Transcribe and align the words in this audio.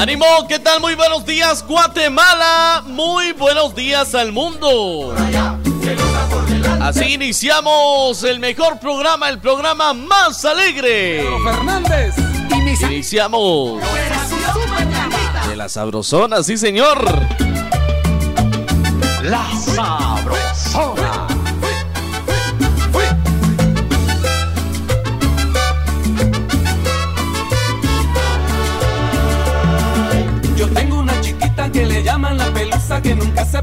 ¡Ánimo! 0.00 0.24
¿Qué 0.48 0.58
tal? 0.58 0.80
Muy 0.80 0.94
buenos 0.94 1.26
días, 1.26 1.62
Guatemala. 1.68 2.82
Muy 2.86 3.32
buenos 3.32 3.74
días 3.74 4.14
al 4.14 4.32
mundo. 4.32 5.14
Así 6.80 7.12
iniciamos 7.12 8.24
el 8.24 8.40
mejor 8.40 8.78
programa, 8.78 9.28
el 9.28 9.38
programa 9.40 9.92
más 9.92 10.42
alegre. 10.46 11.22
Fernández. 11.44 12.14
Iniciamos 12.80 13.82
de 15.46 15.56
la 15.56 15.68
sabrosona, 15.68 16.42
sí 16.42 16.56
señor. 16.56 17.04
La 19.22 19.50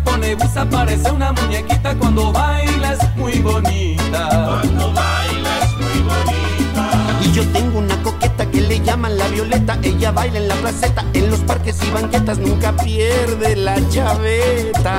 pone 0.08 0.36
busa, 0.36 0.66
parece 0.66 1.12
una 1.12 1.32
muñequita 1.34 1.96
cuando 1.96 2.32
baila 2.32 2.94
es 2.94 3.16
muy 3.16 3.40
bonita. 3.40 4.22
Cuando 4.62 4.94
baila 4.94 5.52
es 5.64 5.74
muy 5.84 6.00
bonita. 6.10 6.86
Y 7.22 7.32
yo 7.34 7.44
tengo 7.48 7.80
una 7.80 8.02
coqueta 8.04 8.50
que 8.50 8.62
le 8.62 8.80
llaman 8.80 9.18
la 9.18 9.28
violeta, 9.28 9.78
ella 9.84 10.12
baila 10.12 10.38
en 10.38 10.48
la 10.48 10.56
placeta, 10.56 11.04
en 11.14 11.30
los 11.30 11.40
parques 11.42 11.78
y 11.84 11.92
banquetas, 11.92 12.38
nunca 12.40 12.72
pierde 12.72 13.56
la 13.56 13.76
chaveta. 13.90 14.96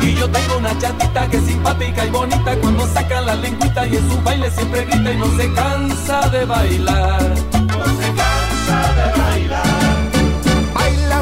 Y 0.00 0.14
yo 0.14 0.28
tengo 0.28 0.58
una 0.58 0.76
chatita 0.78 1.28
que 1.30 1.36
es 1.36 1.44
simpática 1.44 2.04
y 2.04 2.10
bonita 2.10 2.56
cuando 2.60 2.86
saca 2.88 3.20
la 3.20 3.36
lengüita 3.36 3.86
y 3.86 3.96
en 3.96 4.10
su 4.10 4.20
baile 4.22 4.50
siempre 4.50 4.84
grita 4.84 5.12
y 5.12 5.16
no 5.16 5.36
se 5.36 5.52
cansa 5.54 6.28
de 6.30 6.44
bailar. 6.44 7.22
No 7.52 7.84
se 8.00 8.08
cansa 8.20 8.78
de 8.96 9.20
bailar 9.20 9.81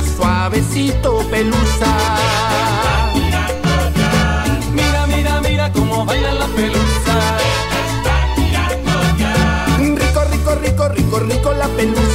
suavecito 0.02 1.18
pelusa. 1.30 1.92
Mira, 4.74 5.06
mira, 5.06 5.40
mira 5.40 5.72
cómo 5.72 6.04
baila 6.04 6.32
la 6.34 6.46
pelusa. 6.46 7.16
Rico, 9.78 10.24
rico, 10.30 10.54
rico, 10.54 10.88
rico, 10.88 11.18
rico 11.20 11.52
la 11.54 11.68
pelusa. 11.68 12.09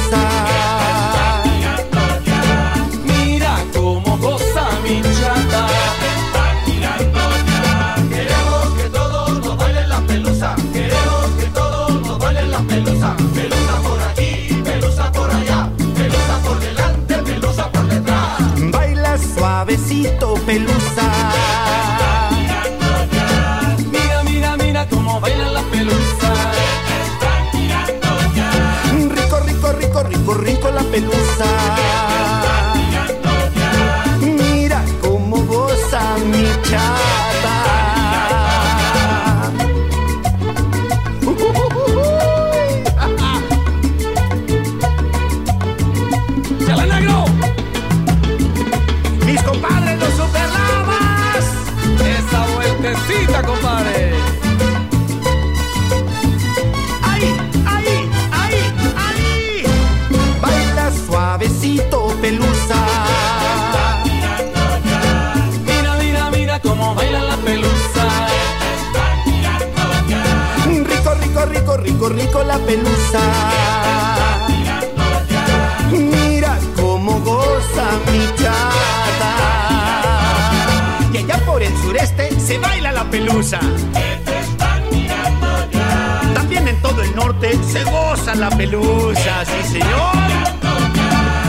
También 86.34 86.68
en 86.68 86.82
todo 86.82 87.00
el 87.00 87.16
norte 87.16 87.58
se 87.66 87.82
goza 87.84 88.34
la 88.34 88.50
pelusa, 88.50 89.42
sí 89.46 89.72
señor. 89.72 90.12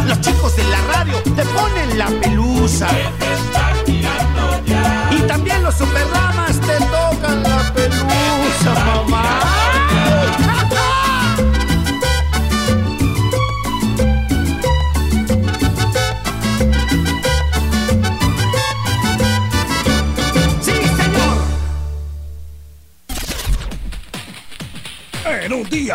Los 0.07 0.21
chicos 0.21 0.55
de 0.55 0.63
la 0.63 0.79
radio 0.93 1.21
te 1.23 1.43
ponen 1.43 1.97
la 1.97 2.07
pelusa. 2.21 2.87
Y 5.11 5.21
también 5.27 5.61
los 5.61 5.75
superramas 5.75 6.57
te 6.61 6.77
tocan 6.85 7.43
la 7.43 7.73
pelusa, 7.73 8.85
mamá. 8.85 9.56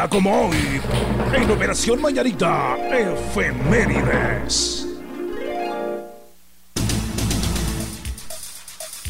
Como 0.08 0.48
hoy, 0.48 0.80
en 1.32 1.50
Operación 1.50 2.00
Mañanita, 2.00 2.76
Efemérides. 2.90 4.86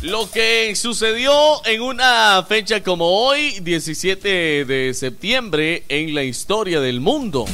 Lo 0.02 0.31
que 0.31 0.75
sucedió 0.75 1.64
en 1.64 1.81
una 1.81 2.44
fecha 2.48 2.82
como 2.82 3.06
hoy, 3.06 3.60
17 3.60 4.64
de 4.64 4.94
septiembre, 4.94 5.84
en 5.88 6.14
la 6.14 6.25
historia 6.25 6.81
del 6.81 7.00
mundo. 7.00 7.47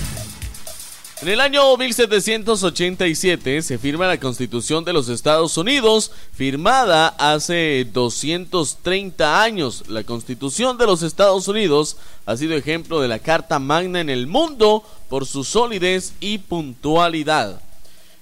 En 1.21 1.27
el 1.27 1.41
año 1.41 1.77
1787 1.77 3.62
se 3.62 3.79
firma 3.79 4.06
la 4.06 4.21
Constitución 4.21 4.84
de 4.84 4.93
los 4.93 5.09
Estados 5.09 5.56
Unidos, 5.56 6.12
firmada 6.33 7.09
hace 7.09 7.84
230 7.93 9.43
años. 9.43 9.83
La 9.89 10.05
Constitución 10.05 10.78
de 10.78 10.87
los 10.87 11.03
Estados 11.03 11.49
Unidos 11.49 11.97
ha 12.25 12.37
sido 12.37 12.55
ejemplo 12.55 13.01
de 13.01 13.09
la 13.09 13.19
Carta 13.19 13.59
Magna 13.59 14.01
en 14.01 14.11
el 14.11 14.28
mundo 14.28 14.84
por 15.09 15.27
su 15.27 15.42
solidez 15.42 16.13
y 16.21 16.39
puntualidad. 16.39 17.63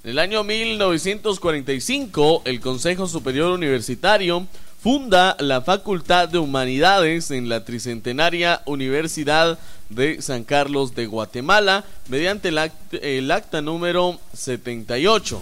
En 0.02 0.12
el 0.12 0.18
año 0.18 0.42
1945, 0.42 2.42
el 2.46 2.60
Consejo 2.60 3.06
Superior 3.08 3.52
Universitario 3.52 4.46
funda 4.82 5.36
la 5.40 5.60
Facultad 5.60 6.30
de 6.30 6.38
Humanidades 6.38 7.30
en 7.30 7.50
la 7.50 7.64
Tricentenaria 7.64 8.62
Universidad 8.64 9.58
de 9.88 10.22
San 10.22 10.44
Carlos 10.44 10.94
de 10.94 11.06
Guatemala 11.06 11.84
mediante 12.08 12.48
el, 12.48 12.58
acta 13.30 13.60
número 13.60 14.18
78. 14.32 15.40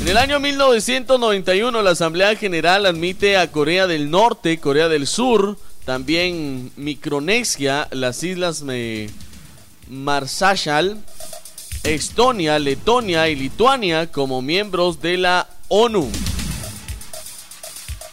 En 0.00 0.08
el 0.08 0.16
año 0.16 0.40
1991 0.40 1.82
la 1.82 1.90
Asamblea 1.90 2.36
General 2.36 2.86
admite 2.86 3.36
a 3.36 3.50
Corea 3.50 3.86
del 3.86 4.10
Norte, 4.10 4.58
Corea 4.58 4.88
del 4.88 5.06
Sur, 5.06 5.58
también 5.84 6.72
Micronesia, 6.76 7.88
las 7.90 8.22
Islas 8.22 8.64
Marshall, 9.88 11.02
Estonia, 11.82 12.58
Letonia 12.58 13.28
y 13.28 13.36
Lituania 13.36 14.10
como 14.10 14.42
miembros 14.42 15.00
de 15.00 15.16
la 15.16 15.48
ONU. 15.68 16.10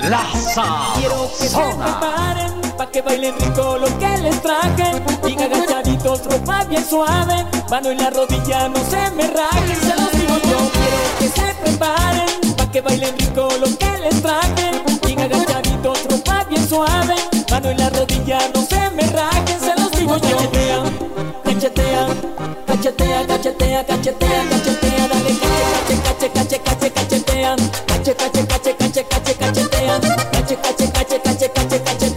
Quiero 0.03 1.31
que 1.39 1.47
se 1.47 1.55
preparen 1.55 2.61
pa' 2.77 2.88
que 2.88 3.01
bailen 3.01 3.39
rico 3.39 3.77
lo 3.77 3.88
que 4.00 4.17
les 4.17 4.41
traje. 4.41 5.01
Bien 5.23 5.41
agachaditos, 5.41 6.25
ropa 6.25 6.65
bien 6.65 6.85
suave. 6.85 7.45
Mano 7.69 7.89
en 7.89 8.00
la 8.00 8.09
rodilla, 8.09 8.67
no 8.67 8.79
se 8.83 9.09
me 9.11 9.27
rajen, 9.27 9.79
se 9.79 9.95
los 9.95 10.11
digo 10.11 10.35
yo. 10.50 10.57
Quiero 10.75 11.00
que 11.19 11.27
se 11.29 11.55
preparen 11.63 12.55
pa' 12.57 12.69
que 12.69 12.81
bailen 12.81 13.17
rico 13.17 13.47
lo 13.61 13.77
que 13.77 13.97
les 14.03 14.21
traje. 14.21 14.71
Bien 15.05 15.21
agachaditos, 15.21 16.03
ropa 16.09 16.44
bien 16.50 16.67
suave. 16.67 17.15
Mano 17.50 17.69
en 17.69 17.77
la 17.77 17.89
rodilla, 17.89 18.39
no 18.53 18.61
se 18.61 18.89
me 18.89 19.03
rajen, 19.03 19.59
se 19.61 19.73
los 19.79 19.91
digo 19.91 20.17
yo. 20.17 20.38
Cachetea, 21.45 22.07
cachetea, 22.67 23.25
cachetea, 23.25 23.25
cachetea, 23.25 23.85
cachetea, 23.85 24.44
cachetea, 24.50 25.07
dale 25.07 25.33
cache, 25.39 25.95
cache, 26.03 26.29
cache, 26.33 26.61
cache, 26.61 26.91
cachetea, 26.91 27.55
cache, 27.88 28.15
cache, 28.15 28.45
cache, 28.45 28.75
cache, 28.75 29.05
cache, 29.07 29.35
cachetea, 29.38 29.73
cache, 30.61 30.91
cache, 30.91 31.19
cache, 31.21 31.51
cache, 31.51 31.81
cache, 31.81 32.13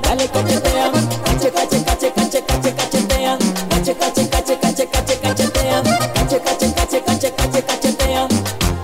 dale 0.00 0.30
cachetea, 0.30 0.90
cache, 1.24 1.50
cache, 1.50 1.82
cache, 1.84 2.12
cache, 2.12 2.44
cache, 2.44 2.74
cachetea, 2.74 3.36
cache, 3.68 3.96
cache, 3.96 4.28
cache, 4.28 4.58
cache, 4.58 4.88
cache, 4.88 5.20
cachetea, 5.20 5.82
cache, 6.14 6.40
cache, 6.40 6.72
cache, 6.72 7.02
cache, 7.02 7.34
cache, 7.34 7.64
cachetea, 7.64 8.26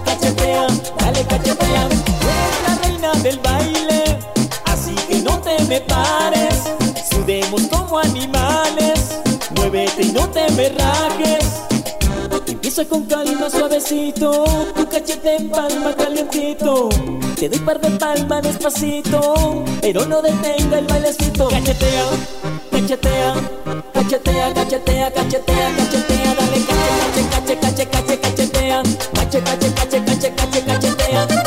cachetea, 0.04 0.66
dale 0.98 1.26
cachetea, 1.26 1.86
eres 1.86 2.58
la 2.66 2.78
reina 2.82 3.12
del 3.22 3.38
baile, 3.38 4.18
así 4.64 4.94
que 5.08 5.20
no 5.20 5.38
te 5.40 5.62
me 5.64 5.80
pares, 5.80 6.62
sudemos 7.10 7.62
como 7.68 7.98
animales, 7.98 9.20
muévete 9.56 10.02
y 10.02 10.12
no 10.12 10.28
te 10.28 10.50
me 10.52 10.68
rajes. 10.68 11.71
Con 12.72 13.04
calma, 13.04 13.50
suavecito, 13.50 14.44
tu 14.74 14.88
cachete 14.88 15.36
en 15.36 15.50
palma 15.50 15.94
calientito. 15.94 16.88
Te 17.36 17.50
doy 17.50 17.58
par 17.60 17.78
de 17.78 17.90
palma 17.90 18.40
despacito, 18.40 19.62
pero 19.82 20.06
no 20.06 20.22
detenga 20.22 20.78
el 20.78 20.86
bailecito. 20.86 21.48
Cachetea, 21.48 22.06
cachetea, 22.72 23.34
cachetea, 23.92 24.54
cachetea, 24.54 25.12
cachetea, 25.12 25.76
cachetea, 25.76 26.34
dale 26.34 26.64
cache, 26.64 27.28
cache, 27.30 27.58
cache, 27.58 27.86
cache, 27.88 28.18
cachetea, 28.18 28.82
cache, 29.12 29.42
cache, 29.42 29.72
cache, 29.74 30.02
cache, 30.04 30.34
cache, 30.34 30.64
cachetea, 30.64 31.41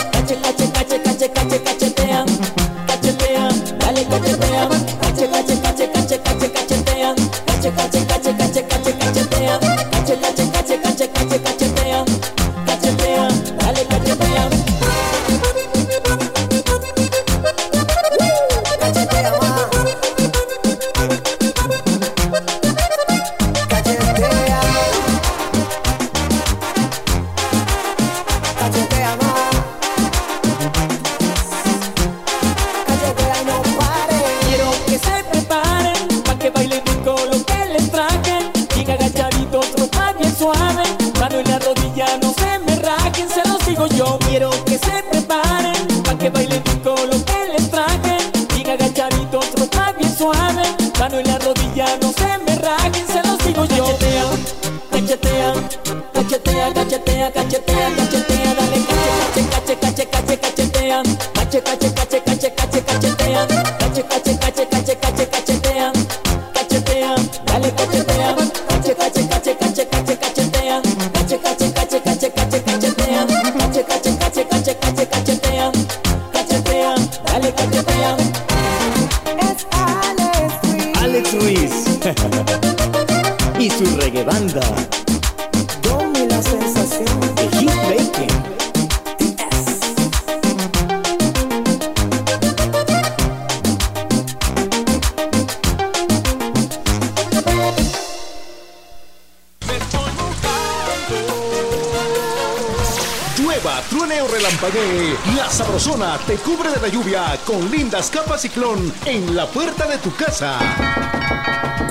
ciclón 108.37 108.93
en 109.05 109.35
la 109.35 109.47
puerta 109.47 109.87
de 109.87 109.97
tu 109.97 110.13
casa. 110.15 110.59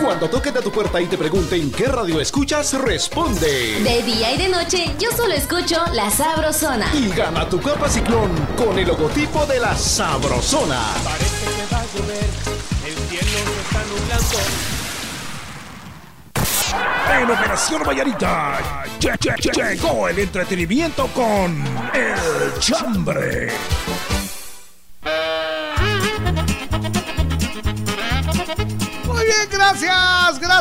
Cuando 0.03 0.29
toquen 0.29 0.57
a 0.57 0.61
tu 0.61 0.71
puerta 0.71 1.01
y 1.01 1.07
te 1.07 1.17
pregunten 1.17 1.71
qué 1.71 1.87
radio 1.87 2.21
escuchas, 2.21 2.75
responde. 2.75 3.81
De 3.83 4.03
día 4.03 4.33
y 4.33 4.39
de 4.39 4.49
noche, 4.49 4.95
yo 4.99 5.11
solo 5.17 5.33
escucho 5.33 5.83
La 5.93 6.11
Sabrosona. 6.11 6.95
Y 6.95 7.09
gana 7.11 7.49
tu 7.49 7.61
capa 7.61 7.89
ciclón 7.89 8.31
con 8.57 8.79
el 8.79 8.87
logotipo 8.87 9.47
de 9.47 9.61
La 9.61 9.75
Sabrosona. 9.77 10.81
Parece 11.03 11.47
que 11.47 11.75
va 11.75 11.81
a 11.81 11.87
llover, 11.95 12.29
el 12.87 12.97
cielo 13.09 13.29
se 13.47 13.61
está 13.61 13.83
nublando. 13.89 14.39
En 17.23 17.31
Operación 17.31 17.83
Vallarita 17.85 18.85
llegó 19.55 20.09
el 20.09 20.19
entretenimiento 20.19 21.07
con 21.09 21.65
El 21.95 22.59
Chambre. 22.59 23.53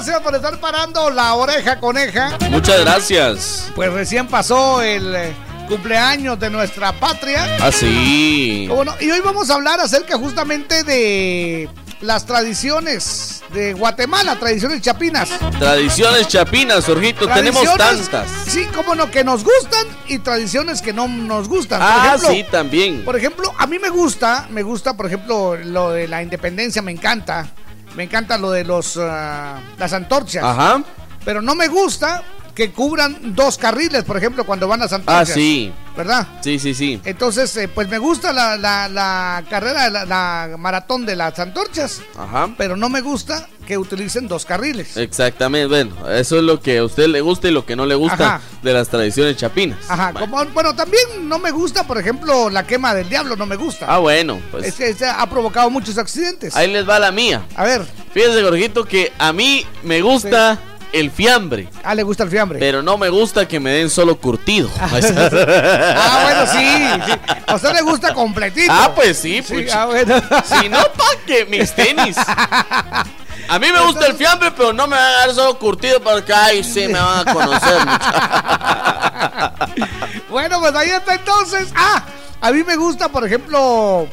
Gracias. 0.05 0.21
Por 0.21 0.35
estar 0.35 0.59
parando 0.59 1.09
la 1.09 1.33
oreja 1.35 1.79
coneja. 1.79 2.37
Muchas 2.49 2.81
gracias. 2.81 3.71
Pues 3.75 3.91
recién 3.91 4.27
pasó 4.27 4.81
el 4.81 5.15
eh, 5.15 5.33
cumpleaños 5.67 6.39
de 6.39 6.49
nuestra 6.49 6.91
patria. 6.93 7.57
Ah, 7.61 7.71
sí. 7.71 8.67
Bueno, 8.69 8.93
y 8.99 9.09
hoy 9.11 9.21
vamos 9.21 9.49
a 9.49 9.55
hablar 9.55 9.79
acerca 9.79 10.17
justamente 10.17 10.83
de 10.83 11.69
las 12.01 12.25
tradiciones 12.25 13.43
de 13.53 13.73
Guatemala, 13.73 14.35
tradiciones 14.35 14.81
chapinas. 14.81 15.29
Tradiciones 15.57 16.27
chapinas, 16.27 16.85
Jorgito, 16.85 17.27
tenemos 17.29 17.63
tantas. 17.77 18.27
Sí, 18.45 18.65
cómo 18.75 18.95
no, 18.95 19.09
que 19.09 19.23
nos 19.23 19.43
gustan 19.43 19.87
y 20.07 20.19
tradiciones 20.19 20.81
que 20.81 20.91
no 20.91 21.07
nos 21.07 21.47
gustan. 21.47 21.79
ah, 21.81 22.17
sí, 22.19 22.45
también. 22.51 23.05
Por 23.05 23.15
ejemplo, 23.15 23.53
a 23.57 23.67
mí 23.67 23.79
me 23.79 23.89
gusta, 23.89 24.47
me 24.49 24.63
gusta, 24.63 24.97
por 24.97 25.05
ejemplo, 25.05 25.55
lo 25.55 25.91
de 25.91 26.09
la 26.09 26.21
independencia, 26.21 26.81
me 26.81 26.91
encanta. 26.91 27.53
Me 27.95 28.03
encanta 28.03 28.37
lo 28.37 28.51
de 28.51 28.63
los 28.63 28.95
uh, 28.95 29.01
las 29.77 29.93
antorchas. 29.93 30.43
Ajá. 30.43 30.83
Pero 31.25 31.41
no 31.41 31.55
me 31.55 31.67
gusta 31.67 32.23
que 32.55 32.71
cubran 32.71 33.35
dos 33.35 33.57
carriles, 33.57 34.03
por 34.03 34.17
ejemplo, 34.17 34.45
cuando 34.45 34.67
van 34.67 34.81
a 34.81 34.87
Santa 34.87 35.19
Ah, 35.19 35.25
sí. 35.25 35.73
¿Verdad? 35.95 36.27
Sí, 36.41 36.57
sí, 36.57 36.73
sí. 36.73 36.99
Entonces, 37.05 37.55
eh, 37.57 37.67
pues 37.67 37.87
me 37.87 37.99
gusta 37.99 38.33
la, 38.33 38.57
la, 38.57 38.89
la 38.89 39.43
carrera, 39.49 39.89
la, 39.89 40.05
la, 40.05 40.55
maratón 40.57 41.05
de 41.05 41.15
las 41.15 41.37
antorchas. 41.39 42.01
Ajá. 42.17 42.49
Pero 42.57 42.75
no 42.75 42.89
me 42.89 43.01
gusta 43.01 43.47
que 43.67 43.77
utilicen 43.77 44.27
dos 44.27 44.45
carriles. 44.45 44.97
Exactamente. 44.97 45.67
Bueno, 45.67 46.09
eso 46.09 46.37
es 46.37 46.43
lo 46.43 46.59
que 46.59 46.79
a 46.79 46.83
usted 46.83 47.07
le 47.07 47.21
gusta 47.21 47.47
y 47.47 47.51
lo 47.51 47.65
que 47.65 47.75
no 47.75 47.85
le 47.85 47.95
gusta 47.95 48.41
de 48.61 48.73
las 48.73 48.89
tradiciones 48.89 49.37
chapinas. 49.37 49.79
Ajá. 49.87 50.11
Bueno. 50.11 50.31
Como, 50.31 50.45
bueno, 50.51 50.75
también 50.75 51.29
no 51.29 51.39
me 51.39 51.51
gusta, 51.51 51.85
por 51.85 51.97
ejemplo, 51.97 52.49
la 52.49 52.65
quema 52.65 52.93
del 52.93 53.07
diablo, 53.07 53.35
no 53.35 53.45
me 53.45 53.55
gusta. 53.55 53.85
Ah, 53.87 53.99
bueno. 53.99 54.39
Pues. 54.51 54.65
Es 54.65 54.75
que 54.75 54.93
se 54.93 55.05
ha 55.05 55.25
provocado 55.29 55.69
muchos 55.69 55.97
accidentes. 55.97 56.55
Ahí 56.55 56.71
les 56.71 56.87
va 56.87 56.99
la 56.99 57.11
mía. 57.11 57.45
A 57.55 57.63
ver. 57.63 57.85
Fíjese, 58.13 58.41
Jorgito, 58.41 58.85
que 58.85 59.11
a 59.17 59.31
mí 59.31 59.65
me 59.83 60.01
gusta. 60.01 60.55
Sí 60.55 60.72
el 60.93 61.11
fiambre. 61.11 61.67
Ah, 61.83 61.95
le 61.95 62.03
gusta 62.03 62.23
el 62.23 62.29
fiambre. 62.29 62.59
Pero 62.59 62.81
no 62.81 62.97
me 62.97 63.09
gusta 63.09 63.47
que 63.47 63.59
me 63.59 63.71
den 63.71 63.89
solo 63.89 64.15
curtido. 64.15 64.69
ah, 64.79 66.19
bueno, 66.23 66.45
sí, 66.47 67.11
sí. 67.11 67.19
A 67.47 67.55
usted 67.55 67.73
le 67.73 67.81
gusta 67.81 68.13
completito. 68.13 68.71
Ah, 68.71 68.91
pues 68.95 69.17
sí, 69.17 69.43
sí 69.43 69.65
ah, 69.73 69.87
bueno. 69.87 70.15
Si 70.45 70.69
no, 70.69 70.77
¿pa' 70.77 71.17
qué? 71.25 71.45
Mis 71.45 71.73
tenis. 71.73 72.15
A 73.47 73.59
mí 73.59 73.67
me 73.71 73.81
gusta 73.81 74.05
el 74.07 74.13
fiambre, 74.15 74.51
pero 74.51 74.71
no 74.71 74.87
me 74.87 74.95
van 74.95 75.05
a 75.05 75.11
dar 75.11 75.33
solo 75.33 75.57
curtido 75.57 75.99
porque 76.01 76.33
ahí 76.33 76.63
sí 76.63 76.87
me 76.87 76.99
van 76.99 77.27
a 77.27 77.33
conocer. 77.33 77.79
bueno, 80.29 80.59
pues 80.59 80.75
ahí 80.75 80.91
está 80.91 81.15
entonces. 81.15 81.69
Ah, 81.75 82.05
a 82.39 82.51
mí 82.51 82.63
me 82.63 82.75
gusta, 82.75 83.09
por 83.09 83.25
ejemplo. 83.25 84.07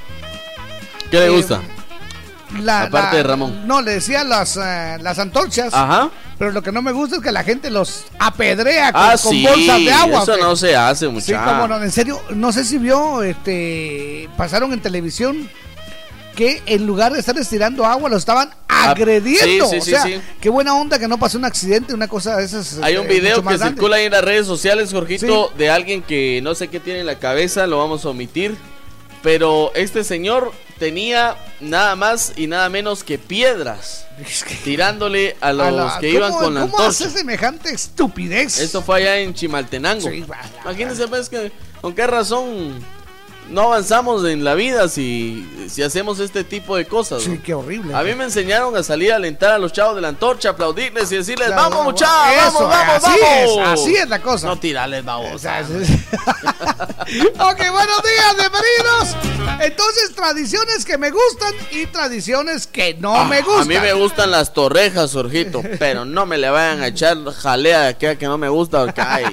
¿Qué 1.11 1.21
le 1.21 1.29
gusta? 1.29 1.57
Eh, 1.57 2.61
la, 2.63 2.83
Aparte 2.83 3.17
la, 3.17 3.17
de 3.17 3.23
Ramón. 3.23 3.67
No, 3.67 3.83
le 3.83 3.93
decía 3.93 4.25
las, 4.25 4.57
uh, 4.57 5.03
las 5.03 5.19
antorchas. 5.19 5.73
Ajá. 5.75 6.11
Pero 6.41 6.53
lo 6.53 6.63
que 6.63 6.73
no 6.73 6.81
me 6.81 6.93
gusta 6.93 7.17
es 7.17 7.23
que 7.23 7.33
la 7.33 7.45
gente 7.45 7.69
los 7.69 8.05
apedrea 8.19 8.93
con, 8.93 9.03
ah, 9.03 9.15
con 9.23 9.31
sí, 9.31 9.47
bolsas 9.47 9.79
de 9.79 9.93
agua. 9.93 10.23
Eso 10.23 10.37
no 10.39 10.57
se 10.57 10.75
hace, 10.75 11.07
muchacho. 11.07 11.39
Sí, 11.39 11.45
como 11.45 11.69
no, 11.69 11.83
en 11.85 11.91
serio, 11.91 12.19
no 12.31 12.51
sé 12.51 12.65
si 12.65 12.79
vio, 12.79 13.23
este, 13.23 14.27
pasaron 14.39 14.73
en 14.73 14.81
televisión 14.81 15.51
que 16.35 16.63
en 16.65 16.87
lugar 16.87 17.13
de 17.13 17.19
estar 17.19 17.37
estirando 17.37 17.85
agua 17.85 18.09
lo 18.09 18.17
estaban 18.17 18.49
agrediendo. 18.69 19.67
Sí, 19.67 19.83
sí, 19.83 19.93
o 19.93 19.95
sea, 19.95 20.03
sí, 20.03 20.19
qué 20.41 20.49
buena 20.49 20.75
onda 20.75 20.99
que 20.99 21.09
no 21.09 21.19
pasó 21.19 21.37
un 21.37 21.45
accidente, 21.45 21.93
una 21.93 22.09
cosa 22.09 22.39
de 22.39 22.45
esas. 22.47 22.79
Hay 22.81 22.97
un 22.97 23.05
eh, 23.05 23.21
video 23.21 23.45
que 23.45 23.59
circula 23.59 23.97
ahí 23.97 24.07
en 24.07 24.13
las 24.13 24.25
redes 24.25 24.47
sociales, 24.47 24.93
Jorgito, 24.93 25.53
de 25.59 25.69
alguien 25.69 26.01
que 26.01 26.41
no 26.43 26.55
sé 26.55 26.69
qué 26.69 26.81
tiene 26.81 27.01
en 27.01 27.07
la 27.07 27.19
cabeza, 27.19 27.67
lo 27.67 27.77
vamos 27.77 28.07
a 28.07 28.09
omitir. 28.09 28.57
Pero 29.23 29.71
este 29.75 30.03
señor 30.05 30.53
tenía 30.79 31.37
nada 31.61 31.95
más 31.95 32.33
y 32.37 32.47
nada 32.47 32.69
menos 32.71 33.05
que 33.05 33.19
piedras 33.19 34.07
tirándole 34.65 35.37
a 35.41 35.53
los 35.53 35.67
A 35.67 35.71
la- 35.71 35.99
que 36.00 36.09
¿cómo- 36.12 36.19
iban 36.19 36.33
con 36.33 36.55
la 36.55 36.61
¿Cómo 36.62 36.79
antorcha. 36.79 36.89
hace 37.07 37.11
semejante 37.11 37.71
estupidez? 37.71 38.59
Esto 38.59 38.81
fue 38.83 38.97
allá 39.03 39.19
en 39.19 39.35
Chimaltenango. 39.35 40.09
Sí, 40.11 40.21
va, 40.23 40.39
Imagínense, 40.62 41.07
pues, 41.09 41.29
que 41.29 41.53
con 41.83 41.95
qué 41.95 42.07
razón 42.07 42.83
no 43.50 43.62
avanzamos 43.62 44.25
en 44.26 44.45
la 44.45 44.54
vida 44.54 44.88
si, 44.88 45.49
si 45.69 45.83
hacemos 45.83 46.19
este 46.21 46.45
tipo 46.45 46.76
de 46.76 46.87
cosas. 46.87 47.23
Sí, 47.23 47.30
¿no? 47.30 47.42
qué 47.42 47.54
horrible. 47.54 47.95
A 47.95 48.02
mí 48.02 48.14
me 48.14 48.25
enseñaron 48.25 48.76
a 48.76 48.83
salir 48.83 49.12
a 49.12 49.16
alentar 49.16 49.50
a 49.52 49.59
los 49.59 49.73
chavos 49.73 49.97
de 49.97 50.00
la 50.02 50.09
antorcha, 50.09 50.50
aplaudirles 50.50 51.11
y 51.12 51.16
decirles, 51.16 51.49
Claro, 51.49 51.62
vamos 51.71 51.85
muchachos, 51.85 52.54
vamos, 52.54 52.62
vamos, 52.69 52.95
así 53.04 53.21
vamos. 53.21 53.59
es, 53.59 53.80
así 53.80 53.97
es 53.97 54.09
la 54.09 54.21
cosa. 54.21 54.47
No 54.47 54.59
tirarles 54.59 55.04
babos. 55.04 55.42
Ok, 57.11 57.59
buenos 57.73 58.02
días, 58.02 58.37
bienvenidos. 58.38 59.16
Entonces, 59.61 60.14
tradiciones 60.14 60.85
que 60.85 60.97
me 60.97 61.11
gustan 61.11 61.52
y 61.73 61.87
tradiciones 61.87 62.66
que 62.66 62.95
no 62.95 63.25
me 63.25 63.40
gustan. 63.42 63.59
Ah, 63.59 63.62
A 63.62 63.64
mí 63.64 63.78
me 63.80 63.92
gustan 63.95 64.30
las 64.30 64.52
torrejas, 64.52 65.12
Jorgito, 65.12 65.61
pero 65.78 66.04
no 66.04 66.25
me 66.26 66.38
le 66.38 66.50
vayan 66.50 66.83
a 66.83 66.87
echar 66.88 67.16
jalea 67.33 67.80
de 67.83 67.88
aquella 67.88 68.16
que 68.16 68.26
no 68.26 68.38
me 68.38 68.49
gusta, 68.49 68.85
porque 68.85 69.00
ay, 69.00 69.25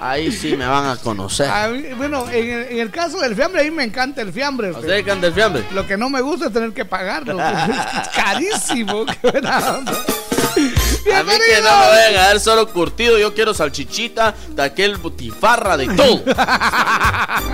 ahí 0.00 0.32
sí 0.32 0.56
me 0.56 0.66
van 0.66 0.86
a 0.86 0.96
conocer. 0.96 1.48
A 1.48 1.68
mí, 1.68 1.82
bueno, 1.96 2.28
en 2.30 2.50
el, 2.50 2.62
en 2.72 2.78
el 2.80 2.90
caso 2.90 3.19
del 3.20 3.34
fiambre, 3.36 3.60
a 3.60 3.64
mí 3.64 3.70
me 3.70 3.84
encanta 3.84 4.20
el 4.22 4.32
fiambre. 4.32 4.68
¿A 4.68 4.72
usted 4.72 4.88
le 4.88 4.98
encanta 5.00 5.26
el 5.28 5.34
fiambre? 5.34 5.64
Lo 5.72 5.86
que 5.86 5.96
no 5.96 6.08
me 6.10 6.20
gusta 6.20 6.46
es 6.46 6.52
tener 6.52 6.72
que 6.72 6.84
pagarlo. 6.84 7.38
es 7.40 8.08
carísimo. 8.14 9.04
Qué 9.06 9.30
buena 9.30 9.58
onda. 9.78 9.92
A 9.92 11.22
mí 11.22 11.32
que 11.32 11.62
no 11.62 11.70
me 11.78 11.86
vayan 11.86 12.14
a 12.16 12.26
dar 12.28 12.40
solo 12.40 12.68
curtido, 12.72 13.16
yo 13.18 13.32
quiero 13.34 13.54
salchichita, 13.54 14.34
taquel, 14.56 14.96
butifarra, 14.96 15.76
de 15.76 15.86
todo. 15.94 16.22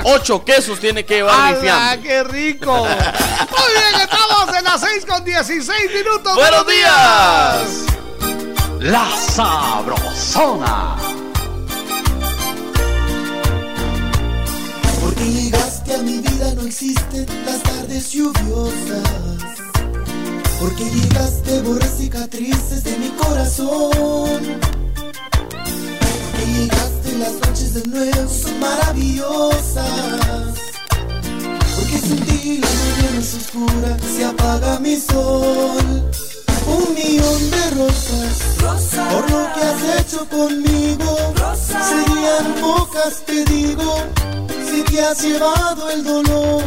Ocho 0.05 0.45
quesos 0.45 0.81
tiene 0.81 1.05
que 1.05 1.17
llevar 1.17 1.35
mi 1.37 1.43
¡Hala, 1.49 1.61
fiambre. 1.61 2.09
qué 2.09 2.25
rico! 2.25 2.73
Muy 2.75 3.73
bien, 3.73 4.01
estamos 4.03 4.57
en 4.59 4.65
las 4.65 4.81
6 4.81 5.05
con 5.07 5.25
16 5.25 5.91
minutos. 5.95 6.35
¡Buenos 6.35 6.67
días! 6.67 7.87
La 8.81 9.07
Sabrosona. 9.17 10.97
Porque 15.07 15.25
llegaste 15.25 15.95
a 15.95 16.03
mi 16.03 16.19
vida 16.19 16.53
no 16.57 16.63
existen 16.63 17.27
las 17.47 17.63
tardes 17.63 18.11
lluviosas. 18.11 19.05
Porque 20.59 20.85
llegaste 20.85 21.63
borré 21.63 21.87
cicatrices 21.87 22.83
de 22.83 22.99
mi 22.99 23.11
corazón. 23.11 24.41
Porque 25.05 26.47
llegaste 26.59 27.19
las 27.21 27.35
noches 27.35 27.75
de 27.75 27.83
nuevo 27.89 28.29
son 28.29 28.59
maravillosas. 28.59 30.55
Porque 31.77 31.99
sin 31.99 32.21
ti 32.27 32.59
la 32.59 32.69
mañana 32.69 33.21
oscura, 33.21 33.97
se 34.13 34.25
apaga 34.25 34.81
mi 34.81 34.97
sol. 34.97 36.11
Un 36.67 36.95
millón 36.95 37.51
de 37.51 37.71
rosas, 37.71 38.35
por 39.11 39.31
lo 39.31 39.53
que 39.55 39.61
has 39.61 40.01
hecho 40.01 40.29
conmigo. 40.29 41.17
Serían 41.57 42.55
pocas, 42.61 43.23
te 43.25 43.45
digo, 43.45 43.95
si 44.69 44.83
te 44.83 45.01
has 45.05 45.23
llevado 45.23 45.91
el 45.91 46.05
dolor. 46.05 46.63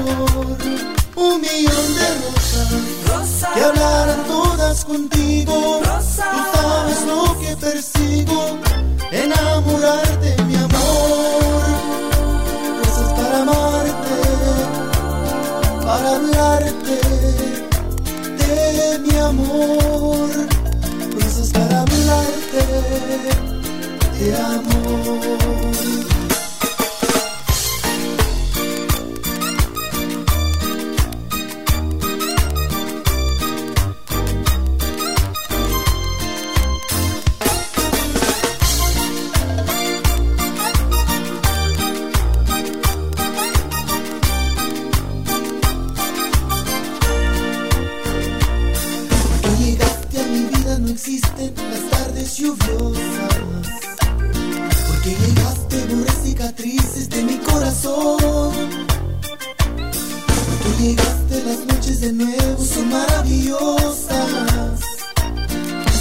Un 1.16 1.42
millón 1.42 1.88
de 2.00 2.08
rosas, 2.24 3.50
que 3.54 3.64
hablaran 3.64 4.24
todas 4.26 4.86
contigo. 4.86 5.82
Tú 5.84 6.42
sabes 6.56 7.06
lo 7.06 7.40
que 7.40 7.58
persigo, 7.58 8.58
enamorarte, 9.12 10.44
mi 10.44 10.56
amor. 10.56 11.64
Rosas 12.84 13.14
para 13.14 13.42
amarte, 13.42 14.18
para 15.84 16.10
hablarte 16.16 16.96
de 18.38 19.00
mi 19.00 19.18
amor. 19.18 19.89
Hablarte 23.02 24.76
de 25.84 25.99
lluviosas. 52.40 53.68
Porque 54.88 55.16
llegaste 55.24 55.78
por 55.92 56.12
cicatrices 56.24 57.10
de 57.10 57.24
mi 57.24 57.38
corazón. 57.38 58.54
Porque 60.48 60.70
llegaste 60.80 61.44
las 61.44 61.60
noches 61.66 62.02
de 62.02 62.14
nuevo 62.14 62.64
son 62.64 62.90
maravillosas. 62.90 64.80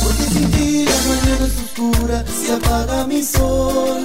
Porque 0.02 0.24
sin 0.32 0.50
ti 0.52 0.84
la 0.84 1.00
mañana 1.08 1.46
es 1.46 1.56
oscura, 1.64 2.24
se 2.40 2.52
apaga 2.52 3.06
mi 3.06 3.22
sol. 3.22 4.04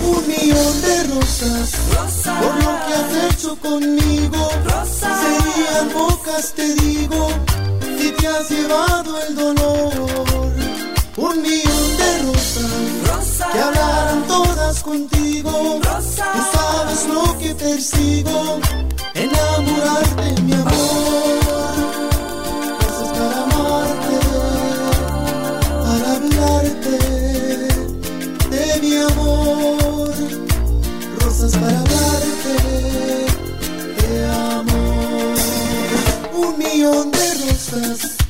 Un 0.00 0.28
millón 0.28 0.82
de 0.82 1.04
rosas, 1.14 1.70
por 2.40 2.54
lo 2.62 2.72
que 2.84 2.94
has 2.94 3.32
hecho 3.32 3.56
conmigo. 3.56 4.50
Serían 5.00 5.88
pocas, 5.90 6.52
te 6.52 6.74
digo, 6.74 7.28
si 7.98 8.10
te 8.12 8.26
has 8.26 8.50
llevado 8.50 9.22
el 9.22 9.34
dolor. 9.34 10.33
Un 11.16 11.42
millón 11.42 11.96
de 11.96 12.22
rosas, 12.22 13.52
que 13.52 13.58
hablaran 13.60 14.26
todas 14.26 14.82
contigo. 14.82 15.80
Tú 15.80 16.42
sabes 16.52 17.06
lo 17.06 17.38
que 17.38 17.54
persigo, 17.54 18.58
enamorarte, 19.14 20.42
mi 20.42 20.52
amor. 20.54 20.72
Rosas 22.80 23.10
para 23.16 23.42
amarte, 23.44 24.18
para 25.84 26.16
hablarte 26.16 26.98
de 28.50 28.80
mi 28.80 28.96
amor. 28.96 30.12
Rosas 31.20 31.52
para 31.52 31.78
hablarte 31.78 32.54
de 34.02 34.26
amor. 34.56 35.36
Un 36.34 36.58
millón 36.58 37.12
de 37.12 37.34
rosas. 37.34 38.23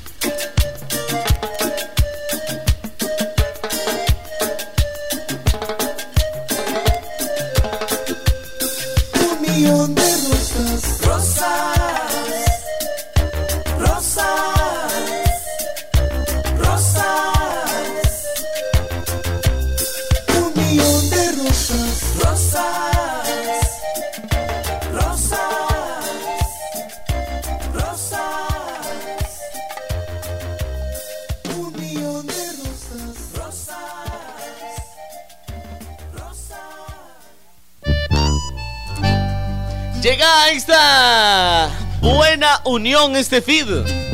Llega 40.04 40.50
esta 40.50 41.70
buena 42.02 42.60
unión, 42.66 43.16
este 43.16 43.40
feed. 43.40 43.66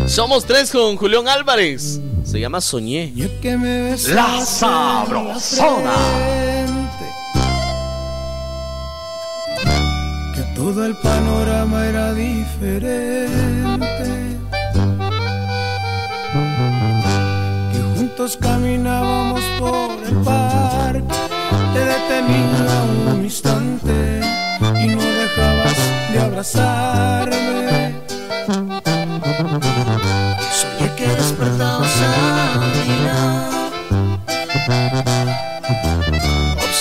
Somos 0.06 0.44
tres 0.44 0.70
con 0.70 0.96
Julián 0.96 1.26
Álvarez. 1.26 1.98
Se 2.22 2.38
llama 2.38 2.60
Soñé. 2.60 3.12
La 4.06 4.46
sabrosona. 4.46 5.92
Que 10.32 10.42
todo 10.54 10.86
el 10.86 10.94
panorama 10.98 11.84
era 11.84 12.14
diferente. 12.14 13.58
Que 17.72 17.98
juntos 17.98 18.38
caminábamos 18.40 19.42
por 19.58 19.90
el 20.06 20.14
parque. 20.22 21.14
Te 21.74 21.84
detenía 21.84 22.84
un 23.12 23.24
instante 23.24 24.39
y 24.60 24.88
no 24.88 25.02
dejabas 25.02 25.76
de 26.12 26.20
abrazarme. 26.20 27.94
Soñé 30.52 30.94
que 30.96 31.06
despertabas 31.06 31.90
a 32.02 32.60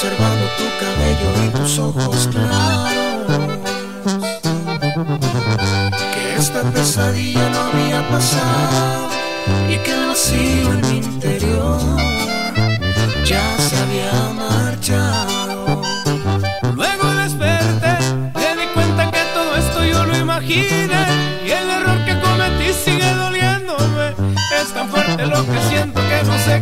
observando 0.02 0.46
tu 0.58 0.66
cabello 0.80 1.30
y 1.46 1.50
tus 1.58 1.80
ojos 1.80 2.28
claros. 2.32 2.49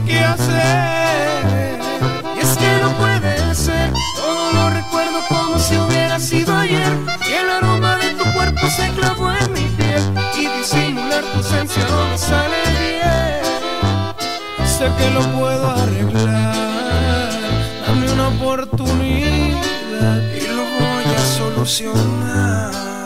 Qué 0.06 0.20
hacer. 0.20 1.80
Y 2.36 2.40
es 2.40 2.58
que 2.58 2.80
no 2.82 2.92
puede 2.98 3.56
ser, 3.56 3.92
todo 4.16 4.52
lo 4.54 4.70
recuerdo 4.70 5.20
como 5.30 5.60
si 5.60 5.76
hubiera 5.78 6.20
sido 6.20 6.56
ayer. 6.56 6.94
Y 7.28 7.34
el 7.34 7.50
aroma 7.50 7.96
de 7.98 8.12
tu 8.12 8.24
cuerpo 8.34 8.68
se 8.70 8.90
clavó 8.90 9.32
en 9.32 9.54
mi 9.54 9.68
piel. 9.78 10.02
Y 10.38 10.48
disimular 10.58 11.24
tu 11.24 11.38
ausencia 11.38 11.84
no 11.90 12.08
me 12.10 12.18
sale 12.18 12.58
bien. 12.80 13.48
Sé 14.66 14.92
que 14.98 15.10
lo 15.12 15.22
puedo 15.38 15.72
arreglar, 15.72 17.32
dame 17.88 18.12
una 18.12 18.28
oportunidad 18.28 20.22
y 20.36 20.48
lo 20.50 20.64
voy 20.64 21.06
a 21.16 21.26
solucionar. 21.38 22.97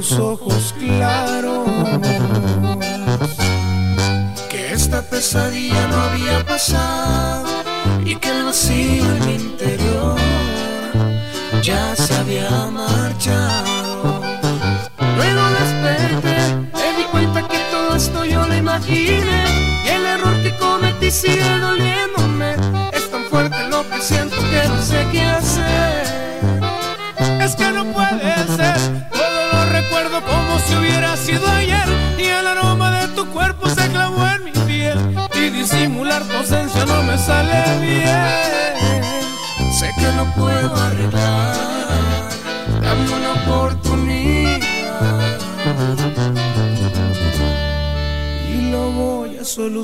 Tus 0.00 0.12
ojos 0.12 0.74
claros. 0.78 1.68
Que 4.48 4.72
esta 4.72 5.02
pesadilla 5.02 5.86
no 5.88 5.96
había 5.96 6.46
pasado 6.46 7.44
y 8.02 8.16
que 8.16 8.30
el 8.30 8.44
vacío 8.44 9.04
en 9.04 9.26
mi 9.26 9.34
interior 9.34 10.16
ya 11.62 11.94
se 11.94 12.14
había 12.14 12.50
marchado. 12.72 14.22
Luego 15.16 15.42
desperté, 15.60 16.38
me 16.78 16.88
di 16.96 17.04
cuenta 17.12 17.46
que 17.46 17.58
todo 17.70 17.94
esto 17.94 18.24
yo 18.24 18.46
lo 18.46 18.56
imaginé 18.56 19.44
y 19.84 19.88
el 19.88 20.06
error 20.06 20.42
que 20.42 20.56
cometí 20.56 21.10
sigue 21.10 21.58
doliéndome. 21.58 21.89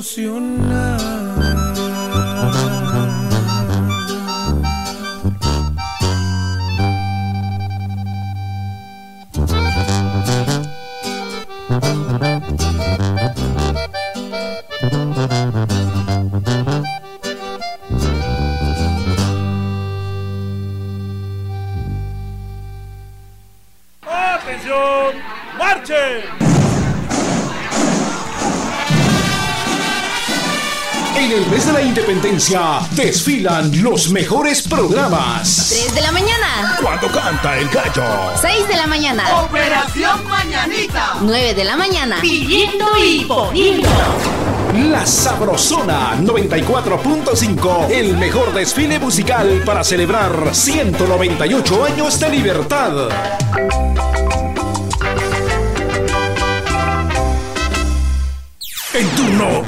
Solucionar. 0.01 1.46
Desfilan 32.91 33.83
los 33.83 34.09
mejores 34.09 34.65
programas. 34.65 35.67
3 35.69 35.95
de 35.95 36.01
la 36.01 36.11
mañana. 36.13 36.77
Cuando 36.81 37.07
canta 37.07 37.57
el 37.57 37.67
gallo. 37.67 38.05
6 38.39 38.67
de 38.69 38.75
la 38.77 38.87
mañana. 38.87 39.41
Operación 39.41 40.25
Mañanita. 40.29 41.15
9 41.21 41.53
de 41.53 41.63
la 41.65 41.75
mañana. 41.75 42.17
Pidiendo 42.21 42.85
y 43.03 43.25
poniendo. 43.25 43.89
La 44.89 45.05
Sabrosona 45.05 46.15
94.5, 46.21 47.89
el 47.89 48.15
mejor 48.15 48.53
desfile 48.53 48.97
musical 48.99 49.63
para 49.65 49.83
celebrar 49.83 50.31
198 50.53 51.85
años 51.85 52.19
de 52.19 52.29
libertad. 52.29 53.09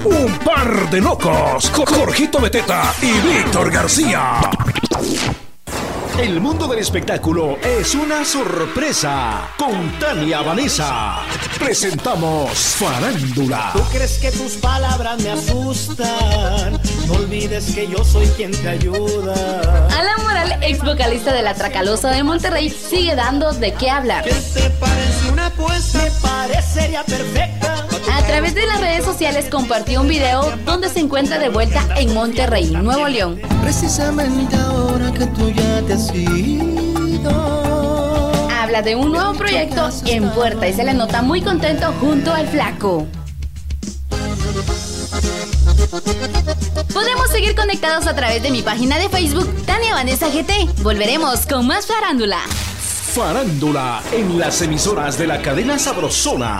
Un 0.06 0.40
par 0.40 0.90
de 0.90 1.02
locos, 1.02 1.70
con 1.72 1.86
Jorgito 1.86 2.40
Beteta 2.40 2.94
y 3.02 3.12
Víctor 3.28 3.72
García. 3.72 4.40
El 6.18 6.42
mundo 6.42 6.68
del 6.68 6.80
espectáculo 6.80 7.58
es 7.62 7.96
una 7.96 8.26
sorpresa. 8.26 9.52
Con 9.58 9.98
Tania 10.00 10.42
Vanessa 10.42 11.20
presentamos 11.58 12.52
Farándula. 12.52 13.72
¿Tú 13.74 13.82
crees 13.90 14.18
que 14.18 14.30
tus 14.32 14.54
palabras 14.58 15.22
me 15.22 15.30
asustan? 15.30 16.80
No 17.08 17.14
olvides 17.14 17.74
que 17.74 17.88
yo 17.88 18.04
soy 18.04 18.28
quien 18.36 18.52
te 18.52 18.68
ayuda. 18.68 19.88
Alan 19.98 20.22
Moral, 20.24 20.60
ex 20.62 20.84
vocalista 20.84 21.32
de 21.34 21.42
La 21.42 21.54
Tracalosa 21.54 22.12
de 22.12 22.22
Monterrey, 22.24 22.70
sigue 22.70 23.16
dando 23.16 23.54
de 23.54 23.74
qué 23.76 23.90
hablar. 23.90 24.26
¿Qué 24.26 24.34
te 24.54 24.70
parece 24.72 25.32
una 25.32 25.46
apuesta? 25.46 26.04
Me 26.04 26.12
parecería 26.22 27.04
perfecta. 27.06 27.59
A 28.30 28.32
través 28.32 28.54
de 28.54 28.68
las 28.68 28.80
redes 28.80 29.04
sociales 29.04 29.48
compartió 29.50 30.02
un 30.02 30.08
video 30.08 30.56
donde 30.63 30.88
se 30.88 31.00
encuentra 31.00 31.39
de 31.39 31.50
vuelta 31.50 31.84
en 31.98 32.13
Monterrey, 32.13 32.70
Nuevo 32.70 33.08
León. 33.08 33.42
Precisamente 33.63 34.56
ahora 34.56 35.12
que 35.12 35.26
tú 35.26 35.50
ya 35.50 35.82
te 35.82 35.94
has 35.94 36.13
ido. 36.13 37.32
Habla 38.52 38.84
de 38.84 38.96
un 38.96 39.13
nuevo 39.13 39.34
proyecto 39.34 39.89
en 40.06 40.30
puerta 40.30 40.68
y 40.68 40.74
se 40.76 40.84
le 40.84 40.94
nota 40.94 41.24
muy 41.24 41.42
contento 41.42 41.92
junto 42.00 42.32
al 42.32 42.48
flaco. 42.48 43.08
Podemos 46.94 47.30
seguir 47.32 47.56
conectados 47.56 48.06
a 48.06 48.15
través 48.15 48.44
de 48.44 48.52
mi 48.52 48.62
página 48.62 49.00
de 49.00 49.10
Facebook, 49.10 49.52
Tania 49.65 49.96
Vanessa 49.96 50.28
GT. 50.30 50.82
Volveremos 50.84 51.48
con 51.48 51.65
más 51.65 51.88
farándula. 51.88 52.42
Farándula 53.15 54.04
en 54.13 54.38
las 54.38 54.62
emisoras 54.62 55.18
de 55.18 55.26
la 55.26 55.42
cadena 55.42 55.80
Sabrosona. 55.80 56.60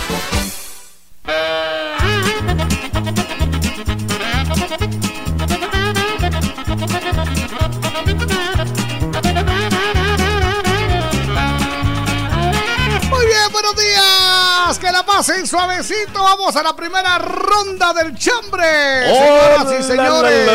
Pasen 15.21 15.45
suavecito. 15.45 16.13
Vamos 16.23 16.55
a 16.55 16.63
la 16.63 16.75
primera 16.75 17.19
ronda 17.19 17.93
del 17.93 18.17
chambre. 18.17 18.65
Señoras 19.05 19.79
y 19.79 19.83
señores. 19.83 20.47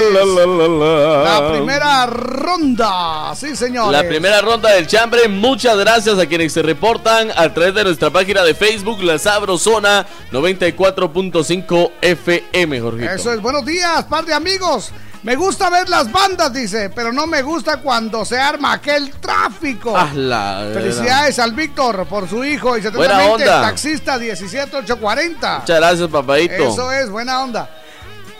La 1.24 1.52
primera 1.52 2.06
ronda. 2.06 3.32
Sí, 3.36 3.54
señores. 3.54 3.92
La 3.92 4.08
primera 4.08 4.40
ronda 4.40 4.72
del 4.72 4.88
chambre. 4.88 5.28
Muchas 5.28 5.76
gracias 5.76 6.18
a 6.18 6.26
quienes 6.26 6.52
se 6.52 6.62
reportan 6.62 7.30
a 7.36 7.54
través 7.54 7.74
de 7.74 7.84
nuestra 7.84 8.10
página 8.10 8.42
de 8.42 8.54
Facebook, 8.54 9.04
La 9.04 9.20
Sabrosona 9.20 10.04
94.5 10.32 11.92
FM, 12.00 12.80
Jorgito. 12.80 13.12
Eso 13.12 13.32
es, 13.32 13.40
buenos 13.40 13.64
días, 13.64 14.02
par 14.06 14.24
de 14.24 14.34
amigos. 14.34 14.90
Me 15.26 15.34
gusta 15.34 15.68
ver 15.70 15.88
las 15.88 16.12
bandas, 16.12 16.52
dice, 16.52 16.88
pero 16.90 17.12
no 17.12 17.26
me 17.26 17.42
gusta 17.42 17.78
cuando 17.78 18.24
se 18.24 18.38
arma 18.38 18.74
aquel 18.74 19.10
tráfico. 19.14 19.92
Ah, 19.96 20.08
la- 20.14 20.70
Felicidades 20.72 21.40
al 21.40 21.50
Víctor 21.52 22.06
por 22.06 22.28
su 22.28 22.44
hijo 22.44 22.78
y 22.78 22.80
Buena 22.82 23.16
atentamente 23.16 23.42
el 23.42 23.48
onda. 23.48 23.62
taxista 23.62 24.18
17840. 24.18 25.58
Muchas 25.58 25.76
gracias, 25.80 26.08
papadito. 26.08 26.54
Eso 26.68 26.92
es, 26.92 27.10
buena 27.10 27.42
onda. 27.42 27.68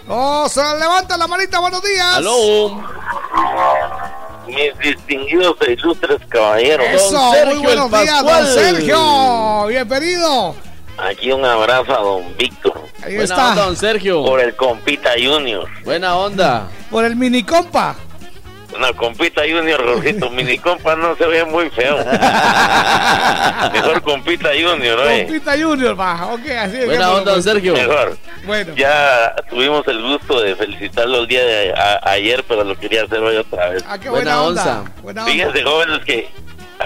Oh, 0.06 0.48
se 0.48 0.60
levanta 0.78 1.16
la 1.16 1.26
manita, 1.26 1.58
buenos 1.58 1.82
días. 1.82 2.06
Aló. 2.18 2.80
Mis 4.46 4.78
distinguidos 4.78 5.56
e 5.66 5.72
ilustres 5.72 6.20
caballeros. 6.28 6.86
Eso, 6.86 7.32
muy 7.46 7.58
buenos 7.64 7.90
días, 7.90 8.22
don 8.24 8.46
Sergio. 8.46 9.66
Bienvenido. 9.66 10.54
Aquí 10.98 11.30
un 11.30 11.44
abrazo 11.44 11.92
a 11.92 12.02
don 12.02 12.36
Víctor. 12.36 12.74
Ahí 13.02 13.16
Buena 13.16 13.22
está. 13.24 13.50
onda, 13.50 13.64
don 13.66 13.76
Sergio. 13.76 14.24
Por 14.24 14.40
el 14.40 14.54
compita 14.56 15.10
Junior. 15.22 15.68
Buena 15.84 16.16
onda. 16.16 16.68
Por 16.90 17.04
el 17.04 17.16
mini 17.16 17.42
compa. 17.42 17.96
No, 18.80 18.94
compita 18.94 19.42
Junior, 19.42 19.80
Rojito. 19.82 20.28
Mini 20.30 20.58
compa 20.58 20.94
no 20.96 21.16
se 21.16 21.26
ve 21.26 21.44
muy 21.46 21.70
feo. 21.70 21.96
Mejor 23.72 24.02
compita 24.02 24.50
Junior, 24.50 24.98
oye. 25.00 25.24
Compita 25.24 25.52
Junior, 25.58 25.98
va. 25.98 26.26
Ok, 26.32 26.46
así 26.58 26.76
es. 26.78 26.86
Buena 26.86 27.10
onda, 27.12 27.32
don 27.32 27.42
Sergio. 27.42 27.72
Mejor. 27.74 28.16
Bueno. 28.44 28.74
Ya 28.76 29.34
tuvimos 29.48 29.86
el 29.88 30.02
gusto 30.02 30.40
de 30.42 30.54
felicitarlo 30.56 31.20
el 31.20 31.26
día 31.26 31.44
de 31.44 31.72
a- 31.74 32.00
ayer, 32.10 32.44
pero 32.46 32.64
lo 32.64 32.78
quería 32.78 33.04
hacer 33.04 33.18
hoy 33.20 33.36
otra 33.36 33.70
vez. 33.70 33.84
Ah, 33.88 33.98
qué 33.98 34.08
buena, 34.10 34.42
onda. 34.42 34.84
Buena 35.02 35.22
onda. 35.22 35.32
Fíjense, 35.32 35.62
jóvenes, 35.62 36.04
que 36.04 36.28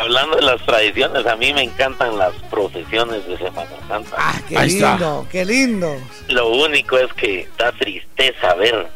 hablando 0.01 0.37
de 0.37 0.43
las 0.43 0.65
tradiciones, 0.65 1.27
a 1.27 1.37
mí 1.37 1.53
me 1.53 1.63
encantan 1.63 2.17
las 2.19 2.33
procesiones 2.51 3.27
de 3.27 3.37
Semana 3.39 3.71
Santa. 3.89 4.17
Ah, 4.19 4.41
Qué 4.49 4.59
lindo, 4.67 5.27
qué 5.31 5.45
lindo. 5.45 5.97
Lo 6.29 6.49
único 6.49 6.99
es 6.99 7.13
que 7.15 7.49
da 7.59 7.73
tristeza 7.73 8.55
ver 8.55 8.89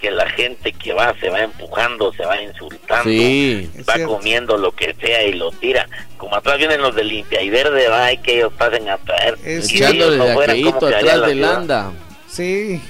que 0.00 0.10
la 0.10 0.28
gente 0.30 0.72
que 0.72 0.92
va 0.92 1.14
se 1.18 1.30
va 1.30 1.40
empujando, 1.40 2.12
se 2.12 2.26
va 2.26 2.40
insultando, 2.42 3.04
Sí. 3.08 3.70
va 3.88 4.04
comiendo 4.06 4.56
lo 4.58 4.72
que 4.72 4.94
sea 5.00 5.22
y 5.24 5.32
lo 5.32 5.50
tira. 5.52 5.86
Como 6.18 6.36
atrás 6.36 6.58
vienen 6.58 6.82
los 6.82 6.94
de 6.94 7.04
limpia 7.04 7.40
y 7.42 7.48
verde, 7.50 7.88
va, 7.88 8.12
y 8.12 8.18
que 8.18 8.36
ellos 8.36 8.52
pasen 8.58 8.88
a 8.90 8.98
traer. 8.98 9.38
Y 9.40 9.62
si 9.62 9.76
ellos 9.76 9.90
Echándole 9.94 10.16
no 10.18 10.24
de 10.26 10.34
fueran, 10.34 10.56
¿cómo 10.62 10.68
aquelito 10.76 10.86
quedaría 10.88 11.12
atrás 11.14 11.28
del 11.28 11.44
anda. 11.44 11.92
Sí. 12.28 12.80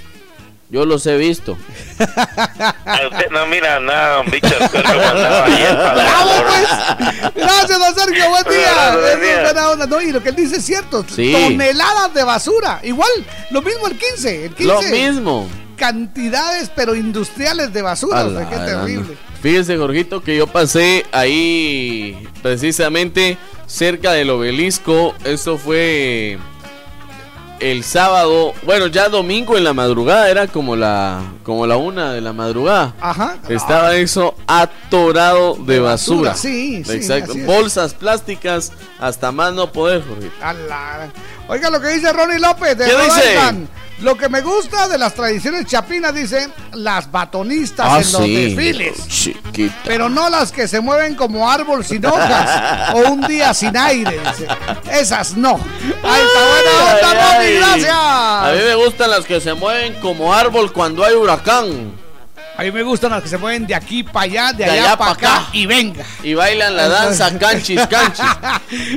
Yo 0.75 0.85
los 0.85 1.07
he 1.07 1.17
visto. 1.17 1.53
Usted 2.01 3.31
no 3.31 3.47
mira 3.47 3.79
nada, 3.79 4.17
don 4.17 4.29
Víctor, 4.29 4.57
pero 4.73 4.83
como 4.83 5.03
andaba 5.03 5.45
ayer 5.45 5.77
para 5.77 5.95
la 5.95 6.25
hora. 6.25 7.33
Gracias, 7.33 7.79
don 7.79 7.95
Sergio. 7.95 8.29
Buen 8.29 8.43
día. 8.43 8.73
Gracias, 8.75 8.97
buen 8.97 9.13
es 9.13 9.21
día. 9.21 9.43
buena 9.45 9.71
onda. 9.71 9.87
No, 9.87 10.01
y 10.01 10.11
lo 10.11 10.21
que 10.21 10.31
él 10.31 10.35
dice 10.35 10.57
es 10.57 10.65
cierto. 10.65 11.07
Sí. 11.15 11.31
Toneladas 11.31 12.13
de 12.13 12.25
basura. 12.25 12.81
Igual, 12.83 13.09
lo 13.53 13.63
mismo 13.63 13.87
el 13.87 13.97
15. 13.97 14.47
El 14.47 14.55
15 14.57 14.65
Lo 14.65 14.83
mismo. 14.83 15.49
Cantidades, 15.77 16.73
pero 16.75 16.97
industriales 16.97 17.73
de 17.73 17.81
basura. 17.83 18.25
O 18.25 18.33
sea, 18.33 18.41
la 18.41 18.51
qué 18.51 18.57
terrible. 18.57 19.17
Fíjese, 19.43 19.77
Jorgito, 19.77 20.25
que 20.25 20.37
yo 20.37 20.49
pasé 20.49 21.07
ahí 21.13 22.29
precisamente 22.43 23.39
cerca 23.67 24.11
del 24.11 24.29
obelisco. 24.31 25.15
Eso 25.23 25.57
fue 25.57 26.37
el 27.61 27.85
sábado. 27.85 28.53
Bueno, 28.65 28.87
ya 28.87 29.09
domingo 29.09 29.57
en 29.57 29.65
la 29.65 29.73
madrugada. 29.73 30.29
Era 30.31 30.47
como 30.47 30.77
la, 30.77 31.21
como 31.43 31.67
la 31.67 31.77
una 31.77 32.13
de 32.13 32.21
la 32.21 32.33
madrugada. 32.33 32.95
Ajá. 33.01 33.39
Estaba 33.49 33.95
eso 33.95 34.35
atorado 34.47 35.55
de 35.57 35.81
basura. 35.81 36.31
basura, 36.31 36.35
sí, 36.35 36.85
sí, 36.85 36.93
Exacto. 36.93 37.33
es. 37.33 37.47
Bolsas 37.47 37.95
plásticas 37.95 38.73
hasta 38.99 39.33
más 39.33 39.53
no 39.55 39.71
poder, 39.73 40.03
Jorgito. 40.07 40.35
Oiga 41.49 41.71
lo 41.71 41.81
que 41.81 41.89
dice 41.89 42.13
Ronnie 42.13 42.39
López 42.39 42.77
de 42.79 42.87
¿Qué 42.87 42.97
dice? 43.05 43.39
Lo 44.01 44.17
que 44.17 44.29
me 44.29 44.41
gusta 44.41 44.89
de 44.89 44.99
las 44.99 45.15
tradiciones 45.15 45.67
chapinas, 45.67 46.13
dice, 46.13 46.49
las 46.73 47.11
batonistas 47.11 47.87
Ah, 47.89 48.01
en 48.01 48.13
los 48.13 48.23
sí. 48.23 48.35
desfiles. 48.47 49.09
Chiquita. 49.09 49.75
Pero 49.85 50.09
no 50.09 50.29
las 50.29 50.51
que 50.51 50.67
se 50.67 50.81
mueven 50.81 51.15
como 51.15 51.49
árbol 51.49 51.85
sin 51.85 52.05
hojas 52.05 52.93
o 52.95 52.99
un 53.13 53.21
día 53.29 53.55
sin 53.55 53.77
aire, 53.77 54.19
dice. 54.19 54.49
Esas 54.91 55.37
no. 55.37 55.61
Ahí 56.03 56.23
está 56.23 56.41
buena 56.49 56.93
onda, 56.93 57.11
Ay, 57.11 57.37
Ronnie, 57.37 57.49
ay. 57.49 57.57
gracias. 57.57 57.95
A 57.95 58.53
mí 58.53 58.59
me 58.65 58.75
gustan 58.75 59.11
las 59.11 59.25
que 59.25 59.41
se 59.41 59.55
mueven 59.55 59.95
como 60.01 60.35
árbol 60.35 60.73
cuando 60.73 61.05
hay 61.05 61.15
huracán. 61.15 61.93
A 62.57 62.63
mí 62.63 62.71
me 62.71 62.83
gustan 62.85 63.11
las 63.11 63.23
que 63.23 63.29
se 63.29 63.37
mueven 63.37 63.67
de 63.67 63.75
aquí 63.75 64.05
para 64.05 64.21
allá, 64.25 64.53
de, 64.53 64.65
De 64.65 64.71
allá, 64.71 64.83
allá 64.85 64.97
para 64.97 65.11
pa' 65.15 65.17
acá, 65.17 65.37
acá. 65.39 65.49
y 65.53 65.67
venga. 65.67 66.05
Y 66.23 66.35
bailan 66.35 66.77
la 66.77 66.89
danza 66.89 67.37
canchis 67.39 67.81
canchis. 67.89 68.25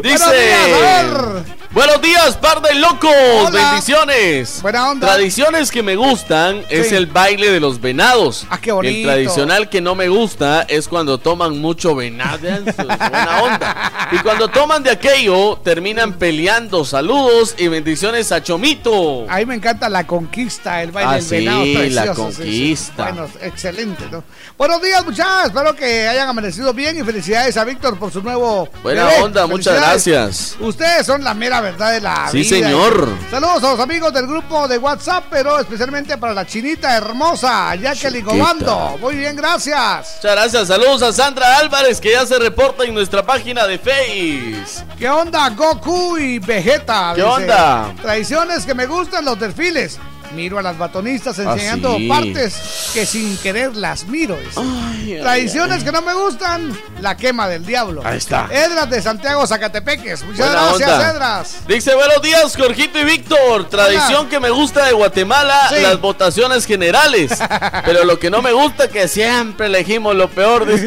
Buenos 0.04 0.32
días, 0.32 0.60
a 0.63 1.04
ver. 1.04 1.58
Buenos 1.72 2.02
días, 2.02 2.38
par 2.38 2.62
de 2.62 2.76
locos. 2.76 3.52
Bendiciones. 3.52 4.62
Buena 4.62 4.89
onda. 4.91 5.08
Tradiciones 5.08 5.72
que 5.72 5.82
me 5.84 5.96
gustan 5.96 6.63
es 6.70 6.91
el 6.91 7.08
baile 7.08 7.52
de 7.52 7.60
los 7.60 7.82
venados. 7.82 8.46
Ah, 8.50 8.60
qué 8.60 8.72
bonito. 8.72 8.96
El 8.96 9.04
tradicional 9.04 9.70
que 9.70 9.82
no 9.82 9.96
me 9.96 10.08
gusta 10.08 10.62
es 10.67 10.88
cuando 10.88 11.17
toman 11.17 11.58
mucho 11.60 11.96
venado. 11.96 12.39
Buena 12.39 13.41
onda. 13.41 13.93
Y 14.10 14.20
cuando 14.20 14.48
toman 14.48 14.84
de 14.84 14.91
aquello, 14.91 15.60
terminan 15.63 16.13
peleando. 16.13 16.86
Saludos 16.86 17.56
y 17.58 17.67
bendiciones 17.67 18.32
a 18.32 18.41
Chomito. 18.41 19.26
A 19.30 19.38
mí 19.39 19.46
me 19.46 19.56
encanta 19.56 19.89
la 19.89 20.08
conquista, 20.08 20.82
el 20.82 20.91
baile 20.91 21.10
Ah, 21.10 21.13
del 21.15 21.24
sí, 21.24 21.36
venado. 21.36 21.63
precioso, 21.63 21.96
la 22.06 22.06
sí. 22.13 22.22
conquista. 22.22 23.04
Bueno, 23.12 23.28
excelente, 23.48 24.06
¿no? 24.12 24.24
Buenos 24.58 24.82
días, 24.82 25.04
muchachos. 25.06 25.46
Espero 25.48 25.76
que 25.76 26.08
hayan 26.08 26.30
amanecido 26.30 26.74
bien 26.74 26.98
y 27.00 27.04
felicidades 27.04 27.58
a 27.58 27.64
Víctor 27.64 27.98
por 27.98 28.12
su 28.12 28.22
nuevo. 28.22 28.70
Buena 28.84 29.06
bebé. 29.06 29.22
onda, 29.24 29.48
muchas 29.48 29.76
gracias. 29.76 30.56
Ustedes 30.60 31.06
son 31.06 31.24
la 31.24 31.34
mera 31.34 31.62
verdad 31.62 31.92
de 31.92 32.02
la 32.02 32.30
Sí, 32.32 32.38
vida. 32.40 32.50
señor. 32.68 33.10
Saludos 33.32 33.64
a 33.64 33.72
los 33.72 33.80
amigos 33.80 34.14
del 34.14 34.28
grupo 34.28 34.68
de 34.68 34.78
WhatsApp, 34.78 35.26
pero 35.30 35.60
especialmente 35.60 36.18
para 36.18 36.34
la 36.34 36.46
chinita 36.46 36.96
hermosa, 36.96 37.74
Jacqueline. 37.76 38.26
Gobando. 38.26 38.98
Muy 39.00 39.16
bien, 39.16 39.36
gracias. 39.36 40.16
Muchas 40.18 40.36
gracias. 40.36 40.68
Saludos 40.68 41.02
a 41.02 41.14
Sandra 41.14 41.58
Álvarez 41.58 42.00
que 42.02 42.12
ya 42.12 42.26
se 42.26 42.38
reporta 42.40 42.84
en 42.84 42.94
nuestra 42.94 43.26
página 43.26 43.66
de 43.66 43.78
Face. 43.80 44.84
¿Qué 44.98 45.10
onda, 45.10 45.50
Goku 45.52 46.18
y 46.18 46.40
Vegeta? 46.40 47.14
¿Qué 47.16 47.24
onda? 47.24 47.94
Tradiciones 48.02 48.66
que 48.66 48.74
me 48.74 48.86
gustan 48.86 49.26
los 49.26 49.40
desfiles. 49.40 49.98
Miro 50.34 50.60
a 50.60 50.62
las 50.62 50.78
batonistas 50.78 51.40
enseñando 51.40 51.96
sí. 51.98 52.08
partes 52.08 52.92
que 52.94 53.06
sin 53.06 53.38
querer 53.38 53.76
las 53.76 54.06
miro. 54.06 54.38
Tradiciones 55.22 55.84
que 55.84 55.92
no 55.92 56.02
me 56.02 56.13
gustan. 56.13 56.78
La 57.02 57.16
quema 57.16 57.48
del 57.48 57.66
diablo. 57.66 58.02
Ahí 58.04 58.18
está. 58.18 58.48
Edras 58.52 58.90
de 58.90 59.02
Santiago 59.02 59.46
Zacatepeques. 59.48 60.24
Muchas 60.24 60.40
Buena 60.48 60.63
gracias, 60.63 60.92
onda. 60.92 61.12
Edras. 61.12 61.56
Dice 61.68 61.96
buenos 61.96 62.22
días, 62.22 62.56
Jorgito 62.58 63.00
y 63.00 63.04
Víctor. 63.04 63.70
Tradición 63.70 64.22
Hola. 64.22 64.30
que 64.30 64.40
me 64.40 64.50
gusta 64.50 64.86
de 64.86 64.94
Guatemala, 64.94 65.70
Sí. 65.70 65.82
las 65.82 66.00
votaciones 66.02 66.66
generales. 66.66 67.32
Pero 67.86 68.04
lo 68.04 68.20
que 68.20 68.30
no 68.30 68.42
me 68.42 68.52
gusta 68.52 68.88
que 68.88 69.08
siempre 69.08 69.68
elegimos 69.68 70.16
lo 70.16 70.28
peor. 70.30 70.66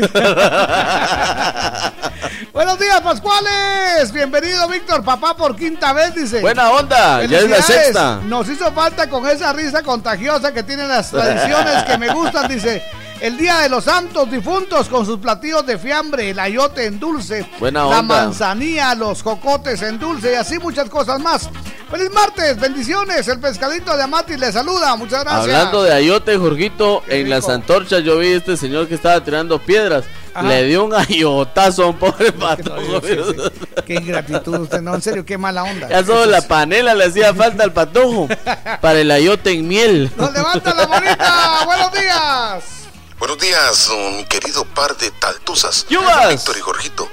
Buenos 2.52 2.78
días, 2.78 3.00
Pascuales. 3.00 4.12
Bienvenido, 4.12 4.68
Víctor, 4.68 5.04
papá, 5.04 5.36
por 5.36 5.56
quinta 5.56 5.92
vez, 5.92 6.14
dice. 6.14 6.40
Buena 6.40 6.70
onda, 6.70 7.24
ya 7.24 7.38
es 7.38 7.48
la 7.48 7.62
sexta. 7.62 8.20
Nos 8.24 8.48
hizo 8.48 8.70
falta 8.72 9.08
con 9.08 9.26
esa 9.40 9.52
risa 9.54 9.82
contagiosa 9.82 10.52
que 10.52 10.62
tienen 10.62 10.88
las 10.88 11.10
tradiciones 11.10 11.82
que 11.84 11.96
me 11.96 12.12
gustan, 12.12 12.48
dice. 12.48 12.82
El 13.20 13.36
Día 13.36 13.58
de 13.58 13.68
los 13.68 13.84
Santos 13.84 14.30
Difuntos 14.30 14.88
con 14.88 15.04
sus 15.04 15.18
platillos 15.18 15.66
de 15.66 15.78
fiambre, 15.78 16.30
el 16.30 16.38
ayote 16.38 16.86
en 16.86 16.98
dulce, 16.98 17.46
Buena 17.58 17.80
la 17.80 18.00
onda. 18.00 18.02
manzanilla, 18.02 18.94
los 18.94 19.22
jocotes 19.22 19.82
en 19.82 19.98
dulce 19.98 20.32
y 20.32 20.34
así 20.36 20.58
muchas 20.58 20.88
cosas 20.88 21.20
más. 21.20 21.50
Feliz 21.90 22.10
martes, 22.12 22.58
bendiciones. 22.58 23.28
El 23.28 23.38
pescadito 23.38 23.94
de 23.94 24.04
Amati 24.04 24.38
le 24.38 24.50
saluda, 24.50 24.96
muchas 24.96 25.22
gracias. 25.22 25.54
Hablando 25.54 25.82
de 25.82 25.92
ayote, 25.92 26.38
Jorgito, 26.38 27.02
Qué 27.06 27.20
en 27.20 27.28
las 27.28 27.46
antorchas 27.50 28.02
yo 28.02 28.18
vi 28.18 28.28
este 28.28 28.56
señor 28.56 28.88
que 28.88 28.94
estaba 28.94 29.22
tirando 29.22 29.58
piedras. 29.58 30.04
Ajá. 30.34 30.48
Le 30.48 30.64
dio 30.64 30.84
un 30.84 30.94
ayotazo 30.94 31.84
a 31.84 31.86
un 31.88 31.96
pobre 31.98 32.32
pato. 32.40 32.74
Qué 33.86 33.94
ingratitud 33.94 34.60
usted, 34.60 34.80
no, 34.80 34.94
en 34.94 35.02
serio, 35.02 35.24
qué 35.24 35.36
mala 35.38 35.64
onda. 35.64 35.88
Ya 35.88 36.04
solo 36.04 36.26
la 36.26 36.42
panela 36.42 36.94
le 36.94 37.04
hacía 37.04 37.34
falta 37.34 37.64
al 37.64 37.72
patojo 37.72 38.28
para 38.80 39.00
el 39.00 39.10
ayote 39.10 39.52
en 39.52 39.66
miel. 39.66 40.10
Nos 40.16 40.32
levanta 40.32 40.74
la 40.74 40.86
bonita. 40.86 41.62
Buenos 41.66 41.92
días. 41.92 42.79
Buenos 43.20 43.36
días, 43.36 43.90
mi 44.16 44.24
querido 44.24 44.64
par 44.64 44.96
de 44.96 45.10
taltuzas. 45.10 45.84
¡Yubas! 45.90 46.30
Víctor 46.30 46.56
y 46.56 46.60
Jorgito. 46.62 47.06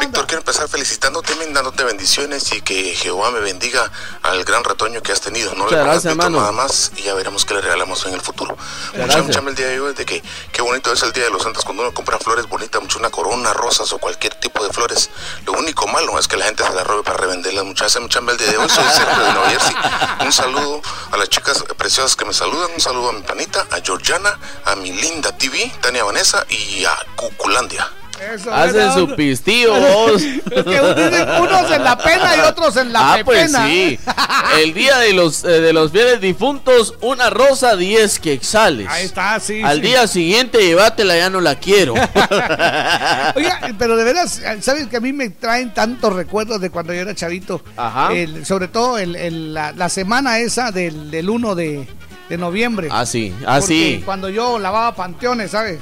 Víctor, 0.00 0.26
quiero 0.26 0.40
empezar 0.40 0.68
felicitándote, 0.68 1.34
dándote 1.52 1.84
bendiciones 1.84 2.52
y 2.52 2.60
que 2.62 2.94
Jehová 2.96 3.30
me 3.30 3.40
bendiga 3.40 3.90
al 4.22 4.44
gran 4.44 4.64
retoño 4.64 5.02
que 5.02 5.12
has 5.12 5.20
tenido. 5.20 5.54
No 5.54 5.64
Muchas 5.64 5.70
le 5.70 5.78
pongas 5.78 5.92
gracias, 5.94 6.10
hermano. 6.12 6.40
nada 6.40 6.52
más 6.52 6.92
y 6.96 7.02
ya 7.02 7.14
veremos 7.14 7.44
qué 7.44 7.54
le 7.54 7.60
regalamos 7.60 8.04
en 8.06 8.14
el 8.14 8.20
futuro. 8.20 8.56
Mucha, 8.56 9.04
gracias. 9.04 9.24
mucha 9.26 9.38
el 9.38 9.54
día 9.54 9.66
de 9.68 9.80
hoy 9.80 9.94
de 9.94 10.04
que 10.04 10.22
qué 10.52 10.62
bonito 10.62 10.92
es 10.92 11.02
el 11.02 11.12
Día 11.12 11.24
de 11.24 11.30
los 11.30 11.42
Santos 11.42 11.64
cuando 11.64 11.82
uno 11.84 11.94
compra 11.94 12.18
flores 12.18 12.48
bonitas, 12.48 12.82
mucho 12.82 12.98
una 12.98 13.10
corona, 13.10 13.52
rosas 13.52 13.92
o 13.92 13.98
cualquier 13.98 14.34
tipo 14.34 14.64
de 14.64 14.72
flores. 14.72 15.10
Lo 15.46 15.52
único 15.52 15.86
malo 15.86 16.18
es 16.18 16.26
que 16.26 16.36
la 16.36 16.46
gente 16.46 16.64
se 16.64 16.72
la 16.72 16.82
robe 16.82 17.04
para 17.04 17.18
revenderlas. 17.18 17.64
Muchas 17.64 17.94
gracias, 17.94 18.02
mucha 18.02 18.18
el 18.18 18.36
día 18.36 18.50
de 18.50 18.58
hoy. 18.58 18.68
Soy 18.68 18.84
Sergio 18.84 19.24
de 19.24 19.32
Nueva 19.32 19.50
Jersey. 19.50 19.74
Un 20.20 20.32
saludo 20.32 20.82
a 21.12 21.16
las 21.16 21.28
chicas 21.28 21.64
preciosas 21.76 22.16
que 22.16 22.24
me 22.24 22.34
saludan. 22.34 22.70
Un 22.74 22.80
saludo 22.80 23.10
a 23.10 23.12
mi 23.12 23.22
panita, 23.22 23.66
a 23.70 23.80
Georgiana, 23.80 24.38
a 24.64 24.74
mi 24.74 24.92
linda 24.92 25.36
TV, 25.50 25.70
Tania 25.80 26.04
Vanessa 26.04 26.44
y 26.50 26.84
a 26.84 26.92
Cuculandia. 27.16 27.86
Eso, 28.34 28.52
Hacen 28.52 28.92
su 28.94 29.14
pistillo, 29.14 29.72
vos. 29.74 30.20
Es 30.22 30.42
que 30.42 30.60
dicen 30.60 31.28
unos 31.40 31.70
en 31.70 31.84
la 31.84 31.96
pena 31.96 32.36
y 32.36 32.40
otros 32.40 32.76
en 32.76 32.92
la 32.92 33.14
Ah, 33.14 33.18
pues 33.24 33.52
sí. 33.52 33.96
El 34.60 34.74
día 34.74 34.98
de 34.98 35.12
los 35.12 35.44
eh, 35.44 35.60
de 35.60 35.72
los 35.72 35.92
fieles 35.92 36.20
difuntos, 36.20 36.94
una 37.00 37.30
rosa, 37.30 37.76
10 37.76 38.18
quexales. 38.18 38.88
Ahí 38.90 39.04
está, 39.06 39.38
sí. 39.38 39.62
Al 39.62 39.76
sí. 39.76 39.82
día 39.82 40.08
siguiente, 40.08 40.58
llévatela, 40.58 41.16
ya 41.16 41.30
no 41.30 41.40
la 41.40 41.54
quiero. 41.60 41.94
Oiga, 43.36 43.60
pero 43.78 43.96
de 43.96 44.04
veras, 44.04 44.42
¿sabes 44.62 44.88
que 44.88 44.96
a 44.96 45.00
mí 45.00 45.12
me 45.12 45.30
traen 45.30 45.72
tantos 45.72 46.12
recuerdos 46.12 46.60
de 46.60 46.70
cuando 46.70 46.92
yo 46.92 47.02
era 47.02 47.14
chavito? 47.14 47.62
Ajá. 47.76 48.12
El- 48.12 48.44
sobre 48.44 48.66
todo 48.66 48.98
el- 48.98 49.14
el- 49.14 49.54
la, 49.54 49.70
la 49.72 49.88
semana 49.88 50.40
esa 50.40 50.72
del, 50.72 51.10
del 51.12 51.30
1 51.30 51.54
de, 51.54 51.86
de 52.28 52.36
noviembre. 52.38 52.88
Ah, 52.90 53.06
sí, 53.06 53.34
ah, 53.46 53.56
Porque 53.60 53.66
sí. 53.66 54.02
Cuando 54.04 54.28
yo 54.28 54.58
lavaba 54.58 54.94
panteones, 54.94 55.50
¿sabes? 55.50 55.80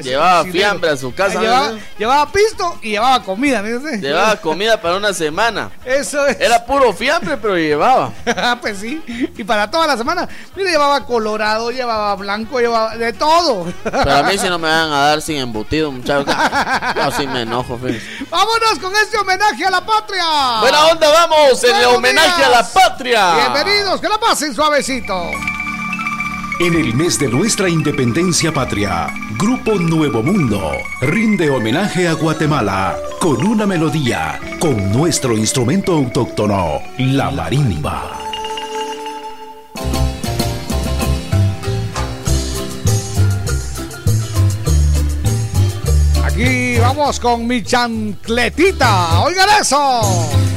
Llevaba 0.00 0.44
sí, 0.44 0.52
fiambre 0.52 0.90
a 0.90 0.96
su 0.96 1.14
casa, 1.14 1.38
Llevaba, 1.38 1.72
¿no? 1.72 1.78
llevaba 1.98 2.32
pisto 2.32 2.78
y 2.80 2.90
llevaba 2.92 3.22
comida, 3.22 3.60
¿no? 3.62 3.90
Llevaba 4.00 4.36
comida 4.36 4.80
para 4.80 4.96
una 4.96 5.12
semana. 5.12 5.70
Eso 5.84 6.26
es. 6.26 6.40
Era 6.40 6.64
puro 6.64 6.92
fiambre, 6.94 7.36
pero 7.36 7.56
llevaba. 7.56 8.12
Ah, 8.44 8.58
pues 8.60 8.78
sí. 8.78 9.02
Y 9.36 9.44
para 9.44 9.70
toda 9.70 9.86
la 9.86 9.96
semana. 9.96 10.26
Mira, 10.56 10.70
llevaba 10.70 11.04
colorado, 11.04 11.70
llevaba 11.70 12.14
blanco, 12.16 12.58
llevaba 12.58 12.96
de 12.96 13.12
todo. 13.12 13.66
Pero 13.84 14.10
a 14.10 14.22
mí 14.22 14.38
si 14.38 14.46
no 14.48 14.58
me 14.58 14.68
van 14.68 14.90
a 14.90 14.98
dar 15.08 15.22
sin 15.22 15.36
embutido, 15.36 15.92
muchachos. 15.92 16.34
Yo 16.96 17.10
sí 17.12 17.26
me 17.26 17.42
enojo, 17.42 17.76
fíjense. 17.76 18.26
Vámonos 18.30 18.78
con 18.80 18.92
este 18.96 19.18
homenaje 19.18 19.64
a 19.66 19.70
la 19.70 19.84
patria. 19.84 20.24
Buena 20.60 20.86
onda, 20.86 21.08
vamos 21.10 21.62
en 21.64 21.76
el 21.76 21.84
homenaje 21.84 22.36
días. 22.38 22.48
a 22.48 22.50
la 22.50 22.68
patria. 22.68 23.34
Bienvenidos, 23.36 24.00
que 24.00 24.08
la 24.08 24.18
pasen 24.18 24.54
suavecito. 24.54 25.30
En 26.60 26.74
el 26.74 26.94
mes 26.94 27.18
de 27.18 27.28
nuestra 27.28 27.68
independencia 27.68 28.52
patria, 28.52 29.08
Grupo 29.36 29.74
Nuevo 29.74 30.22
Mundo 30.22 30.72
rinde 31.00 31.50
homenaje 31.50 32.06
a 32.06 32.12
Guatemala 32.12 32.96
con 33.20 33.44
una 33.44 33.66
melodía, 33.66 34.38
con 34.60 34.92
nuestro 34.92 35.36
instrumento 35.36 35.92
autóctono, 35.92 36.80
la 36.98 37.30
marimba. 37.30 38.18
Aquí 46.24 46.78
vamos 46.78 47.18
con 47.18 47.46
mi 47.46 47.62
chancletita. 47.62 49.22
Oigan 49.22 49.48
eso. 49.60 50.51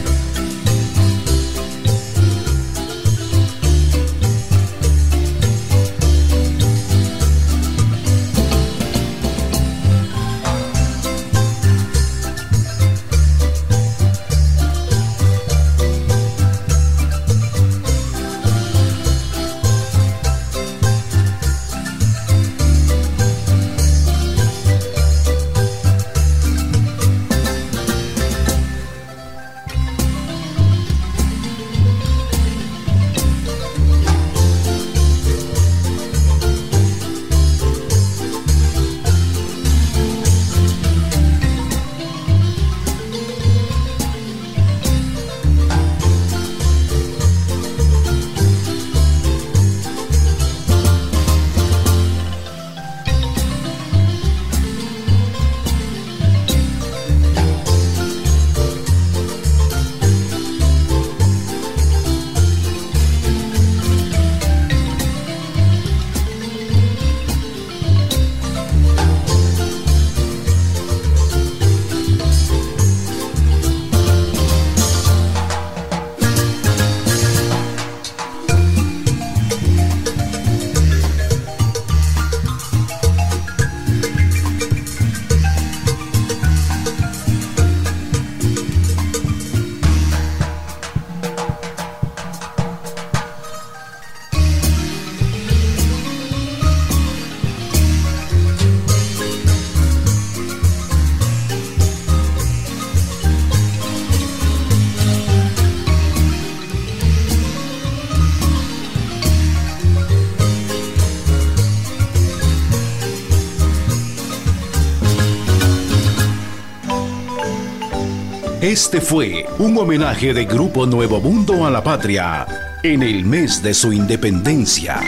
Este 118.65 118.99
fue 118.99 119.45
un 119.59 119.77
homenaje 119.77 120.33
de 120.33 120.45
Grupo 120.45 120.87
Nuevo 120.87 121.21
Mundo 121.21 121.67
a 121.67 121.69
la 121.69 121.83
patria 121.83 122.47
en 122.81 123.03
el 123.03 123.23
mes 123.23 123.61
de 123.61 123.75
su 123.75 123.93
independencia. 123.93 124.99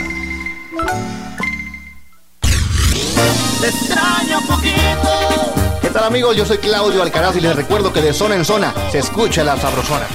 extraño 3.60 4.40
poquito. 4.46 5.54
¿Qué 5.82 5.90
tal 5.90 6.04
amigos? 6.04 6.36
Yo 6.36 6.46
soy 6.46 6.58
Claudio 6.58 7.02
Alcaraz 7.02 7.34
y 7.34 7.40
les 7.40 7.56
recuerdo 7.56 7.92
que 7.92 8.00
de 8.00 8.12
zona 8.12 8.36
en 8.36 8.44
zona 8.44 8.72
se 8.92 9.00
escucha 9.00 9.42
la 9.42 9.56
sabrosona. 9.56 10.06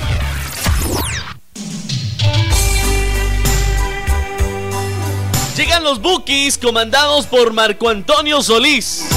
Llegan 5.57 5.83
los 5.83 6.01
Bookies 6.01 6.57
comandados 6.57 7.25
por 7.25 7.51
Marco 7.51 7.89
Antonio 7.89 8.41
Solís. 8.41 9.12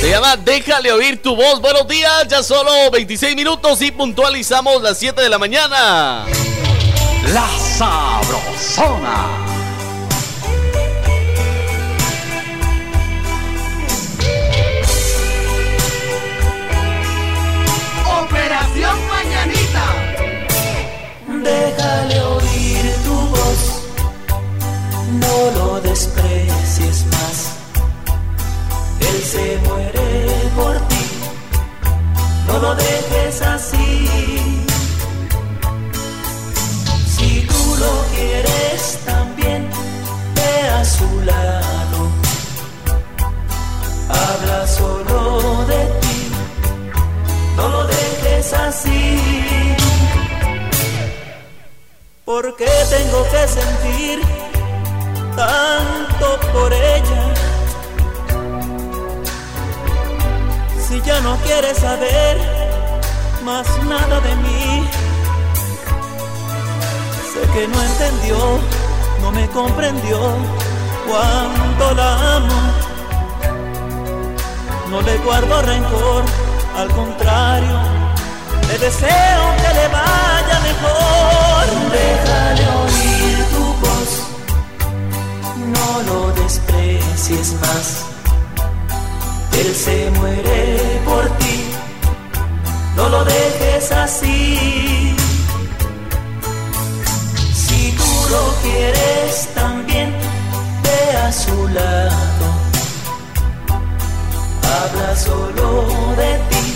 Se 0.00 0.10
llama 0.10 0.36
Déjale 0.36 0.92
oír 0.92 1.20
tu 1.20 1.34
voz. 1.34 1.60
Buenos 1.60 1.88
días, 1.88 2.28
ya 2.28 2.42
solo 2.42 2.70
26 2.92 3.34
minutos 3.34 3.82
y 3.82 3.90
puntualizamos 3.90 4.80
las 4.80 4.96
7 4.98 5.20
de 5.20 5.28
la 5.28 5.38
mañana. 5.38 6.24
La 7.32 7.48
Sabrosona. 7.76 9.26
Operación 18.22 18.96
Mañanita. 19.08 19.84
Déjale 21.42 22.20
oír 22.22 22.47
no 32.60 32.68
lo 32.70 32.74
dejes 32.74 33.40
así. 33.42 34.08
Si 37.06 37.46
tú 37.46 37.76
lo 37.78 38.04
quieres 38.14 38.98
también, 39.04 39.68
ve 40.34 40.68
a 40.68 40.84
su 40.84 41.20
lado. 41.20 42.00
Habla 44.08 44.66
solo 44.66 45.64
de 45.66 45.84
ti, 46.00 46.30
no 47.56 47.68
lo 47.68 47.86
dejes 47.86 48.52
así. 48.52 49.20
¿Por 52.24 52.56
qué 52.56 52.70
tengo 52.90 53.24
que 53.32 53.48
sentir 53.48 54.20
tanto 55.36 56.40
por 56.52 56.72
ella? 56.72 57.34
Si 60.88 61.00
ya 61.02 61.20
no 61.20 61.36
quiere 61.44 61.74
saber 61.74 62.47
más 63.48 63.66
nada 63.84 64.20
de 64.20 64.34
mí, 64.44 64.86
sé 67.32 67.40
que 67.54 67.66
no 67.66 67.82
entendió, 67.82 68.36
no 69.22 69.32
me 69.32 69.48
comprendió 69.48 70.18
cuánto 71.08 71.94
la 71.94 72.36
amo. 72.36 72.58
No 74.90 75.00
le 75.00 75.16
guardo 75.18 75.62
rencor, 75.62 76.24
al 76.76 76.88
contrario, 76.88 77.76
le 78.68 78.78
deseo 78.86 79.42
que 79.60 79.70
le 79.78 79.86
vaya 79.98 80.56
mejor. 80.68 81.64
Déjale 81.98 82.64
oír 82.84 83.38
tu 83.54 83.64
voz, 83.84 84.10
no 85.74 85.90
lo 86.08 86.18
desprecies 86.42 87.54
más. 87.62 88.04
Él 89.60 89.74
se 89.74 90.10
muere 90.18 91.00
por 91.06 91.24
ti, 91.38 91.67
no 92.98 93.08
lo 93.08 93.24
dejes 93.24 93.92
así. 93.92 95.14
Si 97.54 97.92
tú 97.92 98.10
lo 98.34 98.42
quieres 98.62 99.48
también, 99.54 100.12
ve 100.84 101.16
a 101.16 101.32
su 101.32 101.68
lado. 101.68 102.46
Habla 104.76 105.10
solo 105.16 105.66
de 106.22 106.32
ti, 106.50 106.66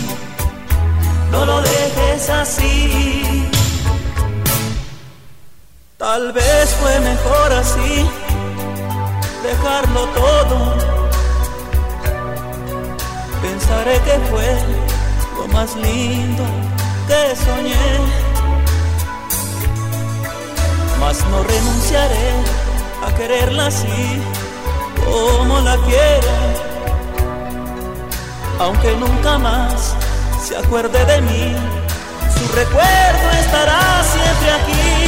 no 1.31 1.45
lo 1.45 1.61
dejes 1.61 2.29
así. 2.29 3.49
Tal 5.97 6.31
vez 6.31 6.65
fue 6.79 6.99
mejor 7.11 7.49
así, 7.63 8.09
dejarlo 9.43 10.01
todo. 10.21 10.57
Pensaré 13.41 13.99
que 14.07 14.15
fue 14.29 14.72
más 15.53 15.75
lindo 15.75 16.43
que 17.07 17.35
soñé. 17.35 17.89
Mas 20.99 21.23
no 21.27 21.43
renunciaré 21.43 22.29
a 23.05 23.15
quererla 23.15 23.67
así 23.67 24.21
como 25.05 25.59
la 25.61 25.77
quiero. 25.85 26.33
Aunque 28.59 28.95
nunca 28.95 29.37
más 29.37 29.95
se 30.45 30.57
acuerde 30.57 31.05
de 31.05 31.21
mí, 31.21 31.55
su 32.35 32.55
recuerdo 32.55 33.25
estará 33.39 34.03
siempre 34.03 34.51
aquí. 34.59 35.02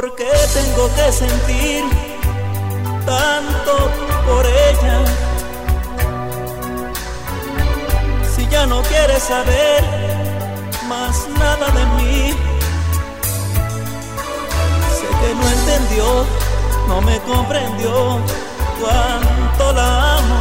¿Por 0.00 0.14
qué 0.14 0.30
tengo 0.54 0.88
que 0.94 1.10
sentir 1.10 1.82
tanto 3.04 3.90
por 4.28 4.46
ella? 4.46 4.98
Si 8.32 8.46
ya 8.46 8.64
no 8.66 8.80
quiere 8.82 9.18
saber 9.18 9.82
más 10.86 11.26
nada 11.36 11.66
de 11.72 11.84
mí, 11.96 12.32
sé 14.98 15.08
que 15.20 15.34
no 15.34 15.48
entendió, 15.58 16.24
no 16.86 17.00
me 17.00 17.18
comprendió 17.22 18.20
cuánto 18.80 19.72
la 19.72 20.18
amo. 20.18 20.40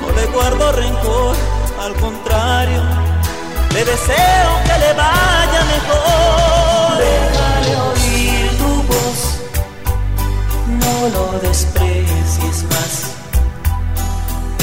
No 0.00 0.10
le 0.10 0.26
guardo 0.26 0.72
rencor, 0.72 1.36
al 1.84 1.94
contrario, 2.00 2.82
le 3.74 3.84
deseo 3.84 4.50
que 4.66 4.78
le 4.80 4.92
vaya 4.94 5.64
mejor. 5.76 6.57
No 11.12 11.32
lo 11.32 11.38
desprecies 11.38 12.64
más. 12.64 13.12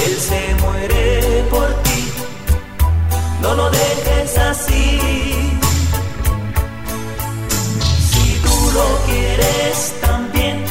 Él 0.06 0.18
se 0.20 0.56
muere 0.64 1.44
por 1.50 1.68
ti, 1.84 2.12
no 3.42 3.56
lo 3.56 3.70
dejes 3.72 4.38
así. 4.38 5.00
Si 8.10 8.40
tú 8.44 8.72
lo 8.74 8.88
quieres 9.08 9.94
también, 10.02 10.64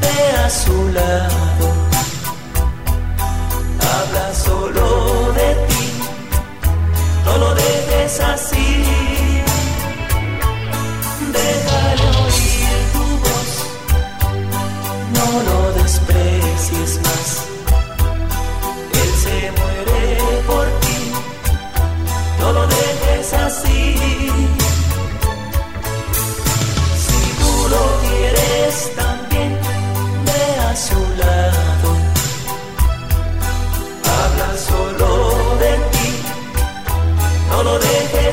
ve 0.00 0.36
a 0.44 0.50
su 0.50 0.88
lado. 0.92 1.66
Habla 3.92 4.34
solo 4.34 5.32
de 5.32 5.54
ti, 5.68 5.92
no 7.24 7.38
lo 7.38 7.54
dejes 7.54 8.20
así. 8.20 9.07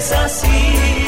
es 0.06 0.12
así. 0.12 1.05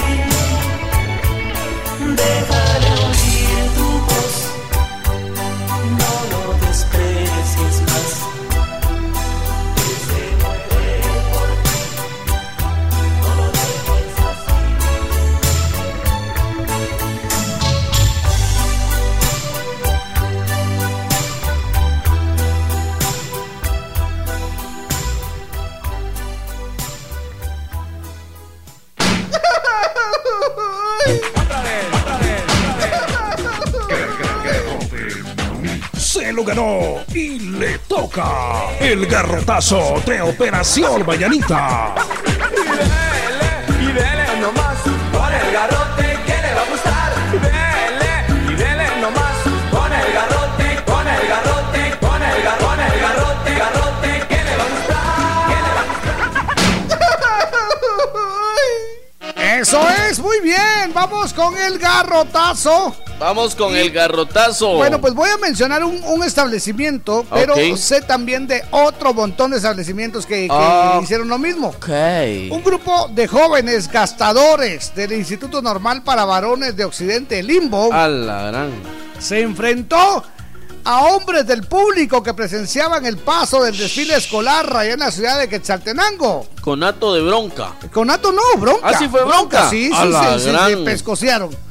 El 38.92 39.06
garrotazo 39.06 40.02
de 40.06 40.22
Operación 40.22 41.06
Mañanita. 41.06 41.94
Y 43.82 43.86
dele 43.88 44.40
nomás 44.40 44.78
con 45.12 45.34
el 45.34 45.52
garrote 45.52 46.18
que 46.26 46.42
le 46.42 46.54
va 46.54 46.62
a 46.62 46.66
gustar. 46.70 47.14
Dele 47.34 48.24
y 48.50 48.56
dele 48.56 48.88
nomás 49.02 49.44
con 49.72 49.92
el 49.92 50.14
garrote, 50.14 50.84
con 50.86 51.06
el 51.06 51.28
garrote, 51.28 51.98
con 52.00 52.24
el 52.24 52.44
garrote, 52.44 52.84
el 52.94 53.02
garrote, 53.02 53.56
garrote 53.56 54.26
que 54.30 54.44
le 54.46 54.56
va 54.56 54.64
a 54.64 54.70
gustar. 59.26 59.60
Eso 59.60 59.90
es, 60.10 60.20
muy 60.20 60.40
bien. 60.40 60.94
Vamos 60.94 61.34
con 61.34 61.58
el 61.58 61.78
garrotazo. 61.78 62.96
Vamos 63.20 63.56
con 63.56 63.76
el 63.76 63.90
garrotazo. 63.90 64.76
Bueno, 64.76 65.02
pues 65.02 65.16
voy 65.16 65.28
a 65.32 65.38
mencionar 65.38 65.84
un, 65.84 66.00
un 66.04 66.24
establecimiento, 66.24 67.26
pero 67.32 67.56
sé 67.76 68.02
también 68.02 68.46
de 68.46 68.64
otro 68.70 69.12
montón 69.12 69.50
de 69.52 69.58
establecimientos 69.58 70.28
que, 70.28 70.48
que 70.48 70.50
Ah. 70.52 71.00
hicieron 71.02 71.28
lo 71.28 71.40
mismo. 71.40 71.70
Ok. 71.70 71.90
Un 72.52 72.64
grupo 72.64 73.10
de 73.12 73.28
jóvenes 73.28 73.92
gastadores 73.92 74.94
del 74.94 75.14
Instituto 75.14 75.64
Normal 75.64 76.04
para 76.04 76.26
Varones 76.26 76.76
de 76.78 76.86
Occidente, 76.86 77.42
Limbo, 77.42 77.92
A 77.92 78.08
la 78.08 78.44
gran. 78.52 78.70
se 79.18 79.42
enfrentó 79.42 80.24
a 80.84 81.02
hombres 81.06 81.48
del 81.48 81.64
público 81.64 82.22
que 82.22 82.36
presenciaban 82.36 83.04
el 83.08 83.18
paso 83.18 83.64
del 83.64 83.76
desfile 83.76 84.16
escolar 84.16 84.78
allá 84.78 84.94
en 84.94 85.00
la 85.00 85.10
ciudad 85.12 85.40
de 85.40 85.50
Quetzaltenango. 85.50 86.48
Conato 86.62 87.16
de 87.16 87.22
bronca. 87.24 87.74
Conato 87.92 88.32
no, 88.32 88.42
bronca. 88.60 88.90
Ah, 88.90 88.98
¿sí 89.00 89.10
fue 89.10 89.24
bronca? 89.26 89.70
Sí, 89.72 89.88
sí, 89.88 89.92
A 89.94 90.06
la 90.06 90.38
sí, 90.40 90.50
gran. 90.52 90.70
se 90.70 90.78
pescociaron. 90.78 91.67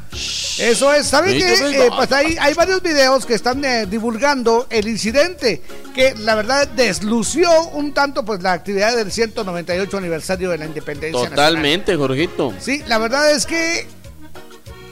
Eso 0.58 0.92
es, 0.92 1.06
¿saben 1.06 1.38
qué? 1.38 1.54
Eh, 1.54 1.90
pues 1.94 2.10
hay, 2.12 2.36
hay 2.40 2.54
varios 2.54 2.82
videos 2.82 3.26
que 3.26 3.34
están 3.34 3.64
eh, 3.64 3.86
divulgando 3.86 4.66
el 4.70 4.88
incidente 4.88 5.62
que 5.94 6.14
la 6.16 6.34
verdad 6.34 6.68
deslució 6.68 7.50
un 7.68 7.92
tanto 7.92 8.24
pues 8.24 8.42
la 8.42 8.52
actividad 8.52 8.96
del 8.96 9.12
198 9.12 9.96
aniversario 9.96 10.50
de 10.50 10.58
la 10.58 10.66
independencia 10.66 11.20
nacional. 11.20 11.36
Totalmente, 11.36 11.96
Jorgito. 11.96 12.54
Sí, 12.58 12.82
la 12.86 12.98
verdad 12.98 13.30
es 13.32 13.46
que 13.46 13.86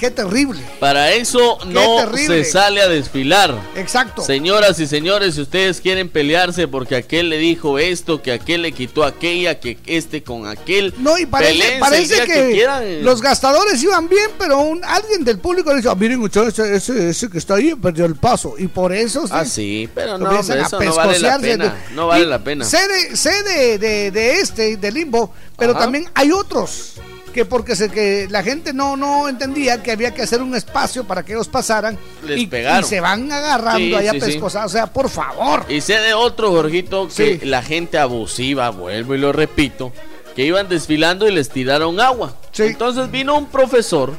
qué 0.04 0.10
terrible. 0.10 0.60
Para 0.80 1.12
eso 1.12 1.58
no 1.66 1.96
terrible. 1.96 2.44
se 2.44 2.50
sale 2.52 2.82
a 2.82 2.88
desfilar. 2.88 3.58
Exacto. 3.74 4.22
Señoras 4.22 4.78
y 4.80 4.86
señores, 4.86 5.34
si 5.36 5.40
ustedes 5.40 5.80
quieren 5.80 6.08
pelearse 6.08 6.68
porque 6.68 6.96
aquel 6.96 7.30
le 7.30 7.38
dijo 7.38 7.78
esto, 7.78 8.20
que 8.20 8.32
aquel 8.32 8.62
le 8.62 8.72
quitó 8.72 9.04
aquella, 9.04 9.58
que 9.60 9.78
este 9.86 10.22
con 10.22 10.46
aquel. 10.46 10.92
No, 10.98 11.16
y 11.18 11.26
parece, 11.26 11.78
parece 11.80 12.24
que, 12.26 13.00
los 13.02 13.22
gastadores 13.22 13.82
iban 13.82 14.08
bien, 14.08 14.30
pero 14.38 14.58
un, 14.58 14.84
alguien 14.84 15.24
del 15.24 15.38
público 15.38 15.70
le 15.70 15.76
dice, 15.76 15.88
"Ah, 15.88 15.94
miren 15.94 16.18
muchachos, 16.18 16.58
ese, 16.58 16.76
ese, 16.76 17.08
ese 17.10 17.30
que 17.30 17.38
está 17.38 17.54
ahí 17.54 17.74
perdió 17.74 18.04
el 18.04 18.16
paso. 18.16 18.54
Y 18.58 18.68
por 18.68 18.92
eso 18.92 19.24
Ah, 19.30 19.44
sí, 19.44 19.88
pero 19.94 20.18
no, 20.18 20.28
hombre, 20.28 20.60
eso 20.60 20.78
no 20.80 20.94
vale 20.94 21.18
la 21.18 21.38
pena. 21.38 21.76
No 21.94 22.06
vale 22.08 22.24
Y 22.24 22.26
la 22.28 22.38
pena. 22.44 22.64
Sé 22.64 22.78
de, 22.88 23.16
sé 23.16 23.42
de, 23.42 23.78
de- 23.78 24.10
de 24.10 24.40
este, 24.40 24.76
de 24.76 24.92
Limbo, 24.92 25.32
pero 25.56 25.72
Ajá. 25.72 25.80
también 25.80 26.06
hay 26.14 26.30
otros 26.30 26.94
que 27.34 27.44
porque 27.44 27.74
se, 27.74 27.90
que 27.90 28.28
la 28.30 28.44
gente 28.44 28.72
no, 28.72 28.96
no 28.96 29.28
entendía 29.28 29.82
que 29.82 29.90
había 29.90 30.14
que 30.14 30.22
hacer 30.22 30.40
un 30.40 30.54
espacio 30.54 31.02
para 31.02 31.24
que 31.24 31.32
ellos 31.32 31.48
pasaran 31.48 31.98
Les 32.24 32.42
y, 32.42 32.46
pegaron. 32.46 32.84
y 32.84 32.88
se 32.88 33.00
van 33.00 33.30
agarrando 33.30 33.96
allá 33.96 34.12
sí. 34.20 34.38
O 34.40 34.68
sea, 34.68 34.86
por 34.86 35.10
favor. 35.10 35.66
Y 35.68 35.80
sé 35.80 35.98
de 35.98 36.14
otro, 36.14 36.52
Jorgito, 36.52 37.08
que 37.14 37.40
la 37.44 37.60
gente 37.60 37.98
abusiva, 37.98 38.70
vuelvo 38.70 39.16
y 39.16 39.18
lo 39.18 39.32
repito, 39.32 39.92
que 40.36 40.44
iban 40.44 40.68
desfilando 40.68 41.28
y 41.28 41.32
les 41.32 41.50
tiraron 41.50 41.98
agua. 41.98 42.36
Entonces 42.56 43.10
vino 43.10 43.36
un 43.36 43.46
profesor 43.46 44.12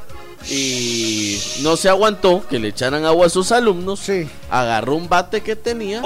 y 0.50 1.40
no 1.62 1.76
se 1.78 1.90
aguantó 1.90 2.46
que 2.48 2.60
le 2.60 2.70
echaran 2.70 3.06
agua 3.06 3.28
a 3.28 3.30
sus 3.30 3.52
alumnos. 3.52 4.02
Agarró 4.50 4.96
un 4.96 5.10
bate 5.10 5.42
que 5.42 5.56
tenía 5.56 6.02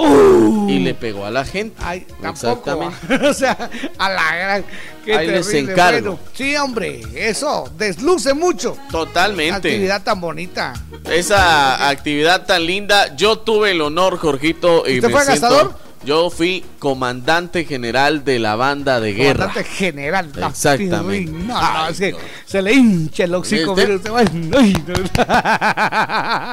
y 0.68 0.78
le 0.78 0.94
pegó 0.94 1.26
a 1.26 1.30
la 1.30 1.44
gente. 1.44 1.76
Uh. 1.82 2.22
Tampoco, 2.22 2.90
Exactamente. 2.90 3.26
o 3.28 3.34
sea, 3.34 3.70
a 3.98 4.10
la 4.10 4.36
gran. 4.36 4.64
qué 5.04 5.14
Ahí 5.14 5.26
les 5.26 5.52
encargo. 5.54 6.12
Bueno, 6.12 6.18
sí, 6.34 6.56
hombre, 6.56 7.02
eso 7.14 7.70
desluce 7.76 8.34
mucho. 8.34 8.76
Totalmente. 8.90 9.56
Actividad 9.56 10.02
tan 10.02 10.20
bonita. 10.20 10.72
Esa 11.10 11.88
actividad 11.88 12.46
tan 12.46 12.64
linda, 12.66 13.14
yo 13.16 13.38
tuve 13.38 13.72
el 13.72 13.80
honor, 13.80 14.18
Jorgito. 14.18 14.84
Y 14.88 14.96
¿Usted 14.96 15.08
me 15.08 15.14
fue 15.14 15.24
siento- 15.24 15.48
gastador? 15.48 15.89
Yo 16.02 16.30
fui 16.30 16.64
comandante 16.78 17.64
general 17.64 18.24
de 18.24 18.38
la 18.38 18.56
banda 18.56 19.00
de 19.00 19.12
guerra. 19.12 19.48
Comandante 19.48 19.64
general. 19.64 20.30
no, 20.34 20.48
Exactamente. 20.48 21.30
No, 21.30 21.60
no, 21.60 21.88
es 21.88 21.98
que 21.98 22.16
se 22.46 22.62
le 22.62 22.72
hincha 22.72 23.24
el 23.24 23.34
ay, 23.34 24.32
no. 24.34 24.58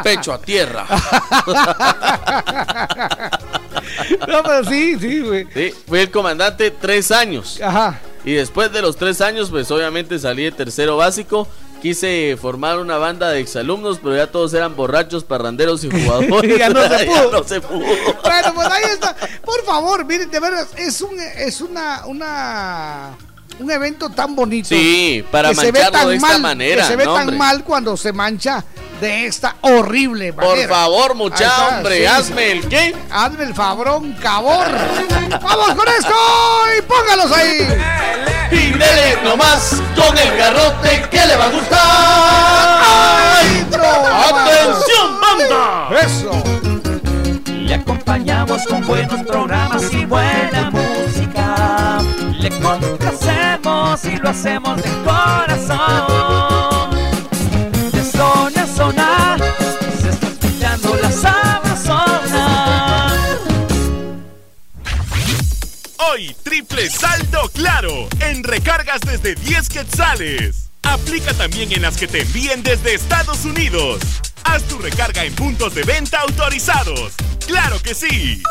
Pecho 0.04 0.34
a 0.34 0.42
tierra. 0.42 0.86
No, 4.28 4.44
pero 4.44 4.64
sí, 4.66 4.98
sí, 5.00 5.22
güey. 5.22 5.48
Sí, 5.54 5.74
fui 5.88 6.00
el 6.00 6.12
comandante 6.12 6.72
tres 6.72 7.12
años. 7.12 7.60
Ajá. 7.62 8.00
Y 8.26 8.34
después 8.34 8.72
de 8.72 8.82
los 8.82 8.98
tres 8.98 9.22
años, 9.22 9.50
pues 9.50 9.72
obviamente 9.72 10.20
salí 10.20 10.44
de 10.44 10.52
tercero 10.52 10.98
básico. 10.98 11.48
Quise 11.82 12.38
formar 12.42 12.80
una 12.80 12.98
banda 12.98 13.30
de 13.30 13.40
exalumnos, 13.40 14.00
pero 14.02 14.16
ya 14.16 14.28
todos 14.28 14.54
eran 14.54 14.76
borrachos, 14.76 15.24
parranderos 15.24 15.84
y 15.84 15.90
jugadores. 15.92 16.58
Ya 16.60 16.70
no 16.70 16.82
se 16.88 17.06
pudo. 17.06 17.32
no 17.32 17.44
se 17.44 17.62
pudo. 17.62 17.80
Bueno, 18.24 18.54
pues 18.56 18.68
ahí 18.68 18.84
está. 18.92 19.16
Por 19.46 19.64
favor, 19.64 20.04
miren, 20.06 20.30
de 20.30 20.40
veras, 20.40 20.68
es 20.78 21.02
un, 21.02 21.18
es 21.20 21.62
una, 21.62 22.06
una, 22.08 23.10
un 23.60 23.72
evento 23.72 24.10
tan 24.10 24.36
bonito. 24.36 24.70
Sí, 24.70 25.24
para 25.32 25.50
que 25.50 25.56
se 25.56 25.72
ve 25.72 25.80
mancharlo 25.80 26.00
tan 26.00 26.10
de 26.10 26.16
esta 26.16 26.28
mal, 26.28 26.42
manera, 26.42 26.82
Que 26.82 26.88
se 26.88 26.96
ve 26.96 27.06
no, 27.06 27.14
tan 27.14 27.22
hombre. 27.24 27.38
mal 27.38 27.64
cuando 27.64 27.96
se 27.96 28.12
mancha 28.12 28.64
de 29.00 29.28
esta 29.28 29.56
horrible 29.62 30.34
Por 30.34 30.46
manera. 30.46 30.68
favor, 30.76 31.12
Ahí 31.12 31.18
mucha 31.18 31.46
está, 31.46 31.68
hombre, 31.78 32.00
sí. 32.00 32.06
hazme 32.08 32.52
el 32.54 32.68
qué. 32.68 32.96
Hazme 33.12 33.44
el 33.44 33.54
fabrón, 33.54 34.14
cabor. 34.22 34.66
¡Vamos 35.42 35.70
con 35.76 35.88
esto! 35.88 36.14
¡Y 36.78 36.82
póngalos 36.82 37.32
ahí! 37.32 38.37
Y 38.52 38.72
dele 38.72 39.18
nomás 39.24 39.82
con 39.96 40.18
el 40.18 40.38
garrote 40.38 41.06
que 41.10 41.26
le 41.26 41.36
va 41.36 41.46
a 41.46 41.50
gustar. 41.50 42.78
¡Atención, 44.30 45.20
banda! 45.22 45.90
¡Eso! 46.02 46.32
Le 47.46 47.76
acompañamos 47.76 48.66
con 48.68 48.86
buenos 48.88 49.22
programas 49.24 49.94
y 49.94 50.06
buena 50.06 50.72
música. 50.72 52.00
Le 52.40 52.50
complacemos 52.60 54.06
y 54.06 54.18
lo 54.18 54.30
hacemos 54.30 54.78
de 54.82 54.90
corazón. 55.04 56.77
Triple 66.26 66.90
saldo 66.90 67.48
claro 67.54 68.08
en 68.22 68.44
recargas 68.44 69.02
desde 69.02 69.36
10 69.36 69.70
quetzales. 69.70 70.70
Aplica 70.82 71.32
también 71.36 71.72
en 71.72 71.84
las 71.84 71.98
que 71.98 72.08
te 72.08 72.22
envíen 72.22 72.64
desde 72.64 72.96
Estados 72.96 73.46
Unidos. 73.46 74.00
Haz 74.44 74.64
tu 74.64 74.80
recarga 74.80 75.26
en 75.26 75.36
puntos 75.36 75.76
de 75.76 75.84
venta 75.84 76.20
autorizados. 76.22 77.14
¡Claro 77.46 77.80
que 77.84 77.94
sí! 77.94 78.42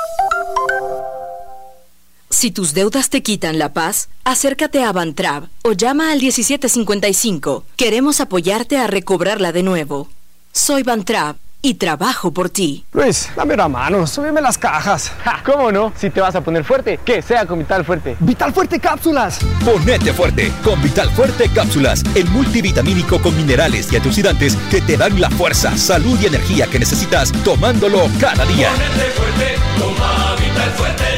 Si 2.30 2.52
tus 2.52 2.72
deudas 2.72 3.10
te 3.10 3.22
quitan 3.24 3.58
la 3.58 3.72
paz, 3.72 4.10
acércate 4.22 4.84
a 4.84 4.92
Bantrab 4.92 5.48
o 5.62 5.72
llama 5.72 6.12
al 6.12 6.20
1755. 6.20 7.64
Queremos 7.76 8.20
apoyarte 8.20 8.78
a 8.78 8.86
recobrarla 8.86 9.50
de 9.50 9.64
nuevo. 9.64 10.08
Soy 10.52 10.84
Bantrab 10.84 11.36
y 11.62 11.74
trabajo 11.74 12.32
por 12.32 12.50
ti. 12.50 12.84
Luis, 12.92 13.28
dame 13.36 13.54
una 13.54 13.68
mano, 13.68 14.06
súbeme 14.06 14.40
las 14.40 14.58
cajas. 14.58 15.12
¿Cómo 15.44 15.72
no? 15.72 15.92
Si 15.96 16.10
te 16.10 16.20
vas 16.20 16.34
a 16.34 16.40
poner 16.40 16.64
fuerte, 16.64 16.98
que 17.04 17.22
sea 17.22 17.46
con 17.46 17.58
Vital 17.58 17.84
Fuerte. 17.84 18.16
¡Vital 18.20 18.52
Fuerte 18.52 18.78
Cápsulas! 18.78 19.40
Ponete 19.64 20.12
fuerte 20.12 20.52
con 20.62 20.80
Vital 20.82 21.10
Fuerte 21.10 21.48
Cápsulas, 21.52 22.02
el 22.14 22.28
multivitamínico 22.30 23.20
con 23.20 23.36
minerales 23.36 23.92
y 23.92 23.96
antioxidantes 23.96 24.56
que 24.70 24.80
te 24.80 24.96
dan 24.96 25.20
la 25.20 25.30
fuerza, 25.30 25.76
salud 25.76 26.18
y 26.20 26.26
energía 26.26 26.66
que 26.66 26.78
necesitas 26.78 27.32
tomándolo 27.44 28.08
cada 28.20 28.44
día. 28.46 28.70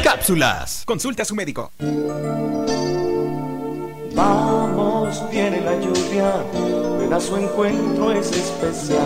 Cápsulas. 0.02 0.82
Consulte 0.84 1.22
a 1.22 1.24
su 1.24 1.34
médico. 1.34 1.70
Vamos, 4.14 5.22
viene 5.30 5.60
la 5.60 5.78
lluvia, 5.78 6.32
ven 6.98 7.12
a 7.12 7.20
su 7.20 7.36
encuentro 7.36 8.10
es 8.12 8.32
especial. 8.32 8.98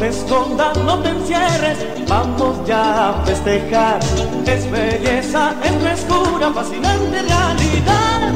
Te 0.00 0.08
escondas, 0.08 0.78
no 0.78 0.98
te 1.00 1.10
encierres, 1.10 1.76
vamos 2.08 2.66
ya 2.66 3.10
a 3.10 3.22
festejar. 3.22 4.00
Es 4.46 4.70
belleza, 4.70 5.54
es 5.62 5.72
frescura, 5.72 6.50
fascinante 6.54 7.20
realidad. 7.20 8.32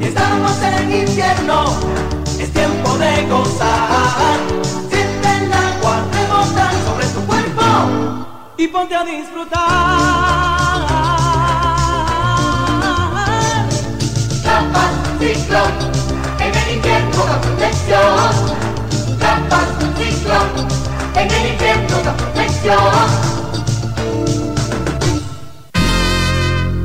Estamos 0.00 0.62
en 0.62 1.06
invierno, 1.06 1.64
es 2.40 2.50
tiempo 2.50 2.96
de 2.96 3.26
gozar. 3.26 4.38
Siente 4.88 5.44
el 5.44 5.52
agua 5.52 6.02
rebotar 6.14 6.72
sobre 6.86 7.06
tu 7.08 7.20
cuerpo 7.26 7.62
y 8.56 8.66
ponte 8.66 8.94
a 8.94 9.04
disfrutar. 9.04 9.60
Trampas, 14.42 14.92
ciclón, 15.18 15.72
en 16.40 16.54
el 16.54 16.74
invierno 16.76 17.26
la. 17.26 18.65
Ciclón, 20.26 20.68
en 21.14 21.30
el 21.30 21.52
infierno 21.52 22.02
da 22.02 22.16
protección. 22.16 22.76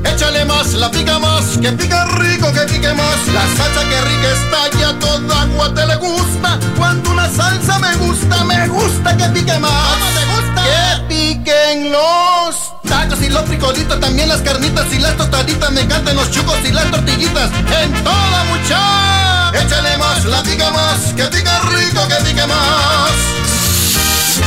Échale 0.05 0.45
más, 0.45 0.73
la 0.73 0.91
pica 0.91 1.17
más, 1.17 1.57
que 1.59 1.71
pica 1.71 2.05
rico, 2.05 2.51
que 2.53 2.61
pique 2.71 2.93
más. 2.93 3.27
La 3.33 3.41
salsa 3.57 3.81
que 3.89 4.01
rica 4.01 4.31
está 4.31 4.79
ya 4.79 4.99
toda 4.99 5.41
agua 5.41 5.73
te 5.73 5.87
le 5.87 5.95
gusta. 5.95 6.59
Cuando 6.77 7.09
una 7.09 7.27
salsa 7.29 7.79
me 7.79 7.95
gusta, 7.95 8.43
me 8.43 8.67
gusta 8.67 9.17
que 9.17 9.25
pique 9.29 9.57
más. 9.57 9.71
¿Cómo 9.71 10.05
te 10.19 10.25
gusta? 10.33 10.63
Que 10.63 11.15
piquen 11.15 11.91
los 11.91 12.55
tacos 12.87 13.21
y 13.23 13.29
los 13.29 13.43
frijolitos, 13.45 13.99
también 13.99 14.29
las 14.29 14.41
carnitas 14.41 14.85
y 14.93 14.99
las 14.99 15.17
tostaditas. 15.17 15.71
Me 15.71 15.81
encantan 15.81 16.15
los 16.15 16.29
chucos 16.29 16.59
y 16.63 16.71
las 16.71 16.91
tortillitas. 16.91 17.49
En 17.81 17.91
toda 18.03 18.43
mucha. 18.51 19.40
Échale 19.53 19.97
más, 19.97 20.25
la 20.25 20.41
pica 20.43 20.71
más, 20.71 21.13
que 21.13 21.23
pica 21.25 21.59
rico, 21.61 22.07
que 22.07 22.15
pique 22.23 22.47
más. 22.47 23.11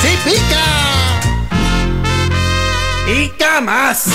¡Sí 0.01 0.19
pica! 0.25 0.65
Pica 3.07 3.61
más. 3.61 4.07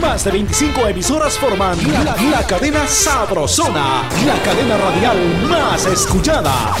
Más 0.00 0.24
de 0.24 0.30
25 0.30 0.88
emisoras 0.88 1.38
forman 1.38 1.78
la, 1.90 2.14
la 2.30 2.46
cadena 2.46 2.86
Sabrosona, 2.86 4.02
la 4.26 4.42
cadena 4.42 4.76
radial 4.76 5.48
más 5.48 5.86
escuchada. 5.86 6.74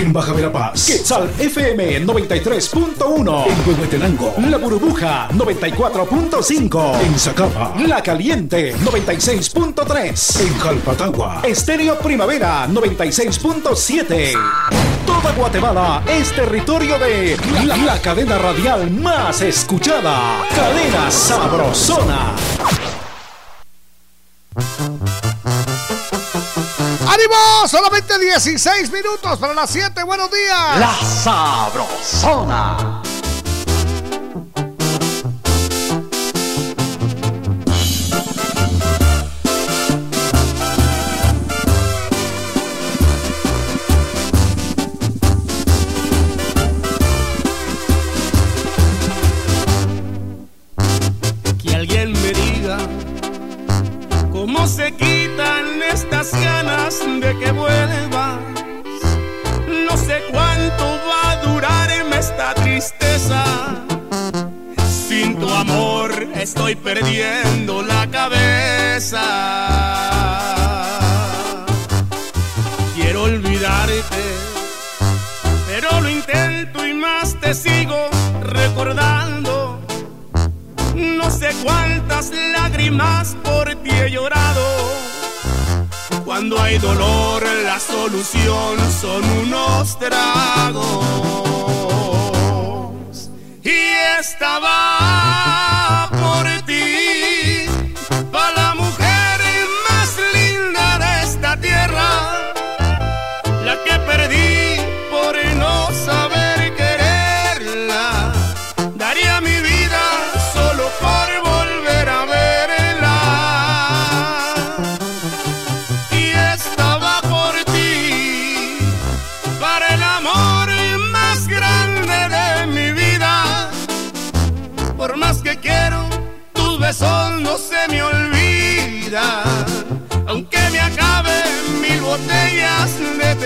En 0.00 0.14
Baja 0.14 0.32
Verapaz, 0.32 0.86
Quetzal 0.86 1.30
FM 1.38 2.06
93.1. 2.06 3.46
En 3.46 3.68
Huehuetenango, 3.68 4.34
La 4.48 4.56
Burbuja 4.56 5.28
94.5. 5.28 7.00
En 7.02 7.18
Zacapa, 7.18 7.74
La 7.86 8.02
Caliente 8.02 8.74
96.3. 8.76 10.40
En 10.40 10.58
Jalpatagua, 10.58 11.42
Estéreo 11.44 11.98
Primavera 11.98 12.66
96.7. 12.66 14.32
Toda 15.04 15.32
Guatemala 15.32 16.02
es 16.08 16.32
territorio 16.34 16.98
de 16.98 17.36
la, 17.66 17.76
la 17.76 18.00
cadena 18.00 18.38
radial 18.38 18.90
más 18.90 19.42
escuchada. 19.42 20.46
Cadena 20.56 21.10
Sabrosona. 21.10 22.36
¡Ánimo! 27.20 27.68
Solamente 27.68 28.18
16 28.18 28.90
minutos 28.90 29.38
para 29.38 29.52
las 29.52 29.68
7. 29.70 30.02
Buenos 30.04 30.30
días. 30.30 30.78
La 30.78 30.94
Sabrosona. 31.22 33.02
Que 51.62 51.74
alguien 51.74 52.12
me 52.12 52.32
diga 52.32 52.78
cómo 54.32 54.66
se 54.66 54.94
quitan 55.40 55.82
estas 55.82 56.32
ganas 56.32 57.00
de 57.20 57.38
que 57.38 57.52
vuelvas. 57.52 58.38
No 59.88 59.96
sé 59.96 60.22
cuánto 60.30 60.84
va 61.08 61.32
a 61.32 61.36
durarme 61.36 62.18
esta 62.18 62.54
tristeza. 62.54 63.44
Sin 65.08 65.38
tu 65.38 65.48
amor 65.48 66.10
estoy 66.34 66.74
perdiendo 66.76 67.82
la 67.82 68.06
cabeza. 68.10 69.22
Quiero 72.94 73.24
olvidarte, 73.24 74.24
pero 75.68 76.00
lo 76.00 76.08
intento 76.08 76.86
y 76.86 76.94
más 76.94 77.34
te 77.40 77.54
sigo 77.54 78.08
recordando. 78.42 79.80
No 80.94 81.30
sé 81.30 81.50
cuántas 81.62 82.30
lágrimas 82.52 83.36
por 83.42 83.74
ti 83.76 83.90
he 83.90 84.10
llorado. 84.10 84.99
Cuando 86.30 86.62
hay 86.62 86.78
dolor, 86.78 87.42
la 87.64 87.80
solución 87.80 88.78
son 89.00 89.24
unos 89.42 89.98
tragos. 89.98 90.86
Y 93.64 93.70
estaba 94.20 95.49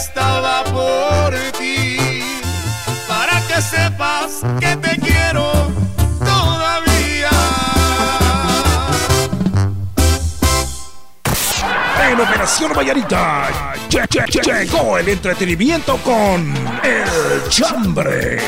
estaba 0.00 0.64
por 0.64 1.34
ti. 1.58 1.98
Para 3.08 3.40
que 3.46 3.60
sepas 3.60 4.40
que 4.58 4.76
te 4.76 4.98
quiero 5.00 5.52
todavía. 6.18 7.30
En 12.08 12.20
Operación 12.20 12.72
Vallarita 12.72 13.48
che- 13.88 14.06
che- 14.08 14.24
che- 14.24 14.40
llegó 14.42 14.96
el 14.98 15.08
entretenimiento 15.08 15.96
con 15.98 16.54
El 16.82 17.48
Chambre. 17.50 18.40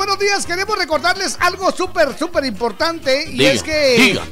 Buenos 0.00 0.18
días. 0.18 0.46
Queremos 0.46 0.78
recordarles 0.78 1.36
algo 1.40 1.70
súper, 1.72 2.16
súper 2.18 2.46
importante. 2.46 3.24
Y 3.28 3.36
Diga, 3.36 3.52
es 3.52 3.62
que 3.62 3.96
diga. 3.98 4.22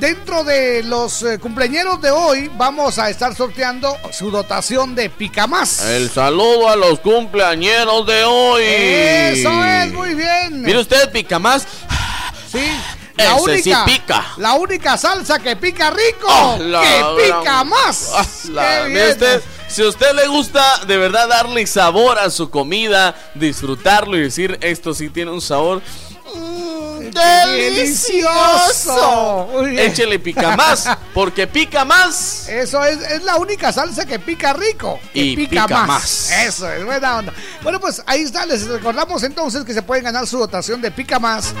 dentro 0.00 0.44
de 0.44 0.82
los 0.82 1.22
eh, 1.24 1.38
cumpleaños 1.38 2.00
de 2.00 2.10
hoy 2.10 2.50
vamos 2.56 2.98
a 2.98 3.10
estar 3.10 3.34
sorteando 3.36 3.94
su 4.12 4.30
dotación 4.30 4.94
de 4.94 5.10
Pica 5.10 5.46
Más. 5.46 5.82
El 5.84 6.08
saludo 6.10 6.70
a 6.70 6.76
los 6.76 7.00
cumpleañeros 7.00 8.06
de 8.06 8.24
hoy. 8.24 8.62
Eso 8.64 9.62
es, 9.62 9.92
muy 9.92 10.14
bien. 10.14 10.62
Mire 10.62 10.78
usted, 10.78 11.12
Pica 11.12 11.38
Más. 11.38 11.66
Sí. 12.50 12.58
Ese 13.18 13.28
La 13.28 13.34
única, 13.34 13.84
sí 13.84 13.90
pica. 13.92 14.24
la 14.38 14.54
única 14.54 14.96
salsa 14.96 15.38
que 15.40 15.54
pica 15.56 15.90
rico, 15.90 16.56
la 16.60 16.80
que 16.80 17.04
pica 17.24 17.42
gran- 17.42 17.68
más. 17.68 18.10
Ah, 18.14 18.24
la- 18.52 18.88
Si 19.68 19.82
a 19.82 19.88
usted 19.88 20.14
le 20.14 20.26
gusta 20.28 20.62
de 20.86 20.96
verdad 20.96 21.28
darle 21.28 21.66
sabor 21.66 22.18
a 22.18 22.30
su 22.30 22.48
comida, 22.50 23.14
disfrutarlo 23.34 24.16
y 24.16 24.22
decir 24.22 24.58
esto 24.62 24.94
sí 24.94 25.10
tiene 25.10 25.30
un 25.30 25.42
sabor 25.42 25.82
delicioso. 27.12 29.48
Muy 29.52 29.70
bien. 29.70 29.90
Échele 29.90 30.18
pica 30.18 30.56
más, 30.56 30.88
porque 31.14 31.46
pica 31.46 31.84
más. 31.84 32.48
Eso 32.48 32.84
es, 32.84 33.00
es 33.02 33.22
la 33.22 33.36
única 33.36 33.72
salsa 33.72 34.06
que 34.06 34.18
pica 34.18 34.52
rico. 34.52 34.98
Que 35.12 35.20
Y 35.20 35.36
pica, 35.36 35.66
pica 35.66 35.68
más. 35.68 35.86
más. 35.86 36.30
Eso 36.32 36.70
es, 36.70 36.84
buena 36.84 37.18
onda. 37.18 37.32
Bueno, 37.62 37.80
pues 37.80 38.02
ahí 38.06 38.22
está. 38.22 38.46
Les 38.46 38.66
recordamos 38.66 39.22
entonces 39.22 39.64
que 39.64 39.74
se 39.74 39.82
pueden 39.82 40.04
ganar 40.04 40.26
su 40.26 40.38
dotación 40.38 40.80
de 40.80 40.90
pica 40.90 41.18
más. 41.18 41.52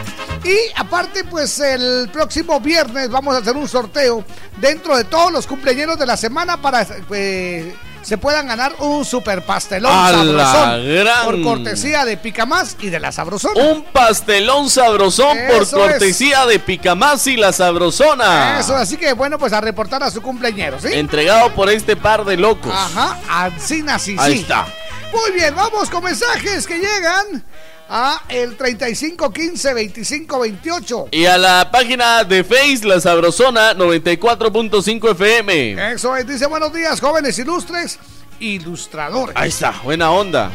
Y 0.44 0.56
aparte, 0.76 1.24
pues 1.24 1.58
el 1.60 2.08
próximo 2.12 2.60
viernes 2.60 3.10
vamos 3.10 3.34
a 3.34 3.38
hacer 3.38 3.56
un 3.56 3.68
sorteo 3.68 4.24
dentro 4.60 4.96
de 4.96 5.04
todos 5.04 5.32
los 5.32 5.46
cumpleaños 5.46 5.98
de 5.98 6.06
la 6.06 6.16
semana 6.16 6.60
para 6.60 6.84
que 6.84 7.74
se 8.02 8.16
puedan 8.18 8.46
ganar 8.46 8.74
un 8.78 9.04
super 9.04 9.42
pastelón 9.42 9.92
¡A 9.92 10.10
sabrosón. 10.10 10.94
gran! 10.94 11.24
Por 11.24 11.42
cortesía 11.42 12.04
de 12.04 12.16
pica 12.16 12.46
más 12.46 12.76
y 12.80 12.90
de 12.90 13.00
la 13.00 13.12
sabrosona. 13.12 13.60
Un 13.62 13.82
pastelón 13.84 14.70
sabrosón 14.70 15.36
por 15.48 15.62
Eso 15.62 15.84
es. 15.84 15.90
cortesía 15.90 16.46
de 16.46 16.58
Picamás 16.58 17.26
y 17.26 17.36
la 17.36 17.52
Sabrosona. 17.52 18.60
Eso, 18.60 18.74
así 18.76 18.96
que 18.96 19.12
bueno, 19.12 19.38
pues 19.38 19.52
a 19.52 19.60
reportar 19.60 20.02
a 20.02 20.10
su 20.10 20.22
cumpleañero, 20.22 20.80
¿sí? 20.80 20.88
Entregado 20.92 21.52
por 21.54 21.68
este 21.70 21.96
par 21.96 22.24
de 22.24 22.36
locos. 22.36 22.72
Ajá, 22.74 23.18
Ancina 23.28 23.98
sí, 23.98 24.16
Ahí 24.18 24.34
sí. 24.34 24.40
está. 24.40 24.66
Muy 25.12 25.32
bien, 25.32 25.54
vamos 25.54 25.88
con 25.90 26.04
mensajes 26.04 26.66
que 26.66 26.76
llegan 26.78 27.42
a 27.88 28.22
el 28.28 28.56
3515 28.56 29.68
2528. 29.68 31.08
Y 31.10 31.26
a 31.26 31.38
la 31.38 31.70
página 31.70 32.24
de 32.24 32.44
Face, 32.44 32.80
La 32.84 33.00
Sabrosona 33.00 33.74
94.5 33.74 35.10
FM. 35.12 35.92
Eso 35.92 36.16
es, 36.16 36.26
dice 36.26 36.46
buenos 36.46 36.72
días, 36.72 37.00
jóvenes 37.00 37.38
ilustres, 37.38 37.98
ilustradores. 38.40 39.36
Ahí 39.36 39.48
está, 39.48 39.74
buena 39.82 40.10
onda. 40.10 40.50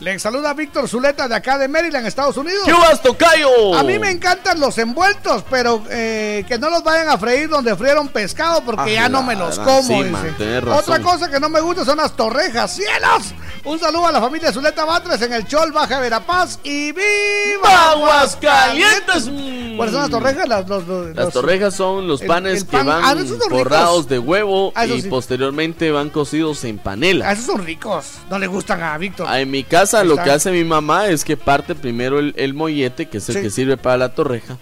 Les 0.00 0.20
saluda 0.20 0.52
Víctor 0.54 0.88
Zuleta 0.88 1.28
de 1.28 1.36
acá 1.36 1.56
de 1.56 1.68
Maryland, 1.68 2.06
Estados 2.06 2.36
Unidos. 2.36 2.62
¿Qué 2.66 2.72
vas, 2.72 3.00
tocayo? 3.00 3.74
A 3.74 3.82
mí 3.84 3.98
me 3.98 4.10
encantan 4.10 4.58
los 4.60 4.76
envueltos, 4.76 5.44
pero 5.48 5.82
eh, 5.88 6.44
que 6.48 6.58
no 6.58 6.68
los 6.68 6.82
vayan 6.82 7.08
a 7.08 7.16
freír 7.16 7.48
donde 7.48 7.74
frieron 7.76 8.08
pescado 8.08 8.62
porque 8.64 8.98
Ah, 8.98 9.02
ya 9.04 9.08
no 9.08 9.22
me 9.22 9.34
los 9.36 9.58
como. 9.58 9.82
sí, 9.82 9.94
dice. 9.94 10.10
man, 10.10 10.34
tenés 10.36 10.62
razón. 10.64 10.78
Otra 10.94 10.98
cosa 11.00 11.30
que 11.30 11.38
no 11.40 11.48
me 11.48 11.60
gusta 11.60 11.84
son 11.84 11.96
las 11.98 12.14
torrejas. 12.14 12.72
¡Cielos! 12.74 13.32
Un 13.64 13.78
saludo 13.78 14.06
a 14.08 14.12
la 14.12 14.20
familia 14.20 14.52
Zuleta 14.52 14.84
Batres 14.84 15.22
en 15.22 15.32
el 15.32 15.46
Chol, 15.46 15.72
Baja 15.72 15.98
Verapaz 16.00 16.58
y 16.64 16.92
¡Viva 16.92 17.92
Aguascalientes! 17.92 19.30
¿Cuáles 19.76 19.92
son 19.94 20.02
las 20.02 20.10
torrejas? 20.10 20.48
Las, 20.48 20.68
los- 20.68 20.86
los- 20.86 21.16
Las 21.16 21.32
torrejas 21.32 21.74
son 21.74 22.06
los 22.06 22.20
panes 22.20 22.60
el 22.62 22.66
que 22.66 22.76
pan- 22.76 22.86
van 22.86 23.02
ah, 23.04 23.14
forrados 23.48 24.06
de 24.08 24.18
huevo 24.18 24.72
Ah, 24.74 24.84
y 24.86 25.00
sí. 25.02 25.08
posteriormente 25.08 25.90
van 25.90 26.10
cocidos 26.10 26.62
en 26.64 26.78
panela. 26.78 27.28
Ah, 27.28 27.32
esos 27.32 27.46
son 27.46 27.64
ricos. 27.64 28.04
No 28.28 28.38
le 28.38 28.46
gustan 28.48 28.82
a 28.82 28.98
Víctor. 28.98 29.26
Ah, 29.28 29.40
En 29.40 29.50
mi 29.50 29.64
casa 29.64 29.93
Lo 30.02 30.16
que 30.16 30.30
hace 30.30 30.50
mi 30.50 30.64
mamá 30.64 31.06
es 31.08 31.24
que 31.24 31.36
parte 31.36 31.74
primero 31.74 32.18
el, 32.18 32.34
el 32.36 32.54
mollete, 32.54 33.06
que 33.06 33.18
es 33.18 33.28
el 33.28 33.36
Sí. 33.36 33.42
que 33.42 33.50
sirve 33.50 33.76
para 33.76 33.96
la 33.98 34.14
torreja, 34.14 34.58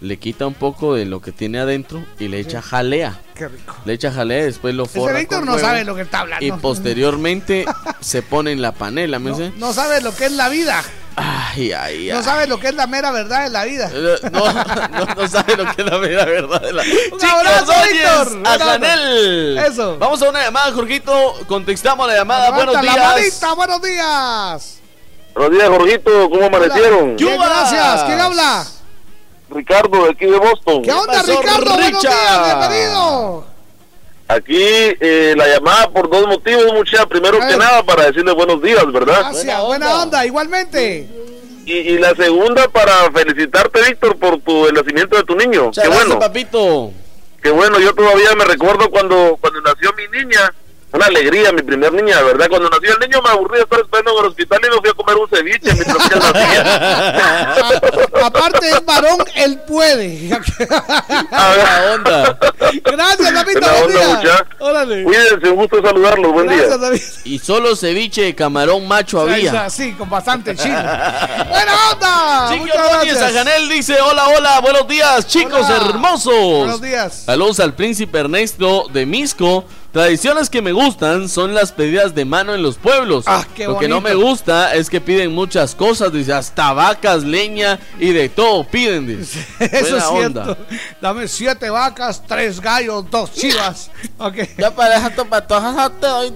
le 0.00 0.18
quita 0.18 0.46
un 0.46 0.52
poco 0.54 0.94
de 0.94 1.06
lo 1.06 1.20
que 1.22 1.32
tiene 1.32 1.58
adentro 1.58 2.04
y 2.18 2.28
le 2.28 2.38
echa 2.38 2.60
jalea. 2.62 3.18
Qué 3.34 3.48
rico. 3.48 3.74
Le 3.86 3.94
echa 3.94 4.12
jalea, 4.12 4.44
después 4.44 4.74
lo 4.74 4.84
Ese 4.84 5.00
forra 5.00 5.18
Víctor 5.18 5.38
con 5.38 5.46
no 5.46 5.54
huevo 5.54 5.66
sabe 5.66 5.84
lo 5.84 5.94
que 5.94 6.02
está 6.02 6.20
hablando. 6.20 6.44
Y 6.44 6.52
posteriormente 6.52 7.64
se 8.00 8.22
pone 8.22 8.52
en 8.52 8.60
la 8.62 8.72
panela, 8.72 9.18
¿me 9.18 9.30
dice? 9.30 9.52
No 9.56 9.72
sabe 9.72 10.00
lo 10.02 10.14
que 10.14 10.26
es 10.26 10.32
la 10.32 10.48
vida. 10.50 10.82
Ay, 11.18 11.72
ay, 11.72 12.08
No 12.12 12.18
ay. 12.18 12.24
sabe 12.24 12.46
lo 12.46 12.60
que 12.60 12.68
es 12.68 12.74
la 12.74 12.86
mera 12.86 13.10
verdad 13.10 13.44
de 13.44 13.50
la 13.50 13.64
vida. 13.64 13.90
Eh, 13.92 14.16
No, 14.32 14.52
no, 14.52 15.14
no 15.16 15.28
sabe 15.28 15.56
lo 15.56 15.64
que 15.74 15.80
es 15.82 15.90
la 15.90 15.96
mera 15.98 16.24
verdad 16.26 16.60
de 16.60 16.72
la... 16.74 16.82
Un 16.82 17.24
abrazo, 17.24 17.72
Víctor. 17.90 18.10
a 18.10 18.24
Buena 18.24 18.52
onda. 18.52 18.66
Janel. 18.66 19.58
Eso. 19.58 19.96
Vamos 19.98 20.20
a 20.22 20.28
una 20.28 20.42
llamada, 20.44 20.72
Jorgito. 20.72 21.34
Contestamos 21.48 22.06
la 22.06 22.16
llamada. 22.16 22.50
Levanta 22.50 22.64
Buenos 22.66 22.84
la 22.84 22.92
días. 22.92 23.12
manita, 23.14 23.52
buenos 23.54 23.82
días. 23.82 24.78
Buenos 25.34 25.52
días, 25.52 25.68
Jorgito. 25.68 26.30
¿Cómo 26.30 26.44
amanecieron? 26.46 27.16
Bien, 27.16 27.40
gracias. 27.40 28.02
¿Quién 28.04 28.20
habla? 28.20 28.66
Ricardo, 29.48 30.04
de 30.04 30.10
aquí 30.10 30.26
de 30.26 30.38
Boston. 30.38 30.82
¿Qué 30.82 30.92
onda, 30.92 31.22
Ricardo? 31.22 31.72
Buenos 31.76 32.02
Richa? 32.02 32.10
días, 32.10 32.44
bienvenido. 32.58 33.46
Aquí 34.28 34.56
eh, 34.58 35.34
la 35.36 35.46
llamada 35.46 35.88
por 35.90 36.10
dos 36.10 36.26
motivos, 36.26 36.72
mucha. 36.72 37.06
Primero 37.06 37.38
que 37.38 37.46
ver. 37.46 37.58
nada, 37.58 37.82
para 37.84 38.06
decirle 38.06 38.32
buenos 38.32 38.60
días, 38.60 38.84
¿verdad? 38.92 39.20
Gracias, 39.30 39.62
buena 39.62 40.02
onda, 40.02 40.26
igualmente. 40.26 41.08
Y, 41.64 41.72
y 41.72 41.98
la 41.98 42.14
segunda, 42.14 42.68
para 42.68 43.10
felicitarte, 43.12 43.82
Víctor, 43.82 44.16
por 44.16 44.40
tu, 44.40 44.66
el 44.66 44.74
nacimiento 44.74 45.16
de 45.16 45.22
tu 45.24 45.36
niño. 45.36 45.64
Muchas 45.66 45.82
Qué 45.84 45.88
gracias, 45.88 46.08
bueno. 46.08 46.20
papito. 46.20 46.92
Qué 47.42 47.50
bueno, 47.50 47.78
yo 47.78 47.94
todavía 47.94 48.34
me 48.36 48.44
recuerdo 48.44 48.90
cuando, 48.90 49.36
cuando 49.40 49.60
nació 49.60 49.92
mi 49.94 50.18
niña. 50.18 50.52
Una 50.96 51.06
alegría, 51.06 51.52
mi 51.52 51.62
primer 51.62 51.92
niña, 51.92 52.16
de 52.16 52.24
verdad. 52.24 52.46
Cuando 52.48 52.70
nació 52.70 52.94
el 52.94 53.00
niño 53.00 53.20
me 53.22 53.28
aburrí 53.30 53.56
de 53.58 53.62
estar 53.64 53.80
esperando 53.80 54.12
en 54.12 54.18
el 54.18 54.24
hospital 54.30 54.60
y 54.64 54.70
me 54.74 54.80
fui 54.80 54.88
a 54.88 54.94
comer 54.94 55.16
un 55.16 55.28
ceviche 55.28 55.72
mientras 55.74 56.08
que 56.08 56.14
él 56.14 56.20
nacía. 56.20 56.62
A- 58.22 58.26
aparte 58.26 58.68
es 58.70 58.84
varón, 58.84 59.18
él 59.34 59.60
puede. 59.68 60.28
Buena 60.58 61.82
onda. 61.94 62.38
Gracias. 62.82 63.32
Buena 63.32 63.44
buen 63.44 63.96
onda, 63.96 64.20
día. 64.20 64.46
Órale. 64.58 65.04
Cuídense, 65.04 65.50
un 65.50 65.56
gusto 65.56 65.82
saludarlos. 65.82 66.32
Buen 66.32 66.46
Gracias, 66.46 66.68
día. 66.68 66.78
David. 66.78 67.02
Y 67.24 67.38
solo 67.40 67.76
ceviche 67.76 68.22
de 68.22 68.34
camarón 68.34 68.88
macho 68.88 69.20
había. 69.20 69.68
Sí, 69.68 69.92
con 69.92 70.08
bastante 70.08 70.56
chile. 70.56 70.74
Buena 71.48 71.90
onda. 71.92 72.48
Chico 72.52 72.64
Muchas 72.64 72.92
Núñez 72.98 73.18
gracias. 73.18 73.32
Janel 73.34 73.68
dice, 73.68 74.00
hola, 74.00 74.28
hola, 74.28 74.60
buenos 74.60 74.88
días, 74.88 75.26
chicos 75.26 75.66
Hola. 75.66 75.76
hermosos. 75.76 76.32
Buenos 76.34 76.80
días. 76.80 77.22
Saludos 77.26 77.60
al 77.60 77.74
príncipe 77.74 78.18
Ernesto 78.18 78.86
de 78.92 79.04
Misco. 79.04 79.64
Tradiciones 79.96 80.50
que 80.50 80.60
me 80.60 80.72
gustan 80.72 81.26
son 81.26 81.54
las 81.54 81.72
pedidas 81.72 82.14
de 82.14 82.26
mano 82.26 82.54
en 82.54 82.62
los 82.62 82.76
pueblos. 82.76 83.24
Ah, 83.26 83.46
qué 83.54 83.64
Lo 83.64 83.78
que 83.78 83.88
no 83.88 84.02
me 84.02 84.14
gusta 84.14 84.74
es 84.74 84.90
que 84.90 85.00
piden 85.00 85.32
muchas 85.32 85.74
cosas, 85.74 86.12
dice, 86.12 86.34
hasta 86.34 86.74
vacas, 86.74 87.24
leña 87.24 87.80
y 87.98 88.12
de 88.12 88.28
todo 88.28 88.62
piden, 88.64 89.06
dice. 89.06 89.38
Eso 89.58 89.96
es 89.96 90.04
cierto. 90.04 90.40
onda. 90.42 90.58
Dame 91.00 91.26
siete 91.26 91.70
vacas, 91.70 92.22
tres 92.26 92.60
gallos, 92.60 93.10
dos 93.10 93.32
chivas. 93.32 93.90
Ok. 94.18 94.34
Ya 94.58 94.70
para 94.74 94.96
dejar 94.96 95.16
tu 95.16 95.26
patoja, 95.26 95.90
te 95.98 96.06
doy 96.06 96.32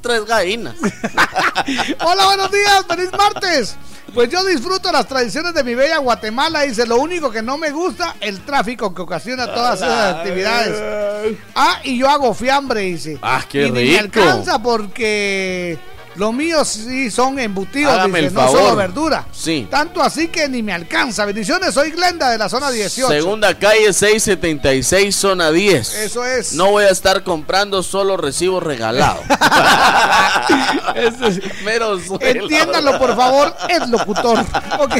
tres 0.00 0.24
gallinas. 0.24 0.76
Hola, 2.04 2.26
buenos 2.26 2.50
días, 2.50 2.84
feliz 2.88 3.10
martes. 3.12 3.76
Pues 4.14 4.28
yo 4.28 4.44
disfruto 4.44 4.90
las 4.90 5.06
tradiciones 5.06 5.54
de 5.54 5.62
mi 5.62 5.74
bella 5.76 5.98
Guatemala. 5.98 6.62
Dice, 6.62 6.84
lo 6.86 6.96
único 6.96 7.30
que 7.30 7.42
no 7.42 7.56
me 7.58 7.70
gusta, 7.70 8.16
el 8.20 8.40
tráfico 8.40 8.92
que 8.92 9.02
ocasiona 9.02 9.46
todas 9.46 9.76
esas 9.80 10.16
actividades. 10.16 11.34
Ah, 11.54 11.78
y 11.84 11.98
yo 11.98 12.08
hago 12.10 12.34
fiambre, 12.34 12.80
dice. 12.80 13.18
Ah, 13.22 13.44
qué 13.48 13.66
y 13.68 13.70
ni 13.70 13.84
me 13.92 14.02
rico. 14.02 14.20
alcanza 14.20 14.58
porque 14.60 15.78
los 16.16 16.32
míos 16.32 16.68
sí 16.68 17.10
son 17.10 17.38
embutidos, 17.38 17.92
Hágame 17.92 18.18
dice, 18.20 18.28
el 18.28 18.34
no 18.34 18.40
favor. 18.40 18.58
solo 18.60 18.76
verdura. 18.76 19.24
Sí. 19.32 19.66
Tanto 19.70 20.02
así 20.02 20.28
que 20.28 20.48
ni 20.48 20.62
me 20.62 20.72
alcanza. 20.72 21.24
Bendiciones, 21.24 21.74
soy 21.74 21.90
Glenda 21.92 22.30
de 22.30 22.38
la 22.38 22.48
zona 22.48 22.70
18. 22.70 23.08
Segunda 23.12 23.58
calle 23.58 23.92
676, 23.92 25.14
zona 25.16 25.50
10. 25.50 25.94
Eso 25.94 26.24
es. 26.24 26.52
No 26.54 26.70
voy 26.72 26.84
a 26.84 26.90
estar 26.90 27.22
comprando 27.22 27.82
solo 27.82 28.16
recibos 28.16 28.62
regalados. 28.62 29.24
Mero 31.64 31.98
suelo. 31.98 32.42
Entiéndalo, 32.42 32.98
por 32.98 33.16
favor, 33.16 33.54
es 33.68 33.88
locutor. 33.88 34.38
Ok. 34.78 34.94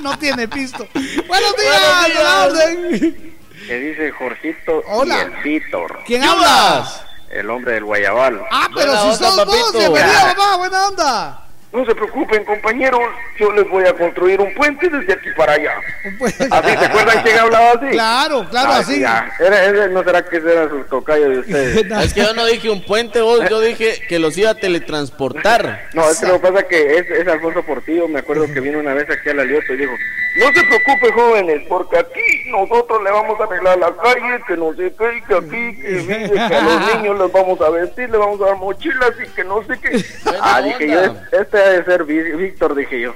No 0.00 0.18
tiene 0.18 0.48
pisto. 0.48 0.86
Buenos 0.94 1.16
días, 1.16 1.28
Buenos 1.28 1.56
días. 1.56 2.18
a 2.18 2.22
la 2.22 2.44
orden. 2.46 3.36
Que 3.66 3.78
dice 3.78 4.10
Jorgito 4.10 4.82
Hola. 4.88 5.18
y 5.18 5.20
el 5.20 5.32
Víctor, 5.44 6.00
¿Quién 6.04 6.24
habla? 6.24 6.84
El 7.32 7.50
hombre 7.50 7.74
del 7.74 7.84
Guayabal. 7.84 8.40
Ah, 8.50 8.68
pero 8.74 8.92
Buena 8.92 9.00
si 9.02 9.06
onda, 9.08 9.16
sos 9.28 9.36
vos, 9.36 9.46
papito. 9.46 9.78
bienvenido, 9.78 10.26
mamá, 10.36 10.56
buena 10.58 10.88
onda. 10.88 11.38
No 11.72 11.86
se 11.86 11.94
preocupen, 11.94 12.44
compañeros, 12.44 13.00
yo 13.40 13.50
les 13.52 13.66
voy 13.70 13.82
a 13.86 13.94
construir 13.94 14.38
un 14.42 14.52
puente 14.52 14.90
desde 14.90 15.14
aquí 15.14 15.30
para 15.34 15.54
allá. 15.54 15.72
Pues, 16.18 16.38
¿Así 16.38 16.68
se 16.68 16.84
acuerdan 16.84 17.22
quién 17.22 17.38
hablaba 17.38 17.70
así? 17.70 17.86
Claro, 17.92 18.46
claro, 18.50 18.72
Ah, 18.72 18.78
así. 18.80 19.00
ya. 19.00 19.32
Era- 19.40 19.64
era- 19.64 19.88
¿No 19.88 20.04
será 20.04 20.22
que 20.22 20.36
era 20.36 20.68
su 20.68 20.84
tocayo 20.84 21.30
de 21.30 21.38
ustedes? 21.38 21.76
Es 22.04 22.12
que 22.12 22.20
yo 22.24 22.34
no 22.34 22.44
dije 22.44 22.68
un 22.68 22.84
puente, 22.84 23.22
vos, 23.22 23.40
yo 23.48 23.60
dije 23.62 24.02
que 24.06 24.18
los 24.18 24.36
iba 24.36 24.50
a 24.50 24.54
teletransportar. 24.54 25.88
No, 25.94 26.10
es 26.10 26.18
que 26.20 26.26
lo 26.26 26.34
que 26.34 26.46
pasa 26.48 26.60
es 26.60 26.66
que 26.66 26.98
es, 26.98 27.10
es 27.10 27.26
Alfonso 27.28 27.62
Portillo, 27.62 28.06
me 28.06 28.18
acuerdo 28.18 28.46
que 28.52 28.60
vino 28.60 28.78
una 28.78 28.92
vez 28.92 29.08
aquí 29.08 29.30
a 29.30 29.34
la 29.34 29.44
Lioto 29.44 29.72
y 29.72 29.76
dijo, 29.78 29.92
no 30.36 30.46
se 30.46 30.64
preocupe 30.64 31.12
jóvenes, 31.12 31.62
porque 31.68 31.98
aquí 31.98 32.50
nosotros 32.50 33.02
le 33.02 33.10
vamos 33.10 33.40
a 33.40 33.44
arreglar 33.44 33.78
la 33.78 33.92
calle, 33.96 34.42
que 34.46 34.56
no 34.56 34.74
sé 34.74 34.92
qué, 34.98 35.16
y 35.16 35.22
que 35.22 35.34
aquí, 35.34 35.82
que, 35.82 36.30
que 36.48 36.54
a 36.54 36.62
los 36.62 36.94
niños 36.94 37.18
les 37.18 37.32
vamos 37.32 37.60
a 37.60 37.70
vestir, 37.70 38.10
les 38.10 38.18
vamos 38.18 38.40
a 38.40 38.46
dar 38.46 38.56
mochilas 38.56 39.12
y 39.24 39.28
que 39.30 39.44
no 39.44 39.62
sé 39.64 39.78
qué. 39.80 40.04
Ah, 40.40 40.62
dije 40.62 40.88
yo, 40.88 41.00
este 41.32 41.58
ha 41.58 41.68
de 41.70 41.84
ser 41.84 42.04
Víctor, 42.04 42.74
dije 42.74 43.00
yo. 43.00 43.14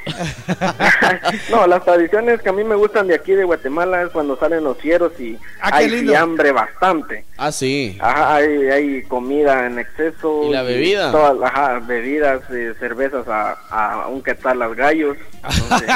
no, 1.51 1.67
las 1.67 1.85
tradiciones 1.85 2.41
que 2.41 2.49
a 2.49 2.53
mí 2.53 2.64
me 2.64 2.75
gustan 2.75 3.07
de 3.07 3.14
aquí 3.14 3.33
de 3.33 3.45
Guatemala 3.45 4.03
es 4.03 4.11
cuando 4.11 4.37
salen 4.37 4.64
los 4.64 4.79
fieros 4.79 5.12
y 5.19 5.39
Ah, 5.61 5.71
hay 5.73 5.89
fiambre 5.89 6.53
bastante. 6.53 7.25
Ah, 7.37 7.51
sí. 7.51 7.97
Ajá, 8.01 8.37
hay, 8.37 8.69
hay 8.69 9.03
comida 9.05 9.67
en 9.67 9.79
exceso. 9.79 10.45
¿Y 10.45 10.51
la 10.51 10.62
bebida? 10.62 11.11
todas, 11.11 11.51
ajá, 11.51 11.81
bebidas, 11.81 12.43
eh, 12.51 12.75
cervezas 12.79 13.27
a, 13.29 13.57
a 13.71 14.09
un 14.09 14.23
quetzal 14.23 14.59
las 14.59 14.75
gallos. 14.75 15.17
Entonces, 15.43 15.91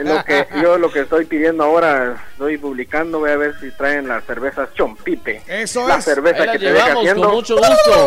es 0.00 0.06
lo 0.06 0.24
que, 0.24 0.46
yo 0.62 0.78
lo 0.78 0.90
que 0.92 1.00
estoy 1.00 1.24
pidiendo 1.24 1.64
ahora, 1.64 2.24
estoy 2.32 2.58
publicando, 2.58 3.18
voy 3.20 3.30
a 3.30 3.36
ver 3.36 3.54
si 3.60 3.70
traen 3.72 4.08
las 4.08 4.24
cervezas 4.24 4.68
Chompipe. 4.74 5.42
Eso 5.46 5.86
la 5.86 5.96
es. 5.96 6.04
cerveza 6.04 6.40
Ahí 6.40 6.46
la 6.46 6.52
que 6.52 6.58
te 6.58 6.72
deja 6.72 6.86
llevamos 6.86 7.02
haciendo. 7.04 7.22
con 7.26 7.34
mucho 7.36 7.56
gusto. 7.56 8.06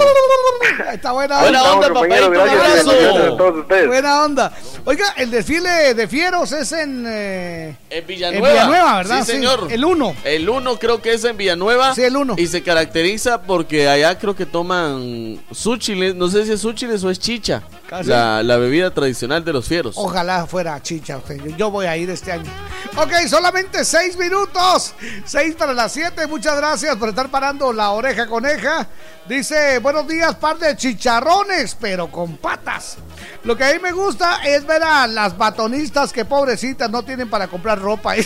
Está 0.91 1.11
buena 1.11 1.39
Buena 1.41 1.63
onda. 1.63 1.73
onda, 1.75 1.87
compañero, 1.89 2.31
papadito, 2.33 2.43
un 2.55 2.59
abrazo. 2.59 3.33
a 3.33 3.37
todos 3.37 3.57
ustedes. 3.59 3.87
Buena 3.87 4.23
onda. 4.23 4.53
Oiga, 4.85 5.05
el 5.17 5.29
desfile 5.31 5.93
de 5.93 6.07
fieros 6.07 6.51
es 6.51 6.71
en. 6.71 7.05
eh, 7.07 7.75
En 7.89 8.07
Villanueva. 8.07 8.47
En 8.47 8.53
Villanueva, 8.53 8.97
¿verdad? 8.97 9.19
Sí, 9.23 9.31
señor. 9.33 9.67
El 9.69 9.85
1. 9.85 10.15
El 10.23 10.49
1 10.49 10.79
creo 10.79 11.01
que 11.01 11.13
es 11.13 11.23
en 11.25 11.37
Villanueva. 11.37 11.93
Sí, 11.93 12.03
el 12.03 12.15
1. 12.17 12.35
Y 12.37 12.47
se 12.47 12.63
caracteriza 12.63 13.43
porque 13.43 13.87
allá 13.87 14.17
creo 14.17 14.35
que 14.35 14.45
toman 14.45 15.39
súchiles. 15.51 16.15
No 16.15 16.27
sé 16.27 16.45
si 16.45 16.53
es 16.53 16.61
súchiles 16.61 17.03
o 17.03 17.09
es 17.11 17.19
chicha. 17.19 17.61
La, 18.01 18.41
la 18.41 18.57
bebida 18.57 18.91
tradicional 18.91 19.45
de 19.45 19.53
los 19.53 19.67
fieros. 19.67 19.95
Ojalá 19.97 20.47
fuera 20.47 20.81
chicha 20.81 21.17
usted. 21.17 21.37
Yo, 21.43 21.55
yo 21.55 21.71
voy 21.71 21.85
a 21.85 21.95
ir 21.95 22.09
este 22.09 22.31
año. 22.31 22.51
Ok, 22.95 23.11
solamente 23.27 23.85
seis 23.85 24.17
minutos. 24.17 24.95
Seis 25.25 25.53
para 25.55 25.73
las 25.73 25.91
siete. 25.91 26.25
Muchas 26.27 26.55
gracias 26.57 26.95
por 26.95 27.09
estar 27.09 27.29
parando 27.29 27.73
la 27.73 27.91
oreja 27.91 28.27
coneja. 28.27 28.87
Dice, 29.27 29.79
buenos 29.79 30.07
días, 30.07 30.35
par 30.35 30.59
de 30.59 30.75
chicharrones, 30.75 31.75
pero 31.79 32.11
con 32.11 32.35
patas. 32.37 32.97
Lo 33.43 33.55
que 33.55 33.63
a 33.63 33.73
mí 33.73 33.79
me 33.79 33.93
gusta 33.93 34.43
es 34.43 34.65
ver 34.65 34.83
a 34.83 35.07
las 35.07 35.37
batonistas 35.37 36.11
que 36.11 36.25
pobrecitas 36.25 36.89
no 36.89 37.03
tienen 37.03 37.29
para 37.29 37.47
comprar 37.47 37.79
ropa. 37.79 38.15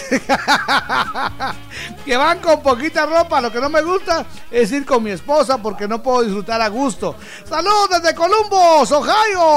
que 2.05 2.17
van 2.17 2.39
con 2.39 2.61
poquita 2.61 3.05
ropa. 3.05 3.41
Lo 3.41 3.51
que 3.51 3.61
no 3.61 3.69
me 3.69 3.81
gusta 3.81 4.25
es 4.49 4.71
ir 4.71 4.85
con 4.85 5.03
mi 5.03 5.11
esposa 5.11 5.59
porque 5.59 5.87
no 5.87 6.01
puedo 6.01 6.23
disfrutar 6.23 6.61
a 6.61 6.67
gusto. 6.67 7.15
Saludos 7.47 8.01
desde 8.01 8.15
Columbus, 8.15 8.91
Ohio. 8.91 9.56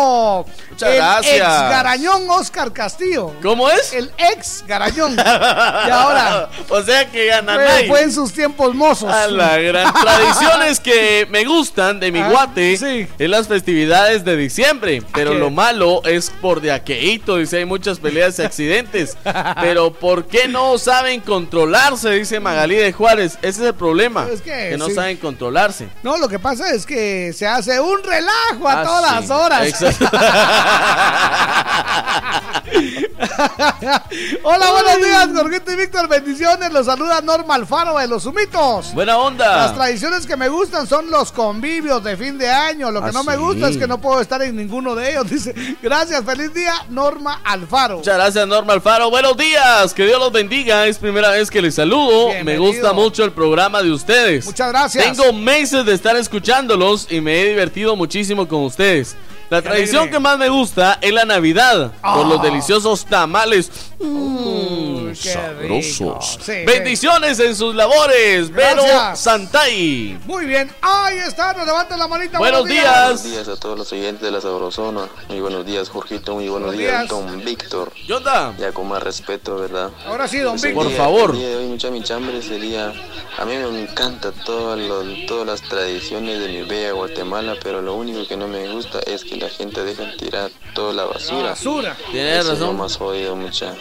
Muchas 0.71 0.89
El 0.91 0.97
gracias. 0.97 1.35
Ex 1.37 1.71
Garañón 1.71 2.31
Oscar 2.31 2.73
Castillo. 2.73 3.33
¿Cómo 3.43 3.69
es? 3.71 3.93
El 3.93 4.11
ex 4.33 4.65
Garañón. 4.67 5.15
y 5.17 5.91
ahora 5.91 6.49
o 6.69 6.83
sea 6.83 7.11
que 7.11 7.27
ganan 7.27 7.57
fue, 7.61 7.87
fue 7.89 8.03
en 8.03 8.13
sus 8.13 8.33
tiempos 8.33 8.75
mozos. 8.75 9.13
A 9.13 9.27
la 9.29 9.59
gran 9.59 9.93
tradiciones 10.01 10.81
que 10.81 11.27
me 11.31 11.45
gustan 11.45 12.01
de 12.01 12.13
mi 12.13 12.21
Ah, 12.21 12.29
guate 12.31 12.77
sí. 12.77 13.07
es 13.19 13.31
las 13.31 13.49
festividades 13.49 14.25
de 14.25 14.37
diciembre. 14.37 15.03
Pero 15.13 15.33
qué? 15.33 15.39
lo 15.39 15.51
malo 15.51 16.03
es 16.05 16.31
por 16.41 16.61
de 16.61 16.73
aqueíto, 16.73 17.37
dice 17.37 17.59
hay 17.59 17.65
muchas 17.65 17.99
peleas 17.99 18.39
y 18.39 18.43
accidentes. 18.43 19.17
pero 19.61 19.93
¿por 19.93 20.27
qué 20.27 20.49
no 20.49 20.79
saben 20.79 21.21
controlarse? 21.21 22.11
Dice 22.11 22.41
Magalí 22.41 22.77
de 22.77 22.93
Juárez. 22.93 23.39
Ese 23.43 23.49
es 23.63 23.67
el 23.69 23.75
problema. 23.75 24.27
Es 24.33 24.41
que 24.43 24.77
no 24.79 24.87
sí. 24.87 24.95
saben 24.95 25.17
controlarse. 25.17 25.89
No, 26.03 26.17
lo 26.19 26.29
que 26.29 26.39
pasa 26.39 26.71
es 26.75 26.87
que 26.87 27.33
se 27.33 27.47
hace 27.47 27.81
un 27.81 28.03
relajo 28.03 28.69
a 28.69 28.81
Ah, 28.81 28.85
todas 28.85 29.25
sí. 29.27 29.33
horas. 29.33 29.67
Exacto. 29.67 29.90
Hola, 34.43 34.71
buenos 34.71 34.97
días, 34.99 35.29
Jorgito 35.35 35.73
y 35.73 35.77
Víctor. 35.77 36.09
Bendiciones. 36.09 36.73
Los 36.73 36.87
saluda 36.87 37.21
Norma 37.21 37.55
Alfaro 37.55 37.99
de 37.99 38.07
los 38.09 38.25
Humitos. 38.27 38.93
Buena 38.95 39.19
onda. 39.19 39.57
Las 39.57 39.75
tradiciones 39.75 40.27
que 40.27 40.37
me 40.37 40.49
gustan 40.49 40.87
son 40.87 41.11
los 41.11 41.33
convivios 41.33 42.03
de 42.05 42.17
fin 42.17 42.39
de 42.39 42.49
año. 42.51 42.91
Lo 42.91 43.03
que 43.03 43.09
Ah, 43.09 43.13
no 43.13 43.25
me 43.25 43.35
sí. 43.35 43.39
gusta 43.41 43.69
es 43.69 43.77
que 43.77 43.87
no 43.87 44.01
puedo 44.01 44.21
estar 44.21 44.41
en 44.43 44.57
ninguno 44.57 44.95
de 44.95 45.11
ellos. 45.13 45.27
Dice, 45.31 45.55
gracias, 45.83 46.23
feliz 46.25 46.53
día, 46.55 46.75
Norma 46.91 47.41
Alfaro. 47.45 47.99
Muchas 47.99 48.15
gracias, 48.17 48.47
Norma 48.47 48.73
Alfaro. 48.75 49.11
Buenos 49.11 49.37
días, 49.37 49.93
que 49.95 50.07
Dios 50.07 50.19
los 50.21 50.33
bendiga. 50.33 50.87
Es 50.87 50.99
primera 50.99 51.31
vez 51.31 51.51
que 51.51 51.61
les 51.63 51.75
saludo. 51.75 52.31
Me 52.45 52.59
gusta 52.59 52.93
mucho 52.93 53.25
el 53.25 53.33
programa 53.33 53.83
de 53.83 53.91
ustedes. 53.93 54.47
Muchas 54.47 54.69
gracias. 54.69 55.05
Tengo 55.05 55.33
meses 55.33 55.85
de 55.85 55.95
estar 55.95 56.17
escuchándolos 56.17 57.07
y 57.11 57.21
me 57.21 57.41
he 57.41 57.49
divertido 57.51 57.97
muchísimo 57.97 58.47
con 58.49 58.65
ustedes. 58.65 59.17
La 59.51 59.61
tradición 59.63 60.09
que 60.11 60.21
más 60.21 60.39
me 60.39 60.49
gusta 60.49 60.99
es 61.01 61.13
la 61.13 61.25
Navidad, 61.25 61.93
con 62.01 62.27
Ah. 62.27 62.29
los 62.29 62.41
deliciosos 62.43 63.05
tamales. 63.05 63.69
Mm, 63.99 65.09
qué 65.09 65.15
sabrosos. 65.33 66.39
Sí, 66.41 66.65
Bendiciones 66.65 67.39
en 67.41 67.57
sus 67.57 67.75
labores, 67.75 68.51
Vero. 68.53 68.83
Santay. 69.17 70.19
Muy 70.25 70.47
bien, 70.47 70.71
ahí 70.81 71.19
está, 71.19 71.53
nos 71.53 71.67
levanten 71.67 71.99
la 71.99 72.07
manita. 72.07 72.39
Buenos 72.39 72.61
Buenos 72.63 73.23
días 73.25 73.49
a 73.49 73.57
todos 73.57 73.77
los 73.77 73.93
oyentes 73.93 74.23
de 74.23 74.31
la 74.31 74.41
Sabrosona. 74.41 75.09
Muy 75.29 75.41
buenos 75.41 75.67
días, 75.67 75.89
Jorgito. 75.89 76.35
Muy 76.35 76.49
buenos, 76.49 76.69
Buenos 76.69 76.79
días, 76.81 76.99
días. 77.01 77.09
don 77.09 77.45
Víctor. 77.45 77.93
¿Qué 78.07 78.13
onda? 78.15 78.55
Ya 78.57 78.71
con 78.73 78.89
más 78.89 79.03
respeto, 79.03 79.57
¿verdad? 79.57 79.91
Ahora 80.07 80.29
sí, 80.29 80.39
don 80.39 80.53
Pues 80.53 80.63
Víctor. 80.63 80.83
Por 80.85 80.93
día- 80.93 80.97
favor. 80.97 81.31
El 81.33 81.39
día 81.39 81.49
de 81.49 81.57
hoy, 81.57 81.67
mucha 81.67 81.91
mi 81.91 82.03
chambre 82.05 82.41
sería. 82.41 82.93
A 83.39 83.45
mí 83.45 83.55
me 83.57 83.83
encanta 83.83 84.31
todas 84.45 84.79
las 84.79 85.63
tradiciones 85.63 86.39
de 86.41 86.49
mi 86.49 86.63
bella 86.63 86.93
Guatemala, 86.93 87.57
pero 87.63 87.83
lo 87.83 87.95
único 87.95 88.27
que 88.29 88.37
no 88.37 88.47
me 88.49 88.69
gusta 88.73 89.01
es 89.07 89.25
que 89.25 89.40
la 89.41 89.49
gente 89.49 89.83
deja 89.85 90.15
tirar 90.17 90.51
toda 90.75 90.93
la 90.93 91.05
basura. 91.05 91.51
basura. 91.51 91.97
Tienes 92.13 92.41
Eso 92.41 92.53
es 92.53 92.59
lo 92.59 92.67
razón. 92.67 92.77
más 92.79 92.97
jodido, 92.97 93.35
mucha. 93.37 93.75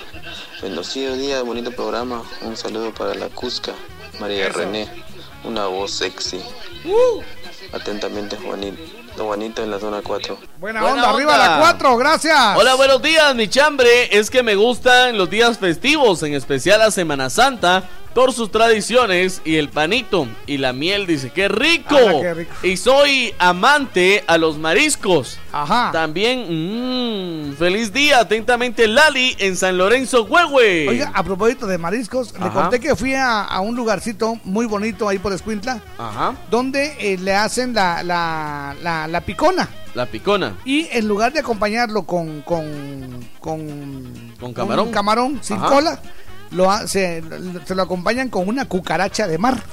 Bendecido 0.62 1.16
día, 1.16 1.42
bonito 1.44 1.72
programa. 1.72 2.24
Un 2.42 2.58
saludo 2.58 2.94
para 2.94 3.14
la 3.16 3.30
Cusca, 3.30 3.74
María 4.20 4.48
Eso. 4.48 4.60
René. 4.60 4.88
Una 5.44 5.68
voz 5.68 5.92
sexy. 5.92 6.42
Uh, 6.86 7.22
Atentamente, 7.74 8.36
Juanito. 8.38 8.82
Juanito 9.26 9.64
en 9.64 9.72
la 9.72 9.80
zona 9.80 10.02
4. 10.04 10.38
buena, 10.60 10.82
Buena 10.82 10.96
onda, 10.96 11.10
arriba 11.10 11.34
onda. 11.34 11.50
la 11.50 11.60
4, 11.60 11.98
gracias. 11.98 12.58
Hola, 12.58 12.76
buenos 12.76 13.02
días, 13.02 13.36
mi 13.36 13.48
chambre. 13.48 14.16
Es 14.18 14.30
que 14.30 14.44
me 14.44 14.56
gustan 14.56 15.18
los 15.18 15.30
días 15.30 15.58
festivos, 15.58 16.24
en 16.24 16.34
especial 16.34 16.80
la 16.80 16.92
Semana 16.92 17.30
Santa, 17.30 17.84
por 18.14 18.34
sus 18.34 18.52
tradiciones 18.52 19.42
y 19.46 19.58
el 19.58 19.70
panito 19.70 20.28
y 20.48 20.58
la 20.58 20.74
miel. 20.74 21.06
Dice, 21.06 21.30
¡qué 21.32 21.48
rico! 21.48 21.96
Ala, 21.96 22.22
qué 22.22 22.34
rico. 22.34 22.54
Y 22.64 22.76
soy 22.78 23.34
amante 23.38 24.24
a 24.28 24.38
los 24.38 24.58
mariscos. 24.58 25.38
Ajá. 25.52 25.90
También, 25.92 26.46
mmm, 26.50 27.54
feliz 27.56 27.92
día, 27.94 28.20
atentamente 28.20 28.88
Lali 28.88 29.36
en 29.40 29.56
San 29.56 29.78
Lorenzo, 29.78 30.24
Huehue. 30.24 30.88
Oiga, 30.90 31.12
a 31.14 31.24
propósito 31.24 31.66
de 31.68 31.78
mariscos, 31.78 32.34
le 32.34 32.46
Ajá. 32.46 32.62
conté 32.62 32.80
que 32.80 32.96
fui 32.96 33.14
a, 33.14 33.42
a 33.44 33.60
un 33.62 33.76
lugarcito 33.76 34.38
muy 34.44 34.66
bonito 34.66 35.08
ahí 35.08 35.18
por 35.20 35.32
Escuintla, 35.34 35.82
Ajá, 35.98 36.36
donde 36.50 36.96
eh, 37.00 37.18
le 37.18 37.34
hacen 37.36 37.74
la, 37.74 38.04
la, 38.04 38.76
la, 38.82 39.08
la 39.10 39.22
picona. 39.22 39.68
la 39.96 40.06
picona. 40.06 40.56
Y 40.66 40.88
en 40.92 41.08
lugar 41.08 41.34
de 41.34 41.40
acompañarlo 41.40 42.04
con, 42.04 42.42
con, 42.42 42.66
con, 43.40 44.34
¿Con 44.40 44.54
camarón? 44.54 44.88
un 44.88 44.94
camarón 44.94 45.40
sin 45.42 45.58
Ajá. 45.58 45.68
cola, 45.68 46.02
lo, 46.52 46.88
se, 46.88 47.24
se 47.66 47.76
lo 47.76 47.84
acompañan 47.84 48.30
con 48.30 48.48
una 48.48 48.66
cucaracha 48.66 49.28
de 49.28 49.38
mar. 49.38 49.64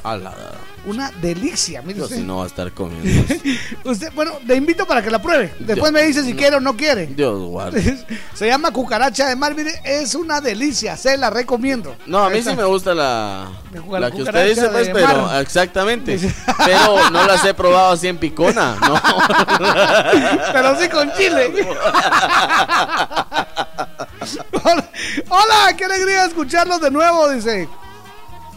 Una 0.87 1.11
delicia, 1.21 1.83
mire 1.83 1.99
Yo 1.99 2.05
usted. 2.05 2.19
si 2.19 2.23
no 2.23 2.37
va 2.37 2.45
a 2.45 2.47
estar 2.47 2.71
comiendo. 2.71 3.35
Usted, 3.85 4.13
bueno, 4.15 4.35
le 4.47 4.55
invito 4.55 4.87
para 4.87 5.03
que 5.03 5.11
la 5.11 5.21
pruebe. 5.21 5.53
Después 5.59 5.91
me 5.91 6.01
dice 6.05 6.23
si 6.23 6.33
quiere 6.35 6.55
o 6.55 6.61
no 6.61 6.77
quiere. 6.77 7.07
Dios 7.09 7.41
guarde. 7.41 8.07
Se 8.35 8.47
llama 8.47 8.71
cucaracha 8.71 9.27
de 9.27 9.35
mar, 9.35 9.53
mire, 9.57 9.73
es 9.85 10.15
una 10.15 10.41
delicia, 10.41 10.97
se 10.97 11.17
la 11.17 11.29
recomiendo. 11.29 11.97
No, 12.07 12.25
a 12.25 12.31
mí 12.31 12.41
sí 12.41 12.55
me 12.55 12.63
gusta 12.63 12.95
la, 12.95 13.49
La 13.91 13.99
la 13.99 14.11
que 14.13 14.23
usted 14.23 14.49
dice, 14.49 14.69
pues, 14.69 14.91
pero 14.93 15.23
mar. 15.23 15.43
exactamente. 15.43 16.21
Pero 16.65 17.11
no 17.11 17.27
las 17.27 17.45
he 17.45 17.53
probado 17.55 17.93
así 17.95 18.07
en 18.07 18.19
picona, 18.19 18.77
no. 18.81 19.01
Pero 20.53 20.79
sí 20.81 20.89
con 20.89 21.13
chile. 21.15 21.53
hola, 25.29 25.75
qué 25.77 25.85
alegría 25.85 26.25
escucharlos 26.27 26.81
de 26.81 26.91
nuevo, 26.91 27.29
dice. 27.31 27.69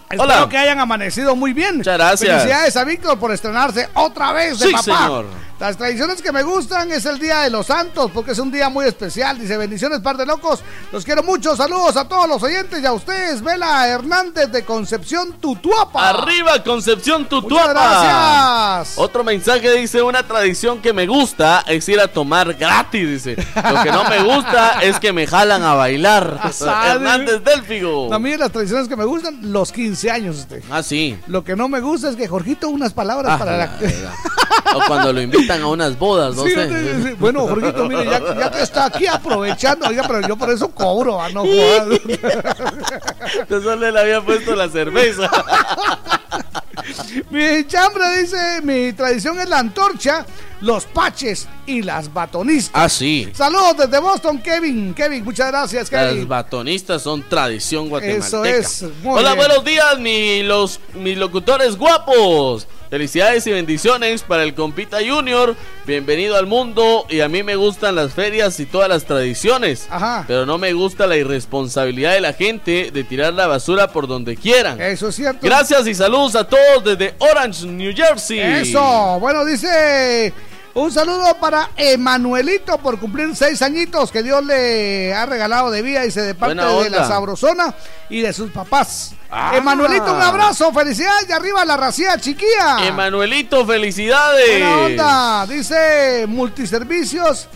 Espero 0.09 0.23
Hola. 0.23 0.49
que 0.49 0.57
hayan 0.57 0.79
amanecido 0.79 1.35
muy 1.35 1.53
bien. 1.53 1.77
Muchas 1.77 1.97
gracias. 1.97 2.41
Felicidades 2.41 2.75
a 2.77 2.83
Víctor 2.83 3.19
por 3.19 3.31
estrenarse 3.31 3.87
otra 3.93 4.31
vez 4.31 4.57
de 4.57 4.65
Sí, 4.67 4.71
papá. 4.71 4.83
señor. 4.83 5.25
Las 5.59 5.75
tradiciones 5.75 6.21
que 6.21 6.31
me 6.31 6.41
gustan 6.41 6.89
es 6.93 7.05
el 7.05 7.19
Día 7.19 7.39
de 7.41 7.49
los 7.49 7.65
Santos, 7.67 8.09
porque 8.13 8.31
es 8.31 8.39
un 8.39 8.49
día 8.49 8.69
muy 8.69 8.85
especial. 8.85 9.37
Dice, 9.37 9.57
bendiciones, 9.57 9.99
par 9.99 10.15
de 10.15 10.25
locos. 10.25 10.61
Los 10.93 11.03
quiero 11.03 11.21
mucho. 11.21 11.53
Saludos 11.53 11.97
a 11.97 12.07
todos 12.07 12.29
los 12.29 12.41
oyentes 12.41 12.81
y 12.81 12.85
a 12.85 12.93
ustedes. 12.93 13.41
Vela 13.43 13.85
Hernández 13.89 14.49
de 14.51 14.63
Concepción 14.63 15.33
Tutuapa. 15.33 16.11
Arriba, 16.11 16.63
Concepción 16.63 17.23
Muchas 17.23 17.41
Tutuapa. 17.41 17.73
gracias. 17.73 18.97
Otro 18.97 19.25
mensaje 19.25 19.69
dice, 19.73 20.01
una 20.01 20.23
tradición 20.25 20.81
que 20.81 20.93
me 20.93 21.05
gusta 21.07 21.65
es 21.67 21.89
ir 21.89 21.99
a 21.99 22.07
tomar 22.07 22.53
gratis, 22.53 23.25
dice. 23.25 23.35
Lo 23.35 23.83
que 23.83 23.91
no 23.91 24.05
me 24.05 24.23
gusta 24.23 24.81
es 24.81 24.97
que 24.97 25.11
me 25.11 25.27
jalan 25.27 25.61
a 25.63 25.73
bailar. 25.73 26.39
Asade. 26.43 26.91
Hernández 26.91 27.43
Delfigo. 27.43 28.13
A 28.13 28.17
mí 28.17 28.37
las 28.37 28.49
tradiciones 28.53 28.87
que 28.87 28.95
me 28.95 29.03
gustan, 29.03 29.37
los 29.51 29.73
15 29.73 30.09
años. 30.09 30.37
Este. 30.37 30.63
Ah, 30.71 30.81
sí. 30.81 31.19
Lo 31.27 31.43
que 31.43 31.57
no 31.57 31.67
me 31.67 31.81
gusta 31.81 32.07
es 32.09 32.15
que 32.15 32.29
Jorgito 32.29 32.69
unas 32.69 32.93
palabras 32.93 33.33
Ah, 33.33 33.37
para 33.37 33.57
la... 33.57 33.65
la. 33.65 34.15
O 34.75 34.81
cuando 34.87 35.11
lo 35.11 35.19
invitan 35.49 35.61
a 35.61 35.67
unas 35.67 35.97
bodas, 35.97 36.35
no 36.35 36.43
Sí, 36.43 36.51
sé. 36.51 36.67
sí, 36.69 37.03
sí. 37.03 37.15
Bueno, 37.19 37.47
Jorgito, 37.47 37.85
mire, 37.85 38.05
ya, 38.05 38.19
ya 38.37 38.51
que 38.51 38.61
está 38.61 38.85
aquí 38.85 39.07
aprovechando, 39.07 39.87
oiga, 39.87 40.03
pero 40.07 40.27
yo 40.27 40.37
por 40.37 40.49
eso 40.51 40.69
cobro, 40.69 41.21
ah, 41.21 41.29
no 41.29 41.41
jodas. 41.45 41.99
Yo 43.49 43.61
solo 43.61 43.91
le 43.91 43.99
había 43.99 44.21
puesto 44.21 44.55
la 44.55 44.69
cerveza. 44.69 45.29
mi 47.29 47.65
chambre 47.67 48.21
dice, 48.21 48.61
mi 48.63 48.93
tradición 48.93 49.39
es 49.39 49.49
la 49.49 49.59
antorcha, 49.59 50.25
los 50.61 50.85
paches 50.85 51.47
y 51.65 51.81
las 51.81 52.11
batonistas. 52.13 52.71
Ah, 52.83 52.89
sí. 52.89 53.29
Saludos 53.33 53.77
desde 53.77 53.99
Boston, 53.99 54.39
Kevin. 54.41 54.93
Kevin, 54.93 55.23
muchas 55.23 55.47
gracias, 55.47 55.89
Kevin. 55.89 56.19
Las 56.19 56.27
batonistas 56.27 57.01
son 57.01 57.23
tradición 57.27 57.89
guatemalteca. 57.89 58.27
Eso 58.27 58.45
es. 58.45 58.85
Hola, 59.03 59.33
bien. 59.33 59.47
buenos 59.47 59.63
días, 59.65 59.99
mi, 59.99 60.43
los, 60.43 60.79
mis 60.95 61.17
locutores 61.17 61.75
guapos. 61.77 62.67
Felicidades 62.89 63.45
y 63.45 63.51
bendiciones 63.51 64.23
para 64.23 64.41
el 64.41 64.55
compita 64.55 64.97
Junior. 65.07 65.55
Bienvenido 65.85 66.35
al 66.35 66.47
mundo. 66.47 67.05
Y 67.07 67.19
a 67.19 67.29
mí 67.29 67.43
me 67.43 67.55
gustan 67.55 67.93
las 67.93 68.13
ferias 68.13 68.59
y 68.59 68.65
todas 68.65 68.89
las 68.89 69.05
tradiciones. 69.05 69.85
Ajá. 69.91 70.25
Pero 70.27 70.47
no 70.47 70.57
me 70.57 70.73
gusta 70.73 71.05
la 71.05 71.15
irresponsabilidad 71.15 72.13
de 72.13 72.21
la 72.21 72.33
gente 72.33 72.89
de 72.91 73.03
tirar 73.03 73.33
la 73.35 73.45
basura 73.45 73.89
por 73.91 74.07
donde 74.07 74.35
quieran. 74.35 74.81
Eso 74.81 75.09
es 75.09 75.15
cierto. 75.15 75.39
Gracias 75.43 75.85
y 75.85 75.93
saludos 75.93 76.35
a 76.35 76.47
todos 76.47 76.83
desde 76.83 77.13
Orange, 77.19 77.67
New 77.67 77.93
Jersey. 77.95 78.39
Eso. 78.39 79.19
Bueno, 79.19 79.45
dice. 79.45 80.33
Un 80.73 80.91
saludo 80.91 81.35
para 81.39 81.71
Emanuelito 81.75 82.77
por 82.77 82.99
cumplir 82.99 83.35
seis 83.35 83.61
añitos 83.61 84.11
que 84.11 84.21
Dios 84.21 84.43
le 84.45 85.13
ha 85.13 85.25
regalado 85.25 85.71
de 85.71 85.81
vida 85.81 86.05
y 86.05 86.11
se 86.11 86.21
de 86.21 86.35
parte 86.35 86.55
de 86.55 86.89
la 86.89 87.07
sabrosona 87.07 87.73
y 88.09 88.21
de 88.21 88.31
sus 88.33 88.51
papás. 88.51 89.13
Ah. 89.31 89.53
Emanuelito, 89.55 90.13
un 90.13 90.21
abrazo, 90.21 90.71
felicidades 90.71 91.27
de 91.27 91.33
arriba 91.33 91.65
la 91.65 91.77
racía 91.77 92.17
chiquilla. 92.17 92.87
Emanuelito, 92.87 93.65
felicidades. 93.65 94.49
Buena 94.49 94.77
onda, 94.77 95.45
dice 95.47 96.25
Multiservicios 96.27 97.47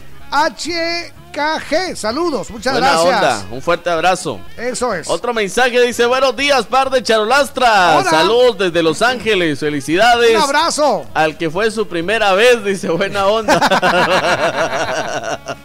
HKG. 1.33 1.95
Saludos, 1.95 2.49
muchas 2.51 2.73
Buena 2.73 2.91
gracias. 2.91 3.15
onda, 3.15 3.45
un 3.51 3.61
fuerte 3.61 3.89
abrazo. 3.89 4.39
Eso 4.55 4.93
es. 4.93 5.09
Otro 5.09 5.33
mensaje 5.33 5.81
dice, 5.81 6.05
buenos 6.05 6.35
días, 6.35 6.65
par 6.65 6.89
de 6.89 7.01
charolastras. 7.01 8.01
Hola. 8.01 8.09
Saludos 8.09 8.57
desde 8.59 8.83
Los 8.83 9.01
Ángeles, 9.01 9.59
felicidades. 9.59 10.35
Un 10.35 10.41
abrazo. 10.41 11.05
Al 11.13 11.37
que 11.37 11.49
fue 11.49 11.71
su 11.71 11.87
primera 11.87 12.33
vez, 12.33 12.63
dice, 12.63 12.89
buena 12.89 13.27
onda. 13.27 13.59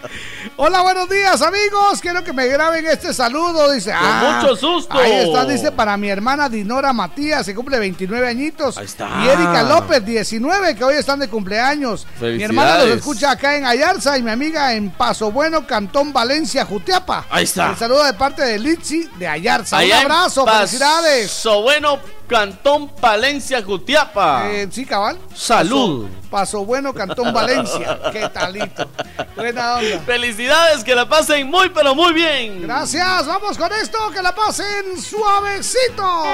Hola, 0.61 0.83
buenos 0.83 1.09
días, 1.09 1.41
amigos. 1.41 2.01
Quiero 2.01 2.25
que 2.25 2.33
me 2.33 2.49
graben 2.49 2.85
este 2.85 3.15
saludo. 3.15 3.71
Dice, 3.71 3.93
Con 3.93 4.01
ah, 4.03 4.41
mucho 4.41 4.57
susto. 4.57 4.99
Ahí 4.99 5.13
está, 5.13 5.45
dice 5.45 5.71
para 5.71 5.97
mi 5.97 6.09
hermana 6.09 6.49
Dinora 6.49 6.93
Matías, 6.93 7.47
que 7.47 7.55
cumple 7.55 7.79
29 7.79 8.27
añitos. 8.27 8.77
Ahí 8.77 8.87
está. 8.87 9.09
Y 9.25 9.29
Erika 9.29 9.63
López, 9.63 10.05
19, 10.05 10.75
que 10.75 10.83
hoy 10.83 10.97
están 10.97 11.21
de 11.21 11.29
cumpleaños. 11.29 12.09
Mi 12.21 12.43
hermana 12.43 12.79
los 12.79 12.97
escucha 12.97 13.31
acá 13.31 13.57
en 13.57 13.67
Ayarza 13.67 14.19
y 14.19 14.23
mi 14.23 14.33
amiga 14.33 14.75
en 14.75 14.91
Paso 14.91 15.31
Bueno, 15.31 15.58
Cantón 15.67 16.13
Valencia, 16.13 16.65
Jutiapa. 16.65 17.27
Ahí 17.31 17.45
está. 17.45 17.71
El 17.71 17.77
saludo 17.77 18.05
de 18.05 18.15
parte 18.15 18.43
de 18.43 18.59
Litsi 18.59 19.09
de 19.19 19.29
Ayarza. 19.29 19.79
Allá 19.79 19.99
Un 19.99 20.13
abrazo, 20.13 20.47
felicidades. 20.47 21.43
Bueno, 21.63 21.99
Cantón 22.29 22.89
Palencia, 22.89 23.63
Jutiapa. 23.63 24.51
Eh, 24.51 24.69
sí, 24.71 24.85
cabal. 24.85 25.19
Salud. 25.35 26.07
Paso, 26.07 26.31
Paso 26.31 26.65
Bueno, 26.65 26.93
Cantón 26.93 27.33
Valencia. 27.33 27.99
Qué 28.13 28.29
talito. 28.29 28.89
Buena 29.35 29.77
onda. 29.77 29.99
Felicidades, 30.01 30.85
que 30.85 30.95
la 30.95 31.09
pasen 31.09 31.49
muy, 31.49 31.71
pero 31.71 31.95
muy 31.95 32.13
bien. 32.13 32.63
Gracias, 32.63 33.27
vamos 33.27 33.57
con 33.57 33.73
esto, 33.73 33.99
que 34.11 34.23
la 34.23 34.35
pasen 34.35 35.01
suavecito. 35.01 36.25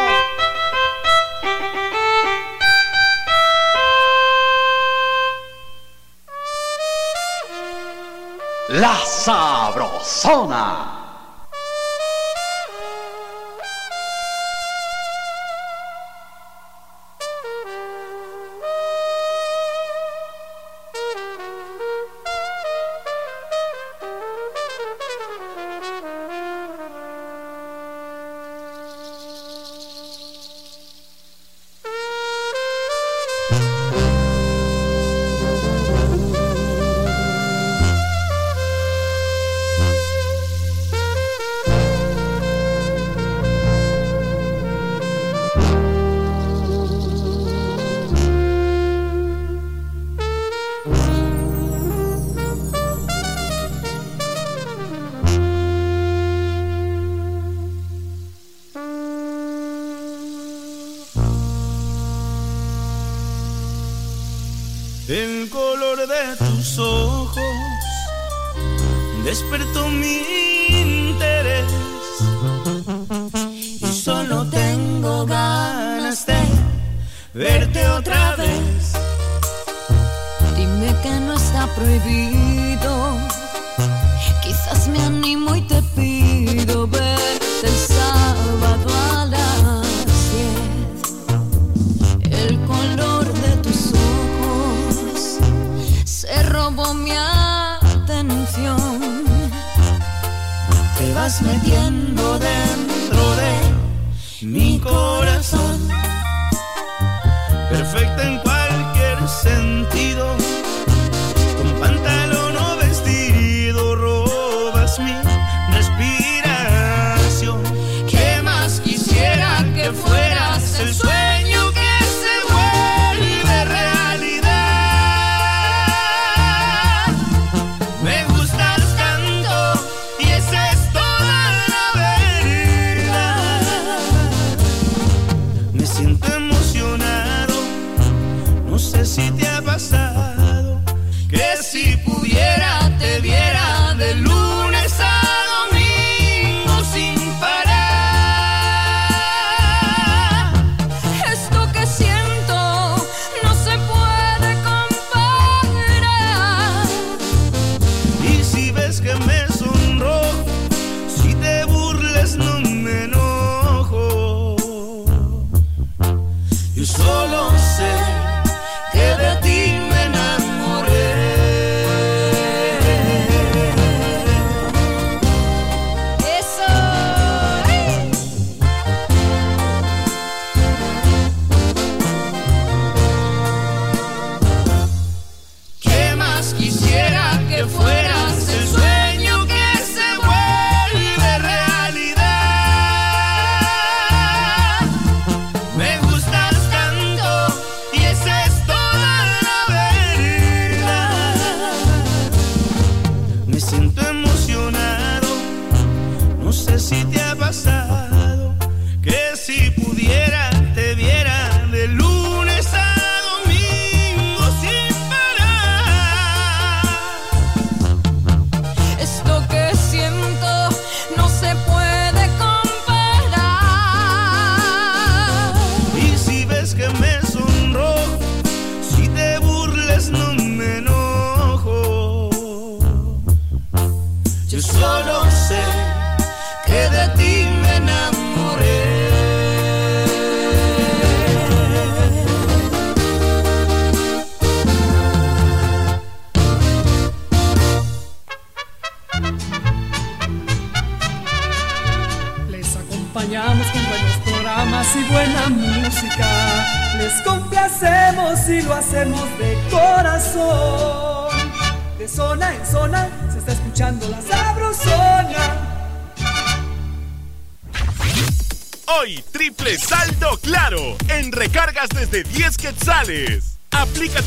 La 8.76 8.96
Sabrosona. 9.04 11.03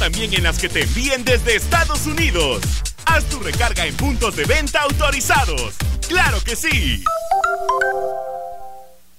También 0.09 0.33
en 0.35 0.43
las 0.43 0.57
que 0.57 0.69
te 0.69 0.83
envíen 0.83 1.25
desde 1.25 1.57
Estados 1.57 2.05
Unidos. 2.05 2.61
Haz 3.07 3.25
tu 3.25 3.39
recarga 3.39 3.85
en 3.85 3.93
puntos 3.93 4.37
de 4.37 4.45
venta 4.45 4.79
autorizados. 4.83 5.73
¡Claro 6.07 6.39
que 6.45 6.55
sí! 6.55 7.03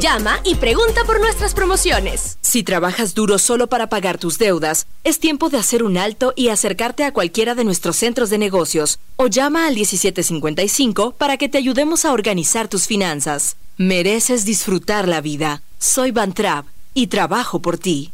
Llama 0.00 0.40
y 0.44 0.54
pregunta 0.54 1.04
por 1.04 1.20
nuestras 1.20 1.54
promociones. 1.54 2.38
Si 2.42 2.62
trabajas 2.62 3.14
duro 3.14 3.38
solo 3.38 3.66
para 3.66 3.88
pagar 3.88 4.18
tus 4.18 4.38
deudas, 4.38 4.86
es 5.04 5.18
tiempo 5.18 5.48
de 5.48 5.58
hacer 5.58 5.82
un 5.82 5.98
alto 5.98 6.32
y 6.36 6.48
acercarte 6.48 7.04
a 7.04 7.12
cualquiera 7.12 7.54
de 7.54 7.64
nuestros 7.64 7.96
centros 7.96 8.30
de 8.30 8.38
negocios 8.38 8.98
o 9.16 9.26
llama 9.26 9.66
al 9.66 9.74
1755 9.74 11.14
para 11.18 11.36
que 11.36 11.48
te 11.48 11.58
ayudemos 11.58 12.04
a 12.04 12.12
organizar 12.12 12.68
tus 12.68 12.86
finanzas. 12.86 13.56
Mereces 13.76 14.44
disfrutar 14.44 15.08
la 15.08 15.20
vida. 15.20 15.62
Soy 15.78 16.12
Van 16.12 16.32
Trapp 16.32 16.66
y 16.94 17.08
trabajo 17.08 17.60
por 17.60 17.78
ti. 17.78 18.12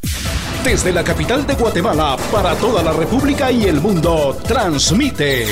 Desde 0.64 0.92
la 0.92 1.04
capital 1.04 1.46
de 1.46 1.54
Guatemala 1.54 2.16
para 2.32 2.56
toda 2.56 2.82
la 2.82 2.92
República 2.92 3.52
y 3.52 3.64
el 3.64 3.80
mundo, 3.80 4.36
transmite 4.46 5.46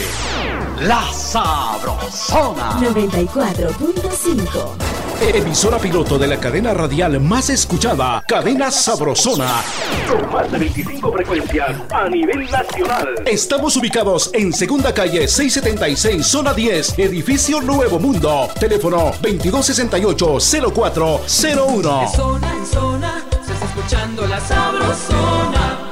La 0.81 1.11
Sabrosona 1.13 2.81
94.5. 2.81 4.96
Emisora 5.21 5.79
piloto 5.79 6.19
de 6.19 6.27
la 6.27 6.39
cadena 6.39 6.75
radial 6.75 7.19
más 7.21 7.49
escuchada, 7.49 8.23
Cadena 8.29 8.71
Sabrosona. 8.71 9.63
Con 10.09 10.31
más 10.31 10.53
de 10.53 10.59
25 10.59 11.11
frecuencias 11.13 11.71
a 11.91 12.07
nivel 12.09 12.51
nacional. 12.51 13.15
Estamos 13.25 13.75
ubicados 13.77 14.29
en 14.35 14.53
Segunda 14.53 14.93
Calle 14.93 15.27
676, 15.27 16.27
Zona 16.27 16.53
10, 16.53 16.99
Edificio 16.99 17.63
Nuevo 17.63 17.99
Mundo. 17.99 18.51
Teléfono 18.61 19.13
2268-0401. 19.23 22.01
De 22.01 22.09
zona 22.17 22.55
en 22.55 22.67
zona 22.67 23.25
se 23.45 23.53
está 23.53 23.65
escuchando 23.65 24.27
la 24.27 24.41
sabrosona. 24.41 25.86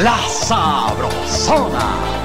La 0.00 0.16
Sabrosona. 0.28 2.17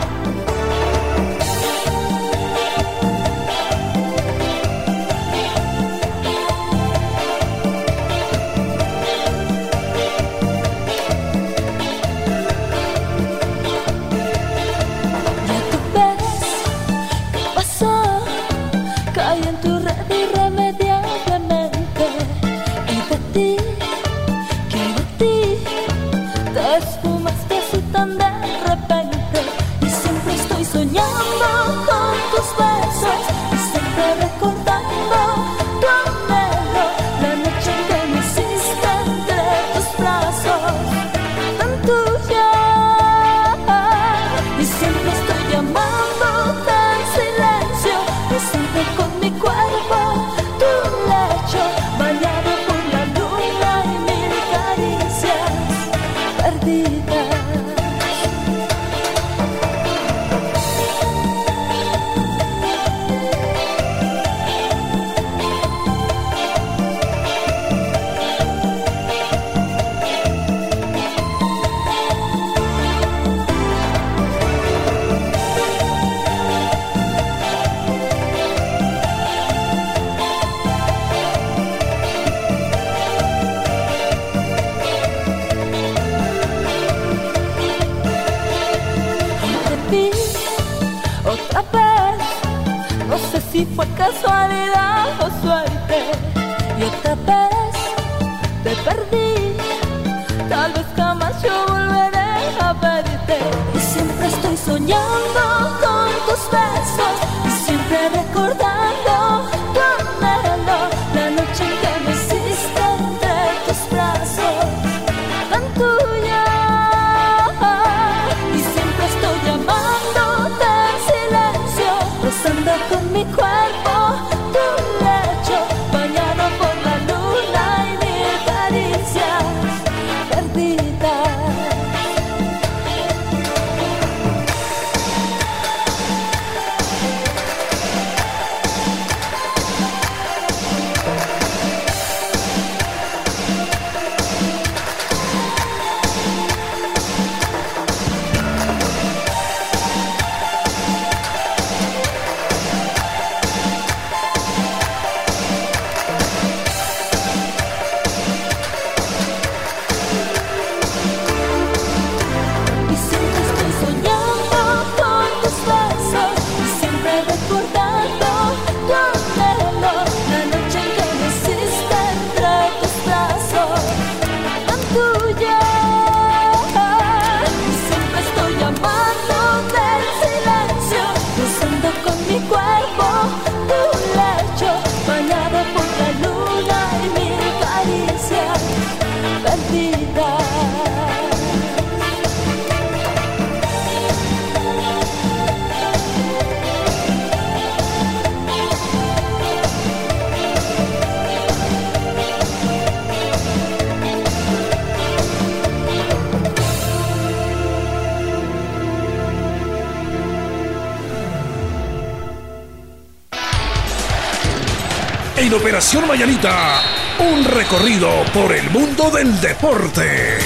Un 216.46 217.46
recorrido 217.46 218.10
por 218.34 218.52
el 218.52 218.70
mundo 218.72 219.10
del 219.12 219.40
deporte. 219.40 220.40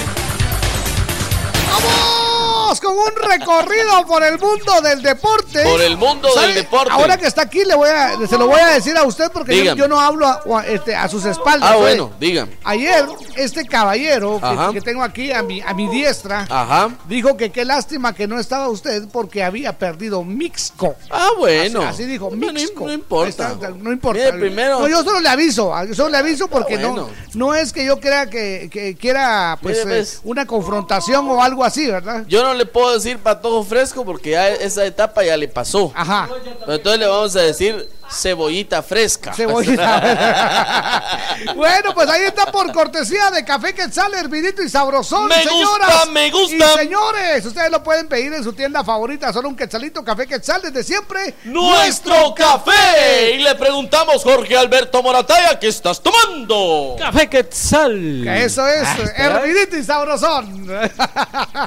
¡Vamos! 1.72 2.80
Con 2.80 2.94
un 3.00 3.16
recorrido 3.16 4.06
por 4.06 4.24
el 4.24 4.38
mundo 4.38 4.80
del 4.84 5.02
deporte. 5.02 5.64
Por 5.64 5.82
el 5.82 5.98
mundo 5.98 6.30
del 6.36 6.54
deporte. 6.54 6.92
Ahora 6.92 7.18
que 7.18 7.26
está 7.26 7.42
aquí, 7.44 7.66
le 7.66 7.74
voy 7.74 7.90
a, 7.90 8.16
se 8.28 8.38
lo 8.38 8.46
voy 8.46 8.60
a 8.60 8.68
decir 8.68 8.96
a 8.96 9.04
usted 9.06 9.32
porque 9.32 9.74
yo, 9.76 9.88
no 9.88 10.00
hablo 10.00 10.28
a, 10.28 10.42
a- 10.60 10.68
este, 10.68 10.96
a 10.96 11.08
sus 11.10 11.26
espaldas. 11.26 11.68
Ah, 11.68 11.74
¿sabe? 11.74 11.82
bueno, 11.82 12.12
dígame. 12.20 12.60
Ayer, 12.64 13.04
este 13.38 13.66
caballero 13.66 14.40
que, 14.42 14.74
que 14.76 14.82
tengo 14.82 15.04
aquí 15.04 15.32
a 15.32 15.42
mi, 15.44 15.62
a 15.62 15.74
mi 15.74 15.88
diestra 15.88 16.46
Ajá. 16.50 16.90
dijo 17.08 17.38
que 17.38 17.52
qué 17.52 17.66
lástima 17.66 18.14
que 18.14 18.28
no 18.28 18.40
estaba 18.40 18.68
usted 18.70 19.08
porque 19.12 19.44
había 19.44 19.78
perdido 19.78 20.24
Mixco. 20.24 20.96
Ah, 21.10 21.30
bueno. 21.38 21.82
Así, 21.82 22.04
así 22.04 22.06
dijo, 22.06 22.30
No, 22.32 22.52
Mixco. 22.54 22.86
no 22.86 22.94
importa. 22.94 23.52
Está, 23.52 23.70
no 23.70 23.92
importa. 23.92 24.20
Mire, 24.26 24.38
primero- 24.40 24.80
No, 24.80 24.88
yo 24.88 25.04
solo 25.04 25.20
le 25.20 25.30
aviso, 25.30 25.72
yo 25.86 25.94
solo 25.94 26.10
le 26.10 26.18
aviso 26.18 26.48
porque 26.48 26.76
Ah, 26.76 26.88
bueno. 26.88 26.96
no, 26.96 27.10
no 27.48 27.56
es 27.56 27.72
que 27.74 27.86
yo 27.86 28.00
crea 28.00 28.30
que, 28.30 28.70
que 28.72 28.96
quiera 28.96 29.58
pues, 29.62 29.78
Mire, 29.86 29.98
eh, 30.00 30.00
pues. 30.02 30.22
una 30.24 30.46
confrontación 30.46 31.28
o 31.30 31.42
algo 31.44 31.64
así, 31.64 31.88
¿verdad? 31.88 32.26
Yo 32.28 32.44
no 32.44 32.54
le 32.54 32.66
puedo 32.66 32.94
decir 32.94 33.18
patojo 33.20 33.64
fresco 33.64 34.04
porque 34.06 34.32
ya 34.32 34.50
esa 34.50 34.86
etapa 34.86 35.24
ya 35.24 35.38
le 35.38 35.48
pasó. 35.48 35.92
Ajá. 35.96 36.28
Entonces 36.68 37.00
le 37.00 37.08
vamos 37.08 37.36
a 37.36 37.42
decir 37.42 37.88
cebollita 38.18 38.82
fresca. 38.84 39.34
Cebollita. 39.34 41.04
bueno, 41.56 41.94
pues 41.94 42.10
ahí 42.10 42.24
está 42.24 42.52
por 42.52 42.72
cortesía 42.72 43.30
de 43.32 43.44
Café 43.46 43.74
Quetzal, 43.74 44.14
hervidito 44.14 44.62
y 44.64 44.70
sabrosón, 44.70 45.28
Me 45.28 45.36
gusta, 45.36 45.50
señoras. 45.52 46.10
me 46.12 46.32
gusta. 46.32 46.56
Y 46.56 46.78
señores, 46.78 47.46
ustedes 47.46 47.72
lo 47.72 47.84
pueden 47.84 48.08
pedir 48.08 48.34
en 48.34 48.44
su 48.44 48.54
tienda 48.54 48.84
favorita, 48.84 49.32
solo 49.32 49.50
un 49.50 49.56
Quetzalito 49.56 50.04
Café 50.04 50.28
Quetzal 50.28 50.62
desde 50.62 50.84
siempre. 50.84 51.36
¡Nuestro 51.46 52.34
café! 52.36 53.32
Y 53.36 53.38
le 53.40 53.56
preguntamos, 53.56 54.24
Jorge 54.24 54.58
Alberto 54.58 55.02
Morataya, 55.04 55.60
¿qué 55.60 55.68
estás 55.68 56.02
tomando? 56.02 56.96
Café 57.00 57.30
Quetzal. 57.30 58.22
Que 58.24 58.44
eso 58.46 58.68
es, 58.68 58.88
Ah, 58.88 58.98
hervidito 59.16 59.78
y 59.78 59.84
sabrosón. 59.84 60.68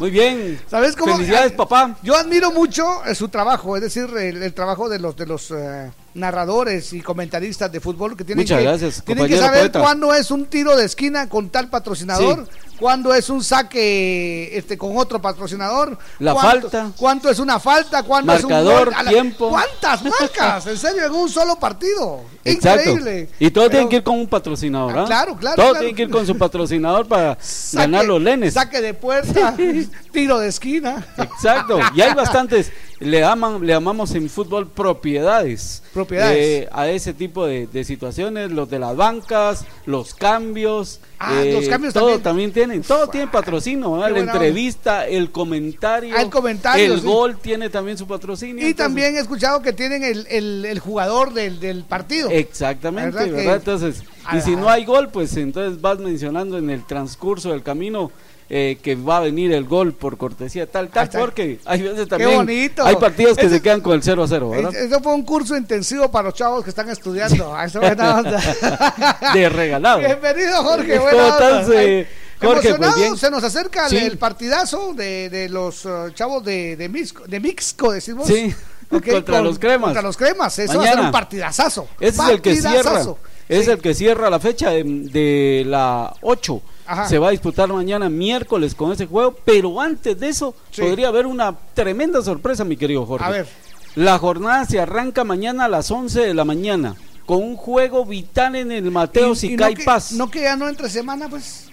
Muy 0.01 0.11
bien. 0.11 0.61
¿Sabes 0.71 0.97
cómo? 0.97 1.15
Felicidades, 1.17 1.53
papá. 1.53 1.97
Yo 2.03 2.17
admiro 2.17 2.51
mucho 2.51 3.05
eh, 3.05 3.15
su 3.15 3.29
trabajo, 3.29 3.77
es 3.77 3.83
decir, 3.83 4.09
el, 4.17 4.43
el 4.43 4.55
trabajo 4.55 4.89
de 4.89 4.99
los 4.99 5.17
de 5.17 5.27
los 5.27 5.51
eh, 5.51 5.91
narradores 6.15 6.93
y 6.93 7.01
comentaristas 7.01 7.71
de 7.71 7.81
fútbol 7.81 8.17
que 8.17 8.25
tienen 8.25 8.43
Muchas 8.45 8.59
que 8.59 8.65
gracias, 8.65 9.03
tienen 9.05 9.27
que 9.27 9.33
compañero 9.35 9.47
saber 9.47 9.61
poeta. 9.71 9.81
cuándo 9.81 10.15
es 10.15 10.31
un 10.31 10.47
tiro 10.47 10.77
de 10.77 10.85
esquina 10.85 11.29
con 11.29 11.51
tal 11.51 11.69
patrocinador, 11.69 12.49
cuándo 12.81 13.15
es 13.15 13.31
un 13.31 13.45
saque 13.45 14.57
este 14.57 14.77
con 14.77 14.97
otro 14.97 15.21
patrocinador, 15.23 15.97
La 16.19 16.33
cuánto- 16.35 16.71
falta. 16.71 16.93
cuánto 16.97 17.31
es 17.31 17.39
una 17.39 17.61
falta, 17.61 18.03
cuándo 18.03 18.33
es 18.33 18.43
un 18.45 18.51
la- 18.51 19.05
tiempo. 19.09 19.51
¿Cuántas 19.51 20.03
marcas? 20.03 20.67
En 20.67 20.77
serio, 20.77 21.05
en 21.07 21.13
un 21.13 21.29
solo 21.29 21.57
partido. 21.57 22.23
Exacto. 22.45 22.91
Increíble. 22.91 23.29
Y 23.39 23.51
todo 23.51 23.65
Pero- 23.65 23.71
tiene 23.79 23.89
que 23.91 23.97
ir 23.97 24.03
con 24.03 24.19
un 24.19 24.27
patrocinador, 24.27 24.99
Ah, 24.99 25.03
¿ah? 25.03 25.07
claro, 25.07 25.37
claro, 25.37 25.57
Todo 25.57 25.67
claro. 25.71 25.79
tiene 25.81 25.95
que 25.95 26.03
ir 26.03 26.11
con 26.11 26.27
su 26.27 26.37
patrocinador 26.37 27.07
para 27.07 27.39
Saque- 27.41 27.77
ganar 27.83 28.05
los 28.07 28.21
lenes. 28.21 28.55
Saque 28.55 28.81
de 28.81 28.95
puerta, 28.95 29.55
tiro 30.13 30.39
de 30.39 30.49
esquina. 30.49 31.07
Exacto. 31.19 31.79
Y 31.95 32.01
hay 32.01 32.15
bastantes. 32.15 32.73
Le 33.01 33.25
aman, 33.25 33.61
le 33.67 33.73
llamamos 33.73 34.15
en 34.15 34.29
fútbol 34.29 34.69
propiedades. 34.69 35.83
Propiedades. 35.95 36.37
Eh, 36.39 36.69
a 36.71 36.89
ese 36.89 37.15
tipo 37.15 37.47
de, 37.47 37.67
de 37.67 37.83
situaciones, 37.85 38.51
los 38.51 38.69
de 38.69 38.79
las 38.79 38.95
bancas, 38.97 39.65
los 39.87 40.15
cambios. 40.15 41.01
Ah, 41.19 41.43
eh, 41.43 41.53
los 41.53 41.67
cambios 41.69 41.93
todo 41.95 42.19
también. 42.21 42.53
tienen, 42.53 42.83
todo 42.83 43.09
tiene 43.09 43.27
patrocinio, 43.29 43.93
¿verdad? 43.93 44.11
La 44.11 44.19
entrevista, 44.21 45.07
el 45.07 45.31
comentario, 45.31 46.15
Ah, 46.17 46.23
el 46.23 46.31
comentario, 46.31 46.93
el 46.95 47.01
sí. 47.01 47.07
gol 47.07 47.39
tiene 47.39 47.69
también 47.71 47.97
su 47.99 48.07
patrocinio. 48.07 48.57
Y 48.67 48.71
entonces- 48.71 48.77
también 48.87 49.17
he 49.17 49.21
escuchado 49.21 49.61
que 49.63 49.73
tienen 49.73 50.05
el, 50.05 50.27
el- 50.31 50.65
el 50.67 50.79
jugador 50.79 51.33
del, 51.35 51.59
del 51.61 51.85
partido. 51.85 52.31
Exactamente, 52.31 53.17
¿Verdad 53.17 53.33
¿verdad? 53.33 53.43
que- 53.63 53.71
Entonces, 53.71 54.03
y 54.37 54.41
si 54.43 54.57
no 54.57 54.69
hay 54.69 54.85
gol, 54.85 55.09
pues 55.11 55.37
entonces 55.37 55.81
vas 55.81 55.99
mencionando 55.99 56.59
en 56.59 56.69
el 56.71 56.85
transcurso 56.87 57.51
del 57.51 57.63
camino 57.63 58.11
eh, 58.53 58.79
que 58.83 58.97
va 58.97 59.19
a 59.19 59.21
venir 59.21 59.53
el 59.53 59.65
gol 59.65 59.93
por 59.93 60.17
cortesía 60.19 60.67
tal, 60.69 60.89
tal, 60.89 61.09
porque 61.09 61.61
hay 61.65 61.83
veces 61.83 62.09
también 62.09 62.35
bonito. 62.35 62.85
hay 62.85 62.97
partidos 62.97 63.37
que 63.37 63.47
Ese- 63.47 63.55
se 63.57 63.63
quedan 63.63 63.81
con 63.81 63.95
el 63.95 64.03
0 64.03 64.25
a 64.25 64.29
0, 64.29 64.51
¿verdad? 64.51 64.75
Es- 64.75 64.91
Eso 64.91 65.01
fue 65.01 65.15
un 65.15 65.23
curso 65.23 65.57
intensivo 65.57 66.11
para 66.11 66.25
los 66.29 66.35
chavos 66.35 66.65
que 66.65 66.71
están 66.71 66.89
estudiando. 66.91 67.55
Ah, 67.55 67.65
esa 67.67 67.79
buena 67.79 68.17
onda. 68.19 68.41
De 69.35 69.49
regalado. 69.49 70.01
Bienvenido, 70.01 70.63
Jorge. 70.65 70.97
¿Cómo 70.99 71.03
buena 71.11 71.29
estás, 71.29 71.65
onda. 71.67 71.83
eh, 71.85 72.09
Jorge? 72.43 72.75
Pues 72.75 72.95
bien. 72.97 73.17
Se 73.17 73.31
nos 73.31 73.45
acerca 73.45 73.85
el- 73.85 73.91
Sí. 73.91 73.97
el 73.99 74.19
partidazo 74.19 74.95
de, 74.95 75.31
de 75.31 75.49
los 75.49 75.85
uh, 75.85 76.11
chavos 76.13 76.43
de, 76.45 76.75
de, 76.77 76.89
Mixco, 76.89 77.25
de 77.29 77.39
Mixco, 77.39 77.93
decimos. 77.93 78.27
Sí, 78.27 78.53
Ok, 78.91 79.07
contra 79.11 79.37
con- 79.37 79.45
los 79.45 79.59
cremas. 79.61 79.85
Contra 79.91 80.03
los 80.03 80.17
cremas. 80.17 80.59
Eso 80.59 80.75
va 80.79 80.81
a 80.81 80.87
ser 80.87 80.91
Mañana. 80.97 81.07
un 81.09 81.13
partidazazo. 81.13 81.87
Ese 82.01 82.21
es 82.23 82.29
el 82.31 82.41
que 82.41 82.57
cierra. 82.57 82.73
Partidazazo. 82.83 83.19
Es 83.49 83.69
el 83.69 83.79
que 83.81 83.95
cierra 83.95 84.29
la 84.31 84.41
fecha 84.41 84.71
de, 84.71 84.83
de 84.85 85.63
la 85.67 86.13
8. 86.23 86.63
Ajá. 86.91 87.09
Se 87.09 87.19
va 87.19 87.29
a 87.29 87.31
disputar 87.31 87.69
mañana 87.73 88.09
miércoles 88.09 88.75
con 88.75 88.91
ese 88.93 89.07
juego, 89.07 89.37
pero 89.45 89.81
antes 89.81 90.19
de 90.19 90.29
eso 90.29 90.55
Sí. 90.73 90.83
podría 90.83 91.09
haber 91.09 91.27
una 91.27 91.57
tremenda 91.75 92.21
sorpresa, 92.23 92.65
mi 92.65 92.77
querido 92.77 93.07
Jorge. 93.07 93.25
A 93.25 93.31
ver. 93.31 93.47
La 93.95 94.19
jornada 94.19 94.65
se 94.65 94.81
arranca 94.81 95.23
mañana 95.25 95.67
a 95.67 95.69
las 95.69 95.91
11 95.91 96.21
de 96.21 96.35
la 96.35 96.45
mañana 96.45 96.97
con 97.27 97.43
un 97.45 97.55
juego 97.57 98.05
vital 98.05 98.57
en 98.57 98.73
el 98.73 98.91
Mateo 98.91 99.35
Sicay 99.37 99.75
no 99.77 99.85
Paz. 99.85 100.13
No 100.13 100.31
que 100.31 100.43
ya 100.43 100.57
no 100.57 100.69
entre 100.69 100.89
semana, 100.89 101.29
pues. 101.29 101.67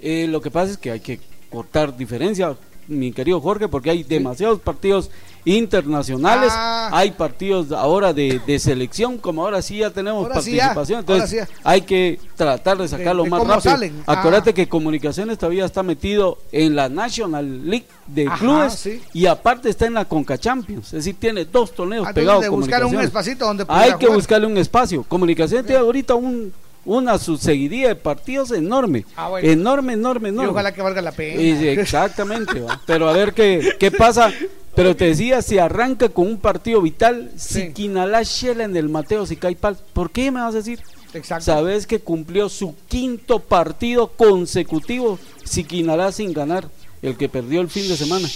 Eh, 0.00 0.26
lo 0.28 0.40
que 0.40 0.50
pasa 0.50 0.72
es 0.72 0.78
que 0.78 0.90
hay 0.90 1.00
que 1.00 1.20
cortar 1.48 1.96
diferencia, 1.96 2.56
mi 2.88 3.12
querido 3.12 3.40
Jorge, 3.40 3.68
porque 3.68 3.90
hay 3.90 4.02
demasiados 4.02 4.60
partidos 4.60 5.10
internacionales, 5.46 6.50
Ah. 6.54 6.90
hay 6.92 7.12
partidos 7.12 7.70
ahora 7.72 8.12
de, 8.12 8.40
de 8.46 8.58
selección, 8.58 9.16
como 9.16 9.42
ahora 9.44 9.62
sí 9.62 9.78
ya 9.78 9.90
tenemos 9.90 10.24
Ahora 10.26 10.42
sí 10.42 10.52
ya, 10.56 10.74
participación, 10.74 11.00
entonces 11.00 11.30
sí 11.46 11.54
hay 11.64 11.80
que 11.82 12.18
tratar 12.36 12.76
de 12.78 12.88
sacarlo 12.88 13.22
de 13.22 13.30
más 13.30 13.40
rápido. 13.40 13.60
salen. 13.60 14.02
Ah. 14.06 14.14
Acuérdate 14.18 14.52
que 14.52 14.68
Comunicaciones 14.68 15.38
todavía 15.38 15.64
está 15.64 15.82
metido 15.82 16.38
en 16.52 16.74
la 16.76 16.88
National 16.88 17.70
League 17.70 17.86
de 18.06 18.26
Ajá, 18.26 18.38
clubes 18.38 18.72
sí. 18.74 19.00
y 19.14 19.26
aparte 19.26 19.68
está 19.70 19.86
en 19.86 19.94
la 19.94 20.04
Conca 20.04 20.36
Champions, 20.36 20.86
es 20.88 20.92
decir, 20.92 21.16
tiene 21.18 21.44
dos 21.44 21.72
torneos 21.72 22.06
Ah, 22.08 22.12
pegados. 22.12 22.42
de 22.42 22.48
buscar 22.48 22.80
un 22.84 22.90
Comunicaciones. 22.90 23.06
espacito 23.06 23.46
donde 23.46 23.64
Hay 23.68 23.90
que 23.94 24.06
jugar. 24.06 24.16
buscarle 24.16 24.46
un 24.48 24.58
espacio. 24.58 25.04
Comunicaciones 25.04 25.64
tiene 25.66 25.80
ahorita 25.80 26.14
un 26.16 26.52
una 26.88 27.18
subseguidía 27.18 27.88
de 27.88 27.94
partidos 27.96 28.52
enorme, 28.52 29.04
Ah, 29.16 29.28
bueno. 29.28 29.48
enorme, 29.50 29.94
enorme, 29.94 30.28
Y 30.28 30.32
enorme. 30.32 30.50
ojalá 30.52 30.72
que 30.72 30.82
valga 30.82 31.02
la 31.02 31.10
pena. 31.10 31.42
Y- 31.42 31.66
exactamente, 31.66 32.60
¿va? 32.60 32.80
pero 32.86 33.08
a 33.08 33.12
ver 33.12 33.34
qué, 33.34 33.74
qué 33.80 33.90
pasa. 33.90 34.30
Pero 34.76 34.94
te 34.94 35.06
decía, 35.06 35.42
si 35.42 35.58
arranca 35.58 36.08
con 36.10 36.26
un 36.28 36.36
partido 36.38 36.80
vital, 36.82 37.32
si 37.36 37.72
Quinalá 37.72 38.22
Shela 38.22 38.64
en 38.64 38.76
el 38.76 38.88
Mateo 38.88 39.24
Sicaipal, 39.26 39.76
¿por 39.92 40.10
qué 40.10 40.30
me 40.30 40.40
vas 40.40 40.54
a 40.54 40.58
decir? 40.58 40.80
Exacto. 41.14 41.46
Sabes 41.46 41.86
que 41.86 42.00
cumplió 42.00 42.48
su 42.50 42.74
quinto 42.86 43.40
partido 43.40 44.08
consecutivo, 44.08 45.18
Siquinalá 45.44 46.12
sin 46.12 46.32
ganar, 46.32 46.68
el 47.02 47.16
que 47.16 47.28
perdió 47.28 47.60
el 47.62 47.70
fin 47.70 47.88
de 47.88 47.96
semana. 47.96 48.28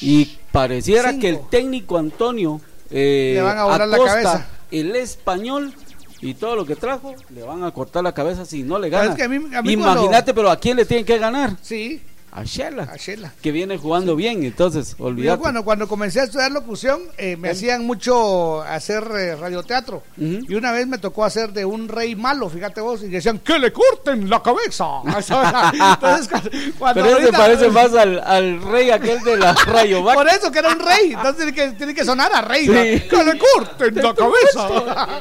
Y 0.00 0.38
pareciera 0.52 1.10
Cinco. 1.10 1.20
que 1.20 1.28
el 1.28 1.38
técnico 1.50 1.98
Antonio 1.98 2.60
eh, 2.90 3.32
Le 3.36 3.42
van 3.42 3.58
a 3.58 3.64
volar 3.64 3.88
la 3.88 3.96
Acosta, 3.96 4.14
cabeza. 4.22 4.46
el 4.70 4.96
español 4.96 5.72
y 6.20 6.34
todo 6.34 6.56
lo 6.56 6.64
que 6.64 6.76
trajo, 6.76 7.14
le 7.30 7.42
van 7.42 7.62
a 7.64 7.70
cortar 7.72 8.02
la 8.02 8.12
cabeza 8.12 8.44
si 8.46 8.62
no 8.62 8.78
le 8.78 8.88
Pero 8.88 9.02
gana. 9.02 9.12
es 9.12 9.18
que 9.18 9.24
Imagínate, 9.72 9.76
cuando- 10.06 10.34
pero 10.34 10.50
¿a 10.50 10.56
quién 10.58 10.76
le 10.78 10.84
tienen 10.86 11.04
que 11.04 11.18
ganar? 11.18 11.56
Sí. 11.60 12.00
A 12.36 12.42
Shela, 12.42 12.82
A 12.92 12.96
Shela. 12.96 13.32
que 13.40 13.52
viene 13.52 13.78
jugando 13.78 14.16
bien, 14.16 14.42
entonces, 14.42 14.96
Yo, 14.98 15.04
olvídate. 15.04 15.40
bueno, 15.40 15.64
cuando 15.64 15.86
comencé 15.86 16.18
a 16.20 16.24
estudiar 16.24 16.50
locución, 16.50 17.00
eh, 17.16 17.36
me 17.36 17.48
hacían 17.50 17.86
mucho 17.86 18.60
hacer 18.62 19.04
eh, 19.16 19.36
radioteatro. 19.36 20.02
Y 20.18 20.52
una 20.56 20.72
vez 20.72 20.88
me 20.88 20.98
tocó 20.98 21.24
hacer 21.24 21.52
de 21.52 21.64
un 21.64 21.86
rey 21.86 22.16
malo, 22.16 22.50
fíjate 22.50 22.80
vos, 22.80 23.04
y 23.04 23.08
decían, 23.08 23.38
¡que 23.38 23.56
le 23.60 23.72
corten 23.72 24.28
la 24.28 24.42
cabeza! 24.42 24.84
Entonces, 25.72 26.28
cuando, 26.28 26.50
cuando 26.76 27.02
Pero 27.02 27.06
ese 27.18 27.24
ahorita- 27.26 27.38
parece 27.38 27.68
más 27.70 27.94
al, 27.94 28.18
al 28.18 28.62
rey 28.62 28.90
aquel 28.90 29.20
de 29.22 29.36
la 29.36 29.52
Rayo. 29.66 30.02
Por 30.02 30.26
eso 30.28 30.50
que 30.50 30.58
era 30.58 30.70
un 30.72 30.80
rey, 30.80 31.12
entonces 31.12 31.36
tiene 31.36 31.52
que, 31.54 31.70
tiene 31.76 31.94
que 31.94 32.04
sonar 32.04 32.32
a 32.34 32.40
rey. 32.42 32.64
Sí. 32.66 32.72
¿no? 32.72 33.08
¡Que 33.18 33.24
le 33.24 33.38
corten 33.38 33.94
la 33.94 34.12
cabeza! 34.12 35.20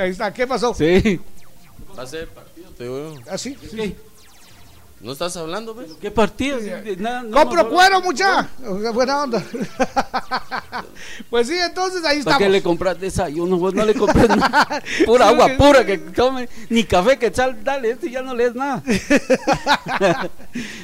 Ahí 0.00 0.10
está, 0.10 0.32
¿qué 0.32 0.46
pasó? 0.46 0.74
Sí. 0.74 1.18
Va 1.98 2.02
a 2.02 2.06
ser 2.06 2.28
partido, 2.28 2.70
te 2.76 2.84
digo. 2.84 3.14
¿Ah, 3.30 3.38
sí? 3.38 3.56
¿No 5.00 5.12
estás 5.12 5.36
hablando, 5.36 5.74
pues? 5.74 5.92
¿Qué 6.00 6.10
partido? 6.10 6.58
Nada, 6.98 7.22
no 7.22 7.36
¡Compro 7.36 7.68
cuero, 7.68 8.00
mucha! 8.00 8.48
Buena 8.94 9.24
onda. 9.24 9.44
pues 11.30 11.48
sí, 11.48 11.54
entonces 11.54 12.02
ahí 12.02 12.22
¿Para 12.22 12.38
qué 12.38 12.44
estamos. 12.44 12.52
le 12.52 12.62
compras 12.62 12.98
desayuno? 12.98 13.58
Vos 13.58 13.74
no 13.74 13.84
le 13.84 13.94
compras 13.94 14.28
nada. 14.28 14.82
Pura 15.06 15.28
agua 15.28 15.50
pura 15.58 15.84
que 15.84 15.98
tome. 15.98 16.48
Ni 16.70 16.84
café 16.84 17.18
que 17.18 17.32
sal, 17.32 17.62
dale, 17.62 17.90
este 17.90 18.10
ya 18.10 18.22
no 18.22 18.34
lees 18.34 18.54
nada. 18.54 18.82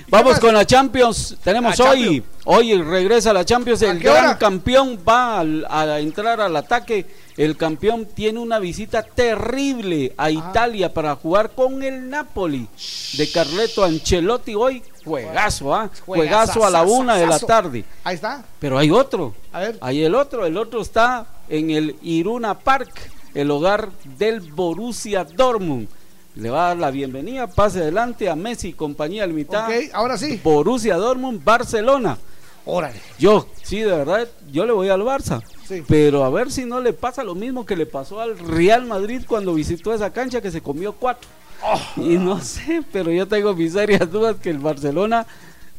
Vamos 0.09 0.39
con 0.39 0.52
la 0.55 0.66
Champions. 0.66 1.39
Tenemos 1.43 1.78
La 1.78 1.90
hoy, 1.90 1.98
Champions. 2.01 2.26
Hoy 2.44 2.81
regresa 2.82 3.32
la 3.32 3.44
Champions. 3.44 3.82
El 3.82 3.98
gran 4.01 4.24
hora? 4.24 4.39
campeón 4.39 4.98
va 5.06 5.40
al- 5.40 5.66
a 5.69 5.98
entrar 6.01 6.40
al 6.40 6.56
ataque. 6.56 7.06
El 7.36 7.56
campeón 7.56 8.06
tiene 8.14 8.39
una 8.39 8.59
visita 8.59 9.02
terrible 9.02 10.12
Ah. 10.16 10.24
a 10.24 10.31
Italia 10.31 10.93
para 10.93 11.14
jugar 11.16 11.51
con 11.52 11.82
el 11.82 12.09
Napoli 12.10 12.69
de 13.16 13.31
Carleto 13.31 13.85
Ancelotti 13.85 14.55
hoy. 14.55 14.82
Juegazo, 15.05 15.74
¿ah? 15.74 15.90
Juegazo 16.06 16.64
a 16.64 16.70
la 16.70 16.82
una 16.82 17.16
de 17.16 17.27
la 17.27 17.39
tarde. 17.39 17.85
Ahí 18.05 18.14
está. 18.16 18.44
Pero 18.60 18.78
hay 18.78 18.90
otro. 18.90 19.35
A 19.52 19.60
ver. 19.60 19.78
Hay 19.81 20.02
el 20.05 20.14
otro. 20.14 20.44
El 20.47 20.56
otro 20.56 20.82
está 20.82 21.27
en 21.48 21.70
el 21.70 21.97
Iruna 22.02 22.59
Park 22.59 23.10
el 23.35 23.51
hogar 23.51 23.89
del 24.19 24.40
Borussia 24.40 25.24
Dortmund. 25.24 25.89
Le 26.35 26.51
va 26.51 26.64
a 26.66 26.69
dar 26.69 26.77
la 26.78 26.90
bienvenida, 26.90 27.47
pase 27.47 27.81
adelante 27.81 28.28
a 28.28 28.36
Messi 28.36 28.69
y 28.69 28.73
compañía 28.74 29.27
limitada. 29.27 29.69
Ok, 29.69 29.74
ahora 29.93 30.16
sí. 30.19 30.40
Borussia 30.43 30.97
Dortmund, 30.97 31.43
Barcelona. 31.43 32.16
Órale. 32.64 33.01
Yo, 33.18 33.47
sí, 33.62 33.80
de 33.80 33.90
verdad, 33.90 34.28
yo 34.51 34.66
le 34.66 34.72
voy 34.72 34.89
al 34.89 35.02
Barça. 35.02 35.43
Sí. 35.66 35.82
Pero 35.89 36.24
a 36.24 36.30
ver 36.30 36.51
si 36.51 36.64
no 36.64 36.80
le 36.80 36.93
pasa 36.93 37.24
lo 37.24 37.34
mismo 37.34 37.66
que 37.66 37.76
le 37.76 37.86
pasó 37.86 38.20
al 38.20 38.39
Real 38.39 38.86
Madrid 38.86 39.22
cuando 39.26 39.55
visitó 39.55 39.93
esa 39.93 40.12
cancha 40.12 40.40
que 40.40 40.51
se 40.51 40.60
comió 40.60 40.93
cuatro. 40.93 41.28
Y 41.97 42.18
no 42.18 42.40
sé, 42.40 42.82
pero 42.93 43.10
yo 43.10 43.26
tengo 43.26 43.55
mis 43.55 43.72
serias 43.72 44.10
dudas 44.10 44.36
que 44.36 44.51
el 44.51 44.59
Barcelona 44.59 45.26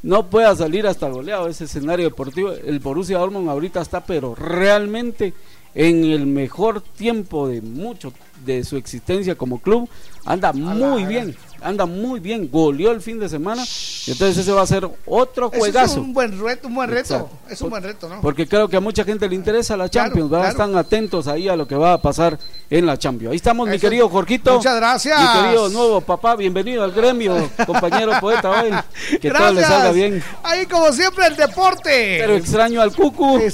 no 0.01 0.27
pueda 0.27 0.55
salir 0.55 0.87
hasta 0.87 1.09
goleado 1.09 1.47
ese 1.47 1.65
escenario 1.65 2.05
deportivo. 2.05 2.51
El 2.51 2.79
Borussia 2.79 3.17
Dortmund 3.17 3.49
ahorita 3.49 3.81
está, 3.81 4.03
pero 4.03 4.35
realmente 4.35 5.33
en 5.75 6.05
el 6.05 6.27
mejor 6.27 6.81
tiempo 6.81 7.47
de 7.47 7.61
mucho 7.61 8.13
de 8.45 8.63
su 8.63 8.77
existencia 8.77 9.35
como 9.35 9.59
club, 9.59 9.89
anda 10.25 10.53
muy 10.53 11.05
bien, 11.05 11.35
anda 11.63 11.85
muy 11.85 12.19
bien, 12.19 12.49
goleó 12.51 12.91
el 12.91 13.01
fin 13.01 13.19
de 13.19 13.29
semana, 13.29 13.63
y 13.63 14.11
entonces 14.11 14.37
ese 14.37 14.51
va 14.51 14.61
a 14.61 14.67
ser 14.67 14.89
otro 15.05 15.49
juegazo. 15.49 15.93
Es 15.93 15.97
un 15.97 16.13
buen 16.13 16.39
reto, 16.39 16.67
un 16.67 16.75
buen 16.75 16.89
reto. 16.89 17.15
Exacto. 17.15 17.37
Es 17.49 17.61
un 17.61 17.69
buen 17.69 17.83
reto, 17.83 18.09
¿no? 18.09 18.21
Porque 18.21 18.47
creo 18.47 18.67
que 18.67 18.77
a 18.77 18.79
mucha 18.79 19.03
gente 19.03 19.27
le 19.27 19.35
interesa 19.35 19.75
la 19.77 19.89
Champions, 19.89 20.29
¿verdad? 20.29 20.53
claro. 20.53 20.63
Están 20.71 20.77
atentos 20.77 21.27
ahí 21.27 21.47
a 21.47 21.55
lo 21.55 21.67
que 21.67 21.75
va 21.75 21.93
a 21.93 22.01
pasar 22.01 22.37
en 22.69 22.85
la 22.85 22.97
Champions. 22.97 23.31
Ahí 23.31 23.37
estamos, 23.37 23.67
mi 23.67 23.79
querido 23.79 24.09
Jorgito. 24.09 24.55
Muchas 24.55 24.75
gracias. 24.75 25.19
Mi 25.19 25.41
querido 25.41 25.69
nuevo 25.69 26.01
papá, 26.01 26.35
bienvenido 26.35 26.83
al 26.83 26.91
gremio, 26.91 27.49
compañero 27.65 28.13
poeta 28.19 28.49
hoy. 28.49 28.71
Que 29.19 29.29
todo 29.31 29.51
le 29.53 29.61
Gracias. 29.61 29.67
salga 29.67 29.91
bien. 29.91 30.23
Ahí 30.43 30.65
como 30.65 30.91
siempre 30.91 31.27
el 31.27 31.35
deporte. 31.35 32.17
Pero 32.19 32.35
extraño 32.35 32.81
al 32.81 32.93
Cucu. 32.95 33.37
Bien, 33.37 33.51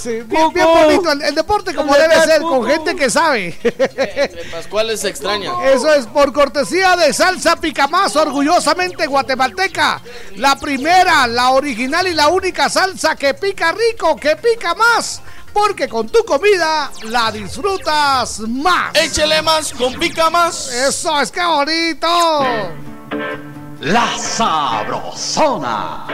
bien 0.54 0.66
bonito, 0.66 1.12
el, 1.12 1.22
el 1.22 1.36
deporte 1.36 1.74
como 1.76 1.94
¿Dónde 1.94 2.08
debe 2.08 2.22
ser, 2.26 2.42
Cucu? 2.42 2.50
con 2.60 2.66
gente 2.68 2.96
que 2.96 3.10
sabe. 3.10 3.56
Entre 3.64 4.44
Pascuales 4.52 5.00
se 5.02 5.10
extraña. 5.10 5.52
Eso 5.74 5.94
es 5.94 6.06
por 6.08 6.32
cortesía 6.34 6.96
de 6.96 7.14
Salsa 7.14 7.56
Picamás, 8.00 8.16
orgullosamente 8.16 9.08
guatemalteca. 9.08 10.02
La 10.38 10.56
primera, 10.56 11.28
la 11.28 11.50
original 11.50 12.08
y 12.08 12.14
la 12.14 12.30
única 12.30 12.70
salsa 12.70 13.18
que 13.18 13.34
pica 13.34 13.74
rico, 13.74 14.16
que 14.16 14.38
pica 14.38 14.74
más. 14.74 15.22
Porque 15.52 15.90
con 15.90 16.08
tu 16.08 16.24
comida 16.24 16.92
la 17.04 17.30
disfrutas 17.30 18.40
más. 18.40 18.96
Échele 18.96 19.42
más, 19.42 19.74
con 19.74 19.94
pica 19.96 20.30
más. 20.30 20.72
Eso 20.72 21.20
es 21.20 21.30
que 21.30 21.44
bonito. 21.44 22.48
La 23.82 24.18
Sabrosona. 24.18 26.08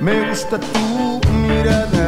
Me 0.00 0.28
gusta 0.30 0.58
tu 0.58 1.20
mirada, 1.30 2.01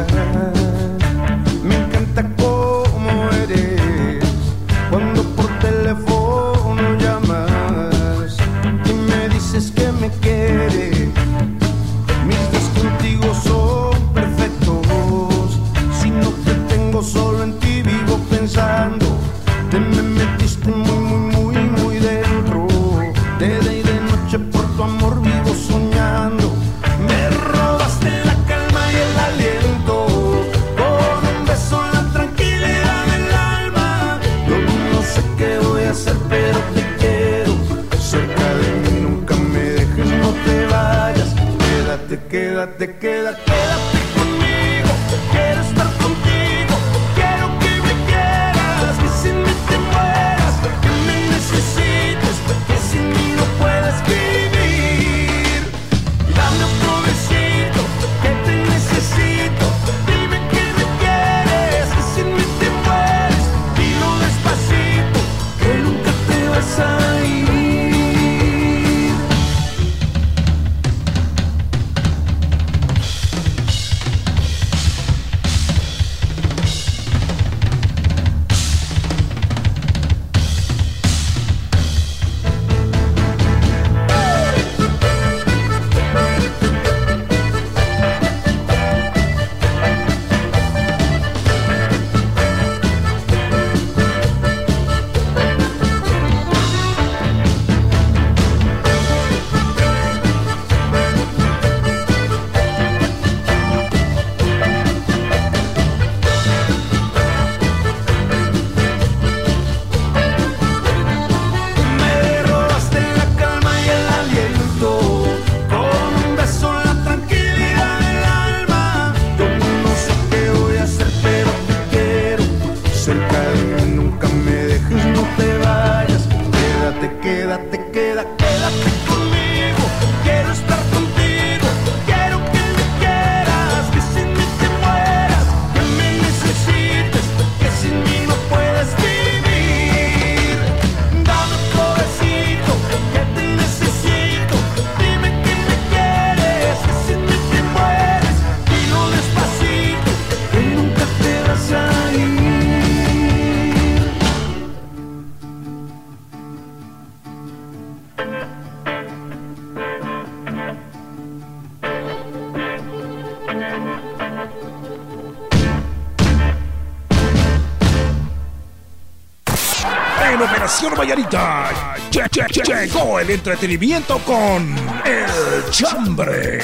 el 173.25 173.31
entretenimiento 173.31 174.19
con 174.19 174.75
El 175.03 175.71
Chambre. 175.71 176.59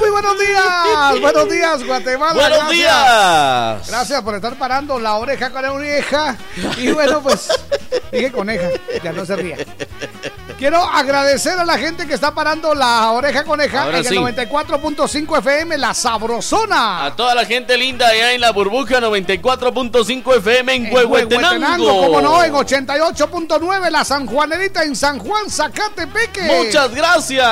Muy 0.00 0.10
buenos 0.10 0.38
días. 0.38 1.20
Buenos 1.20 1.50
días, 1.50 1.84
Guatemala. 1.84 2.32
Buenos 2.34 2.58
gracias. 2.58 2.76
días. 2.76 3.88
Gracias 3.88 4.22
por 4.22 4.34
estar 4.34 4.54
parando 4.56 4.98
la 4.98 5.16
oreja 5.16 5.50
con 5.50 5.62
la 5.62 5.72
oreja. 5.72 6.36
Y 6.78 6.90
bueno, 6.92 7.22
pues 7.22 7.48
dije 8.12 8.30
coneja, 8.30 8.68
ya 9.02 9.12
no 9.12 9.26
se 9.26 9.36
ría. 9.36 9.56
Quiero 10.58 10.82
agradecer 10.82 11.56
a 11.56 11.64
la 11.64 11.78
gente 11.78 12.04
que 12.08 12.14
está 12.14 12.34
parando 12.34 12.74
la 12.74 13.12
oreja 13.12 13.44
coneja 13.44 13.82
Ahora 13.84 13.98
en 13.98 14.04
sí. 14.04 14.16
el 14.16 14.22
94.5 14.22 15.38
FM, 15.38 15.78
la 15.78 15.94
Sabrosona. 15.94 17.06
A 17.06 17.14
toda 17.14 17.32
la 17.36 17.44
gente 17.44 17.76
linda 17.78 18.08
allá 18.08 18.32
en 18.32 18.40
la 18.40 18.50
burbuja 18.50 18.98
94.5 19.00 20.36
FM 20.38 20.74
en, 20.74 20.86
En 20.86 20.92
Huehuetenango. 20.94 22.06
Cómo 22.06 22.20
no, 22.20 22.42
en 22.42 22.52
88.9 22.52 23.88
la 23.88 24.04
San 24.04 24.26
Juanerita 24.26 24.82
en 24.82 24.96
San 24.96 25.20
Juan, 25.20 25.48
Zacatepeque. 25.48 26.42
Muchas 26.42 26.92
gracias. 26.92 27.46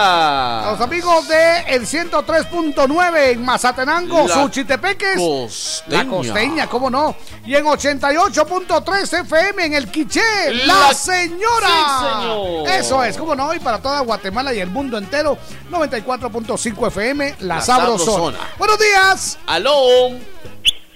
Los 0.67 0.81
amigos 0.81 1.29
de 1.29 1.61
el 1.69 1.87
103.9 1.87 3.19
en 3.31 3.45
Mazatenango, 3.45 4.27
La 4.27 4.35
Suchitepeques. 4.35 5.17
Costeña. 5.17 6.03
La 6.03 6.11
costeña, 6.11 6.67
cómo 6.67 6.91
no. 6.91 7.15
Y 7.47 7.55
en 7.55 7.65
88.3 7.65 9.21
FM 9.21 9.65
en 9.67 9.75
el 9.75 9.89
Quiché, 9.91 10.21
La- 10.67 10.89
La, 10.89 10.95
Señora. 10.95 11.69
Sí, 11.69 12.21
señor. 12.21 12.69
Eso 12.71 13.05
es, 13.05 13.17
cómo 13.17 13.35
no. 13.37 13.55
Y 13.55 13.61
para 13.61 13.79
toda 13.79 14.01
Guatemala 14.01 14.53
y 14.53 14.59
el 14.61 14.69
mundo 14.69 14.99
entero, 14.99 15.39
94.5 15.71 16.89
FM, 16.89 17.37
La, 17.41 17.57
La 17.57 17.61
Sabrosona. 17.61 17.99
Sabrosona. 18.39 18.39
Buenos 18.59 18.79
días. 18.79 19.39
Aló. 19.47 20.09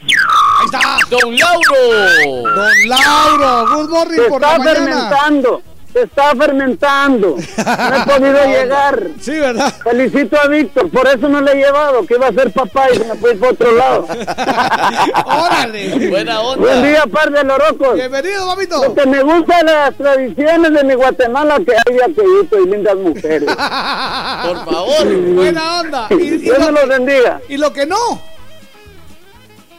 Ahí 0.02 0.64
está. 0.66 0.98
Don 1.08 1.36
Lauro. 1.36 2.54
Don 2.56 2.88
Lauro, 2.88 3.76
good 3.76 3.88
morning 3.90 4.16
Se 4.16 4.22
por 4.28 4.42
está 4.42 4.52
la 4.52 4.58
mañana. 4.58 4.74
fermentando, 4.86 5.62
se 5.92 6.02
está 6.02 6.34
fermentando. 6.36 7.36
No 7.80 7.96
he 7.96 8.18
podido 8.18 8.44
llegar. 8.46 9.08
Sí, 9.20 9.32
¿verdad? 9.32 9.72
Felicito 9.82 10.38
a 10.40 10.46
Víctor, 10.48 10.90
por 10.90 11.06
eso 11.08 11.28
no 11.28 11.40
le 11.40 11.52
he 11.52 11.56
llevado, 11.56 12.04
que 12.06 12.14
iba 12.14 12.28
a 12.28 12.32
ser 12.32 12.52
papá 12.52 12.90
y 12.92 12.96
se 12.98 13.04
me 13.04 13.14
fue 13.16 13.34
por 13.36 13.52
otro 13.52 13.72
lado. 13.72 14.06
Órale. 15.26 16.08
Buena 16.08 16.40
onda. 16.40 16.60
Buen 16.60 16.82
día, 16.82 17.04
par 17.06 17.30
de 17.30 17.44
lorocos. 17.44 17.94
Bienvenido, 17.94 18.46
mamito. 18.46 18.82
Lo 18.82 18.94
que 18.94 19.06
me 19.06 19.22
gusta 19.22 19.58
de 19.58 19.64
las 19.64 19.94
tradiciones 19.96 20.72
de 20.72 20.84
mi 20.84 20.94
Guatemala 20.94 21.58
que 21.58 21.72
hay 21.72 22.00
aquellito 22.00 22.58
y 22.60 22.66
lindas 22.68 22.96
mujeres. 22.96 23.44
Por 24.46 24.64
favor. 24.64 25.34
Buena 25.34 25.80
onda. 25.80 26.06
Y, 26.10 26.14
y 26.14 26.30
Dios 26.38 26.58
me 26.58 26.66
lo, 26.66 26.72
los 26.72 26.88
bendiga. 26.88 27.40
y 27.48 27.56
lo 27.56 27.72
que 27.72 27.86
no. 27.86 28.20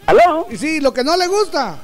¿Aló? 0.05 0.47
Y 0.49 0.57
sí, 0.57 0.79
lo 0.79 0.93
que 0.93 1.03
no 1.03 1.15
le 1.17 1.27
gusta. 1.27 1.77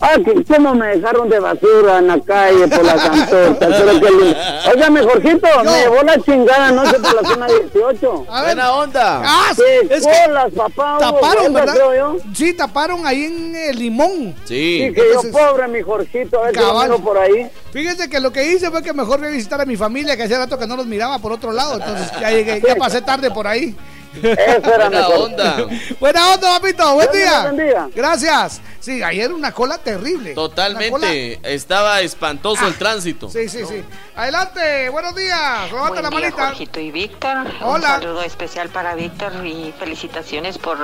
Ah, 0.00 0.14
que 0.24 0.44
cómo 0.44 0.74
me 0.76 0.96
dejaron 0.96 1.28
de 1.28 1.40
basura 1.40 1.98
en 1.98 2.06
la 2.06 2.20
calle 2.20 2.68
por 2.68 2.84
la 2.84 2.94
cantota. 2.94 3.66
Pero 3.68 4.00
que 4.00 4.10
lindo. 4.10 4.36
Óigame, 4.72 5.02
Jorgito, 5.02 5.48
Yo. 5.56 5.64
me 5.64 5.80
llevó 5.80 6.02
la 6.04 6.20
chingada 6.22 6.66
anoche 6.68 6.98
por 7.00 7.20
la 7.22 7.28
zona 7.28 7.46
18. 7.48 8.26
A 8.30 8.42
ver. 8.42 8.54
Buena 8.54 8.72
onda. 8.74 9.22
Ah, 9.24 9.50
Qué 9.56 9.80
es 9.96 10.06
que 10.06 10.50
papá. 10.56 10.98
taparon, 11.00 11.52
¿verdad? 11.52 11.74
creo 11.74 11.94
yo. 11.96 12.16
Sí, 12.32 12.52
taparon 12.52 13.04
ahí 13.06 13.24
en 13.24 13.56
el 13.56 13.76
limón. 13.78 14.34
Sí. 14.44 14.84
Sí, 14.88 14.94
que 14.94 15.00
Entonces- 15.00 15.32
yo 15.32 15.38
pobre, 15.38 15.66
mi 15.68 15.82
Jorgito, 15.82 16.38
a 16.38 16.42
ver 16.44 16.54
si 16.54 16.60
Cabal. 16.60 16.90
miro 16.90 17.02
por 17.02 17.18
ahí. 17.18 17.50
Fíjese 17.72 18.08
que 18.08 18.20
lo 18.20 18.32
que 18.32 18.52
hice 18.52 18.70
fue 18.70 18.82
que 18.82 18.92
mejor 18.92 19.18
fui 19.18 19.28
a 19.28 19.30
visitar 19.32 19.60
a 19.60 19.64
mi 19.66 19.76
familia, 19.76 20.16
que 20.16 20.22
hacía 20.22 20.38
rato 20.38 20.56
que 20.58 20.66
no 20.68 20.76
los 20.76 20.86
miraba 20.86 21.18
por 21.18 21.32
otro 21.32 21.50
lado. 21.52 21.74
Entonces 21.74 22.08
ya 22.20 22.30
llegué, 22.30 22.62
ya 22.66 22.76
pasé 22.76 23.02
tarde 23.02 23.30
por 23.32 23.46
ahí. 23.48 23.74
Eso 24.14 24.26
era 24.26 24.58
Buena 24.88 24.90
mejor. 24.90 25.16
onda. 25.18 25.56
Buena 26.00 26.34
onda, 26.34 26.58
papito. 26.58 26.94
Buen 26.94 27.12
día. 27.12 27.88
Gracias. 27.94 28.60
Sí, 28.80 29.02
ayer 29.02 29.32
una 29.32 29.52
cola 29.52 29.78
terrible. 29.78 30.34
Cola- 30.34 30.48
Totalmente. 30.48 31.40
Estaba 31.42 32.00
espantoso 32.00 32.66
el 32.66 32.74
tránsito. 32.76 33.28
Sí, 33.28 33.48
sí, 33.48 33.64
sí. 33.66 33.84
Adelante, 34.16 34.88
buenos 34.88 35.14
días. 35.14 35.70
Levanta 35.70 35.88
Buen 36.00 36.02
la 36.02 36.10
día, 36.10 36.20
manita. 36.20 36.46
Jorgito 36.48 36.80
y 36.80 36.90
Víctor. 36.90 37.36
Hola. 37.62 37.74
Un 37.96 38.02
saludo 38.02 38.22
especial 38.22 38.68
para 38.70 38.94
Víctor 38.94 39.32
y 39.44 39.72
felicitaciones 39.78 40.58
por, 40.58 40.78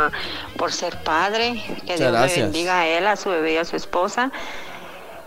por 0.57 0.73
ser 0.73 0.99
padre. 1.03 1.63
Que 1.87 1.97
Dios 1.97 2.11
gracias. 2.13 2.37
le 2.39 2.43
bendiga 2.45 2.81
a 2.81 2.87
él, 2.87 3.07
a 3.07 3.17
su 3.17 3.31
bebé 3.31 3.55
y 3.55 3.57
a 3.57 3.65
su 3.65 3.77
esposa. 3.77 4.31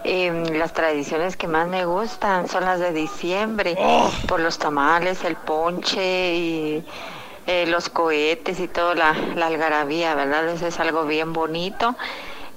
Em, 0.04 0.44
las 0.58 0.74
tradiciones 0.74 1.36
que 1.36 1.48
más 1.48 1.68
me 1.68 1.86
gustan 1.86 2.48
son 2.48 2.64
las 2.64 2.80
de 2.80 2.94
diciembre, 2.94 3.76
Oh. 3.80 4.10
por 4.28 4.40
los 4.40 4.58
tamales, 4.60 5.24
el 5.24 5.36
ponche 5.36 6.36
y 6.36 6.86
eh, 7.48 7.66
los 7.68 7.90
cohetes 7.90 8.60
y 8.60 8.68
toda 8.68 8.94
la, 8.96 9.14
la 9.36 9.48
algarabía, 9.48 10.14
¿verdad? 10.16 10.48
Eso 10.50 10.68
es 10.68 10.80
algo 10.80 11.06
bien 11.06 11.34
bonito. 11.34 11.96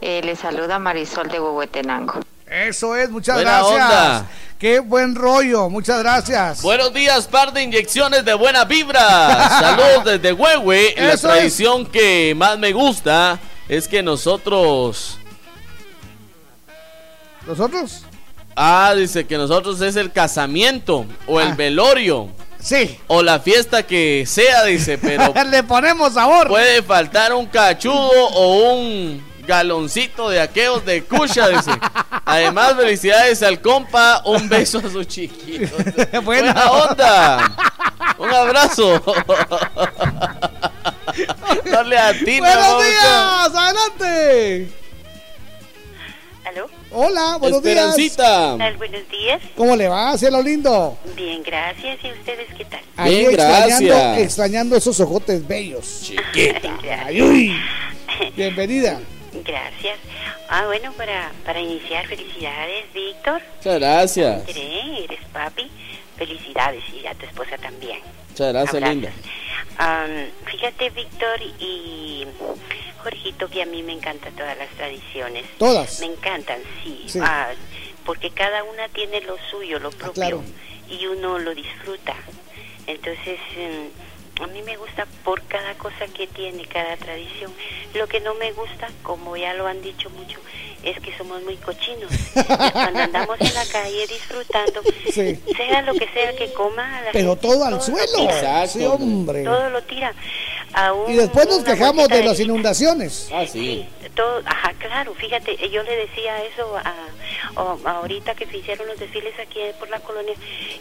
Eh, 0.02 0.20
le 0.24 0.36
saluda 0.36 0.78
Marisol 0.78 1.28
de 1.28 1.40
Huehuetenango. 1.40 2.20
Eso 2.46 2.96
es, 2.96 3.08
muchas 3.10 3.36
Buena 3.36 3.58
gracias. 3.62 3.72
onda. 3.82 4.26
Qué 4.58 4.80
buen 4.80 5.14
rollo, 5.14 5.70
muchas 5.70 6.00
gracias. 6.00 6.60
Buenos 6.62 6.92
días, 6.92 7.26
par 7.28 7.52
de 7.52 7.62
inyecciones 7.62 8.24
de 8.24 8.34
buena 8.34 8.64
vibra. 8.64 9.48
Saludos 9.60 10.04
desde 10.04 10.32
Huehue. 10.34 10.94
La 10.96 11.12
es. 11.14 11.20
tradición 11.22 11.86
que 11.86 12.34
más 12.36 12.58
me 12.58 12.72
gusta 12.72 13.38
es 13.68 13.86
que 13.88 14.02
nosotros. 14.02 15.16
¿Nosotros? 17.46 18.02
Ah, 18.54 18.92
dice 18.96 19.26
que 19.26 19.38
nosotros 19.38 19.80
es 19.80 19.96
el 19.96 20.12
casamiento 20.12 21.06
o 21.26 21.40
el 21.40 21.48
Ah. 21.48 21.54
velorio 21.54 22.28
Sí. 22.60 22.98
o 23.06 23.22
la 23.22 23.40
fiesta 23.40 23.82
que 23.84 24.24
sea, 24.26 24.64
dice, 24.64 24.98
pero 24.98 25.32
Le 25.50 25.62
ponemos 25.62 26.14
sabor. 26.14 26.48
puede 26.48 26.82
faltar 26.82 27.32
un 27.32 27.46
cachudo 27.46 28.10
o 28.34 28.74
un 28.74 29.24
galoncito 29.46 30.28
de 30.28 30.40
aqueos 30.40 30.84
de 30.84 31.02
cucha, 31.04 31.48
dice. 31.48 31.72
Además, 32.24 32.74
felicidades 32.76 33.42
al 33.42 33.60
compa, 33.60 34.22
un 34.24 34.48
beso 34.48 34.78
a 34.78 34.90
su 34.90 35.02
chiquito. 35.04 35.74
Buena 36.22 36.52
Buena 36.52 36.70
onda. 36.70 37.56
Un 38.18 38.30
abrazo. 38.32 39.02
No 41.64 41.82
le 41.82 41.98
atina, 41.98 42.48
¡Buenos 42.56 42.84
días! 42.84 43.50
¡Adelante! 43.54 44.72
Hola, 46.92 47.36
buenos 47.38 47.62
días. 47.62 47.76
Esperancita. 47.96 48.52
¿Qué 48.52 48.58
tal? 48.58 48.76
Buenos 48.76 49.08
días. 49.08 49.40
¿Cómo 49.56 49.76
le 49.76 49.88
va? 49.88 50.16
Cielo 50.18 50.42
lindo. 50.42 50.98
Bien, 51.14 51.42
gracias. 51.42 51.98
¿Y 52.02 52.10
ustedes 52.12 52.48
qué 52.56 52.64
tal? 52.64 52.80
Ahí 52.96 53.18
Bien, 53.18 53.30
extrañando, 53.30 53.86
gracias. 53.86 54.18
extrañando 54.24 54.76
esos 54.76 55.00
ojotes 55.00 55.46
bellos. 55.46 56.00
Chiquita. 56.02 56.78
Ay, 57.06 57.22
uy. 57.22 57.56
Bienvenida. 58.36 59.00
Gracias. 59.44 59.98
Ah, 60.48 60.64
bueno, 60.66 60.92
para, 60.94 61.30
para 61.46 61.60
iniciar, 61.60 62.06
felicidades, 62.08 62.92
Víctor. 62.92 63.40
Muchas 63.58 63.78
gracias. 63.78 64.42
Eres 64.48 65.20
papi. 65.32 65.70
Felicidades 66.16 66.82
y 66.92 67.06
a 67.06 67.14
tu 67.14 67.24
esposa 67.24 67.56
también. 67.58 68.00
Muchas 68.30 68.52
gracias, 68.52 68.74
Abrazos. 68.74 68.94
linda. 68.94 69.12
Am, 69.78 70.10
fíjate, 70.44 70.90
Víctor 70.90 71.40
y 71.60 72.26
Jorgito, 73.02 73.48
que 73.48 73.62
a 73.62 73.66
mí 73.66 73.82
me 73.82 73.92
encantan 73.92 74.34
todas 74.34 74.56
las 74.56 74.68
tradiciones. 74.70 75.44
Todas. 75.58 76.00
Me 76.00 76.06
encantan, 76.06 76.60
sí. 76.82 77.04
Sí. 77.06 77.18
Ah, 77.22 77.50
porque 78.04 78.30
cada 78.30 78.64
una 78.64 78.88
tiene 78.88 79.20
lo 79.22 79.36
suyo, 79.50 79.78
lo 79.78 79.90
propio. 79.90 80.12
claro. 80.12 80.42
Y 80.88 81.06
uno 81.06 81.38
lo 81.38 81.54
disfruta. 81.54 82.14
Entonces, 82.86 83.38
em, 83.56 83.88
a 84.42 84.46
mí 84.48 84.62
me 84.62 84.76
gusta 84.76 85.06
por 85.24 85.42
cada 85.42 85.74
cosa 85.74 86.06
que 86.14 86.26
tiene, 86.26 86.64
cada 86.66 86.96
tradición. 86.96 87.52
Lo 87.94 88.06
que 88.08 88.20
no 88.20 88.34
me 88.34 88.52
gusta, 88.52 88.88
como 89.02 89.36
ya 89.36 89.54
lo 89.54 89.66
han 89.66 89.82
dicho 89.82 90.08
mucho, 90.10 90.38
es 90.82 90.98
que 91.00 91.16
somos 91.18 91.42
muy 91.42 91.56
cochinos. 91.56 92.10
Cuando 92.72 93.00
andamos 93.00 93.40
en 93.40 93.52
la 93.54 93.64
calle 93.66 94.06
disfrutando, 94.06 94.80
Sí. 95.12 95.38
sea 95.56 95.82
lo 95.82 95.92
que 95.94 96.08
sea 96.08 96.34
que 96.36 96.52
coma, 96.52 97.02
la 97.02 97.12
Pero 97.12 97.30
gente 97.36 97.48
todo 97.48 97.64
al 97.64 97.74
lo 97.74 97.80
suelo. 97.80 98.06
tira. 98.16 98.66
Sí, 98.66 98.84
hombre. 98.84 99.44
Todo 99.44 99.70
lo 99.70 99.82
tira. 99.82 100.14
Aún 100.72 101.10
Y 101.12 101.16
después 101.16 101.46
nos 101.48 101.64
quejamos 101.64 102.08
de 102.08 102.22
las 102.24 102.38
inundaciones. 102.40 103.28
Ah, 103.32 103.44
sí. 103.46 103.86
Todo, 104.14 104.40
ajá, 104.46 104.72
claro, 104.78 105.14
fíjate, 105.14 105.56
yo 105.70 105.82
le 105.82 105.96
decía 105.96 106.42
eso 106.44 106.76
a, 106.76 106.94
a- 107.56 107.90
ahorita 107.98 108.34
que 108.34 108.46
se 108.46 108.56
hicieron 108.58 108.86
los 108.88 108.98
desfiles 108.98 109.34
aquí 109.38 109.60
por 109.78 109.88
la 109.90 110.00
colonia, 110.00 110.34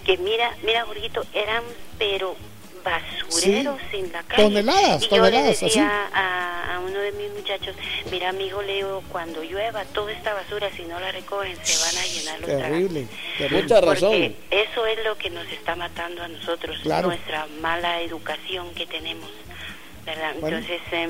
que 0.06 0.18
mira, 0.18 0.56
mira, 0.64 0.86
Jorgito, 0.86 1.23
eran 1.34 1.64
pero 1.98 2.36
basureros 2.84 3.80
en 3.93 4.11
la 4.11 4.23
calle. 4.23 4.43
Toneladas, 4.43 5.03
y 5.03 5.10
yo 5.15 5.30
le 5.30 5.41
decía 5.43 6.07
a, 6.14 6.76
a 6.76 6.80
uno 6.80 6.99
de 6.99 7.11
mis 7.14 7.31
muchachos, 7.31 7.76
mira, 8.11 8.30
amigo 8.30 8.61
Leo, 8.61 9.03
cuando 9.11 9.43
llueva, 9.43 9.84
toda 9.85 10.11
esta 10.11 10.34
basura, 10.34 10.69
si 10.76 10.84
no 10.84 10.99
la 10.99 11.11
recogen, 11.11 11.57
se 11.64 11.77
van 11.84 12.03
a 12.03 12.07
llenar 12.07 12.39
los 12.39 12.49
Terrible. 12.49 13.07
terrible. 13.38 13.61
Mucha 13.64 13.81
razón. 13.81 14.10
porque 14.11 14.35
eso 14.51 14.85
es 14.85 15.03
lo 15.03 15.18
que 15.18 15.30
nos 15.30 15.47
está 15.51 15.76
matando 15.76 16.23
a 16.23 16.27
nosotros, 16.27 16.77
Claro. 16.84 17.07
nuestra 17.07 17.47
mala 17.61 18.01
educación 18.01 18.73
que 18.76 18.85
tenemos, 18.88 19.30
¿verdad? 20.06 20.34
Bueno. 20.39 20.57
Entonces, 20.57 20.81
eh, 20.91 21.10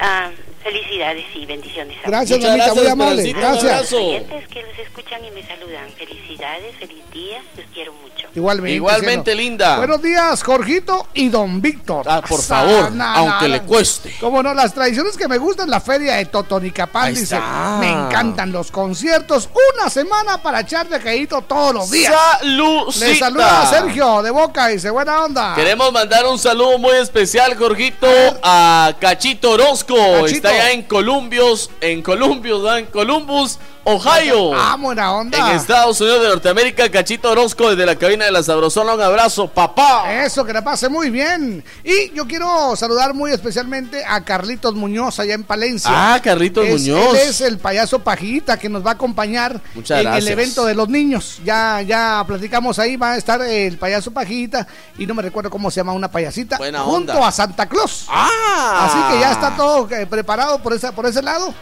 ah, 0.00 0.30
felicidades 0.62 1.24
y 1.34 1.46
bendiciones. 1.46 1.96
a 2.04 2.08
Gracias, 2.08 2.38
todos. 2.38 2.50
mamita, 2.50 2.74
muy 2.74 2.82
gracias, 2.84 2.92
amable. 2.92 3.22
Esperancita, 3.22 3.52
un 3.60 3.66
Gracias. 3.66 3.92
oyentes 3.92 4.48
que 4.48 4.62
los 4.62 4.78
escuchan 4.78 5.24
y 5.24 5.30
me 5.30 5.46
saludan. 5.46 5.90
Felicidades, 5.96 6.76
feliz 6.78 7.02
día, 7.12 7.42
los 7.56 7.66
quiero 7.72 7.92
mucho. 7.94 8.10
Igualmente. 8.34 8.76
Igualmente, 8.76 9.30
cielo. 9.32 9.40
linda. 9.42 9.76
Buenos 9.78 10.02
días, 10.02 10.42
Jorgito 10.44 11.08
y 11.14 11.30
don 11.30 11.60
Víctor. 11.60 12.04
Ah, 12.08 12.22
por 12.22 12.40
favor, 12.40 12.92
na- 12.92 13.14
aunque 13.16 13.48
na- 13.48 13.56
le 13.56 13.62
cueste. 13.62 14.14
Como 14.20 14.40
no, 14.42 14.54
las 14.54 14.72
tradiciones 14.72 15.16
que 15.16 15.26
me 15.26 15.36
gustan, 15.38 15.68
la 15.68 15.80
feria 15.80 16.14
de 16.16 16.26
Totonicapán, 16.26 17.12
dice. 17.14 17.40
Me 17.80 17.90
encantan 17.90 18.52
los 18.52 18.70
conciertos. 18.70 19.48
Una 19.74 19.90
semana 19.90 20.40
para 20.42 20.60
echar 20.60 20.88
de 20.88 21.00
caído 21.00 21.42
todos 21.42 21.74
los 21.74 21.90
días. 21.90 22.14
Saludcita. 22.38 23.06
Le 23.06 23.14
saluda 23.18 23.62
a 23.62 23.66
Sergio 23.66 24.22
de 24.22 24.30
Boca, 24.30 24.68
dice, 24.68 24.90
buena 24.90 25.24
onda. 25.24 25.54
Queremos 25.56 25.90
mandar 25.92 26.24
un 26.26 26.38
saludo 26.38 26.78
muy 26.78 26.96
especial, 26.98 27.56
Jorgito, 27.56 28.06
a 28.44 28.92
Cachito 29.00 29.50
Orozco. 29.52 29.89
Cachito. 29.96 30.26
Está 30.26 30.50
allá 30.50 30.72
en 30.72 30.82
Columbios, 30.82 31.70
en 31.80 32.02
Columbios, 32.02 32.78
en 32.78 32.86
Columbus, 32.86 33.58
Ohio. 33.84 34.52
Ah, 34.54 34.76
buena 34.78 35.12
onda. 35.12 35.38
En 35.50 35.56
Estados 35.56 36.00
Unidos 36.00 36.22
de 36.22 36.28
Norteamérica, 36.28 36.88
Cachito 36.90 37.30
Orozco 37.30 37.70
desde 37.70 37.86
la 37.86 37.96
cabina 37.96 38.24
de 38.26 38.30
la 38.30 38.42
Sabrosona. 38.42 38.94
Un 38.94 39.00
abrazo, 39.00 39.48
papá. 39.48 40.12
Eso, 40.24 40.44
que 40.44 40.52
la 40.52 40.62
pase 40.62 40.88
muy 40.88 41.10
bien. 41.10 41.64
Y 41.82 42.12
yo 42.14 42.26
quiero 42.26 42.76
saludar 42.76 43.14
muy 43.14 43.32
especialmente 43.32 44.04
a 44.06 44.22
Carlitos 44.24 44.74
Muñoz 44.74 45.18
allá 45.18 45.34
en 45.34 45.44
Palencia. 45.44 45.90
Ah, 45.92 46.20
Carlitos 46.22 46.64
Es- 46.66 46.80
Muñoz. 46.82 47.14
Él 47.14 47.28
es 47.28 47.40
el 47.40 47.58
payaso 47.58 47.98
Pajita 48.00 48.58
que 48.58 48.68
nos 48.68 48.84
va 48.84 48.90
a 48.90 48.94
acompañar 48.94 49.60
Muchas 49.74 49.98
en 49.98 50.04
gracias. 50.04 50.26
el 50.26 50.32
evento 50.32 50.64
de 50.66 50.74
los 50.74 50.88
niños. 50.88 51.38
Ya, 51.44 51.80
ya 51.82 52.22
platicamos 52.26 52.78
ahí, 52.78 52.96
va 52.96 53.12
a 53.12 53.16
estar 53.16 53.40
el 53.42 53.78
payaso 53.78 54.10
Pajita 54.10 54.66
y 54.98 55.06
no 55.06 55.14
me 55.14 55.22
recuerdo 55.22 55.50
cómo 55.50 55.70
se 55.70 55.80
llama 55.80 55.92
una 55.92 56.10
payasita. 56.10 56.58
Buena 56.58 56.80
junto 56.80 57.12
onda. 57.14 57.28
a 57.28 57.32
Santa 57.32 57.66
Claus. 57.68 58.06
Ah. 58.08 58.86
Así 58.88 59.14
que 59.14 59.20
ya 59.20 59.32
está 59.32 59.56
todo 59.56 59.88
eh, 59.90 60.06
preparado 60.06 60.58
por, 60.62 60.72
esa, 60.74 60.92
por 60.92 61.06
ese 61.06 61.22
lado. 61.22 61.52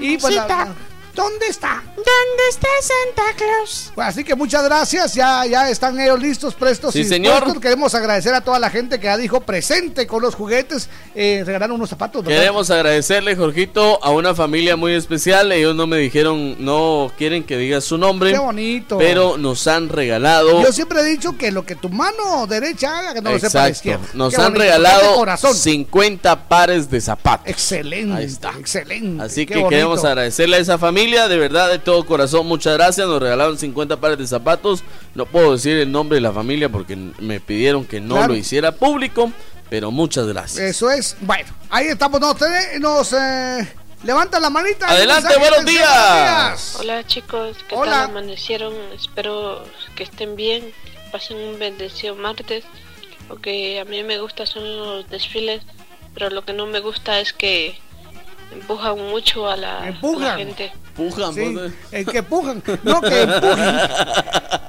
Y 0.00 0.16
pues 0.18 0.34
la-. 0.34 0.68
¿Dónde 1.16 1.46
está? 1.48 1.82
¿Dónde 1.96 2.42
está 2.50 2.68
Santa 2.82 3.34
Claus? 3.36 3.90
Pues 3.94 4.06
así 4.08 4.22
que 4.22 4.34
muchas 4.34 4.62
gracias, 4.64 5.14
ya, 5.14 5.46
ya 5.46 5.70
están 5.70 5.98
ellos 5.98 6.20
listos, 6.20 6.54
prestos 6.54 6.92
Sí, 6.92 7.00
y 7.00 7.04
señor. 7.04 7.58
Queremos 7.58 7.94
agradecer 7.94 8.34
a 8.34 8.42
toda 8.42 8.58
la 8.58 8.68
gente 8.68 9.00
que 9.00 9.06
ya 9.06 9.16
dijo 9.16 9.40
presente 9.40 10.06
con 10.06 10.20
los 10.22 10.34
juguetes, 10.34 10.90
eh, 11.14 11.42
regalaron 11.46 11.76
unos 11.76 11.88
zapatos. 11.88 12.22
¿verdad? 12.22 12.38
Queremos 12.40 12.70
agradecerle, 12.70 13.34
Jorgito, 13.34 13.98
a 14.04 14.10
una 14.10 14.34
familia 14.34 14.76
muy 14.76 14.92
especial. 14.92 15.50
Ellos 15.52 15.74
no 15.74 15.86
me 15.86 15.96
dijeron, 15.96 16.56
no 16.62 17.10
quieren 17.16 17.44
que 17.44 17.56
diga 17.56 17.80
su 17.80 17.96
nombre. 17.96 18.32
Qué 18.32 18.38
bonito. 18.38 18.98
Pero 18.98 19.38
nos 19.38 19.66
han 19.66 19.88
regalado. 19.88 20.62
Yo 20.62 20.70
siempre 20.72 21.00
he 21.00 21.04
dicho 21.04 21.36
que 21.38 21.50
lo 21.50 21.64
que 21.64 21.76
tu 21.76 21.88
mano 21.88 22.46
derecha 22.46 22.98
haga, 22.98 23.14
que 23.14 23.22
no 23.22 23.32
lo 23.32 23.38
sepa 23.38 23.60
la 23.62 23.68
Exacto. 23.68 23.88
izquierda. 23.88 24.06
Nos 24.12 24.34
Qué 24.34 24.40
han 24.42 24.48
bonito, 24.48 24.60
regalado 24.62 25.10
de 25.12 25.16
corazón. 25.16 25.54
50 25.54 26.48
pares 26.48 26.90
de 26.90 27.00
zapatos. 27.00 27.48
Excelente. 27.48 28.14
Ahí 28.14 28.24
está. 28.26 28.50
Excelente. 28.58 29.22
Así 29.22 29.46
qué 29.46 29.54
que 29.54 29.60
bonito. 29.60 29.70
queremos 29.70 30.04
agradecerle 30.04 30.56
a 30.58 30.60
esa 30.60 30.76
familia, 30.76 31.05
de 31.12 31.38
verdad, 31.38 31.70
de 31.70 31.78
todo 31.78 32.04
corazón, 32.04 32.46
muchas 32.46 32.74
gracias. 32.74 33.06
Nos 33.06 33.20
regalaron 33.22 33.56
50 33.58 33.98
pares 33.98 34.18
de 34.18 34.26
zapatos. 34.26 34.82
No 35.14 35.24
puedo 35.26 35.52
decir 35.52 35.76
el 35.78 35.90
nombre 35.92 36.16
de 36.16 36.20
la 36.20 36.32
familia 36.32 36.68
porque 36.68 36.96
me 36.96 37.40
pidieron 37.40 37.84
que 37.84 38.00
no 38.00 38.16
Claro. 38.16 38.32
lo 38.32 38.36
hiciera 38.36 38.72
público, 38.72 39.30
pero 39.70 39.90
muchas 39.90 40.26
gracias. 40.26 40.64
Eso 40.64 40.90
es. 40.90 41.16
Bueno, 41.20 41.48
ahí 41.70 41.86
estamos. 41.86 42.20
Nos, 42.20 42.36
nos 42.80 43.12
eh, 43.12 43.68
levantan 44.04 44.42
la 44.42 44.50
manita. 44.50 44.88
Adelante, 44.88 45.28
Mensaje, 45.28 45.38
buenos 45.48 45.64
días. 45.64 46.76
Hola 46.80 47.06
chicos, 47.06 47.56
¿qué 47.68 47.74
Hola. 47.76 47.92
tal 47.92 48.10
amanecieron? 48.10 48.74
Espero 48.94 49.64
que 49.94 50.02
estén 50.02 50.34
bien, 50.36 50.72
pasen 51.12 51.36
un 51.36 51.58
bendecido 51.58 52.16
martes. 52.16 52.64
Lo 53.28 53.36
que 53.40 53.80
a 53.80 53.84
mí 53.84 54.02
me 54.02 54.18
gusta 54.18 54.44
son 54.46 54.76
los 54.76 55.08
desfiles, 55.10 55.62
pero 56.14 56.30
lo 56.30 56.44
que 56.44 56.52
no 56.52 56.66
me 56.66 56.80
gusta 56.80 57.18
es 57.20 57.32
que 57.32 57.78
empujan 58.52 58.98
mucho 59.10 59.48
a 59.50 59.56
la, 59.56 59.78
a 59.78 59.80
la 59.82 59.86
Empujan. 59.88 60.38
gente. 60.38 60.72
Empujan, 60.98 61.34
Sí, 61.34 61.54
el 61.92 62.06
que 62.06 62.18
empujan. 62.18 62.62
No, 62.82 63.02
que 63.02 63.22
empujen. 63.22 63.80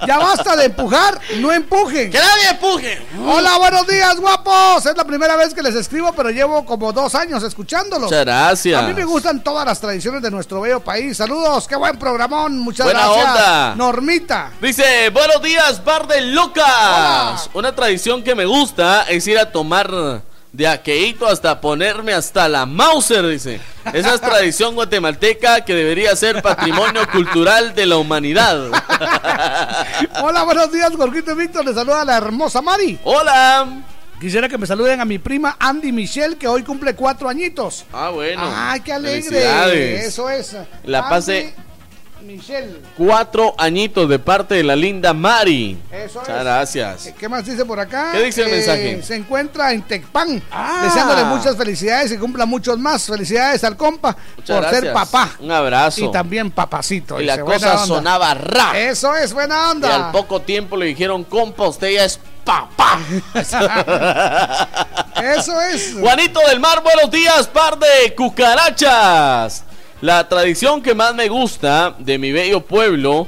Ya 0.05 0.17
basta 0.19 0.55
de 0.57 0.65
empujar, 0.65 1.19
no 1.37 1.51
empujen. 1.53 2.11
¡Que 2.11 2.17
nadie 2.19 2.49
empuje! 2.51 3.01
Hola, 3.25 3.57
buenos 3.57 3.87
días, 3.87 4.19
guapos. 4.19 4.85
Es 4.85 4.95
la 4.97 5.05
primera 5.05 5.37
vez 5.37 5.53
que 5.53 5.63
les 5.63 5.73
escribo, 5.75 6.11
pero 6.13 6.29
llevo 6.29 6.65
como 6.65 6.91
dos 6.91 7.15
años 7.15 7.43
escuchándolos. 7.43 8.09
Muchas 8.09 8.25
gracias. 8.25 8.81
A 8.81 8.85
mí 8.87 8.93
me 8.93 9.05
gustan 9.05 9.41
todas 9.41 9.65
las 9.65 9.79
tradiciones 9.79 10.21
de 10.21 10.29
nuestro 10.29 10.59
bello 10.61 10.81
país. 10.81 11.15
Saludos, 11.17 11.65
qué 11.67 11.75
buen 11.77 11.97
programón. 11.97 12.59
Muchas 12.59 12.85
Buena 12.87 13.05
gracias. 13.07 13.25
onda. 13.27 13.75
Normita. 13.75 14.51
Dice, 14.61 15.09
buenos 15.11 15.41
días, 15.41 15.79
par 15.79 16.07
de 16.07 16.21
locas. 16.21 17.49
Una 17.53 17.73
tradición 17.73 18.21
que 18.23 18.35
me 18.35 18.45
gusta 18.45 19.03
es 19.03 19.25
ir 19.27 19.39
a 19.39 19.49
tomar 19.51 20.21
de 20.51 20.67
aqueíto 20.67 21.27
hasta 21.27 21.61
ponerme 21.61 22.13
hasta 22.13 22.47
la 22.47 22.65
Mauser, 22.65 23.25
dice. 23.27 23.59
Esa 23.93 24.15
es 24.15 24.21
tradición 24.21 24.75
guatemalteca 24.75 25.61
que 25.61 25.73
debería 25.73 26.15
ser 26.15 26.41
patrimonio 26.41 27.07
cultural 27.11 27.75
de 27.75 27.85
la 27.85 27.97
humanidad. 27.97 28.71
Hola, 30.23 30.43
buenos 30.43 30.71
días, 30.71 30.91
Jorgito 30.95 31.35
Víctor. 31.35 31.65
Les 31.65 31.75
saluda 31.75 32.03
la 32.05 32.17
hermosa 32.17 32.61
Mari. 32.61 32.99
Hola. 33.03 33.83
Quisiera 34.19 34.49
que 34.49 34.57
me 34.57 34.65
saluden 34.65 34.99
a 34.99 35.05
mi 35.05 35.19
prima 35.19 35.57
Andy 35.59 35.91
Michelle, 35.91 36.37
que 36.37 36.47
hoy 36.47 36.63
cumple 36.63 36.95
cuatro 36.95 37.29
añitos. 37.29 37.85
Ah, 37.93 38.09
bueno. 38.09 38.41
Ay, 38.43 38.79
qué 38.79 38.93
alegre. 38.93 40.05
Eso 40.05 40.27
es. 40.29 40.55
La 40.85 40.99
Andy 40.99 41.09
pase 41.09 41.53
Michelle. 42.21 42.81
cuatro 42.97 43.53
añitos 43.57 44.07
de 44.09 44.19
parte 44.19 44.55
de 44.55 44.63
la 44.63 44.75
linda 44.75 45.13
Mari. 45.13 45.77
Eso 45.91 46.19
Muchas 46.19 46.37
es. 46.37 46.43
gracias. 46.43 47.13
¿Qué 47.17 47.29
más 47.29 47.45
dice 47.45 47.63
por 47.65 47.79
acá? 47.79 48.11
¿Qué 48.13 48.23
dice 48.23 48.41
el 48.43 48.51
mensaje? 48.51 49.01
Se 49.03 49.15
encuentra 49.15 49.71
en 49.71 49.81
Tecpan, 49.83 50.41
Ah. 50.51 50.81
deseándole 50.83 51.23
muchas 51.25 51.55
felicidades 51.55 52.11
y 52.11 52.17
cumpla 52.17 52.45
muchos 52.45 52.77
más. 52.77 53.05
Felicidades 53.05 53.63
al 53.63 53.77
compa 53.77 54.15
Muchas 54.35 54.57
por 54.65 54.69
ser 54.73 54.93
papá. 54.93 55.29
Un 55.39 55.51
abrazo. 55.51 56.01
Y 56.05 56.11
también 56.11 56.51
papacito. 56.51 57.19
Y 57.21 57.25
la 57.25 57.33
dice, 57.33 57.45
cosa 57.45 57.73
onda. 57.73 57.85
sonaba 57.85 58.33
ra. 58.33 58.77
Eso 58.77 59.15
es, 59.15 59.33
buena 59.33 59.55
Y 59.55 59.59
al 59.59 59.71
onda. 59.75 60.11
poco 60.11 60.41
tiempo 60.41 60.75
le 60.77 60.85
dijeron, 60.87 61.23
compa, 61.23 61.67
usted 61.67 61.89
ya 61.91 62.05
es 62.05 62.19
papá. 62.43 62.99
Eso 65.21 65.61
es. 65.61 65.95
Juanito 65.99 66.39
del 66.47 66.59
Mar, 66.59 66.81
buenos 66.83 67.09
días, 67.11 67.47
par 67.47 67.77
de 67.77 68.13
cucarachas. 68.15 69.63
La 70.01 70.29
tradición 70.29 70.83
que 70.83 70.93
más 70.93 71.15
me 71.15 71.27
gusta 71.27 71.95
de 71.97 72.19
mi 72.19 72.31
bello 72.31 72.61
pueblo, 72.61 73.27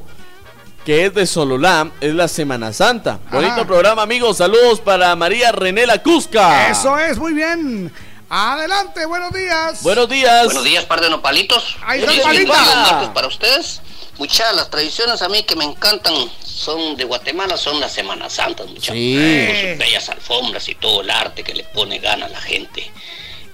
que 0.86 1.08
es 1.08 1.14
de 1.16 1.26
Sololá, 1.26 1.90
es 2.00 2.14
la 2.14 2.28
Semana 2.28 2.74
Santa. 2.74 3.20
Bonito 3.32 3.66
programa, 3.66 4.04
amigos. 4.04 4.38
Saludos 4.38 4.80
para 4.80 5.16
María 5.16 5.52
René 5.52 5.88
La 5.88 6.04
Cusca. 6.04 6.70
Eso 6.70 6.98
es, 7.00 7.18
muy 7.18 7.34
bien. 7.34 7.92
Adelante, 8.30 9.04
buenos 9.08 9.34
días. 9.34 9.82
Buenos 9.82 10.08
días. 10.08 10.46
Buenos 10.46 10.64
días, 10.64 10.86
par 10.86 11.02
de 11.02 11.10
nopalitos. 11.10 11.76
Ahí 11.82 12.02
está, 12.02 12.12
Feliz 12.12 12.24
Palita. 12.24 12.54
buen 12.54 12.82
martes 12.82 13.10
para 13.10 13.28
ustedes. 13.28 13.82
Muchas 14.20 14.56
las 14.56 14.70
tradiciones 14.70 15.24
a 15.24 15.30
mí 15.30 15.42
que 15.44 15.56
me 15.56 15.64
encantan 15.64 16.14
son 16.44 16.98
de 16.98 17.06
Guatemala, 17.06 17.58
son 17.58 17.80
las 17.80 17.92
Semanas 17.92 18.34
Santas, 18.34 18.68
muchachos. 18.68 18.94
Sí. 18.94 19.48
Con 19.48 19.56
sus 19.56 19.78
bellas 19.80 20.10
alfombras 20.10 20.70
y 20.70 20.76
todo 20.76 21.02
el 21.02 21.10
arte 21.10 21.44
que 21.44 21.56
le 21.56 21.64
pone 21.64 21.98
gana 21.98 22.28
a 22.28 22.30
la 22.30 22.42
gente. 22.42 22.92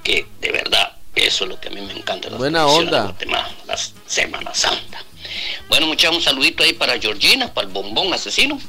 Que 0.04 0.28
de 0.42 0.52
verdad, 0.52 0.95
eso 1.16 1.44
es 1.46 1.50
lo 1.50 1.60
que 1.60 1.70
a 1.70 1.72
mí 1.72 1.82
me 1.82 1.94
encanta. 1.94 2.30
las 2.30 2.38
Buena 2.38 2.66
onda. 2.68 3.00
De 3.00 3.06
Guatemala, 3.06 3.52
las 3.68 3.94
Semanas 4.06 4.58
Santa. 4.58 5.04
Bueno, 5.70 5.88
muchachos, 5.88 6.18
un 6.18 6.22
saludito 6.24 6.64
ahí 6.64 6.74
para 6.74 7.00
Georgina, 7.00 7.54
para 7.54 7.68
el 7.68 7.74
bombón 7.74 8.14
asesino. 8.14 8.60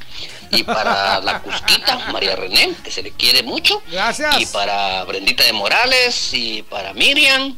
Y 0.51 0.63
para 0.63 1.19
la 1.23 1.41
Cusquita, 1.41 1.97
María 2.11 2.35
René, 2.35 2.73
que 2.83 2.89
se 2.91 3.03
le 3.03 3.11
quiere 3.11 3.43
mucho. 3.43 3.81
Gracias. 3.91 4.39
Y 4.41 4.45
para 4.47 5.03
Brendita 5.03 5.43
de 5.43 5.53
Morales, 5.53 6.33
y 6.33 6.63
para 6.63 6.93
Miriam, 6.93 7.57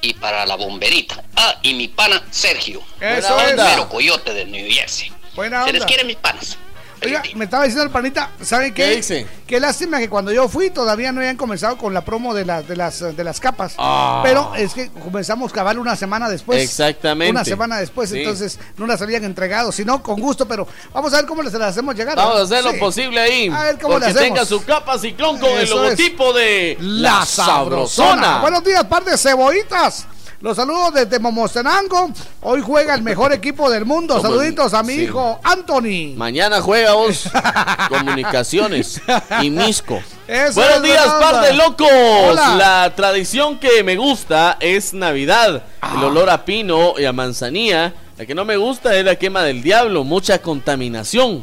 y 0.00 0.14
para 0.14 0.46
la 0.46 0.54
bomberita. 0.56 1.22
Ah, 1.36 1.56
y 1.62 1.74
mi 1.74 1.88
pana 1.88 2.22
Sergio. 2.30 2.82
Eso 3.00 3.38
el 3.40 3.58
es. 3.58 3.64
mero 3.64 3.88
coyote 3.88 4.32
de 4.32 4.44
New 4.46 4.70
Jersey. 4.70 5.12
Buena 5.34 5.64
Se 5.64 5.72
les 5.72 5.82
onda. 5.82 5.86
quiere 5.86 6.04
mis 6.04 6.16
panas. 6.16 6.56
Oiga, 7.04 7.22
me 7.36 7.44
estaba 7.44 7.64
diciendo 7.64 7.84
el 7.84 7.90
panita, 7.90 8.30
¿saben 8.42 8.74
qué? 8.74 8.84
¿Qué 8.84 8.96
dice? 8.96 9.26
Qué 9.46 9.60
lástima 9.60 9.98
que 9.98 10.08
cuando 10.08 10.32
yo 10.32 10.48
fui 10.48 10.70
todavía 10.70 11.12
no 11.12 11.20
habían 11.20 11.36
comenzado 11.36 11.78
con 11.78 11.94
la 11.94 12.04
promo 12.04 12.34
de, 12.34 12.44
las 12.44 12.66
de, 12.66 12.76
las, 12.76 12.98
de 13.16 13.24
las 13.24 13.40
capas. 13.40 13.74
Ah. 13.78 14.20
Pero 14.24 14.54
es 14.56 14.74
que 14.74 14.90
comenzamos 14.90 15.52
cabal 15.52 15.78
una 15.78 15.96
semana 15.96 16.28
después. 16.28 16.62
Exactamente. 16.62 17.30
Una 17.30 17.44
semana 17.44 17.78
después, 17.78 18.10
Sí. 18.10 18.18
entonces 18.18 18.58
no 18.76 18.86
las 18.86 19.00
habían 19.00 19.24
entregado, 19.24 19.70
sino 19.72 20.02
con 20.02 20.20
gusto, 20.20 20.46
pero 20.48 20.66
vamos 20.92 21.12
a 21.12 21.16
ver 21.16 21.26
cómo 21.26 21.42
les 21.42 21.52
las 21.52 21.70
hacemos 21.70 21.94
llegar. 21.94 22.16
Vamos 22.16 22.34
a 22.34 22.38
¿no? 22.38 22.44
hacer 22.44 22.64
lo 22.64 22.78
posible 22.78 23.20
ahí. 23.20 23.48
A 23.48 23.62
ver 23.62 23.78
cómo 23.78 23.98
le 23.98 24.06
hacemos. 24.06 24.22
tenga 24.22 24.44
su 24.44 24.64
capa 24.64 24.98
ciclón 24.98 25.38
con 25.38 25.50
el 25.50 25.62
Eso 25.62 25.76
es. 25.84 25.90
logotipo 25.98 26.32
de 26.32 26.76
La 26.80 27.24
Sabrosona. 27.24 28.40
Buenos 28.40 28.64
días, 28.64 28.84
par 28.84 29.04
de 29.04 29.16
cebollitas. 29.16 30.06
Los 30.40 30.56
saludos 30.56 30.94
desde 30.94 31.18
Momostenango. 31.18 32.10
Hoy 32.42 32.62
juega 32.62 32.94
el 32.94 33.02
mejor 33.02 33.32
equipo 33.32 33.68
del 33.68 33.84
mundo. 33.84 34.14
Como- 34.16 34.28
Saluditos 34.28 34.72
a 34.72 34.84
mi 34.84 34.94
sí. 34.94 35.02
hijo 35.02 35.40
Anthony. 35.42 36.14
Mañana 36.16 36.60
juega 36.60 36.92
vos 36.94 37.24
Comunicaciones 37.88 39.00
y 39.42 39.50
Misco. 39.50 40.00
Eso 40.28 40.60
Buenos 40.60 40.82
días, 40.84 41.06
par 41.20 41.44
de 41.44 41.54
locos. 41.54 41.88
Hola. 41.90 42.54
La 42.56 42.92
tradición 42.94 43.58
que 43.58 43.82
me 43.82 43.96
gusta 43.96 44.56
es 44.60 44.94
Navidad. 44.94 45.64
Ah. 45.80 45.94
El 45.98 46.04
olor 46.04 46.30
a 46.30 46.44
pino 46.44 46.94
y 46.98 47.04
a 47.04 47.12
manzanilla. 47.12 47.92
La 48.16 48.24
que 48.24 48.34
no 48.34 48.44
me 48.44 48.56
gusta 48.56 48.94
es 48.96 49.04
la 49.04 49.16
quema 49.16 49.42
del 49.42 49.62
diablo. 49.62 50.04
Mucha 50.04 50.40
contaminación. 50.40 51.42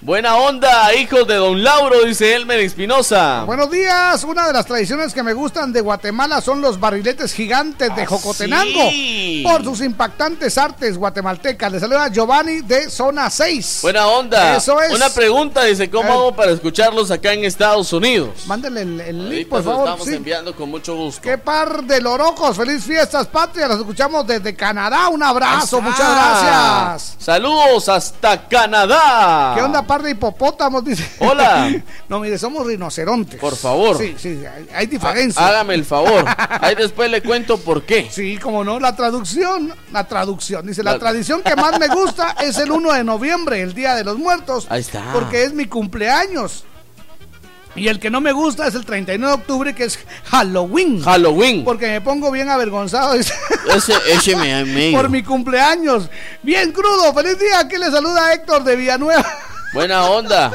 Buena 0.00 0.36
onda, 0.36 0.94
hijos 0.94 1.26
de 1.26 1.34
Don 1.34 1.60
Lauro, 1.64 2.04
dice 2.04 2.32
Elmer 2.36 2.60
Espinosa. 2.60 3.42
Buenos 3.44 3.68
días. 3.68 4.22
Una 4.22 4.46
de 4.46 4.52
las 4.52 4.64
tradiciones 4.64 5.12
que 5.12 5.24
me 5.24 5.32
gustan 5.32 5.72
de 5.72 5.80
Guatemala 5.80 6.40
son 6.40 6.60
los 6.60 6.78
barriletes 6.78 7.32
gigantes 7.34 7.94
de 7.96 8.06
Jocotenango. 8.06 8.80
Ah, 8.80 8.90
sí. 8.90 9.42
Por 9.44 9.64
sus 9.64 9.80
impactantes 9.80 10.56
artes 10.56 10.96
guatemaltecas. 10.96 11.72
Le 11.72 11.80
saluda 11.80 12.08
Giovanni 12.12 12.60
de 12.60 12.88
Zona 12.90 13.28
6. 13.28 13.80
Buena 13.82 14.06
onda. 14.06 14.56
Eso 14.56 14.80
es. 14.80 14.92
Una 14.94 15.10
pregunta, 15.10 15.64
dice, 15.64 15.90
¿cómo 15.90 16.08
Eh. 16.08 16.12
hago 16.12 16.36
para 16.36 16.52
escucharlos 16.52 17.10
acá 17.10 17.32
en 17.32 17.44
Estados 17.44 17.92
Unidos? 17.92 18.46
Mándale 18.46 18.82
el, 18.82 19.00
el 19.00 19.16
link, 19.30 19.32
Ahorita 19.32 19.50
por 19.50 19.64
favor. 19.64 19.88
estamos 19.88 20.06
sí. 20.06 20.14
enviando 20.14 20.54
con 20.54 20.70
mucho 20.70 20.94
gusto. 20.94 21.20
Qué 21.20 21.38
par 21.38 21.82
de 21.82 22.00
lorocos. 22.00 22.56
Feliz 22.56 22.84
fiestas, 22.84 23.26
patria. 23.26 23.66
Los 23.66 23.78
escuchamos 23.80 24.24
desde 24.28 24.54
Canadá. 24.54 25.08
Un 25.08 25.24
abrazo. 25.24 25.80
Muchas 25.80 26.08
gracias. 26.08 27.16
Saludos 27.18 27.88
hasta 27.88 28.46
Canadá. 28.46 29.54
¿Qué 29.56 29.62
onda, 29.62 29.82
par 29.88 30.02
de 30.02 30.12
hipopótamos, 30.12 30.84
dice. 30.84 31.04
Hola. 31.18 31.68
no, 32.08 32.20
mire, 32.20 32.38
somos 32.38 32.64
rinocerontes. 32.64 33.40
Por 33.40 33.56
favor. 33.56 33.98
Sí, 33.98 34.14
sí, 34.16 34.40
hay, 34.46 34.68
hay 34.72 34.86
diferencia. 34.86 35.44
Hágame 35.44 35.74
el 35.74 35.84
favor. 35.84 36.24
Ahí 36.60 36.76
después 36.76 37.10
le 37.10 37.22
cuento 37.22 37.58
por 37.58 37.82
qué. 37.82 38.08
Sí, 38.08 38.38
como 38.38 38.62
no, 38.62 38.78
la 38.78 38.94
traducción, 38.94 39.74
la 39.92 40.06
traducción. 40.06 40.64
Dice, 40.64 40.84
la, 40.84 40.96
tradición 41.00 41.42
que 41.42 41.56
más 41.56 41.80
me 41.80 41.88
gusta 41.88 42.36
es 42.40 42.58
el 42.58 42.70
1 42.70 42.92
de 42.92 43.02
noviembre, 43.02 43.60
el 43.62 43.74
Día 43.74 43.96
de 43.96 44.04
los 44.04 44.16
Muertos. 44.16 44.66
Ahí 44.70 44.82
está. 44.82 45.12
Porque 45.12 45.42
es 45.42 45.52
mi 45.52 45.64
cumpleaños. 45.64 46.64
Y 47.74 47.88
el 47.88 48.00
que 48.00 48.10
no 48.10 48.20
me 48.20 48.32
gusta 48.32 48.66
es 48.66 48.74
el 48.74 48.84
39 48.84 49.26
de 49.26 49.40
octubre, 49.40 49.74
que 49.74 49.84
es 49.84 49.98
Halloween. 50.24 51.00
Halloween. 51.00 51.64
Porque 51.64 51.86
me 51.86 52.00
pongo 52.00 52.30
bien 52.30 52.48
avergonzado. 52.48 53.14
Ese, 53.18 53.34
ese 54.08 54.36
me, 54.36 54.64
me- 54.64 54.92
Por 54.92 55.08
mi 55.08 55.22
cumpleaños. 55.22 56.08
Bien 56.42 56.72
crudo. 56.72 57.12
Feliz 57.14 57.38
día. 57.38 57.60
Aquí 57.60 57.76
le 57.76 57.90
saluda 57.90 58.32
Héctor 58.32 58.64
de 58.64 58.76
Villanueva. 58.76 59.24
Buena 59.72 60.04
onda. 60.06 60.50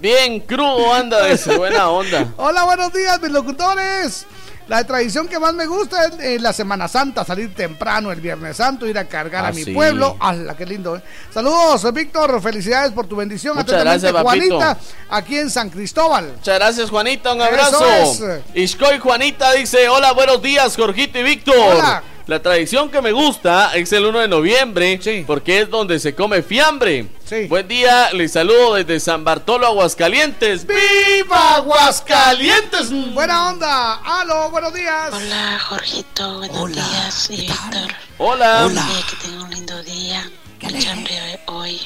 Bien 0.00 0.40
crudo 0.40 0.92
anda 0.92 1.28
ese. 1.28 1.56
Buena 1.56 1.88
onda. 1.90 2.26
Hola, 2.36 2.64
buenos 2.64 2.92
días, 2.92 3.20
mis 3.20 3.30
locutores. 3.30 4.26
La 4.66 4.84
tradición 4.84 5.28
que 5.28 5.38
más 5.38 5.54
me 5.54 5.64
gusta 5.64 6.04
es 6.06 6.12
eh, 6.20 6.38
la 6.38 6.52
Semana 6.52 6.88
Santa, 6.88 7.24
salir 7.24 7.54
temprano 7.54 8.12
el 8.12 8.20
Viernes 8.20 8.58
Santo, 8.58 8.86
ir 8.86 8.98
a 8.98 9.06
cargar 9.06 9.46
Ah, 9.46 9.48
a 9.48 9.52
mi 9.52 9.64
sí. 9.64 9.72
pueblo. 9.72 10.18
¡Hala, 10.20 10.54
qué 10.58 10.66
lindo! 10.66 10.94
eh! 10.96 11.02
Saludos, 11.32 11.90
Víctor, 11.94 12.42
felicidades 12.42 12.92
por 12.92 13.06
tu 13.06 13.16
bendición. 13.16 13.56
Muchas 13.56 13.80
gracias, 13.80 14.12
papito. 14.12 14.56
Juanita, 14.58 14.76
aquí 15.08 15.38
en 15.38 15.48
San 15.48 15.70
Cristóbal. 15.70 16.32
Muchas 16.36 16.54
gracias, 16.58 16.90
Juanita. 16.90 17.32
Un 17.32 17.40
abrazo. 17.40 17.82
es. 17.86 18.22
Ishkoy 18.52 18.98
Juanita 18.98 19.52
dice: 19.52 19.88
Hola, 19.88 20.12
buenos 20.12 20.42
días, 20.42 20.76
Jorgito 20.76 21.18
y 21.18 21.22
Víctor. 21.22 21.56
Hola. 21.56 22.02
La 22.28 22.42
tradición 22.42 22.90
que 22.90 23.00
me 23.00 23.10
gusta 23.10 23.74
es 23.74 23.90
el 23.90 24.04
1 24.04 24.18
de 24.18 24.28
noviembre, 24.28 25.00
porque 25.26 25.62
es 25.62 25.70
donde 25.70 25.98
se 25.98 26.14
come 26.14 26.42
fiambre. 26.42 27.08
Buen 27.48 27.66
día, 27.66 28.12
les 28.12 28.32
saludo 28.32 28.74
desde 28.74 29.00
San 29.00 29.24
Bartolo, 29.24 29.66
Aguascalientes. 29.66 30.66
¡Viva 30.66 31.54
Aguascalientes! 31.54 32.90
Buena 33.14 33.48
onda. 33.48 33.94
¡Aló, 33.94 34.50
buenos 34.50 34.74
días! 34.74 35.10
Hola, 35.10 35.58
Jorgito. 35.58 36.36
Buenos 36.36 36.72
días. 36.72 37.30
Y 37.30 37.36
Víctor. 37.46 37.94
Hola. 38.18 38.66
Oye, 38.66 39.04
que 39.08 39.26
tenga 39.26 39.44
un 39.44 39.50
lindo 39.50 39.82
día. 39.84 40.30
Mucha 40.60 40.92
hambre 40.92 41.40
hoy. 41.46 41.80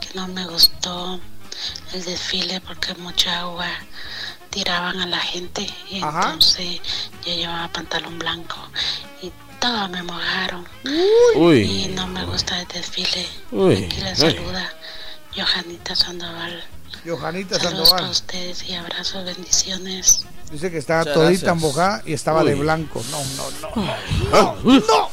Que 0.00 0.08
no 0.14 0.28
me 0.28 0.46
gustó 0.46 1.18
el 1.92 2.04
desfile 2.04 2.60
porque 2.60 2.94
mucha 2.94 3.40
agua 3.40 3.66
tiraban 4.50 5.00
a 5.00 5.06
la 5.06 5.18
gente. 5.18 5.66
Y 5.90 6.00
Ajá. 6.00 6.26
entonces 6.26 6.80
yo 7.26 7.34
llevaba 7.34 7.66
pantalón 7.72 8.20
blanco. 8.20 8.56
Y 9.20 9.32
todos 9.64 9.88
me 9.88 10.02
mojaron. 10.02 10.68
Uy. 11.36 11.62
Y 11.62 11.88
no 11.88 12.06
me 12.06 12.22
gusta 12.26 12.60
el 12.60 12.68
desfile. 12.68 13.26
Uy. 13.50 13.84
Aquí 13.84 14.02
Uy. 14.02 14.14
saluda 14.14 14.70
Johanita 15.34 15.94
Sandoval. 15.94 16.62
Johanita 17.06 17.58
Saludos 17.60 17.88
Sandoval. 17.90 18.10
ustedes 18.10 18.62
y 18.68 18.74
abrazos, 18.74 19.24
bendiciones. 19.24 20.24
Dice 20.50 20.70
que 20.70 20.78
estaba 20.78 21.00
Muchas 21.00 21.14
todita 21.14 21.46
gracias. 21.46 21.56
mojada 21.62 22.02
y 22.06 22.12
estaba 22.12 22.44
de 22.44 22.54
blanco. 22.54 23.02
No, 23.10 23.18
no, 23.36 23.50
no. 23.60 23.70
No, 24.30 24.54
no. 24.86 25.10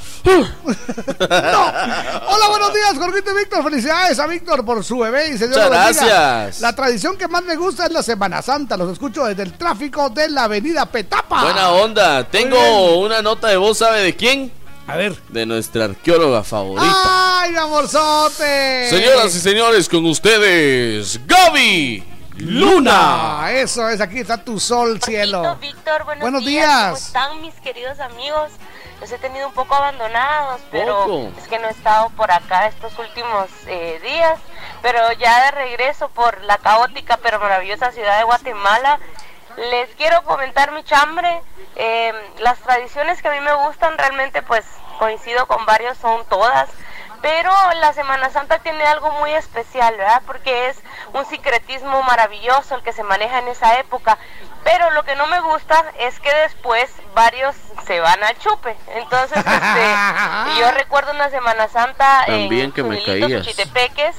Hola, 1.23 2.47
buenos 2.49 2.73
días, 2.73 2.95
Jorgito 2.97 3.31
y 3.31 3.37
Víctor. 3.39 3.63
Felicidades 3.63 4.19
a 4.19 4.27
Víctor 4.27 4.63
por 4.63 4.83
su 4.83 4.99
bebé 4.99 5.29
y 5.29 5.37
se 5.37 5.47
bendiga. 5.47 5.67
gracias. 5.69 6.61
La 6.61 6.75
tradición 6.75 7.17
que 7.17 7.27
más 7.27 7.43
me 7.43 7.55
gusta 7.55 7.85
es 7.87 7.91
la 7.91 8.03
Semana 8.03 8.41
Santa. 8.41 8.77
Los 8.77 8.91
escucho 8.91 9.25
desde 9.25 9.43
el 9.43 9.53
tráfico 9.57 10.09
de 10.09 10.29
la 10.29 10.43
avenida 10.43 10.85
Petapa. 10.85 11.43
Buena 11.43 11.71
onda. 11.71 12.23
Tengo 12.29 12.99
una 12.99 13.21
nota 13.21 13.47
de 13.47 13.57
voz, 13.57 13.79
¿sabe 13.79 14.01
de 14.01 14.15
quién? 14.15 14.51
A 14.87 14.95
ver. 14.97 15.15
De 15.29 15.45
nuestra 15.45 15.85
arqueóloga 15.85 16.43
favorita. 16.43 17.41
¡Ay, 17.41 17.55
amorzote! 17.55 18.89
Señoras 18.89 19.33
y 19.35 19.39
señores, 19.39 19.87
con 19.87 20.05
ustedes, 20.05 21.19
Gaby 21.25 22.03
Luna. 22.37 23.51
Eso 23.51 23.87
es, 23.89 24.01
aquí 24.01 24.19
está 24.19 24.43
tu 24.43 24.59
sol, 24.59 24.99
cielo. 25.01 25.55
Víctor, 25.61 26.03
buenos, 26.03 26.21
Buenos 26.21 26.45
días. 26.45 26.65
días. 26.65 27.11
¿Cómo 27.13 27.25
están 27.25 27.41
mis 27.41 27.53
queridos 27.61 27.99
amigos? 27.99 28.51
Los 28.99 29.11
he 29.11 29.17
tenido 29.17 29.47
un 29.47 29.53
poco 29.53 29.73
abandonados, 29.75 30.61
pero 30.71 31.05
Poco. 31.05 31.31
es 31.41 31.47
que 31.47 31.57
no 31.57 31.67
he 31.67 31.71
estado 31.71 32.09
por 32.11 32.29
acá 32.31 32.67
estos 32.67 32.97
últimos 32.99 33.47
eh, 33.67 33.99
días. 34.03 34.39
Pero 34.83 34.99
ya 35.13 35.45
de 35.45 35.51
regreso 35.51 36.09
por 36.09 36.43
la 36.43 36.57
caótica 36.57 37.17
pero 37.21 37.39
maravillosa 37.39 37.91
ciudad 37.91 38.17
de 38.19 38.23
Guatemala, 38.25 38.99
les 39.69 39.89
quiero 39.95 40.23
comentar 40.23 40.71
mi 40.71 40.83
chambre. 40.83 41.41
Eh, 41.75 42.13
las 42.39 42.59
tradiciones 42.59 43.21
que 43.21 43.27
a 43.27 43.31
mí 43.31 43.39
me 43.41 43.53
gustan 43.53 43.97
realmente 43.97 44.41
pues 44.41 44.65
coincido 44.97 45.47
con 45.47 45.65
varios, 45.65 45.97
son 45.97 46.25
todas. 46.25 46.69
Pero 47.21 47.51
la 47.79 47.93
Semana 47.93 48.31
Santa 48.31 48.59
tiene 48.59 48.83
algo 48.83 49.11
muy 49.11 49.31
especial, 49.31 49.95
¿verdad? 49.95 50.23
Porque 50.25 50.69
es 50.69 50.79
un 51.13 51.23
secretismo 51.25 52.01
maravilloso 52.03 52.75
el 52.75 52.81
que 52.81 52.93
se 52.93 53.03
maneja 53.03 53.39
en 53.39 53.47
esa 53.47 53.79
época. 53.79 54.17
Pero 54.63 54.91
lo 54.91 55.03
que 55.03 55.15
no 55.15 55.27
me 55.27 55.39
gusta 55.41 55.85
es 55.99 56.19
que 56.19 56.33
después 56.43 56.91
varios 57.15 57.55
se 57.85 57.99
van 57.99 58.23
al 58.23 58.37
chupe. 58.37 58.75
Entonces, 58.95 59.37
este, 59.37 60.59
yo 60.59 60.71
recuerdo 60.71 61.11
una 61.11 61.29
Semana 61.29 61.67
Santa 61.67 62.23
También 62.25 62.65
en 62.65 62.71
que 62.71 62.83
me 62.83 63.03
caías. 63.03 63.47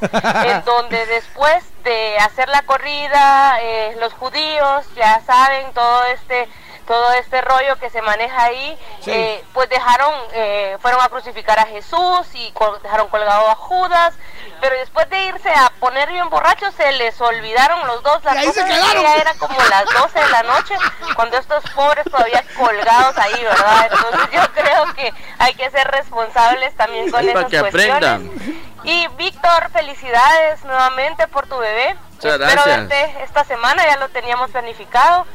En 0.44 0.64
donde 0.64 1.06
después 1.06 1.64
de 1.84 2.16
hacer 2.18 2.48
la 2.48 2.62
corrida, 2.62 3.58
eh, 3.60 3.96
los 4.00 4.12
judíos, 4.14 4.86
ya 4.94 5.20
saben, 5.20 5.72
todo 5.72 6.04
este 6.04 6.48
todo 6.86 7.12
este 7.14 7.40
rollo 7.40 7.78
que 7.78 7.90
se 7.90 8.02
maneja 8.02 8.44
ahí, 8.44 8.78
Sí. 9.00 9.10
eh, 9.12 9.44
pues 9.52 9.68
dejaron, 9.68 10.12
eh, 10.32 10.76
fueron 10.80 11.00
a 11.02 11.08
crucificar 11.08 11.58
a 11.58 11.66
Jesús 11.66 12.26
y 12.34 12.50
col- 12.52 12.80
dejaron 12.82 13.08
colgado 13.08 13.48
a 13.50 13.54
Judas, 13.54 14.14
pero 14.60 14.76
después 14.76 15.08
de 15.10 15.24
irse 15.26 15.50
a 15.52 15.70
poner 15.80 16.08
bien 16.10 16.28
borrachos 16.30 16.74
se 16.74 16.92
les 16.92 17.20
olvidaron 17.20 17.86
los 17.86 18.02
dos, 18.02 18.22
las 18.24 18.34
Y 18.34 18.38
ahí 18.38 18.46
cosas 18.46 18.64
quedaron. 18.70 19.02
ya 19.02 19.16
era 19.16 19.34
como 19.34 19.58
las 19.68 19.84
12 19.86 20.20
de 20.20 20.28
la 20.28 20.42
noche, 20.44 20.74
cuando 21.16 21.36
estos 21.38 21.64
pobres 21.70 22.04
todavía 22.10 22.44
colgados 22.58 23.16
ahí, 23.18 23.42
¿verdad? 23.42 23.88
Entonces 23.90 24.28
yo 24.32 24.52
creo 24.52 24.94
que 24.94 25.12
hay 25.38 25.54
que 25.54 25.70
ser 25.70 25.88
responsables 25.90 26.74
también 26.76 27.10
con 27.10 27.26
Para 27.26 27.40
esas 27.40 27.50
que 27.50 27.60
cuestiones. 27.60 27.94
aprendan. 27.94 28.72
Y 28.84 29.06
Víctor, 29.16 29.70
felicidades 29.72 30.64
nuevamente 30.64 31.28
por 31.28 31.46
tu 31.46 31.56
bebé. 31.58 31.94
Muchas 32.14 32.32
Espero 32.40 32.62
gracias. 32.64 32.88
verte 32.88 33.22
esta 33.22 33.44
semana, 33.44 33.84
ya 33.86 33.96
lo 33.96 34.08
teníamos 34.08 34.50
planificado. 34.50 35.26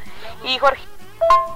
Y 0.44 0.58
Jorge. 0.60 0.82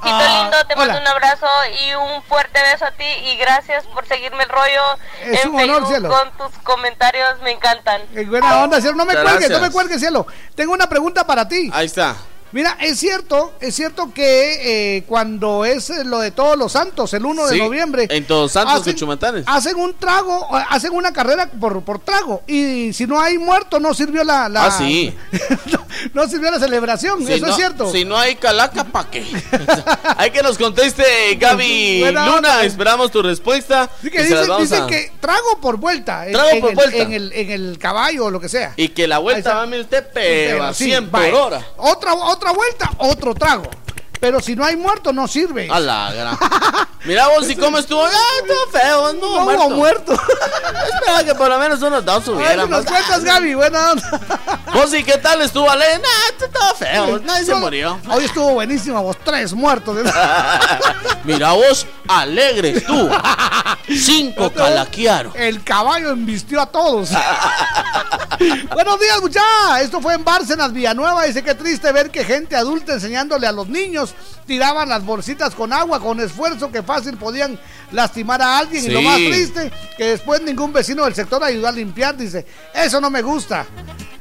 Ah, 0.04 0.42
lindo, 0.42 0.58
te 0.68 0.76
mando 0.76 0.94
hola. 0.94 1.02
un 1.02 1.08
abrazo 1.08 1.48
y 1.86 1.94
un 1.94 2.24
fuerte 2.24 2.60
beso 2.72 2.86
a 2.86 2.92
ti 2.92 3.06
y 3.06 3.38
gracias 3.38 3.86
por 3.88 4.06
seguirme 4.08 4.44
el 4.44 4.50
rollo 4.50 4.82
Es 5.24 5.44
en 5.46 5.50
un 5.50 5.56
honor, 5.62 5.68
Facebook 5.84 5.88
cielo. 5.90 6.10
con 6.10 6.32
tus 6.50 6.58
comentarios, 6.64 7.40
me 7.42 7.52
encantan. 7.52 8.02
Eh, 8.16 8.26
buena 8.26 8.64
onda, 8.64 8.82
cielo. 8.82 8.96
No 8.98 9.06
me 9.06 9.14
Muchas 9.14 9.24
cuelgues, 9.24 9.50
no 9.50 9.56
gracias. 9.56 9.62
me 9.62 9.72
cuelgues, 9.74 10.00
cielo. 10.00 10.28
Tengo 10.56 10.74
una 10.74 10.90
pregunta 10.90 11.26
para 11.26 11.48
ti. 11.48 11.70
Ahí 11.74 11.86
está. 11.86 12.16
Mira, 12.52 12.78
es 12.82 13.00
cierto, 13.00 13.54
es 13.62 13.76
cierto 13.76 14.14
que 14.14 14.98
eh, 14.98 15.04
cuando 15.08 15.64
es 15.66 15.90
eh, 15.90 16.04
lo 16.04 16.20
de 16.20 16.32
todos 16.32 16.58
los 16.58 16.72
santos, 16.74 17.14
el 17.14 17.26
1 17.26 17.48
de 17.48 17.54
Sí, 17.56 17.60
noviembre, 17.62 18.08
En 18.10 18.26
Todos 18.26 18.52
Santos 18.52 18.82
hacen- 18.82 18.94
de 18.94 18.96
Chumantanes. 19.00 19.44
hacen 19.48 19.78
un 19.78 19.94
trago, 19.94 20.48
hacen 20.70 20.94
una 20.94 21.14
carrera 21.14 21.50
por, 21.50 21.82
por 21.84 22.00
trago. 22.00 22.44
Y 22.48 22.92
si 22.94 23.08
no 23.08 23.20
hay 23.22 23.38
muerto, 23.38 23.80
no 23.80 23.94
sirvió 23.94 24.24
la, 24.24 24.50
la- 24.50 24.66
Ah, 24.66 24.72
sí. 24.72 25.16
no 26.14 26.28
sirvió 26.28 26.52
la 26.52 26.60
celebración. 26.60 27.26
Si 27.26 27.34
Eso 27.34 27.46
no, 27.46 27.52
es 27.52 27.56
cierto. 27.58 27.92
Si 27.92 28.06
no 28.06 28.18
hay 28.18 28.36
calaca, 28.36 28.84
¿pa' 28.84 29.10
qué? 29.10 29.26
hay 30.18 30.32
que 30.32 30.42
nos 30.42 30.58
conteste 30.58 31.36
Gaby 31.36 32.00
Buena 32.02 32.26
Luna. 32.26 32.38
onda. 32.38 32.64
Esperamos 32.66 33.12
tu 33.12 33.22
respuesta. 33.22 33.84
Así 33.84 34.10
que 34.10 34.24
dicen, 34.24 34.48
dicen 34.60 34.84
a- 34.84 34.88
que 34.88 35.12
trago 35.20 35.60
por 35.62 35.78
vuelta. 35.78 36.26
en- 36.28 36.34
Trago 36.34 36.50
en 36.50 36.60
por 36.62 36.70
el- 36.72 36.76
vuelta. 36.76 36.98
En 36.98 37.14
el, 37.14 37.32
en 37.34 37.52
el 37.52 37.78
caballo 37.80 38.26
o 38.26 38.30
lo 38.32 38.40
que 38.40 38.50
sea. 38.50 38.74
Y 38.76 38.90
que 38.90 39.08
la 39.08 39.20
vuelta 39.20 39.54
va, 39.56 39.66
mire 39.66 39.84
usted, 39.84 40.06
pero 40.14 40.64
a 40.64 40.74
sí, 40.74 40.86
100 40.86 41.10
por 41.10 41.22
hora. 41.34 41.66
Otra, 41.78 42.14
otra 42.14 42.41
vuelta, 42.52 42.90
otro 42.98 43.36
trago. 43.36 43.70
Pero 44.22 44.40
si 44.40 44.56
no 44.56 44.64
hay 44.64 44.76
muerto, 44.76 45.12
no 45.12 45.28
sirve. 45.28 45.68
A 45.72 45.80
la 45.80 46.14
gran. 46.14 46.38
Mira 47.06 47.28
vos, 47.30 47.48
si 47.48 47.56
cómo 47.56 47.80
estuvo. 47.80 48.06
Ah, 48.06 48.12
estuvo 48.40 48.80
feo, 48.80 49.14
no, 49.14 49.46
No 49.46 49.52
hubo 49.52 49.70
muerto. 49.72 50.14
Esperaba 50.94 51.24
que 51.24 51.34
por 51.34 51.50
lo 51.50 51.58
menos 51.58 51.82
unos 51.82 52.06
dos 52.06 52.26
si 52.26 52.32
nos 52.70 52.86
cuentas, 52.86 53.24
Gaby. 53.24 53.56
Buena 53.56 53.92
onda. 53.94 54.22
Vos, 54.76 54.94
¿y 54.94 55.04
qué 55.04 55.18
tal 55.18 55.42
estuvo, 55.42 55.70
Ale? 55.70 55.98
Nah, 55.98 56.46
estaba 56.46 56.74
feo. 56.76 57.20
Nadie 57.20 57.46
se 57.46 57.56
murió. 57.56 58.00
Hoy 58.10 58.26
estuvo 58.26 58.54
buenísimo, 58.54 59.02
vos 59.02 59.18
tres 59.26 59.54
muertos. 59.54 59.98
Mira 61.24 61.52
vos, 61.54 61.88
alegre 62.08 62.78
estuvo. 62.78 63.10
Cinco 64.00 64.52
calaquearon. 64.52 65.34
El 65.36 65.64
caballo 65.64 66.12
embistió 66.12 66.62
a 66.62 66.66
todos. 66.66 67.10
Buenos 68.74 69.00
días, 69.00 69.22
muchachos. 69.22 69.82
Esto 69.82 70.02
fue 70.02 70.14
en 70.14 70.24
Bárcenas, 70.24 70.74
Villanueva. 70.74 71.24
Dice 71.26 71.44
que 71.44 71.56
triste 71.56 71.92
ver 71.92 72.10
que 72.10 72.24
gente 72.24 72.56
adulta 72.56 72.94
enseñándole 72.94 73.48
a 73.48 73.52
los 73.52 73.68
niños 73.68 74.14
tiraban 74.48 74.90
las 74.90 75.06
bolsitas 75.06 75.54
con 75.56 75.72
agua 75.72 76.00
con 76.00 76.20
esfuerzo 76.20 76.72
que 76.72 76.84
fácil 76.84 77.18
podían 77.18 77.60
lastimar 77.92 78.42
a 78.42 78.58
alguien. 78.58 78.84
Y 78.86 78.90
lo 78.90 79.02
más 79.02 79.18
triste, 79.18 79.72
que 79.98 80.06
después 80.10 80.42
ningún 80.42 80.74
vecino 80.74 81.06
del 81.06 81.14
sector 81.16 81.44
ayudó 81.44 81.68
a 81.68 81.72
limpiar. 81.72 82.18
Dice, 82.18 82.46
eso 82.74 83.00
no 83.00 83.10
me 83.10 83.22
gusta. 83.22 83.66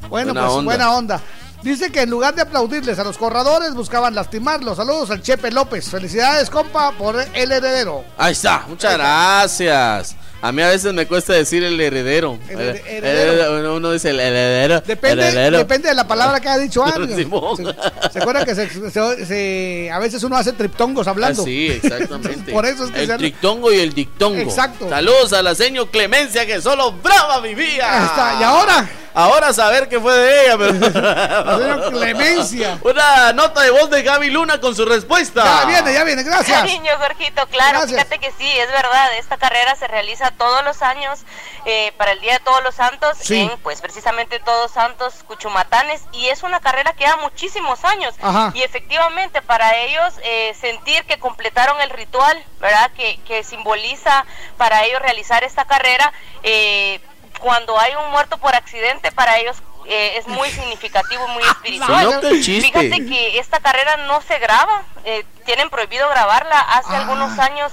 Bueno, 0.08 0.32
Buena 0.32 0.40
pues 0.46 0.52
onda. 0.52 0.64
buena 0.64 0.92
onda. 0.92 1.20
Dice 1.62 1.92
que 1.92 2.02
en 2.02 2.10
lugar 2.10 2.34
de 2.34 2.42
aplaudirles 2.42 2.98
a 2.98 3.04
los 3.04 3.18
corredores, 3.18 3.74
buscaban 3.74 4.14
lastimarlos. 4.14 4.76
Saludos 4.78 5.10
al 5.10 5.20
Chepe 5.22 5.50
López. 5.50 5.90
Felicidades, 5.90 6.48
compa, 6.48 6.92
por 6.92 7.16
el 7.20 7.52
heredero. 7.52 8.04
Ahí 8.16 8.32
está, 8.32 8.64
muchas 8.68 8.94
gracias. 8.94 10.16
A 10.42 10.52
mí 10.52 10.62
a 10.62 10.68
veces 10.68 10.94
me 10.94 11.06
cuesta 11.06 11.34
decir 11.34 11.62
el 11.62 11.78
heredero. 11.78 12.38
El 12.48 12.58
El- 12.58 12.76
her- 12.76 12.82
heredero. 12.86 13.58
el- 13.58 13.66
Uno 13.66 13.92
dice 13.92 14.08
el 14.08 14.20
heredero. 14.20 14.80
Depende, 14.80 15.28
heredero. 15.28 15.58
depende 15.58 15.90
de 15.90 15.94
la 15.94 16.08
palabra 16.08 16.40
que 16.40 16.48
ha 16.48 16.56
dicho 16.56 16.82
antes. 16.86 17.14
¿Se, 17.14 18.10
se 18.10 18.18
acuerda 18.18 18.46
que 18.46 18.54
se- 18.54 18.70
se- 18.90 19.26
se- 19.26 19.90
a 19.92 19.98
veces 19.98 20.22
uno 20.22 20.38
hace 20.38 20.54
triptongos 20.54 21.06
hablando? 21.08 21.42
Ah, 21.42 21.44
sí, 21.44 21.66
exactamente. 21.82 22.52
Por 22.52 22.64
eso 22.64 22.84
es 22.86 22.90
que 22.90 23.02
el 23.02 23.16
trictongo 23.18 23.70
y 23.70 23.80
el 23.80 23.92
dictongo. 23.92 24.38
Exacto. 24.40 24.88
Saludos 24.88 25.34
a 25.34 25.42
la 25.42 25.54
señor 25.54 25.90
Clemencia 25.90 26.46
que 26.46 26.62
solo 26.62 26.92
brava 26.92 27.40
vivía. 27.40 27.98
Ahí 28.00 28.06
está, 28.06 28.36
¿y 28.40 28.42
ahora? 28.42 28.90
Ahora 29.14 29.52
saber 29.52 29.88
qué 29.88 29.98
fue 29.98 30.14
de 30.16 30.44
ella, 30.46 30.58
pero. 30.58 30.72
La 31.00 31.58
señora 31.58 31.90
Clemencia. 31.90 32.78
Una 32.82 33.32
nota 33.32 33.62
de 33.62 33.70
voz 33.70 33.90
de 33.90 34.02
Gaby 34.02 34.30
Luna 34.30 34.60
con 34.60 34.74
su 34.76 34.84
respuesta. 34.84 35.42
Ya 35.44 35.64
viene, 35.66 35.92
ya 35.92 36.04
viene, 36.04 36.22
gracias. 36.22 36.60
Cariño, 36.60 36.92
Jorgito, 36.98 37.46
claro, 37.48 37.80
Gracias. 37.80 37.90
fíjate 38.04 38.18
que 38.18 38.32
sí, 38.38 38.48
es 38.58 38.68
verdad, 38.70 39.16
esta 39.18 39.36
carrera 39.36 39.74
se 39.76 39.88
realiza 39.88 40.30
todos 40.32 40.64
los 40.64 40.82
años 40.82 41.20
eh, 41.64 41.92
para 41.96 42.12
el 42.12 42.20
Día 42.20 42.34
de 42.34 42.40
Todos 42.40 42.62
los 42.62 42.74
Santos 42.74 43.16
Sí. 43.20 43.40
en, 43.40 43.58
pues, 43.58 43.80
precisamente 43.80 44.38
Todos 44.40 44.70
Santos, 44.70 45.14
Cuchumatanes, 45.26 46.02
y 46.12 46.28
es 46.28 46.42
una 46.42 46.60
carrera 46.60 46.92
que 46.92 47.04
lleva 47.04 47.16
muchísimos 47.18 47.84
años, 47.84 48.14
Ajá. 48.22 48.52
y 48.54 48.62
efectivamente 48.62 49.42
para 49.42 49.76
ellos 49.78 50.14
eh, 50.22 50.54
sentir 50.60 51.04
que 51.04 51.18
completaron 51.18 51.80
el 51.80 51.90
ritual, 51.90 52.42
¿verdad?, 52.60 52.90
que, 52.96 53.18
que 53.26 53.44
simboliza 53.44 54.24
para 54.56 54.84
ellos 54.84 55.00
realizar 55.02 55.44
esta 55.44 55.64
carrera, 55.66 56.12
eh, 56.42 57.00
cuando 57.40 57.78
hay 57.78 57.92
un 57.96 58.10
muerto 58.10 58.38
por 58.38 58.54
accidente, 58.54 59.10
para 59.12 59.38
ellos 59.38 59.56
eh, 59.86 60.18
es 60.18 60.26
muy 60.28 60.48
significativo, 60.50 61.26
muy 61.28 61.42
espiritual. 61.42 62.20
qué 62.20 62.40
chiste. 62.42 62.60
Fíjate 62.70 63.06
que 63.06 63.38
esta 63.38 63.58
carrera 63.60 63.96
no 64.06 64.20
se 64.22 64.38
graba, 64.38 64.82
eh, 65.04 65.24
tienen 65.44 65.68
prohibido 65.70 66.08
grabarla. 66.10 66.60
Hace 66.60 66.94
algunos 66.94 67.38
años 67.38 67.72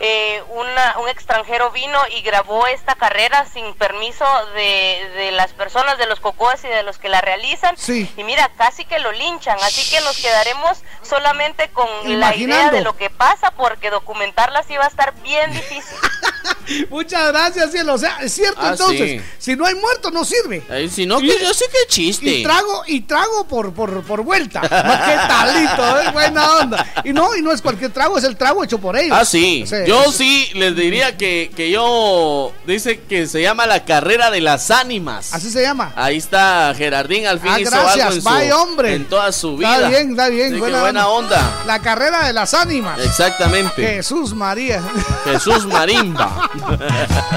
eh, 0.00 0.42
una- 0.50 0.96
un 0.98 1.08
extranjero 1.08 1.70
vino 1.72 1.98
y 2.16 2.22
grabó 2.22 2.68
esta 2.68 2.94
carrera 2.94 3.44
sin 3.52 3.74
permiso 3.74 4.24
de, 4.54 5.10
de 5.16 5.32
las 5.32 5.52
personas, 5.52 5.98
de 5.98 6.06
los 6.06 6.20
cocoas 6.20 6.62
y 6.64 6.68
de 6.68 6.84
los 6.84 6.98
que 6.98 7.08
la 7.08 7.20
realizan. 7.20 7.76
Sí. 7.76 8.10
Y 8.16 8.22
mira, 8.22 8.48
casi 8.56 8.84
que 8.84 9.00
lo 9.00 9.10
linchan, 9.10 9.58
así 9.60 9.90
que 9.90 10.00
nos 10.02 10.16
quedaremos 10.22 10.78
solamente 11.02 11.68
con 11.70 11.88
la 12.20 12.34
idea 12.36 12.70
de 12.70 12.80
lo 12.82 12.96
que 12.96 13.10
pasa 13.10 13.50
porque 13.50 13.90
documentarla 13.90 14.62
sí 14.62 14.76
va 14.76 14.84
a 14.84 14.88
estar 14.88 15.12
bien 15.22 15.52
difícil. 15.52 15.98
Muchas 16.90 17.28
gracias, 17.32 17.70
cielo. 17.72 17.94
O 17.94 17.98
sea, 17.98 18.18
es 18.20 18.32
cierto, 18.32 18.60
Ah, 18.62 18.70
entonces, 18.72 19.20
sí. 19.22 19.26
si 19.38 19.56
no 19.56 19.64
hay 19.64 19.74
muerto, 19.74 20.10
no 20.10 20.24
sirve. 20.24 20.62
Ay, 20.70 20.88
si 20.88 21.06
no, 21.06 21.18
que 21.18 21.26
yo 21.40 21.54
sé 21.54 21.64
que 21.72 21.88
chiste. 21.88 22.26
Y 22.30 22.42
trago, 22.42 22.82
y 22.86 23.00
trago 23.02 23.46
por, 23.46 23.72
por, 23.72 24.02
por 24.02 24.22
vuelta. 24.22 24.60
¿Qué 24.60 24.68
talito? 24.68 26.00
eh? 26.00 26.10
Buena 26.12 26.56
onda. 26.58 26.86
Y 27.04 27.12
no, 27.12 27.34
y 27.36 27.42
no 27.42 27.52
es 27.52 27.62
cualquier 27.62 27.92
trago, 27.92 28.18
es 28.18 28.24
el 28.24 28.36
trago 28.36 28.62
hecho 28.64 28.78
por 28.78 28.96
ellos. 28.96 29.16
Ah, 29.18 29.24
sí. 29.24 29.64
Yo 29.86 30.12
sí 30.12 30.48
les 30.54 30.76
diría 30.76 31.16
que, 31.16 31.50
que 31.56 31.70
yo. 31.70 32.52
Dice 32.66 33.00
que 33.00 33.26
se 33.26 33.40
llama 33.42 33.66
la 33.66 33.84
carrera 33.84 34.30
de 34.30 34.40
las 34.40 34.70
ánimas. 34.70 35.32
Así 35.32 35.50
se 35.50 35.62
llama. 35.62 35.92
Ahí 35.96 36.18
está 36.18 36.74
Gerardín, 36.76 37.26
al 37.26 37.40
fin 37.40 37.50
Ah, 37.54 37.60
hizo 37.60 37.70
gracias, 37.70 38.06
algo 38.06 38.16
en, 38.16 38.22
su- 38.22 38.28
bye, 38.28 38.52
hombre. 38.52 38.94
en 38.94 39.04
toda 39.06 39.32
su 39.32 39.56
vida. 39.56 39.76
Está 39.76 39.88
bien, 39.88 40.10
está 40.10 40.28
bien. 40.28 40.52
Qué 40.52 40.58
buena 40.58 41.08
onda. 41.08 41.62
La 41.66 41.80
carrera 41.80 42.26
de 42.26 42.32
las 42.32 42.52
ánimas. 42.54 43.00
Exactamente. 43.00 43.82
Jesús 43.82 44.34
María. 44.34 44.82
Jesús 45.24 45.64
Marimba. 45.66 46.37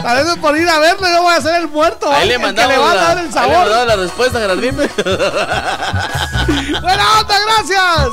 Tal 0.03 0.25
vez 0.25 0.35
por 0.37 0.57
ir 0.57 0.67
a 0.69 0.79
verlo 0.79 1.07
yo 1.07 1.21
voy 1.21 1.33
a 1.33 1.41
ser 1.41 1.55
el 1.61 1.67
muerto. 1.67 2.11
Ahí 2.11 2.23
¿eh? 2.23 2.27
le 2.27 2.33
El 2.35 2.39
que 2.39 2.45
mandamos 2.45 2.73
le 2.73 2.77
va 2.79 2.91
a 2.91 2.95
la, 2.95 3.01
dar 3.03 3.17
el 3.19 3.25
le 3.27 3.31
sabor. 3.31 3.57
mandamos 3.57 3.87
la 3.87 3.95
respuesta, 3.95 4.39
Gerardín. 4.39 4.75
Buena 6.81 7.19
onda, 7.19 7.35
gracias. 7.45 8.09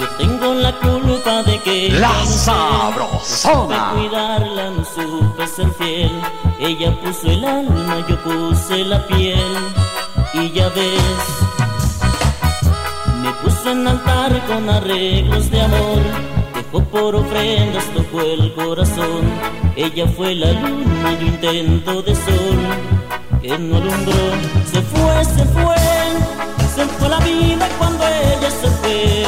Yo 0.00 0.06
tengo 0.18 0.54
la 0.54 0.72
culpa 0.76 1.42
de 1.42 1.60
que 1.60 1.90
La 1.92 2.08
no 2.08 2.26
sabrosona. 2.26 2.96
no 3.12 3.24
supe 3.24 3.76
cuidarla, 4.00 4.70
no 4.70 4.84
supe 4.84 5.46
ser 5.46 5.70
fiel. 5.74 6.20
Ella 6.58 6.92
puso 7.02 7.26
el 7.26 7.44
alma, 7.44 8.04
yo 8.08 8.16
puse 8.22 8.84
la 8.84 9.06
piel. 9.06 9.56
Y 10.34 10.52
ya 10.52 10.68
ves, 10.68 11.02
me 13.22 13.32
puso 13.42 13.70
en 13.72 13.88
altar 13.88 14.40
con 14.46 14.70
arreglos 14.70 15.50
de 15.50 15.60
amor. 15.60 16.00
Dejó 16.72 16.84
por 16.84 17.14
ofrendas, 17.16 17.84
tocó 17.94 18.20
el 18.20 18.52
corazón. 18.54 19.22
Ella 19.76 20.06
fue 20.16 20.34
la 20.34 20.52
luna, 20.52 21.18
yo 21.20 21.26
intento 21.26 22.02
de 22.02 22.14
sol. 22.14 22.58
Que 23.42 23.58
no 23.58 23.76
alumbró, 23.76 24.14
se 24.72 24.80
fue, 24.82 25.24
se 25.24 25.44
fue. 25.46 25.76
Se 26.74 26.86
fue 26.86 27.08
la 27.08 27.18
vida 27.20 27.68
cuando 27.78 28.04
ella 28.06 28.50
se 28.50 28.68
fue 28.68 29.24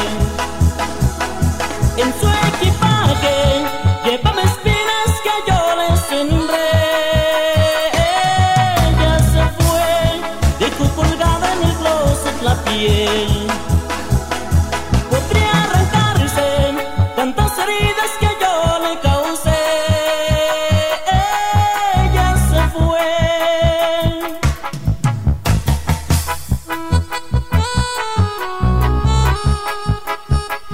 en 1.97 2.13
su 2.19 2.27
equipaje 2.27 3.63
llevaba 4.03 4.41
espinas 4.41 5.11
que 5.23 5.35
yo 5.47 5.59
le 5.77 5.97
sembré. 6.09 6.71
Ella 8.87 9.19
se 9.19 9.43
fue, 9.63 9.89
dejó 10.59 10.95
colgada 10.95 11.53
en 11.53 11.63
el 11.69 11.75
closet 11.75 12.41
la 12.41 12.55
piel. 12.63 13.32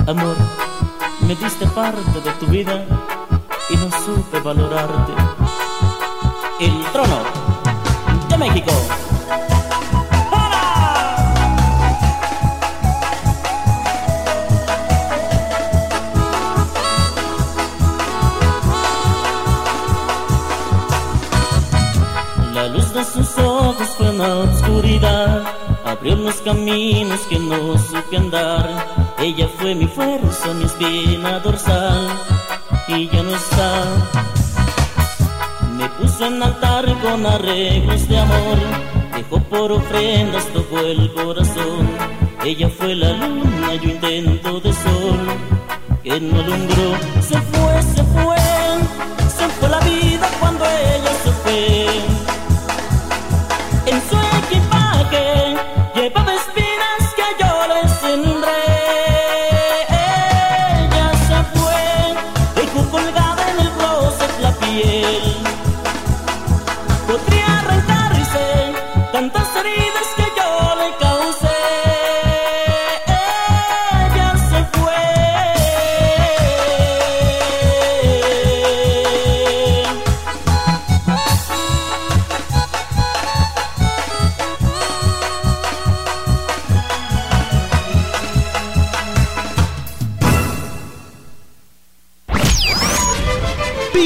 Amor, 0.10 0.36
me 1.22 1.36
diste 1.36 1.68
parte 1.68 2.02
de 2.22 2.31
tu 2.40 2.48
vida 2.48 2.84
y 3.69 3.76
no 3.76 3.91
supe 4.03 4.40
valorarte. 4.40 5.14
El 6.60 6.84
trono 6.91 7.19
de 8.27 8.38
México. 8.40 8.72
La 22.56 22.68
luz 22.69 22.91
de 22.95 23.06
sus 23.06 23.38
ojos 23.38 23.88
fue 23.95 24.10
una 24.10 24.38
oscuridad, 24.38 25.44
abrió 25.86 26.15
los 26.15 26.38
caminos 26.38 27.19
que 27.30 27.38
no 27.38 27.77
supe 27.77 28.18
andar. 28.18 29.09
Ella 29.22 29.50
fue 29.58 29.76
mi 29.76 29.86
fuerza, 29.86 30.54
mi 30.54 30.64
espina 30.64 31.40
dorsal, 31.40 32.08
y 32.88 33.10
ya 33.10 33.22
no 33.22 33.36
está. 33.36 33.84
Me 35.76 35.90
puso 35.90 36.26
en 36.26 36.41
altar 36.41 36.86
con 37.02 37.26
arreglos 37.26 38.08
de 38.08 38.18
amor, 38.18 38.58
dejó 39.14 39.40
por 39.44 39.74
ofrendas, 39.74 40.46
tocó 40.54 40.80
el 40.80 41.14
corazón. 41.14 41.90
Ella 42.46 42.70
fue 42.70 42.96
la 42.96 43.12
luna, 43.12 43.76
yo 43.76 43.90
intento 43.90 44.62
de 44.62 44.72
sol, 44.72 45.20
que 46.02 46.22
no 46.22 46.40
alumbró. 46.40 46.98
Se 47.22 47.41
fue, 47.41 47.82
se 47.94 48.04
fue, 48.04 48.38
se 49.38 49.48
fue 49.50 49.68
la 49.68 49.80
vida 49.82 50.30
cuando 50.40 50.64
ella 50.66 51.12
se 51.24 51.32
fue. 51.44 51.90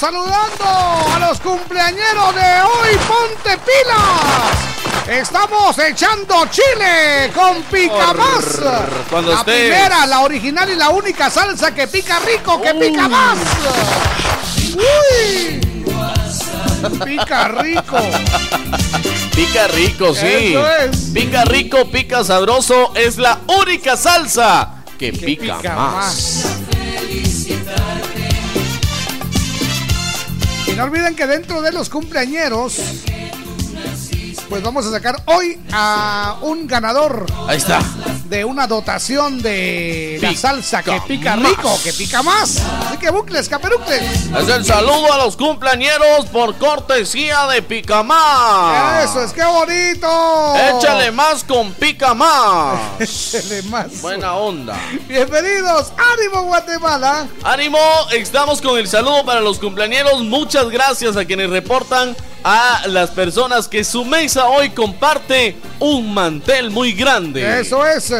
Saludando 0.00 0.64
a 1.14 1.18
los 1.18 1.38
cumpleañeros 1.40 2.34
de 2.34 2.62
hoy. 2.62 2.96
¡Ponte 3.06 3.58
pilas! 3.58 5.06
Estamos 5.06 5.78
echando 5.78 6.46
chile 6.46 7.30
con 7.34 7.62
pica 7.64 8.14
más. 8.14 8.60
Cuando 9.10 9.32
la 9.32 9.44
primera, 9.44 10.06
la 10.06 10.20
original 10.20 10.70
y 10.70 10.76
la 10.76 10.88
única 10.88 11.28
salsa 11.28 11.74
que 11.74 11.86
pica 11.86 12.18
rico, 12.20 12.62
que 12.62 12.74
pica 12.76 13.08
más. 13.08 13.36
¡Uy! 14.74 15.60
Pica 17.04 17.48
rico. 17.48 17.98
Pica 19.34 19.68
rico, 19.68 20.14
sí. 20.14 20.54
Eso 20.54 20.70
es. 20.78 20.96
Pica 21.12 21.44
rico, 21.44 21.90
pica 21.90 22.24
sabroso. 22.24 22.92
Es 22.94 23.18
la 23.18 23.40
única 23.48 23.98
salsa 23.98 24.76
que, 24.98 25.12
pica, 25.12 25.58
pica 25.58 25.76
más. 25.76 26.59
No 30.80 30.86
olviden 30.86 31.14
que 31.14 31.26
dentro 31.26 31.60
de 31.60 31.72
los 31.72 31.90
cumpleañeros, 31.90 32.80
pues 34.50 34.62
vamos 34.64 34.84
a 34.84 34.90
sacar 34.90 35.14
hoy 35.26 35.60
a 35.72 36.36
un 36.42 36.66
ganador 36.66 37.24
Ahí 37.46 37.56
está. 37.58 37.80
de 38.24 38.44
una 38.44 38.66
dotación 38.66 39.40
de 39.40 40.18
la 40.20 40.30
Pica 40.30 40.40
salsa 40.40 40.82
que 40.82 41.00
pica 41.06 41.36
más. 41.36 41.50
rico, 41.50 41.80
que 41.84 41.92
pica 41.92 42.20
más. 42.24 42.60
Así 42.86 42.98
que 42.98 43.10
bucles, 43.10 43.48
caperucles. 43.48 44.02
Es 44.36 44.48
el 44.48 44.64
saludo 44.64 45.12
a 45.12 45.18
los 45.18 45.36
cumpleañeros 45.36 46.26
por 46.32 46.56
cortesía 46.58 47.46
de 47.46 47.62
Pica 47.62 48.02
Más. 48.02 49.04
Eso 49.08 49.22
es, 49.22 49.32
qué 49.32 49.44
bonito. 49.44 50.54
Échale 50.56 51.12
más 51.12 51.44
con 51.44 51.72
Pica 51.72 52.12
Más. 52.14 52.80
Échale 52.98 53.62
más. 53.64 54.00
Buena 54.02 54.34
onda. 54.34 54.76
Bienvenidos, 55.06 55.92
ánimo 55.96 56.42
Guatemala. 56.42 57.28
Ánimo, 57.44 57.78
estamos 58.12 58.60
con 58.60 58.78
el 58.78 58.88
saludo 58.88 59.24
para 59.24 59.40
los 59.40 59.60
cumpleañeros. 59.60 60.22
Muchas 60.24 60.68
gracias 60.70 61.16
a 61.16 61.24
quienes 61.24 61.50
reportan 61.50 62.16
a 62.42 62.86
las 62.86 63.10
personas 63.10 63.68
que 63.68 63.84
su 63.84 64.04
mesa 64.04 64.39
hoy 64.46 64.70
comparte 64.70 65.56
un 65.78 66.12
mantel 66.12 66.70
muy 66.70 66.92
grande. 66.92 67.60
Eso 67.60 67.86
es. 67.86 68.12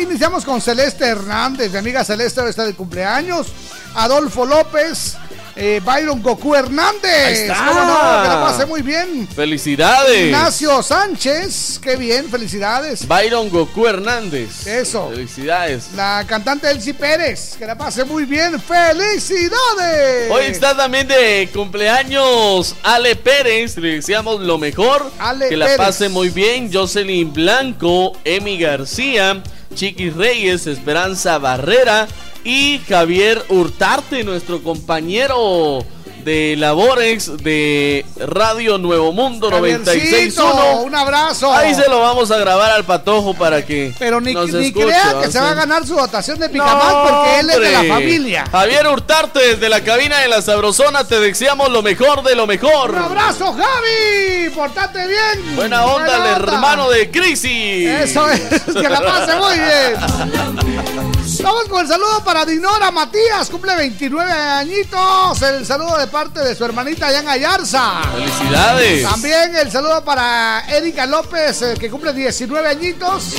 Iniciamos 0.00 0.44
con 0.44 0.60
Celeste 0.60 1.04
Hernández, 1.04 1.70
mi 1.72 1.78
amiga 1.78 2.04
Celeste 2.04 2.48
está 2.48 2.64
de 2.64 2.74
cumpleaños. 2.74 3.48
Adolfo 3.94 4.44
López, 4.44 5.16
eh, 5.56 5.80
Byron 5.84 6.22
Goku 6.22 6.54
Hernández. 6.54 7.26
Ahí 7.26 7.34
está. 7.34 7.66
¿Cómo 7.68 7.80
no? 7.80 8.22
Que 8.22 8.28
la 8.28 8.40
pase 8.42 8.66
muy 8.66 8.82
bien. 8.82 9.28
Felicidades. 9.28 10.26
Ignacio 10.26 10.82
Sánchez, 10.82 11.80
qué 11.82 11.96
bien, 11.96 12.28
felicidades. 12.30 13.06
Byron 13.06 13.48
Goku 13.50 13.86
Hernández. 13.86 14.66
Eso. 14.66 15.10
Felicidades. 15.10 15.88
La 15.94 16.24
cantante 16.26 16.70
Elsie 16.70 16.94
Pérez, 16.94 17.54
que 17.58 17.66
la 17.66 17.76
pase 17.76 18.04
muy 18.04 18.24
bien. 18.24 18.60
¡Felicidades! 18.60 20.30
Hoy 20.30 20.44
está 20.46 20.76
también 20.76 21.06
de 21.08 21.48
cumpleaños 21.52 22.74
Ale 22.82 23.16
Pérez, 23.16 23.76
le 23.76 23.96
deseamos 23.96 24.40
lo 24.40 24.58
mejor, 24.58 25.10
Ale 25.18 25.48
que 25.48 25.56
la 25.56 25.66
Pérez. 25.66 25.78
pase 25.78 26.08
muy 26.08 26.30
bien, 26.30 26.70
Jocelyn 26.72 27.32
Blanco, 27.32 28.12
Emi 28.24 28.58
García, 28.58 29.42
Chiqui 29.74 30.10
Reyes, 30.10 30.66
Esperanza 30.66 31.38
Barrera 31.38 32.06
y 32.44 32.80
Javier 32.88 33.42
Hurtarte, 33.48 34.24
nuestro 34.24 34.62
compañero 34.62 35.84
de 36.24 36.56
labores 36.56 37.30
de 37.42 38.06
Radio 38.16 38.78
Nuevo 38.78 39.12
Mundo 39.12 39.50
Javiercito, 39.50 40.42
96.1. 40.42 40.84
Un 40.84 40.94
abrazo. 40.94 41.52
Ahí 41.52 41.74
se 41.74 41.88
lo 41.88 42.00
vamos 42.00 42.30
a 42.30 42.38
grabar 42.38 42.72
al 42.72 42.84
patojo 42.84 43.34
para 43.34 43.64
que 43.64 43.94
Pero 43.98 44.20
ni, 44.20 44.32
nos 44.32 44.50
ni 44.52 44.66
escuche, 44.66 44.86
crea 44.86 45.12
va 45.14 45.22
que 45.22 45.30
se 45.30 45.40
va 45.40 45.50
a 45.50 45.54
ganar 45.54 45.86
su 45.86 45.94
dotación 45.94 46.38
de 46.38 46.48
Picamás 46.48 46.94
porque 47.08 47.40
él 47.40 47.50
es 47.50 47.60
de 47.60 47.70
la 47.70 47.84
familia. 47.84 48.44
Javier 48.50 48.86
Hurtarte 48.86 49.40
desde 49.40 49.68
la 49.68 49.82
cabina 49.82 50.18
de 50.20 50.28
la 50.28 50.40
Sabrosona, 50.40 51.04
te 51.04 51.20
deseamos 51.20 51.70
lo 51.70 51.82
mejor 51.82 52.22
de 52.22 52.34
lo 52.34 52.46
mejor. 52.46 52.90
Un 52.90 52.98
abrazo, 52.98 53.52
Javi. 53.52 54.50
Portate 54.54 55.06
bien. 55.06 55.56
Buena 55.56 55.84
onda, 55.84 56.18
Buena 56.18 56.36
el 56.36 56.42
hermano 56.42 56.90
de 56.90 57.10
Crisis. 57.10 57.88
Eso 57.88 58.28
es, 58.30 58.40
que 58.40 58.88
la 58.88 59.00
pase 59.00 59.36
muy 59.36 59.58
bien. 59.58 61.10
Vamos 61.42 61.64
con 61.70 61.80
el 61.80 61.88
saludo 61.88 62.22
para 62.22 62.44
Dinora 62.44 62.90
Matías, 62.90 63.48
cumple 63.48 63.74
29 63.74 64.30
añitos. 64.30 65.40
El 65.40 65.64
saludo 65.64 65.96
de 65.96 66.06
parte 66.06 66.40
de 66.40 66.54
su 66.54 66.64
hermanita 66.66 67.10
Jan 67.10 67.26
Ayarza. 67.26 68.02
Felicidades. 68.14 69.08
También 69.08 69.56
el 69.56 69.72
saludo 69.72 70.04
para 70.04 70.64
Erika 70.68 71.06
López, 71.06 71.62
eh, 71.62 71.74
que 71.80 71.90
cumple 71.90 72.12
19 72.12 72.68
añitos, 72.68 73.36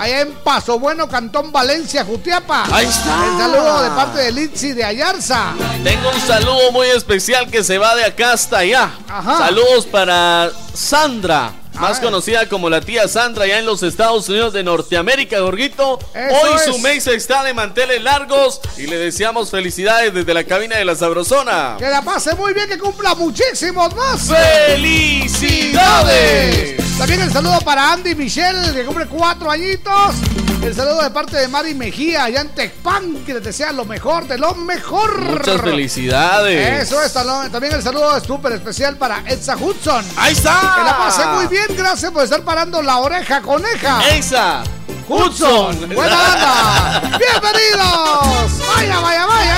allá 0.00 0.22
en 0.22 0.32
Paso 0.42 0.80
Bueno, 0.80 1.08
Cantón 1.08 1.52
Valencia, 1.52 2.04
Jutiapa. 2.04 2.64
Ahí 2.72 2.86
está. 2.86 3.26
El 3.26 3.38
saludo 3.38 3.82
de 3.82 3.90
parte 3.90 4.18
de 4.18 4.32
Litsi 4.32 4.72
de 4.72 4.84
Ayarza. 4.84 5.52
Tengo 5.84 6.10
un 6.10 6.20
saludo 6.20 6.72
muy 6.72 6.88
especial 6.88 7.48
que 7.48 7.62
se 7.62 7.78
va 7.78 7.94
de 7.94 8.04
acá 8.04 8.32
hasta 8.32 8.58
allá. 8.58 8.90
Ajá. 9.08 9.38
Saludos 9.38 9.86
para 9.86 10.50
Sandra. 10.74 11.52
Más 11.80 12.00
conocida 12.00 12.48
como 12.48 12.68
la 12.68 12.80
tía 12.80 13.06
Sandra, 13.06 13.44
allá 13.44 13.58
en 13.58 13.66
los 13.66 13.82
Estados 13.84 14.28
Unidos 14.28 14.52
de 14.52 14.64
Norteamérica, 14.64 15.38
Gorguito. 15.40 15.98
Eso 16.12 16.36
Hoy 16.42 16.50
es. 16.56 16.64
su 16.64 16.78
mesa 16.80 17.12
está 17.12 17.44
de 17.44 17.54
manteles 17.54 18.02
largos 18.02 18.60
y 18.76 18.86
le 18.86 18.98
deseamos 18.98 19.50
felicidades 19.50 20.12
desde 20.12 20.34
la 20.34 20.42
cabina 20.44 20.76
de 20.76 20.84
la 20.84 20.96
Sabrosona. 20.96 21.76
Que 21.78 21.88
la 21.88 22.02
pase 22.02 22.34
muy 22.34 22.52
bien, 22.52 22.68
que 22.68 22.78
cumpla 22.78 23.14
muchísimos 23.14 23.94
más. 23.94 24.22
¡Felicidades! 24.22 26.76
También 26.98 27.20
el 27.20 27.32
saludo 27.32 27.60
para 27.60 27.92
Andy 27.92 28.16
Michelle, 28.16 28.74
que 28.74 28.84
cumple 28.84 29.06
cuatro 29.06 29.48
añitos. 29.50 30.16
El 30.62 30.74
saludo 30.74 31.02
de 31.02 31.10
parte 31.10 31.36
de 31.36 31.46
Mari 31.46 31.74
Mejía, 31.74 32.24
allá 32.24 32.40
en 32.40 32.48
Tecpan, 32.48 33.24
que 33.24 33.34
les 33.34 33.44
desea 33.44 33.70
lo 33.70 33.84
mejor 33.84 34.26
de 34.26 34.36
lo 34.36 34.56
mejor. 34.56 35.20
Muchas 35.20 35.60
felicidades. 35.62 36.82
Eso 36.82 37.00
es, 37.00 37.12
también 37.12 37.74
el 37.74 37.82
saludo 37.82 38.18
súper 38.20 38.54
especial 38.54 38.96
para 38.96 39.22
Elsa 39.24 39.56
Hudson. 39.56 40.04
Ahí 40.16 40.32
está. 40.32 40.74
Que 40.76 40.82
la 40.82 40.98
pase 40.98 41.24
muy 41.26 41.46
bien, 41.46 41.67
gracias 41.76 42.12
por 42.12 42.24
estar 42.24 42.42
parando 42.42 42.82
la 42.82 42.98
oreja 42.98 43.40
coneja. 43.42 44.00
Elsa 44.10 44.62
Hudson, 45.08 45.88
buena 45.94 46.16
onda. 46.16 47.00
Bienvenidos. 47.18 48.66
Vaya, 48.76 49.00
vaya, 49.00 49.26
vaya. 49.26 49.56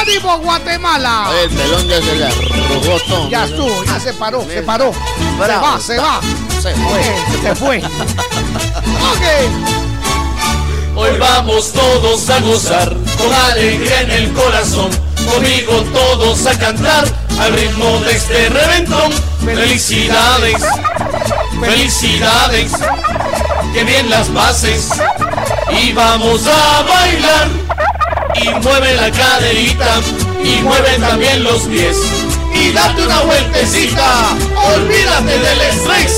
¡Ánimo, 0.00 0.38
Guatemala! 0.38 1.30
El 1.42 1.50
pelón 1.50 1.88
ya 1.88 2.02
se 2.02 2.14
le 2.16 2.26
arrugó 2.26 3.00
todo. 3.08 3.28
Ya 3.30 3.44
estuvo, 3.44 3.84
ya 3.84 4.00
se 4.00 4.12
paró, 4.14 4.44
se 4.44 4.62
paró. 4.62 4.92
Se 4.92 5.46
va, 5.46 5.80
se 5.80 5.98
va. 5.98 6.20
Se 6.60 6.72
Ok, 6.72 7.42
se 7.42 7.54
fue. 7.54 7.78
Ok. 7.78 9.26
Hoy 10.94 11.18
vamos 11.18 11.72
todos 11.72 12.28
a 12.28 12.40
gozar 12.40 12.94
con 13.16 13.32
alegría 13.32 14.02
en 14.02 14.10
el 14.10 14.32
corazón. 14.34 14.90
Conmigo 15.24 15.72
todos 15.92 16.46
a 16.46 16.58
cantar 16.58 17.21
al 17.40 17.52
ritmo 17.52 17.98
de 18.00 18.12
este 18.12 18.48
reventón. 18.48 19.12
Felicidades, 19.44 20.62
felicidades, 21.60 22.72
que 23.72 23.84
bien 23.84 24.08
las 24.10 24.32
bases. 24.32 24.88
Y 25.82 25.92
vamos 25.92 26.46
a 26.46 26.82
bailar. 26.82 27.48
Y 28.34 28.48
mueve 28.66 28.94
la 28.94 29.10
caderita 29.10 30.00
y 30.42 30.62
mueve 30.62 30.98
también 30.98 31.44
los 31.44 31.62
pies. 31.62 31.96
Y 32.54 32.72
date 32.72 33.02
una 33.02 33.20
vueltecita, 33.20 34.36
olvídate 34.74 35.38
del 35.38 35.60
estrés. 35.60 36.12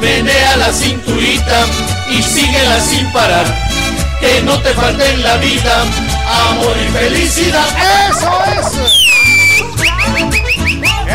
Menea 0.00 0.56
la 0.56 0.72
cinturita 0.72 1.66
y 2.10 2.22
síguela 2.22 2.80
sin 2.80 3.10
parar. 3.12 3.46
Que 4.20 4.40
no 4.42 4.58
te 4.60 4.72
falte 4.74 5.10
en 5.10 5.22
la 5.22 5.36
vida 5.36 5.82
amor 6.50 6.76
y 6.76 6.92
felicidad. 6.92 7.66
Eso 8.10 8.42
es. 8.60 9.17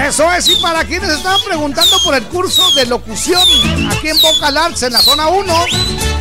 Eso 0.08 0.30
es, 0.34 0.50
y 0.50 0.56
para 0.58 0.84
quienes 0.84 1.10
estaban 1.10 1.40
preguntando 1.46 1.98
por 2.04 2.14
el 2.14 2.24
curso 2.26 2.70
de 2.74 2.86
locución 2.86 3.42
aquí 3.90 4.10
en 4.10 4.22
Vocal 4.22 4.58
Arts, 4.58 4.84
en 4.84 4.92
la 4.94 5.02
zona 5.02 5.28
1, 5.28 5.66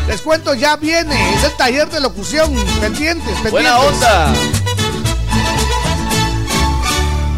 les 0.07 0.21
cuento, 0.23 0.55
ya 0.55 0.77
viene, 0.77 1.35
es 1.35 1.45
el 1.45 1.53
taller 1.57 1.89
de 1.91 2.01
locución, 2.01 2.55
pendientes, 2.81 3.25
pendientes. 3.41 3.51
Buena 3.51 3.79
onda. 3.81 4.33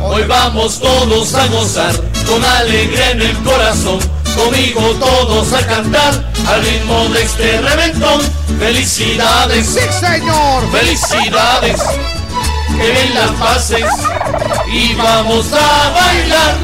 Hoy 0.02 0.22
vamos 0.24 0.80
todos 0.80 1.34
a 1.34 1.46
gozar 1.46 1.94
con 2.26 2.44
alegría 2.44 3.12
en 3.12 3.22
el 3.22 3.38
corazón. 3.42 3.98
Conmigo 4.36 4.82
todos 5.00 5.50
a 5.54 5.66
cantar 5.66 6.30
al 6.46 6.62
ritmo 6.62 7.08
de 7.08 7.22
este 7.22 7.60
reventón. 7.62 8.20
Felicidades, 8.58 9.66
Sí, 9.66 9.80
señor. 9.98 10.70
felicidades, 10.70 11.80
que 12.76 12.90
bien 12.90 13.14
las 13.14 13.30
pases 13.32 13.84
y 14.66 14.94
vamos 14.94 15.52
a 15.52 15.90
bailar. 15.90 16.54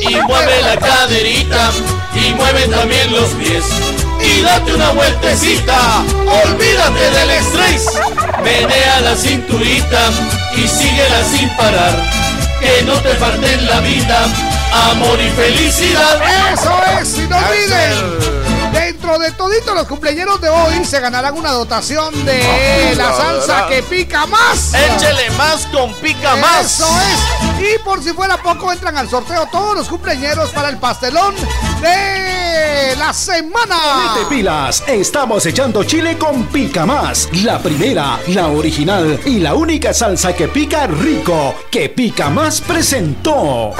Y 0.00 0.16
mueve 0.26 0.62
la 0.62 0.76
caderita 0.76 1.70
y 2.14 2.34
mueve 2.34 2.68
también 2.68 3.12
los 3.12 3.30
pies. 3.30 3.64
Y 4.20 4.40
date 4.42 4.74
una 4.74 4.90
vueltecita, 4.90 6.04
olvídate 6.46 7.10
del 7.10 7.30
estrés. 7.30 7.86
Menea 8.42 9.00
la 9.00 9.16
cinturita 9.16 10.10
y 10.56 10.68
síguela 10.68 11.24
sin 11.24 11.48
parar. 11.56 11.94
Que 12.60 12.82
no 12.84 12.94
te 13.00 13.10
en 13.10 13.66
la 13.66 13.80
vida 13.80 14.26
amor 14.90 15.18
y 15.20 15.30
felicidad. 15.30 16.20
Eso 16.52 16.72
es, 17.00 17.18
y 17.18 17.28
no 17.28 17.36
olviden, 17.36 18.53
dentro 19.04 19.18
de 19.18 19.30
todo 19.32 19.44
Saluditos 19.44 19.74
los 19.74 19.86
cumpleaños 19.86 20.40
de 20.40 20.48
hoy. 20.48 20.84
Se 20.86 20.98
ganarán 21.00 21.36
una 21.36 21.50
dotación 21.50 22.24
de 22.24 22.94
la 22.96 23.14
salsa 23.14 23.66
que 23.68 23.82
pica 23.82 24.24
más. 24.24 24.72
Échele 24.72 25.30
más 25.36 25.66
con 25.66 25.92
pica 25.96 26.34
más. 26.36 26.80
Eso 26.80 26.88
es. 26.98 27.60
Y 27.60 27.78
por 27.84 28.02
si 28.02 28.14
fuera 28.14 28.42
poco, 28.42 28.72
entran 28.72 28.96
al 28.96 29.08
sorteo 29.10 29.46
todos 29.52 29.76
los 29.76 29.88
cumpleaños 29.88 30.48
para 30.50 30.70
el 30.70 30.78
pastelón 30.78 31.34
de 31.82 32.96
la 32.96 33.12
semana. 33.12 34.14
Mete 34.14 34.26
pilas, 34.34 34.82
estamos 34.86 35.44
echando 35.44 35.84
chile 35.84 36.16
con 36.16 36.46
pica 36.46 36.86
más. 36.86 37.28
La 37.44 37.58
primera, 37.58 38.18
la 38.28 38.48
original 38.48 39.20
y 39.26 39.40
la 39.40 39.54
única 39.54 39.92
salsa 39.92 40.34
que 40.34 40.48
pica 40.48 40.86
rico, 40.86 41.54
que 41.70 41.90
pica 41.90 42.30
más 42.30 42.62
presentó. 42.62 43.72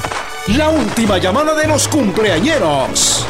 La 0.49 0.69
última 0.69 1.17
llamada 1.17 1.55
de 1.55 1.67
los 1.67 1.89
cumpleañeros. 1.89 3.25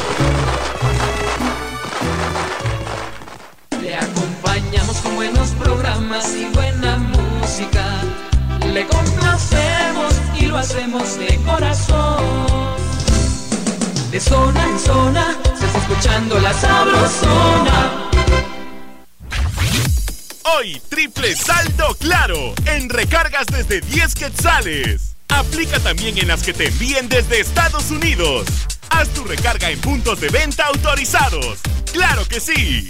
Le 3.95 4.01
acompañamos 4.01 4.97
con 4.97 5.15
buenos 5.15 5.51
programas 5.51 6.35
y 6.35 6.43
buena 6.53 6.97
música. 6.97 7.85
Le 8.73 8.85
complacemos 8.87 10.13
y 10.37 10.47
lo 10.47 10.57
hacemos 10.57 11.17
de 11.17 11.39
corazón. 11.45 12.75
De 14.11 14.19
zona 14.19 14.65
en 14.67 14.79
zona 14.79 15.37
se 15.57 15.65
está 15.65 15.77
escuchando 15.77 16.37
la 16.39 16.53
sabrosona. 16.53 18.09
Hoy, 20.57 20.81
triple 20.89 21.33
saldo 21.33 21.95
claro 21.97 22.53
en 22.65 22.89
recargas 22.89 23.45
desde 23.47 23.79
10 23.79 24.13
quetzales. 24.15 25.15
Aplica 25.29 25.79
también 25.79 26.17
en 26.17 26.27
las 26.27 26.43
que 26.43 26.51
te 26.51 26.67
envíen 26.67 27.07
desde 27.07 27.39
Estados 27.39 27.91
Unidos. 27.91 28.45
Haz 28.89 29.07
tu 29.13 29.23
recarga 29.23 29.69
en 29.69 29.79
puntos 29.79 30.19
de 30.19 30.27
venta 30.27 30.65
autorizados. 30.65 31.59
¡Claro 31.93 32.25
que 32.27 32.41
sí! 32.41 32.89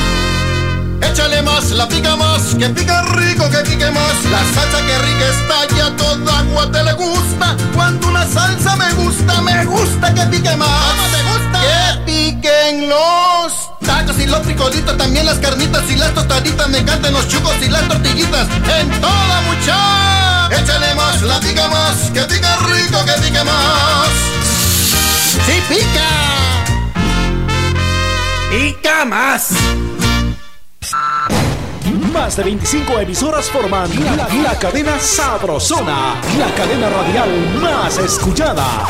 Échale 1.01 1.41
más, 1.41 1.71
la 1.71 1.87
pica 1.87 2.15
más, 2.15 2.55
que 2.55 2.69
pica 2.69 3.01
rico, 3.13 3.49
que 3.49 3.57
pique 3.59 3.89
más. 3.91 4.25
La 4.31 4.39
salsa 4.53 4.85
que 4.85 4.97
rica 4.99 5.25
está 5.27 5.75
ya 5.75 5.95
toda 5.95 6.39
agua 6.39 6.71
te 6.71 6.83
le 6.83 6.93
gusta. 6.93 7.55
Cuando 7.73 8.07
una 8.07 8.27
salsa 8.27 8.75
me 8.75 8.91
gusta, 8.93 9.41
me 9.41 9.65
gusta 9.65 10.13
que 10.13 10.21
pique 10.27 10.55
más. 10.55 10.69
¿Cómo 10.69 11.03
te 11.07 11.23
gusta? 11.23 11.61
Que 11.61 12.11
piquen 12.11 12.89
los 12.89 13.53
tacos 13.85 14.19
y 14.19 14.25
los 14.25 14.41
frijolitos, 14.41 14.97
también 14.97 15.25
las 15.25 15.39
carnitas 15.39 15.83
y 15.89 15.95
las 15.95 16.13
tostaditas. 16.13 16.69
Me 16.69 16.79
encantan 16.79 17.13
los 17.13 17.27
chucos 17.27 17.55
y 17.61 17.69
las 17.69 17.87
tortillitas. 17.87 18.47
En 18.79 18.89
toda 19.01 19.41
mucha. 19.47 20.49
Échale 20.55 20.93
más, 20.95 21.21
la 21.21 21.39
pica 21.39 21.67
más, 21.67 21.95
que 22.13 22.21
pica 22.21 22.57
rico, 22.57 23.03
que 23.05 23.13
pique 23.21 23.43
más. 23.43 24.09
¡Sí 25.45 25.61
pica! 25.69 26.21
Pica 28.51 29.05
más. 29.05 29.47
Más 32.13 32.35
de 32.35 32.43
25 32.43 32.99
emisoras 32.99 33.49
forman 33.49 33.89
la, 34.05 34.27
la 34.27 34.59
cadena 34.59 34.99
Sabrosona, 34.99 36.15
la 36.37 36.53
cadena 36.55 36.89
radial 36.89 37.29
más 37.61 37.97
escuchada. 37.97 38.87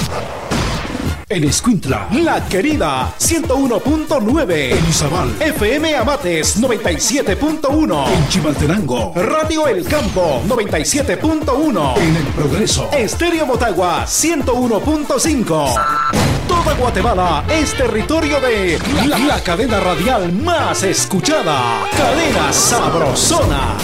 En 1.32 1.46
Escuintla, 1.46 2.10
La 2.12 2.46
Querida, 2.46 3.16
101.9. 3.18 4.78
En 4.78 4.86
Izabal, 4.86 5.34
FM 5.40 5.96
Amates, 5.96 6.62
97.1. 6.62 8.08
En 8.10 8.28
Chimaltenango, 8.28 9.14
Radio 9.16 9.66
El 9.68 9.86
Campo, 9.86 10.42
97.1. 10.46 11.98
En 12.00 12.18
El 12.18 12.24
Progreso, 12.36 12.90
Estéreo 12.92 13.46
Motagua, 13.46 14.04
101.5. 14.06 16.41
Toda 16.64 16.76
Guatemala 16.76 17.44
es 17.50 17.76
territorio 17.76 18.40
de 18.40 18.78
la, 19.08 19.42
cadena 19.42 19.80
radial 19.80 20.32
más 20.32 20.84
escuchada. 20.84 21.88
Cadena 21.98 22.54
Sabrosona. 22.54 23.78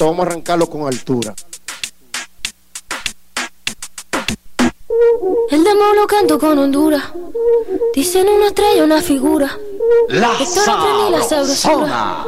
Vamos 0.00 0.18
a 0.18 0.22
arrancarlo 0.22 0.68
con 0.68 0.88
altura. 0.88 1.34
El 5.50 5.64
demo 5.64 5.94
lo 5.94 6.06
canto 6.06 6.38
con 6.38 6.58
Honduras. 6.58 7.02
Dicen 7.94 8.26
una 8.28 8.46
estrella, 8.48 8.84
una 8.84 9.00
figura. 9.00 9.50
La 10.08 10.28
sabrosura. 11.22 12.24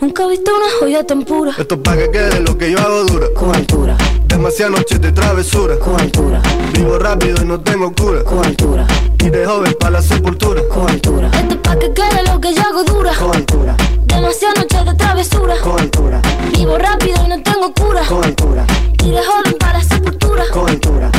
Nunca 0.00 0.24
he 0.24 0.28
visto 0.30 0.50
una 0.54 0.66
joya 0.78 1.04
tan 1.04 1.24
pura. 1.24 1.52
Esto 1.56 1.74
es 1.74 1.80
pa' 1.80 1.96
que 1.96 2.10
quede 2.10 2.40
lo 2.40 2.56
que 2.56 2.70
yo 2.70 2.78
hago 2.78 3.04
dura. 3.04 3.26
Con 3.34 3.54
altura. 3.54 3.96
Demasiadas 4.26 4.78
noches 4.78 5.00
de 5.00 5.12
travesura. 5.12 5.78
Con 5.78 6.00
altura. 6.00 6.42
Vivo 6.72 6.98
rápido 6.98 7.42
y 7.42 7.46
no 7.46 7.60
tengo 7.60 7.92
cura. 7.94 8.24
Con 8.24 8.44
altura. 8.44 8.86
Y 9.20 9.30
de 9.30 9.46
joven 9.46 9.76
para 9.78 9.92
la 9.92 10.02
sepultura. 10.02 10.62
Con 10.68 10.88
altura. 10.88 11.30
Esto 11.34 11.54
es 11.54 11.60
pa' 11.60 11.78
que 11.78 11.92
quede 11.92 12.22
lo 12.30 12.40
que 12.40 12.54
yo 12.54 12.62
hago 12.62 12.84
dura. 12.84 13.14
Con 13.14 13.34
altura. 13.34 13.76
Demasiadas 14.06 14.58
noches 14.58 14.84
de 14.84 14.94
travesura. 14.94 15.56
Con 15.62 15.80
altura. 15.80 16.22
Vivo 16.52 16.78
rápido 16.78 17.24
y 17.24 17.28
no 17.28 17.42
tengo 17.42 17.72
cura. 17.74 18.02
Con 18.08 18.24
altura. 18.24 18.66
Y 19.02 19.10
de 19.10 19.22
joven 19.22 19.56
para 19.58 19.78
la 19.78 19.84
sepultura. 19.84 20.44
Con 20.52 20.68
altura. 20.68 21.10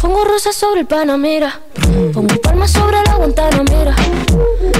Pongo 0.00 0.24
rosas 0.24 0.54
sobre 0.54 0.80
el 0.80 0.86
Panamera. 0.86 1.60
Pongo 2.14 2.40
palmas 2.40 2.70
sobre 2.70 2.98
la 3.04 3.16
Guantanamera. 3.16 3.96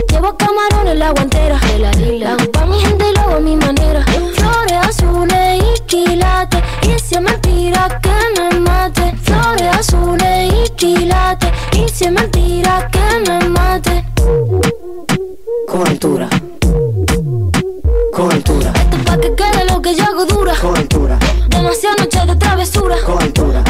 Llevo 0.09 0.37
camarones 0.37 0.93
en 0.93 0.99
la 1.01 1.11
guantera. 1.11 1.59
Hago 1.59 2.53
pa' 2.53 2.67
mi 2.67 2.79
gente 2.79 3.05
y 3.11 3.15
lo 3.15 3.21
hago 3.23 3.35
a 3.35 3.41
mi 3.41 3.57
manera. 3.57 4.05
Flores 4.05 4.79
azules 4.81 5.61
y 5.61 5.81
quilates. 5.87 6.63
Y 6.83 6.99
si 7.01 7.17
es 7.17 7.21
mentira 7.21 8.01
que 8.01 8.41
me 8.41 8.61
mate. 8.61 9.13
Flores 9.25 9.77
azules 9.77 10.55
y 10.55 10.71
quilates. 10.77 11.51
Y 11.73 11.89
si 11.89 12.05
es 12.05 12.13
mentira 12.13 12.89
que 12.93 13.31
me 13.31 13.49
mate. 13.49 14.05
Con 15.67 15.87
altura. 15.87 16.29
Con 18.13 18.31
altura. 18.33 18.73
Esto 18.73 18.97
es 18.97 19.05
pa' 19.05 19.19
que 19.19 19.35
quede 19.35 19.65
lo 19.69 19.83
que 19.83 19.97
yo 19.97 20.05
hago 20.05 20.25
dura. 20.27 20.55
Con 20.61 20.77
altura. 20.77 21.19
Demasiadas 21.49 21.99
noches 21.99 22.27
de 22.27 22.37
travesura. 22.37 22.97
Con 23.05 23.21
altura. 23.21 23.65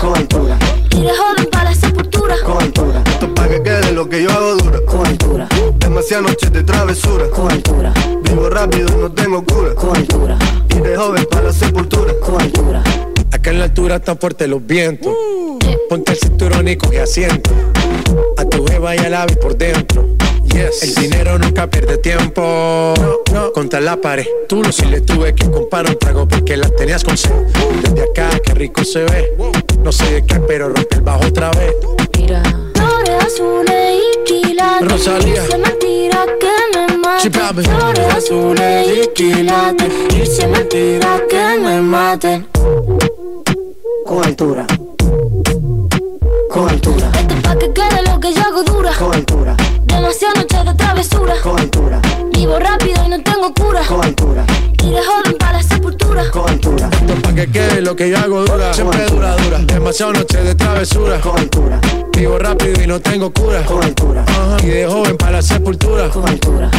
de 0.00 1.08
joven 1.08 1.48
para 1.50 1.70
la 1.70 1.74
sepultura. 1.74 2.36
Con 2.44 2.62
altura. 2.62 3.02
Esto 3.04 3.26
es 3.26 3.32
pa' 3.32 3.48
que 3.48 3.60
quede 3.64 3.92
lo 3.92 4.08
que 4.08 4.22
yo 4.22 4.30
hago 4.30 4.54
dura. 4.54 4.78
Con 4.86 5.04
altura. 5.04 5.48
Demasiadas 5.78 6.30
noches 6.30 6.52
de 6.52 6.62
travesura. 6.62 7.28
Con 7.30 7.50
altura. 7.50 7.92
Vivo 8.22 8.48
rápido 8.48 8.86
y 8.96 9.00
no 9.00 9.10
tengo 9.10 9.44
cura. 9.44 9.74
Con 9.74 9.96
altura. 9.96 10.38
Y 10.70 10.78
de 10.78 10.96
joven 10.96 11.26
para 11.28 11.46
la 11.46 11.52
sepultura. 11.52 12.12
Con 12.24 12.40
altura. 12.40 12.84
Acá 13.32 13.50
en 13.50 13.58
la 13.58 13.64
altura 13.64 13.96
están 13.96 14.18
fuertes 14.18 14.48
los 14.48 14.64
vientos. 14.64 15.12
Ponte 15.88 16.12
el 16.12 16.18
cinturón 16.18 16.68
y 16.68 16.76
coge 16.76 17.00
asiento. 17.00 17.50
A 18.36 18.44
tu 18.44 18.64
jeva 18.66 18.94
y 18.94 18.98
al 19.00 19.14
ave 19.14 19.34
por 19.34 19.58
dentro. 19.58 20.06
Yes. 20.52 20.82
El 20.82 20.94
dinero 20.94 21.38
nunca 21.38 21.68
pierde 21.68 21.98
tiempo. 21.98 22.94
Contra 23.54 23.80
la 23.80 23.96
pared. 23.96 24.26
Tú 24.48 24.62
no 24.62 24.72
si 24.72 24.86
le 24.86 25.00
tuve 25.00 25.34
que 25.34 25.50
comprar 25.50 25.86
un 25.86 25.98
trago 25.98 26.26
porque 26.26 26.56
la 26.56 26.68
tenías 26.70 27.04
con 27.04 27.16
sed. 27.16 27.30
Desde 27.82 28.02
acá, 28.02 28.30
qué 28.44 28.54
rico 28.54 28.84
se 28.84 29.04
ve. 29.04 29.36
No 29.82 29.92
sé 29.92 30.12
de 30.12 30.26
qué, 30.26 30.40
pero 30.40 30.68
rompe 30.68 30.96
el 30.96 31.02
bajo 31.02 31.26
otra 31.26 31.50
vez. 31.50 31.74
Mira. 32.18 32.42
Flores 32.74 33.24
azules 33.24 34.02
y 34.02 34.24
quilates. 34.24 34.90
Rosalía. 34.90 35.44
Es 35.44 35.58
mentira 35.58 36.24
que 36.40 36.78
me 36.78 36.98
mate. 36.98 37.30
Flores 37.30 38.14
azules 38.16 38.88
y 38.88 39.08
quilates. 39.14 39.92
Es 40.14 40.48
mentira 40.48 41.22
que 41.28 41.58
me 41.60 41.80
mate. 41.80 42.44
Con 44.04 44.24
altura. 44.24 44.66
Con 46.58 46.68
altura. 46.68 47.08
Esto 47.14 47.34
es 47.34 47.40
pa' 47.40 47.56
que 47.56 47.72
quede 47.72 48.02
lo 48.02 48.18
que 48.18 48.34
yo 48.34 48.42
hago 48.42 48.64
dura. 48.64 48.90
Con 48.98 49.14
altura. 49.14 49.56
Demasiadas 49.84 50.38
noches 50.38 50.64
de 50.64 50.74
travesura. 50.74 51.34
Con 51.40 51.60
altura. 51.60 52.00
Vivo 52.32 52.58
rápido 52.58 53.00
y 53.06 53.08
no 53.10 53.22
tengo 53.22 53.54
cura. 53.54 53.82
Con 53.86 54.04
altura. 54.04 54.44
Y 54.82 54.90
de 54.90 55.00
joven 55.00 55.38
para 55.38 55.52
la 55.52 55.62
sepultura. 55.62 56.28
Con 56.32 56.50
altura. 56.50 56.90
Esto 56.90 57.12
es 57.12 57.20
pa' 57.20 57.32
que 57.32 57.46
quede 57.46 57.80
lo 57.80 57.94
que 57.94 58.10
yo 58.10 58.18
hago 58.18 58.44
dura. 58.44 58.74
Siempre 58.74 59.04
dura, 59.04 59.36
dura. 59.36 59.58
Demasiado 59.60 60.14
noche 60.14 60.42
de 60.42 60.56
travesura. 60.56 61.20
Con 61.20 61.38
altura. 61.38 61.80
Vivo 62.16 62.36
rápido 62.40 62.82
y 62.82 62.88
no 62.88 63.00
tengo 63.00 63.32
cura. 63.32 63.64
Con 63.64 63.84
altura. 63.84 64.24
Ajá. 64.26 64.56
Y 64.60 64.66
de 64.66 64.86
joven 64.88 65.16
para 65.16 65.32
la 65.34 65.42
sepultura. 65.42 66.08
Con 66.08 66.28
altura. 66.28 66.70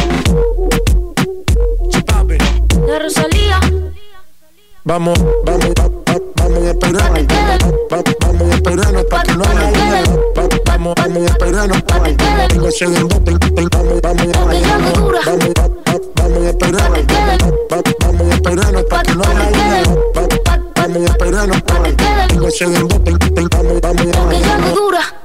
La 2.86 2.98
Rosalía. 2.98 3.60
Vamos, 4.84 5.18
vamos, 5.44 5.66
va- 5.78 5.88
va- 5.88 6.20
vamos 6.36 6.58
a 6.64 6.70
esperarnos. 6.70 7.26
Va- 7.92 8.02
Vamos 8.26 8.50
a 8.50 8.54
esperarnos 8.54 9.04
para 9.04 9.22
que 9.24 9.32
no 9.36 9.44
haya 9.44 9.70
Vamos, 10.34 10.94
vamos 10.96 11.22
a 11.22 11.26
esperarnos 11.26 11.82
ese 12.68 12.86
dembote, 12.86 13.30
el- 13.30 13.58
el- 13.58 13.68
Vamos, 13.70 14.00
vamos, 14.02 14.26
vamos, 14.32 14.62
vamos, 14.62 14.92
vamos, 15.26 15.48
va- 15.58 15.68
va- 15.68 16.00
vamos 16.16 16.42
a 16.44 16.50
esperarnos. 16.50 17.00
Va- 17.70 17.82
Vamos 18.00 18.30
a 18.30 18.34
esperarnos 18.34 18.84
para 18.84 19.02
que 19.02 19.14
no 19.14 19.22
haya 19.22 19.50
Vamos 20.14 20.32
a 20.32 20.42
en 22.64 22.74
el 22.76 22.82
bote, 22.84 23.10
vamos, 23.50 23.80
vamos, 23.80 24.06
vamos. 24.12 24.34
Que 24.34 25.19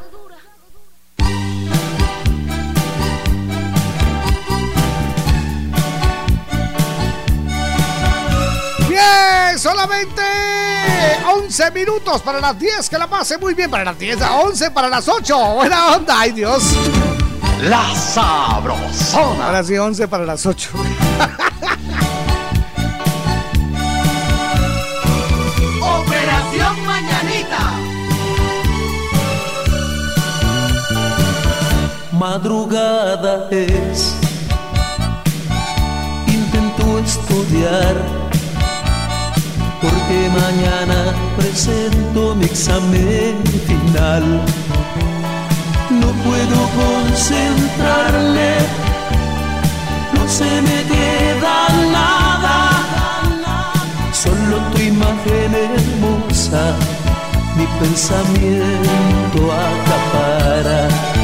solamente 9.65 10.21
11 11.25 11.71
minutos 11.71 12.21
para 12.21 12.39
las 12.39 12.59
10. 12.59 12.87
Que 12.87 12.99
la 12.99 13.07
pase 13.07 13.39
muy 13.39 13.55
bien 13.55 13.71
para 13.71 13.83
las 13.83 13.97
10. 13.97 14.21
A 14.21 14.35
11 14.41 14.69
para 14.69 14.87
las 14.87 15.07
8. 15.07 15.55
Buena 15.55 15.95
onda, 15.95 16.19
ay 16.19 16.33
Dios. 16.33 16.61
La 17.63 17.95
sabrosona. 17.95 19.47
Ahora 19.47 19.63
sí, 19.63 19.75
11 19.75 20.07
para 20.07 20.23
las 20.23 20.45
8. 20.45 20.69
Operación 25.81 26.85
Mañanita. 26.85 27.71
Madrugada 32.11 33.49
es, 33.49 34.13
intento 36.27 36.99
estudiar, 36.99 37.95
porque 39.85 40.29
mañana 40.41 41.13
presento 41.37 42.35
mi 42.35 42.45
examen 42.45 43.35
final. 43.67 44.23
No 46.01 46.09
puedo 46.25 46.57
concentrarme, 46.81 48.51
no 50.13 50.27
se 50.27 50.49
me 50.67 50.77
queda 50.93 51.57
nada, 51.97 52.57
solo 54.11 54.57
tu 54.71 54.81
imagen 54.81 55.51
hermosa, 55.67 56.63
mi 57.55 57.65
pensamiento 57.79 59.39
acapara. 59.67 61.14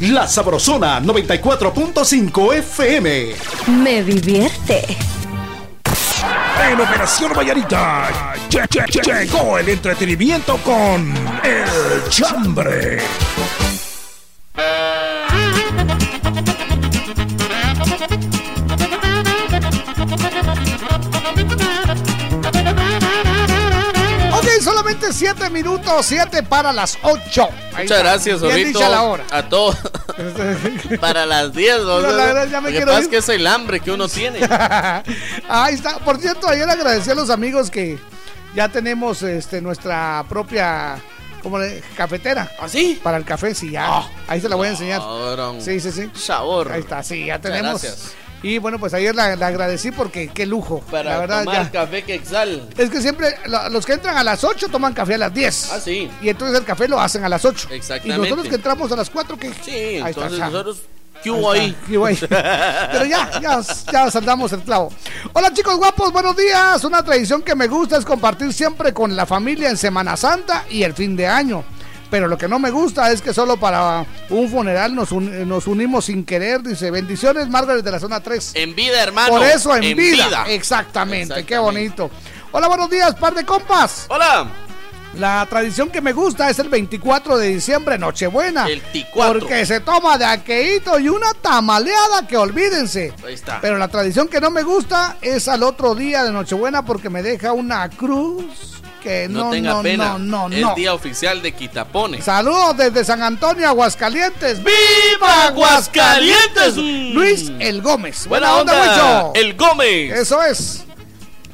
La 0.00 0.28
Sabrosona 0.28 1.00
94.5 1.00 2.54
FM. 2.54 3.34
Me 3.82 4.02
divierte. 4.04 4.84
En 6.70 6.80
Operación 6.80 7.32
Vallarita 7.34 8.08
lle- 8.50 8.68
lle- 8.68 8.86
lle- 8.86 9.24
llegó 9.26 9.58
el 9.58 9.68
entretenimiento 9.70 10.56
con 10.58 11.12
El 11.42 12.08
Chambre. 12.10 12.98
Ok, 24.32 24.46
solamente 24.62 25.12
7 25.12 25.50
minutos, 25.50 26.06
7 26.06 26.42
para 26.42 26.72
las 26.72 26.98
8. 27.02 27.48
Muchas 27.78 27.98
gracias, 27.98 28.40
Bien 28.42 28.72
dicha 28.72 28.88
la 28.88 29.02
hora. 29.02 29.24
A 29.30 29.42
todos. 29.48 29.76
Para 31.00 31.26
las 31.26 31.52
10, 31.52 31.78
¿no? 31.82 31.96
Pero 32.00 32.12
la 32.16 32.24
verdad 32.26 32.48
ya 32.50 32.60
me 32.60 32.70
Lo 32.70 32.78
que 32.80 32.86
pasa 32.86 32.98
ir. 32.98 33.02
es 33.04 33.08
que 33.08 33.16
es 33.18 33.28
el 33.28 33.46
hambre 33.46 33.80
que 33.80 33.90
uno 33.90 34.08
tiene. 34.08 34.40
Ahí 35.48 35.74
está. 35.74 35.98
Por 35.98 36.18
cierto, 36.20 36.48
ayer 36.48 36.68
agradecí 36.68 37.10
a 37.10 37.14
los 37.14 37.30
amigos 37.30 37.70
que 37.70 37.98
ya 38.54 38.68
tenemos 38.68 39.22
este 39.22 39.60
nuestra 39.60 40.24
propia 40.28 40.96
como 41.42 41.58
le- 41.58 41.82
cafetera. 41.96 42.50
¿Ah, 42.60 42.68
sí? 42.68 42.98
Para 43.02 43.16
el 43.16 43.24
café, 43.24 43.54
sí, 43.54 43.70
ya. 43.70 44.02
Ahí 44.26 44.40
se 44.40 44.48
la 44.48 44.56
voy 44.56 44.66
a 44.68 44.70
enseñar. 44.70 45.00
Cabrón. 45.00 45.60
Sí, 45.62 45.78
sí, 45.80 45.92
sí. 45.92 46.10
Sabor. 46.14 46.72
Ahí 46.72 46.80
está, 46.80 47.02
sí, 47.02 47.26
ya 47.26 47.36
Muchas 47.38 47.42
tenemos. 47.52 47.82
gracias. 47.82 48.12
Y 48.42 48.58
bueno, 48.58 48.78
pues 48.78 48.94
ayer 48.94 49.14
la, 49.14 49.34
la 49.36 49.48
agradecí 49.48 49.90
porque 49.90 50.28
qué 50.28 50.46
lujo. 50.46 50.80
Para 50.90 51.10
la 51.10 51.18
verdad, 51.18 51.44
tomar 51.44 51.64
ya. 51.64 51.70
café 51.70 52.02
Quexal. 52.02 52.68
Es 52.76 52.88
que 52.90 53.00
siempre 53.00 53.34
los 53.70 53.84
que 53.84 53.94
entran 53.94 54.16
a 54.16 54.22
las 54.22 54.44
8 54.44 54.68
toman 54.68 54.94
café 54.94 55.14
a 55.14 55.18
las 55.18 55.34
10. 55.34 55.72
Ah, 55.72 55.80
sí. 55.80 56.08
Y 56.22 56.28
entonces 56.28 56.58
el 56.58 56.64
café 56.64 56.86
lo 56.86 57.00
hacen 57.00 57.24
a 57.24 57.28
las 57.28 57.44
8. 57.44 57.68
Exactamente. 57.72 58.08
Y 58.16 58.22
nosotros 58.22 58.48
que 58.48 58.54
entramos 58.54 58.92
a 58.92 58.96
las 58.96 59.10
4, 59.10 59.36
que 59.38 59.52
Sí, 59.62 59.70
Ahí 59.70 60.02
entonces 60.06 60.38
nosotros. 60.38 60.82
¿Qué 61.22 61.30
hubo 61.32 61.50
ahí? 61.50 61.76
¿Qué 61.88 61.98
hubo 61.98 62.06
ahí? 62.06 62.16
Pero 62.28 63.04
ya, 63.04 63.40
ya, 63.40 63.60
ya 63.92 64.10
saldamos 64.10 64.52
el 64.52 64.60
clavo. 64.60 64.92
Hola 65.32 65.52
chicos 65.52 65.76
guapos, 65.76 66.12
buenos 66.12 66.36
días. 66.36 66.84
Una 66.84 67.02
tradición 67.02 67.42
que 67.42 67.56
me 67.56 67.66
gusta 67.66 67.96
es 67.96 68.04
compartir 68.04 68.52
siempre 68.52 68.94
con 68.94 69.16
la 69.16 69.26
familia 69.26 69.68
en 69.68 69.76
Semana 69.76 70.16
Santa 70.16 70.64
y 70.70 70.84
el 70.84 70.94
fin 70.94 71.16
de 71.16 71.26
año. 71.26 71.64
Pero 72.10 72.28
lo 72.28 72.38
que 72.38 72.48
no 72.48 72.58
me 72.58 72.70
gusta 72.70 73.10
es 73.12 73.20
que 73.20 73.34
solo 73.34 73.58
para 73.58 74.06
un 74.30 74.48
funeral 74.48 74.94
nos, 74.94 75.12
nos 75.12 75.66
unimos 75.66 76.06
sin 76.06 76.24
querer. 76.24 76.62
Dice, 76.62 76.90
bendiciones, 76.90 77.48
Margaret 77.48 77.84
de 77.84 77.90
la 77.90 78.00
zona 78.00 78.20
3. 78.20 78.52
En 78.54 78.74
vida, 78.74 79.02
hermano. 79.02 79.28
Por 79.28 79.42
eso, 79.44 79.74
en, 79.76 79.96
vida. 79.96 80.46
Exactamente. 80.48 81.44
qué 81.44 81.58
bonito. 81.58 82.10
Hola, 82.52 82.68
buenos 82.68 82.88
días, 82.88 83.14
par 83.14 83.34
de 83.34 83.44
compas. 83.44 84.06
Hola. 84.08 84.48
La 85.16 85.46
tradición 85.46 85.88
que 85.90 86.00
me 86.00 86.12
gusta 86.12 86.48
es 86.50 86.58
el 86.58 86.68
24 86.68 87.38
de 87.38 87.48
diciembre, 87.48 87.98
Nochebuena. 87.98 88.68
El 88.68 88.82
T4. 88.82 89.04
Porque 89.12 89.66
se 89.66 89.80
toma 89.80 90.16
de 90.16 90.24
aqueíto 90.24 90.98
y 90.98 91.08
una 91.08 91.32
tamaleada 91.34 92.26
que 92.26 92.36
olvídense. 92.36 93.12
Ahí 93.26 93.34
está. 93.34 93.58
Pero 93.60 93.78
la 93.78 93.88
tradición 93.88 94.28
que 94.28 94.40
no 94.40 94.50
me 94.50 94.62
gusta 94.62 95.16
es 95.20 95.48
al 95.48 95.62
otro 95.62 95.94
día 95.94 96.24
de 96.24 96.30
Nochebuena 96.30 96.84
porque 96.84 97.10
me 97.10 97.22
deja 97.22 97.52
una 97.52 97.88
cruz 97.88 98.78
que 98.98 99.28
no, 99.28 99.44
no 99.44 99.50
tenga 99.50 99.82
pena. 99.82 100.18
No, 100.18 100.48
no, 100.48 100.70
es 100.70 100.74
día 100.76 100.94
oficial 100.94 101.42
de 101.42 101.52
Quitapones. 101.52 102.24
Saludos 102.24 102.76
desde 102.76 103.04
San 103.04 103.22
Antonio, 103.22 103.68
Aguascalientes. 103.68 104.62
¡Viva 104.62 105.46
Aguascalientes! 105.46 106.76
Luis 106.76 107.50
El 107.58 107.82
Gómez. 107.82 108.26
Buena, 108.26 108.56
onda, 108.56 109.32
El 109.34 109.54
Gómez. 109.54 110.12
Eso 110.12 110.42
es. 110.42 110.84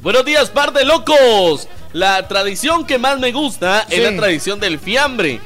Buenos 0.01 0.25
días, 0.25 0.51
par 0.51 0.73
de 0.73 0.85
locos. 0.85 1.69
La 1.93 2.27
tradición 2.29 2.85
que 2.85 2.99
más 2.99 3.19
me 3.19 3.33
gusta 3.33 3.87
es 3.89 4.03
la 4.03 4.16
tradición 4.16 4.61
del 4.61 4.79
fiambre. 4.79 5.41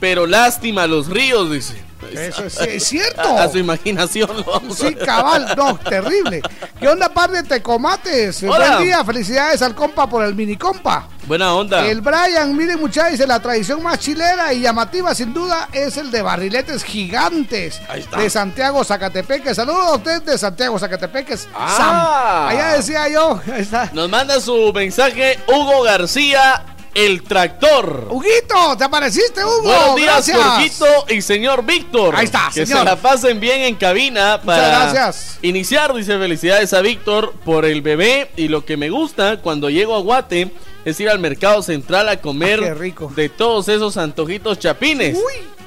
Pero 0.00 0.26
lástima 0.26 0.86
los 0.86 1.08
ríos, 1.08 1.50
dice. 1.50 1.82
Eso 2.12 2.44
es, 2.64 2.84
cierto. 2.84 3.38
A, 3.38 3.48
su 3.48 3.58
imaginación 3.58 4.28
Sí, 4.74 4.94
cabal, 4.94 5.54
no, 5.56 5.78
terrible. 5.78 6.42
¿Qué 6.78 6.88
onda, 6.88 7.08
par 7.08 7.30
de 7.30 7.42
tecomates? 7.42 8.42
Buen 8.42 8.84
día, 8.84 9.04
felicidades 9.04 9.62
al 9.62 9.74
compa 9.74 10.08
por 10.08 10.24
el 10.24 10.34
mini 10.34 10.56
compa. 10.56 11.08
Buena 11.26 11.54
onda. 11.54 11.86
El 11.86 12.02
Brian, 12.02 12.54
miren 12.54 12.78
muchachos, 12.78 13.12
dice 13.12 13.26
la 13.26 13.40
tradición 13.40 13.82
más 13.82 13.98
chilera 13.98 14.52
y 14.52 14.60
llamativa 14.60 15.14
sin 15.14 15.32
duda 15.32 15.68
es 15.72 15.96
el 15.96 16.10
de 16.10 16.20
barriletes 16.20 16.84
gigantes 16.84 17.80
de 18.16 18.30
Santiago 18.30 18.84
Zacatepeques. 18.84 19.56
Saludos 19.56 19.86
a 19.86 19.94
usted 19.94 20.22
de 20.22 20.36
Santiago 20.36 20.78
Zacatepeques. 20.78 21.48
Ah. 21.54 21.74
Sam. 21.76 22.48
Allá 22.48 22.76
decía 22.76 23.08
yo. 23.08 23.40
Nos 23.92 24.10
manda 24.10 24.40
su 24.40 24.72
mensaje 24.74 25.38
Hugo 25.46 25.82
García 25.82 26.62
el 26.94 27.22
tractor. 27.22 28.06
Huguito, 28.10 28.76
te 28.78 28.84
apareciste, 28.84 29.44
Hugo. 29.44 29.62
Buenos 29.62 29.96
días, 29.96 30.30
Jorgito 30.32 30.86
y 31.08 31.20
señor 31.22 31.64
Víctor. 31.64 32.14
Ahí 32.16 32.24
está, 32.26 32.50
Que 32.54 32.64
se 32.64 32.74
la 32.84 32.96
pasen 32.96 33.40
bien 33.40 33.62
en 33.62 33.74
cabina 33.74 34.40
para 34.44 34.68
gracias. 34.92 35.38
iniciar. 35.42 35.92
Dice 35.94 36.16
felicidades 36.18 36.72
a 36.72 36.80
Víctor 36.80 37.34
por 37.44 37.64
el 37.64 37.82
bebé 37.82 38.30
y 38.36 38.48
lo 38.48 38.64
que 38.64 38.76
me 38.76 38.90
gusta 38.90 39.38
cuando 39.40 39.70
llego 39.70 39.96
a 39.96 40.00
Guate 40.00 40.50
es 40.84 41.00
ir 41.00 41.08
al 41.10 41.18
mercado 41.18 41.62
central 41.62 42.08
a 42.08 42.20
comer 42.20 42.62
Ah, 42.62 42.74
rico. 42.74 43.12
de 43.14 43.28
todos 43.28 43.68
esos 43.68 43.96
antojitos 43.96 44.58
chapines. 44.58 45.18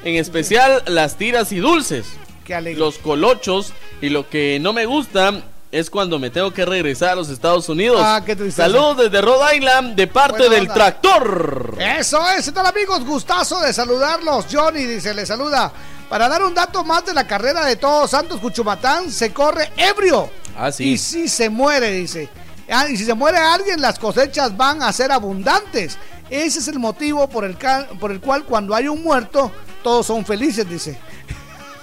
En 0.04 0.16
especial 0.16 0.84
las 0.88 1.18
tiras 1.18 1.52
y 1.52 1.58
dulces. 1.58 2.06
Qué. 2.45 2.62
Los 2.76 2.98
colochos 2.99 3.74
y 4.02 4.08
lo 4.10 4.30
que 4.30 4.60
no 4.62 4.72
me 4.72 4.86
gusta 4.86 5.34
es 5.72 5.89
cuando 5.89 6.18
me 6.19 6.30
tengo 6.30 6.53
que 6.53 6.65
regresar 6.65 7.10
a 7.10 7.15
los 7.15 7.30
Estados 7.30 7.68
Unidos. 7.69 8.02
Ah, 8.03 8.22
qué 8.26 8.35
tristeza. 8.35 8.64
Saludos 8.64 8.98
desde 8.98 9.22
Rhode 9.22 9.57
Island 9.57 9.95
de 9.95 10.07
parte 10.07 10.39
Buena 10.39 10.56
del 10.56 10.61
onda. 10.64 10.73
tractor. 10.73 11.77
Eso 11.80 12.22
es, 12.38 12.45
¿qué 12.45 12.52
tal 12.52 12.65
amigos? 12.65 13.06
Gustazo 13.06 13.60
de 13.61 13.73
saludarlos. 13.73 14.45
Johnny 14.52 14.85
dice, 14.85 15.14
le 15.14 15.26
saluda. 15.26 15.72
Para 16.10 16.30
dar 16.30 16.41
un 16.44 16.53
dato 16.53 16.85
más 16.85 17.06
de 17.06 17.14
la 17.14 17.27
carrera 17.27 17.65
de 17.65 17.76
Todos 17.76 18.11
Santos 18.11 18.39
Cuchumatán, 18.39 19.11
se 19.11 19.34
corre 19.34 19.72
ebrio. 19.76 20.30
Ah, 20.57 20.72
sí. 20.72 20.91
Y 20.91 20.98
si 20.98 21.27
se 21.27 21.49
muere, 21.49 21.91
dice. 21.91 22.30
Ah, 22.69 22.88
y 22.89 22.95
si 22.95 23.06
se 23.06 23.14
muere 23.14 23.38
alguien, 23.38 23.81
las 23.81 23.99
cosechas 23.99 24.56
van 24.56 24.81
a 24.81 24.91
ser 24.94 25.11
abundantes. 25.11 25.98
Ese 26.30 26.60
es 26.60 26.68
el 26.69 26.80
motivo 26.80 27.27
por 27.27 27.44
el, 27.44 27.57
por 27.99 28.11
el 28.11 28.22
cual 28.22 28.45
cuando 28.45 28.73
hay 28.73 28.88
un 28.88 29.03
muerto, 29.03 29.52
todos 29.84 30.06
son 30.06 30.26
felices, 30.26 30.68
dice. 30.69 30.98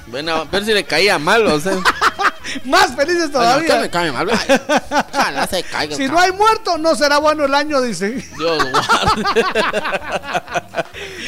Bueno, 0.06 0.46
pero 0.50 0.64
si 0.64 0.72
le 0.72 0.84
caía 0.84 1.18
mal, 1.18 1.46
o 1.46 1.60
sea. 1.60 1.74
Más 2.64 2.94
felices 2.94 3.32
todavía. 3.32 3.80
me 3.80 3.88
cae 3.90 4.12
mal. 4.12 4.28
Ojalá 4.30 5.46
se 5.46 5.62
caiga. 5.62 5.96
Si 5.96 6.06
no 6.06 6.18
hay 6.20 6.30
muerto, 6.32 6.76
no 6.78 6.94
será 6.94 7.18
bueno 7.18 7.44
el 7.46 7.54
año, 7.54 7.80
dice. 7.80 8.10
Dios. 8.38 8.58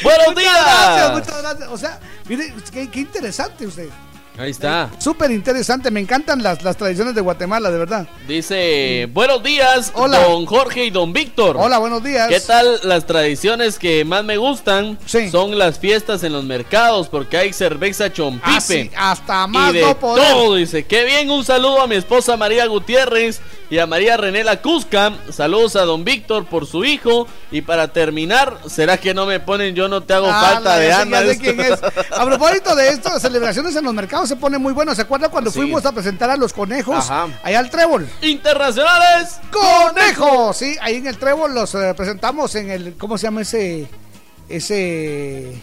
Buenos 0.03 0.27
Muchas 0.27 0.35
días. 0.35 0.53
gracias, 0.63 1.11
muchas 1.13 1.41
gracias. 1.41 1.69
O 1.69 1.77
sea, 1.77 1.99
mire, 2.27 2.53
qué, 2.71 2.89
qué 2.89 2.99
interesante 2.99 3.65
usted. 3.65 3.89
Ahí 4.39 4.51
está. 4.51 4.91
Súper 4.99 5.31
interesante, 5.31 5.89
me 5.89 5.99
encantan 5.99 6.43
las, 6.43 6.61
las 6.63 6.77
tradiciones 6.77 7.15
de 7.15 7.21
Guatemala, 7.21 7.71
de 7.71 7.77
verdad. 7.79 8.07
Dice, 8.27 9.09
buenos 9.11 9.41
días, 9.41 9.91
Hola. 9.95 10.19
don 10.27 10.45
Jorge 10.45 10.85
y 10.85 10.89
don 10.91 11.11
Víctor. 11.11 11.57
Hola, 11.59 11.79
buenos 11.79 12.03
días. 12.03 12.27
¿Qué 12.29 12.39
tal 12.39 12.79
las 12.83 13.07
tradiciones 13.07 13.79
que 13.79 14.05
más 14.05 14.23
me 14.23 14.37
gustan? 14.37 14.99
Son 15.31 15.57
las 15.57 15.79
fiestas 15.79 16.23
en 16.23 16.33
los 16.33 16.43
mercados 16.43 17.07
porque 17.09 17.35
hay 17.37 17.51
cerveza 17.51 18.13
chompipe. 18.13 18.45
Ah, 18.47 18.61
sí, 18.61 18.91
hasta 18.95 19.47
más 19.47 19.71
y 19.73 19.77
de 19.77 19.81
no 19.81 19.99
poder. 19.99 20.31
todo, 20.31 20.55
dice. 20.55 20.85
Qué 20.85 21.03
bien, 21.05 21.31
un 21.31 21.43
saludo 21.43 21.81
a 21.81 21.87
mi 21.87 21.95
esposa 21.95 22.37
María 22.37 22.67
Gutiérrez 22.67 23.41
y 23.69 23.79
a 23.79 23.85
María 23.87 24.15
René 24.17 24.43
La 24.43 24.61
Cusca. 24.61 25.13
Saludos 25.31 25.75
a 25.75 25.81
don 25.81 26.03
Víctor 26.03 26.45
por 26.45 26.65
su 26.65 26.85
hijo. 26.85 27.27
Y 27.51 27.61
para 27.61 27.89
terminar, 27.89 28.57
¿será 28.67 28.97
que 28.97 29.13
no 29.13 29.25
me 29.25 29.39
ponen 29.39 29.75
yo 29.75 29.87
no 29.87 30.01
te 30.03 30.13
hago 30.13 30.27
Ah, 30.29 30.51
falta 30.53 30.77
de 30.77 30.91
Ana? 30.93 31.19
A 32.17 32.25
propósito 32.25 32.75
de 32.75 32.89
esto, 32.89 33.09
las 33.09 33.21
celebraciones 33.21 33.75
en 33.75 33.83
los 33.83 33.93
mercados 33.93 34.29
se 34.29 34.35
ponen 34.35 34.61
muy 34.61 34.73
buenos. 34.73 34.95
¿Se 34.95 35.01
acuerdan 35.01 35.29
cuando 35.31 35.51
Sí. 35.51 35.59
fuimos 35.59 35.85
a 35.85 35.91
presentar 35.91 36.29
a 36.29 36.37
los 36.37 36.53
conejos 36.53 36.97
Ajá. 37.09 37.27
allá 37.43 37.59
al 37.59 37.69
Trébol? 37.69 38.07
Internacionales 38.21 39.39
¡Conejos! 39.51 40.57
Sí, 40.57 40.75
ahí 40.81 40.95
en 40.95 41.07
el 41.07 41.17
Trébol 41.17 41.53
los 41.53 41.73
eh, 41.75 41.93
presentamos 41.95 42.53
en 42.55 42.69
el. 42.69 42.95
¿Cómo 42.97 43.17
se 43.17 43.27
llama 43.27 43.41
ese. 43.41 43.87
ese. 44.49 45.61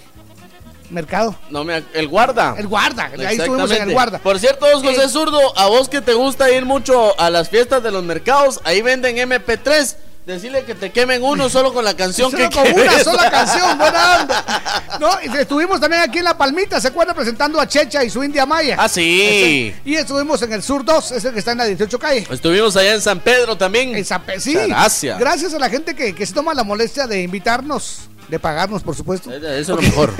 Mercado? 0.91 1.37
No 1.51 1.65
me, 1.65 1.83
el 1.95 2.09
guarda. 2.09 2.55
El 2.59 2.67
guarda. 2.67 3.11
Ahí 3.27 3.37
estuvimos 3.37 3.71
en 3.71 3.83
el 3.89 3.93
guarda. 3.93 4.19
Por 4.19 4.39
cierto, 4.39 4.67
vos, 4.73 4.83
José 4.83 5.05
Eh, 5.05 5.09
Zurdo, 5.09 5.59
a 5.59 5.67
vos 5.67 5.89
que 5.89 6.01
te 6.01 6.15
gusta 6.15 6.51
ir 6.51 6.65
mucho 6.65 7.19
a 7.21 7.31
las 7.31 7.49
fiestas 7.49 7.83
de 7.83 7.91
los 7.91 8.03
mercados, 8.05 8.61
ahí 8.65 8.83
venden 8.83 9.17
MP3. 9.17 9.97
Decirle 10.27 10.65
que 10.65 10.75
te 10.75 10.91
quemen 10.91 11.23
uno 11.23 11.51
solo 11.51 11.75
con 11.75 11.85
la 11.85 11.95
canción 11.95 12.31
Solo 12.31 12.49
que 12.49 12.57
con 12.57 12.73
una 12.73 12.99
sola 13.05 13.31
canción, 13.31 13.77
buena 13.77 14.21
onda. 14.23 14.99
No, 14.99 15.11
y 15.23 15.37
estuvimos 15.37 15.79
también 15.81 16.01
aquí 16.01 16.17
en 16.21 16.25
La 16.25 16.39
Palmita, 16.39 16.81
¿se 16.81 16.89
acuerdan? 16.89 17.15
Presentando 17.15 17.61
a 17.61 17.69
Checha 17.69 18.03
y 18.03 18.09
su 18.09 18.25
India 18.25 18.47
Maya. 18.47 18.77
Ah, 18.79 18.89
sí. 18.89 19.21
Ese- 19.23 19.75
y 19.85 19.95
estuvimos 19.97 20.41
en 20.41 20.55
el 20.55 20.63
Sur 20.63 20.83
2, 20.83 21.13
es 21.13 21.25
el 21.27 21.35
que 21.35 21.41
está 21.41 21.53
en 21.53 21.59
la 21.59 21.67
18 21.67 21.99
calle. 21.99 22.27
Estuvimos 22.31 22.75
allá 22.75 22.95
en 22.95 23.03
San 23.03 23.21
Pedro 23.21 23.59
también. 23.59 23.95
En 23.95 24.03
San 24.07 24.23
Pe- 24.23 24.41
sí. 24.41 24.55
Gracias. 24.55 25.19
Gracias 25.19 25.53
a 25.53 25.59
la 25.59 25.69
gente 25.69 25.95
que, 25.95 26.15
que 26.15 26.25
se 26.25 26.33
toma 26.33 26.55
la 26.55 26.65
molestia 26.65 27.07
de 27.07 27.21
invitarnos, 27.21 28.09
de 28.29 28.39
pagarnos, 28.39 28.83
por 28.83 28.95
supuesto. 28.97 29.31
Eso 29.33 29.47
es 29.49 29.69
lo 29.69 29.77
mejor. 29.77 30.13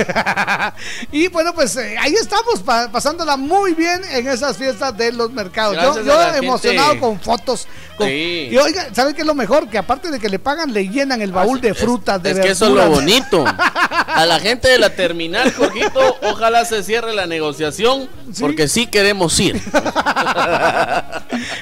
y 1.13 1.29
bueno, 1.29 1.55
pues 1.55 1.77
eh, 1.77 1.97
ahí 1.99 2.15
estamos 2.15 2.61
pa- 2.65 2.91
pasándola 2.91 3.37
muy 3.37 3.75
bien 3.75 4.03
en 4.11 4.29
esas 4.29 4.57
fiestas 4.57 4.97
de 4.97 5.13
los 5.13 5.31
mercados. 5.33 5.75
Yo, 5.77 5.95
Gracias 5.95 6.05
yo 6.07 6.35
emocionado 6.39 6.91
gente. 6.91 7.01
con 7.07 7.21
fotos. 7.21 7.67
Con- 7.97 8.07
Sí. 8.09 8.49
Y 8.51 8.57
oiga, 8.57 8.89
¿saben 8.95 9.15
qué 9.15 9.21
es 9.23 9.27
lo 9.27 9.35
mejor? 9.35 9.69
Que 9.69 9.79
aparte 9.79 10.11
de 10.11 10.19
que 10.21 10.29
le 10.29 10.39
pagan, 10.39 10.73
le 10.73 10.89
llenan 10.89 11.21
el 11.23 11.33
baúl 11.33 11.61
de 11.61 11.75
frutas, 11.75 12.23
de 12.23 12.31
Ah, 12.31 12.33
es 12.33 12.41
que 12.41 12.51
eso 12.51 12.67
es 12.67 12.73
lo 12.73 12.89
bonito. 12.89 13.45
A 14.15 14.27
la 14.27 14.39
gente 14.39 14.69
de 14.69 14.79
la 14.79 14.91
terminal, 14.91 15.53
Jorgito, 15.53 16.17
ojalá 16.23 16.65
se 16.65 16.83
cierre 16.85 17.15
la 17.15 17.27
negociación, 17.27 18.09
porque 18.39 18.69
sí 18.69 18.87
queremos 18.87 19.39
ir. 19.41 19.55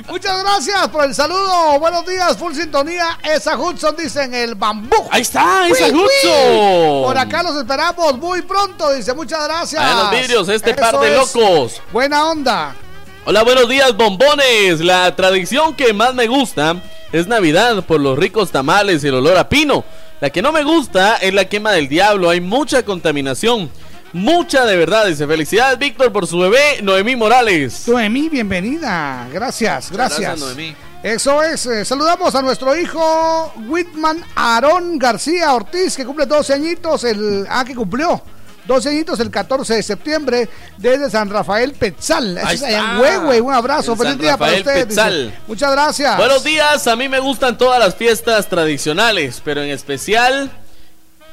Muchas 0.09 0.43
gracias 0.43 0.89
por 0.89 1.05
el 1.05 1.15
saludo. 1.15 1.79
Buenos 1.79 2.07
días, 2.07 2.37
full 2.37 2.53
sintonía. 2.55 3.19
Esa 3.23 3.57
Hudson 3.57 3.97
dice 3.97 4.25
en 4.25 4.35
el 4.35 4.55
bambú. 4.55 4.97
Ahí 5.11 5.23
está, 5.23 5.67
esa 5.69 5.87
uy. 5.87 5.93
Hudson. 5.93 7.03
Por 7.05 7.17
acá 7.19 7.43
los 7.43 7.57
esperamos 7.57 8.19
muy 8.19 8.43
pronto. 8.43 8.93
Dice 8.93 9.15
muchas 9.15 9.45
gracias. 9.45 9.83
En 9.83 9.97
los 9.99 10.11
vidrios, 10.11 10.49
este 10.49 10.71
Eso 10.73 10.81
par 10.81 11.01
de 11.01 11.17
locos. 11.17 11.81
Buena 11.93 12.27
onda. 12.27 12.75
Hola, 13.25 13.45
buenos 13.45 13.69
días, 13.69 13.97
bombones. 13.97 14.81
La 14.81 15.15
tradición 15.15 15.75
que 15.75 15.93
más 15.93 16.13
me 16.15 16.27
gusta 16.27 16.83
es 17.13 17.29
Navidad 17.29 17.85
por 17.85 18.01
los 18.01 18.19
ricos 18.19 18.51
tamales 18.51 19.05
y 19.05 19.09
el 19.09 19.15
olor 19.15 19.37
a 19.39 19.49
pino. 19.49 19.85
La 20.21 20.31
que 20.31 20.43
no 20.43 20.51
me 20.51 20.65
gusta 20.65 21.17
es 21.17 21.33
la 21.33 21.45
quema 21.45 21.71
del 21.73 21.89
diablo. 21.89 22.31
Hay 22.31 22.41
mucha 22.41 22.83
contaminación. 22.85 23.71
Mucha 24.13 24.65
de 24.67 24.77
verdad. 24.77 25.07
Dice 25.07 25.27
felicidades, 25.27 25.79
Víctor, 25.79 26.13
por 26.13 26.27
su 26.27 26.39
bebé, 26.39 26.83
Noemí 26.83 27.15
Morales. 27.15 27.87
Noemí, 27.87 28.29
bienvenida. 28.29 29.29
Gracias, 29.33 29.91
gracias. 29.93 30.21
gracias, 30.21 30.41
Noemí. 30.41 30.75
Eso 31.03 31.43
es. 31.43 31.65
eh, 31.67 31.85
saludamos 31.85 32.35
a 32.35 32.43
nuestro 32.43 32.77
hijo 32.77 33.53
Whitman 33.69 34.25
Aarón 34.35 34.99
García 34.99 35.55
Ortiz, 35.55 35.97
que 35.97 36.05
cumple 36.05 36.27
12 36.27 36.55
añitos. 36.55 37.05
El, 37.05 37.47
ah, 37.49 37.65
que 37.65 37.75
cumplió. 37.75 38.21
12 38.67 38.89
añitos 38.89 39.21
el 39.21 39.31
14 39.31 39.75
de 39.75 39.83
septiembre 39.83 40.49
desde 40.79 41.11
San 41.11 41.31
Rafael 41.31 41.73
Petzal. 41.73 42.39
Ahí 42.39 42.55
es 42.57 42.63
allá 42.63 42.95
en. 42.95 43.01
Huehue. 43.01 43.41
Un 43.41 43.53
abrazo. 43.53 43.97
Feliz 43.97 44.19
día 44.19 44.37
para 44.37 44.53
Rafael 44.53 44.61
usted. 44.67 44.89
dice. 44.89 45.01
Petzal. 45.01 45.39
Muchas 45.47 45.73
gracias. 45.73 46.17
Buenos 46.17 46.45
días, 46.45 46.87
a 46.87 46.97
mí 46.97 47.09
me 47.09 47.19
gustan 47.19 47.59
todas 47.59 47.79
las 47.81 47.95
fiestas 47.95 48.49
tradicionales, 48.49 49.41
pero 49.45 49.63
en 49.63 49.71
especial 49.71 50.51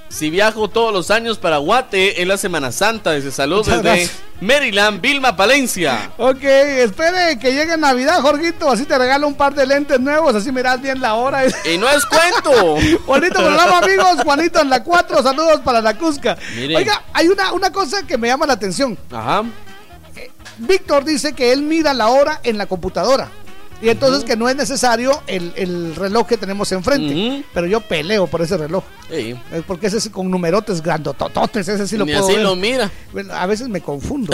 si 0.10 0.30
viajo 0.30 0.68
todos 0.68 0.91
los 0.91 1.11
años 1.11 1.38
para 1.38 1.57
Guate 1.57 2.22
en 2.22 2.27
la 2.27 2.38
Semana 2.38 2.72
Santa. 2.72 3.11
Desde 3.11 3.31
salud 3.31 3.60
Muchas 3.60 3.84
desde. 3.84 4.10
Maryland, 4.41 5.02
Vilma 5.02 5.36
Palencia. 5.36 6.11
Ok, 6.18 6.44
espere 6.44 7.38
que 7.40 7.53
llegue 7.53 7.77
Navidad, 7.77 8.22
Jorgito, 8.22 8.69
así 8.69 8.86
te 8.86 8.98
regalo 8.98 9.27
un 9.27 9.36
par 9.36 9.53
de 9.53 9.65
lentes 9.65 9.99
nuevos, 9.99 10.34
así 10.34 10.52
miras 10.52 10.81
bien 10.81 10.99
la 11.02 11.15
hora. 11.15 11.44
Y 11.65 11.77
no 11.77 11.90
es 11.90 12.06
cuento. 12.06 12.77
Bonito 13.06 13.36
programa, 13.36 13.80
amigos. 13.80 14.23
Juanito 14.23 14.61
en 14.61 14.69
la 14.69 14.84
4, 14.84 15.23
saludos 15.23 15.60
para 15.61 15.81
la 15.81 15.95
Cusca. 15.95 16.38
Oiga, 16.76 17.03
hay 17.14 17.27
una, 17.27 17.53
una 17.53 17.72
cosa 17.72 18.06
que 18.07 18.18
me 18.18 18.27
llama 18.27 18.45
la 18.45 18.53
atención. 18.53 18.98
Ajá. 19.11 19.44
Eh, 20.15 20.31
Víctor 20.57 21.03
dice 21.06 21.34
que 21.34 21.52
él 21.52 21.61
mira 21.61 21.94
la 21.94 22.07
hora 22.07 22.40
en 22.44 22.57
la 22.57 22.65
computadora. 22.65 23.30
Y 23.81 23.88
entonces 23.89 24.26
que 24.26 24.35
no 24.35 24.49
es 24.49 24.56
necesario 24.57 25.22
el, 25.26 25.53
el 25.56 25.95
reloj 25.95 26.27
que 26.27 26.35
tenemos 26.38 26.69
enfrente. 26.73 27.43
Pero 27.53 27.65
yo 27.65 27.80
peleo 27.81 28.27
por 28.27 28.41
ese 28.41 28.57
reloj. 28.57 28.84
Sí. 29.10 29.35
Eh, 29.51 29.64
Porque 29.65 29.88
ese 29.88 29.97
es 29.99 30.10
con 30.10 30.30
numerotes 30.30 30.81
grandotototes, 30.81 31.68
ese 31.68 31.88
sí 31.88 31.97
lo 31.97 32.06
Ni 32.06 32.11
puedo 32.11 32.26
así 32.26 32.35
ver. 32.35 32.43
lo 32.43 32.56
mira. 32.56 32.91
Bueno, 33.14 33.34
a 33.34 33.45
veces 33.45 33.69
me 33.69 33.80
confundo. 33.81 34.34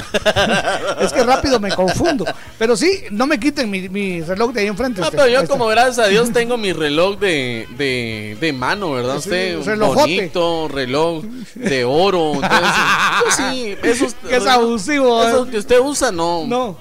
es 0.99 1.13
que 1.13 1.23
rápido 1.23 1.59
me 1.59 1.71
confundo. 1.73 2.25
Pero 2.57 2.75
sí, 2.75 3.03
no 3.11 3.27
me 3.27 3.39
quiten 3.39 3.69
mi, 3.69 3.87
mi 3.87 4.21
reloj 4.21 4.51
de 4.51 4.61
ahí 4.61 4.67
enfrente. 4.67 4.99
No, 5.01 5.07
este. 5.07 5.17
pero 5.17 5.29
yo 5.29 5.47
como 5.47 5.67
gracias 5.67 5.99
a 5.99 6.07
Dios 6.09 6.31
tengo 6.33 6.57
mi 6.57 6.73
reloj 6.73 7.19
de, 7.19 7.67
de, 7.77 8.37
de 8.41 8.51
mano, 8.53 8.93
¿verdad? 8.93 9.15
Sí, 9.19 9.29
Usted, 9.29 9.63
relojote. 9.63 9.99
bonito, 10.01 10.67
reloj 10.69 11.23
de 11.53 11.85
oro. 11.85 12.33
Entonces, 12.33 12.59
pues 13.23 13.35
sí, 13.35 13.75
esos... 13.83 14.13
Que 14.27 14.37
es 14.37 14.47
abusivo, 14.47 15.23
¿eh? 15.23 15.27
Esos 15.29 15.47
que 15.49 15.57
usted 15.59 15.79
usa, 15.79 16.11
no. 16.11 16.45
No. 16.47 16.77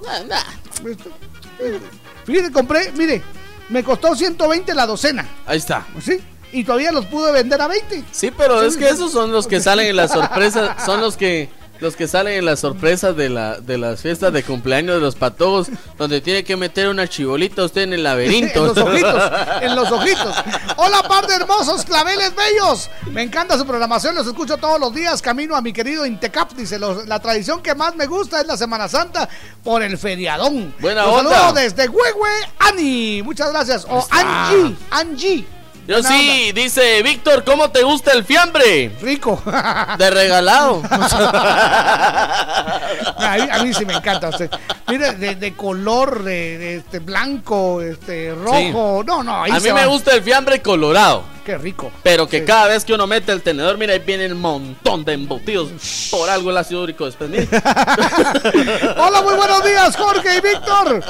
Fíjate, 2.24 2.52
compré, 2.52 2.92
mire, 2.96 3.22
me 3.68 3.82
costó 3.82 4.14
120 4.14 4.74
la 4.74 4.86
docena. 4.86 5.26
Ahí 5.46 5.58
está. 5.58 5.86
¿Sí? 6.02 6.20
Y 6.52 6.64
todavía 6.64 6.92
los 6.92 7.06
pude 7.06 7.32
vender 7.32 7.60
a 7.60 7.68
20. 7.68 8.04
Sí, 8.12 8.30
pero 8.36 8.60
Sí, 8.60 8.66
es 8.68 8.76
que 8.76 8.88
esos 8.88 9.10
son 9.12 9.32
los 9.32 9.46
que 9.46 9.60
salen 9.60 9.88
en 9.88 9.96
las 9.96 10.12
sorpresas, 10.12 10.82
son 10.86 11.00
los 11.00 11.16
que 11.16 11.48
los 11.84 11.94
que 11.96 12.08
salen 12.08 12.38
en 12.38 12.44
las 12.46 12.60
sorpresas 12.60 13.14
de 13.16 13.28
la 13.28 13.60
de 13.60 13.78
las 13.78 14.00
fiestas 14.00 14.32
de 14.32 14.42
cumpleaños 14.42 14.96
de 14.96 15.00
los 15.02 15.14
patojos, 15.14 15.68
donde 15.98 16.20
tiene 16.20 16.42
que 16.42 16.56
meter 16.56 16.88
una 16.88 17.06
chibolita 17.06 17.62
usted 17.62 17.82
en 17.82 17.92
el 17.92 18.02
laberinto. 18.02 18.60
en 18.60 18.66
los 18.66 18.78
ojitos, 18.88 19.22
en 19.60 19.76
los 19.76 19.90
ojitos. 19.92 20.34
Hola, 20.76 21.02
par 21.06 21.26
de 21.26 21.34
hermosos 21.34 21.84
claveles 21.84 22.32
bellos. 22.34 22.90
Me 23.12 23.22
encanta 23.22 23.56
su 23.58 23.66
programación, 23.66 24.14
los 24.14 24.26
escucho 24.26 24.56
todos 24.56 24.80
los 24.80 24.94
días. 24.94 25.20
Camino 25.22 25.54
a 25.54 25.60
mi 25.60 25.72
querido 25.72 26.06
Intecap. 26.06 26.52
Dice: 26.52 26.78
los- 26.78 27.06
La 27.06 27.20
tradición 27.20 27.62
que 27.62 27.74
más 27.74 27.94
me 27.94 28.06
gusta 28.06 28.40
es 28.40 28.46
la 28.46 28.56
Semana 28.56 28.88
Santa 28.88 29.28
por 29.62 29.82
el 29.82 29.98
feriadón. 29.98 30.74
Buena 30.80 31.02
Los 31.04 31.16
onda. 31.18 31.30
saludo 31.38 31.52
desde 31.60 31.88
Huehue, 31.88 32.30
Ani. 32.58 33.22
Muchas 33.22 33.50
gracias. 33.50 33.86
O. 33.88 34.06
Angie, 34.10 34.74
Angie. 34.90 35.46
Yo 35.86 36.00
Buena 36.00 36.08
sí, 36.08 36.52
dice 36.52 37.02
Víctor, 37.02 37.44
¿cómo 37.44 37.70
te 37.70 37.82
gusta 37.82 38.12
el 38.12 38.24
fiambre? 38.24 38.90
Rico. 39.02 39.42
De 39.98 40.10
regalado. 40.10 40.82
A 43.16 43.36
mí, 43.36 43.48
a 43.50 43.62
mí 43.62 43.74
sí 43.74 43.84
me 43.84 43.94
encanta. 43.94 44.28
usted. 44.28 44.50
Mire, 44.88 45.12
de, 45.12 45.34
de 45.34 45.54
color, 45.54 46.22
de, 46.22 46.58
de 46.58 46.76
este 46.76 46.98
blanco, 47.00 47.80
este 47.80 48.34
rojo. 48.34 49.02
No, 49.04 49.22
no, 49.22 49.42
ahí 49.42 49.50
a 49.50 49.60
mí 49.60 49.72
me 49.72 49.86
gusta 49.86 50.14
el 50.14 50.22
fiambre 50.22 50.60
colorado. 50.60 51.24
Qué 51.44 51.58
rico. 51.58 51.92
Pero 52.02 52.26
que 52.26 52.42
cada 52.44 52.68
vez 52.68 52.84
que 52.84 52.94
uno 52.94 53.06
mete 53.06 53.30
el 53.30 53.42
tenedor, 53.42 53.76
mira, 53.76 53.92
ahí 53.92 53.98
viene 53.98 54.32
un 54.32 54.40
montón 54.40 55.04
de 55.04 55.12
embutidos. 55.12 55.68
Por 56.10 56.30
algo 56.30 56.50
el 56.50 56.56
ácido 56.56 56.82
úrico 56.82 57.04
después. 57.04 57.30
Hola, 58.96 59.22
muy 59.22 59.34
buenos 59.34 59.62
días, 59.64 59.94
Jorge 59.96 60.38
y 60.38 60.40
Víctor. 60.40 61.04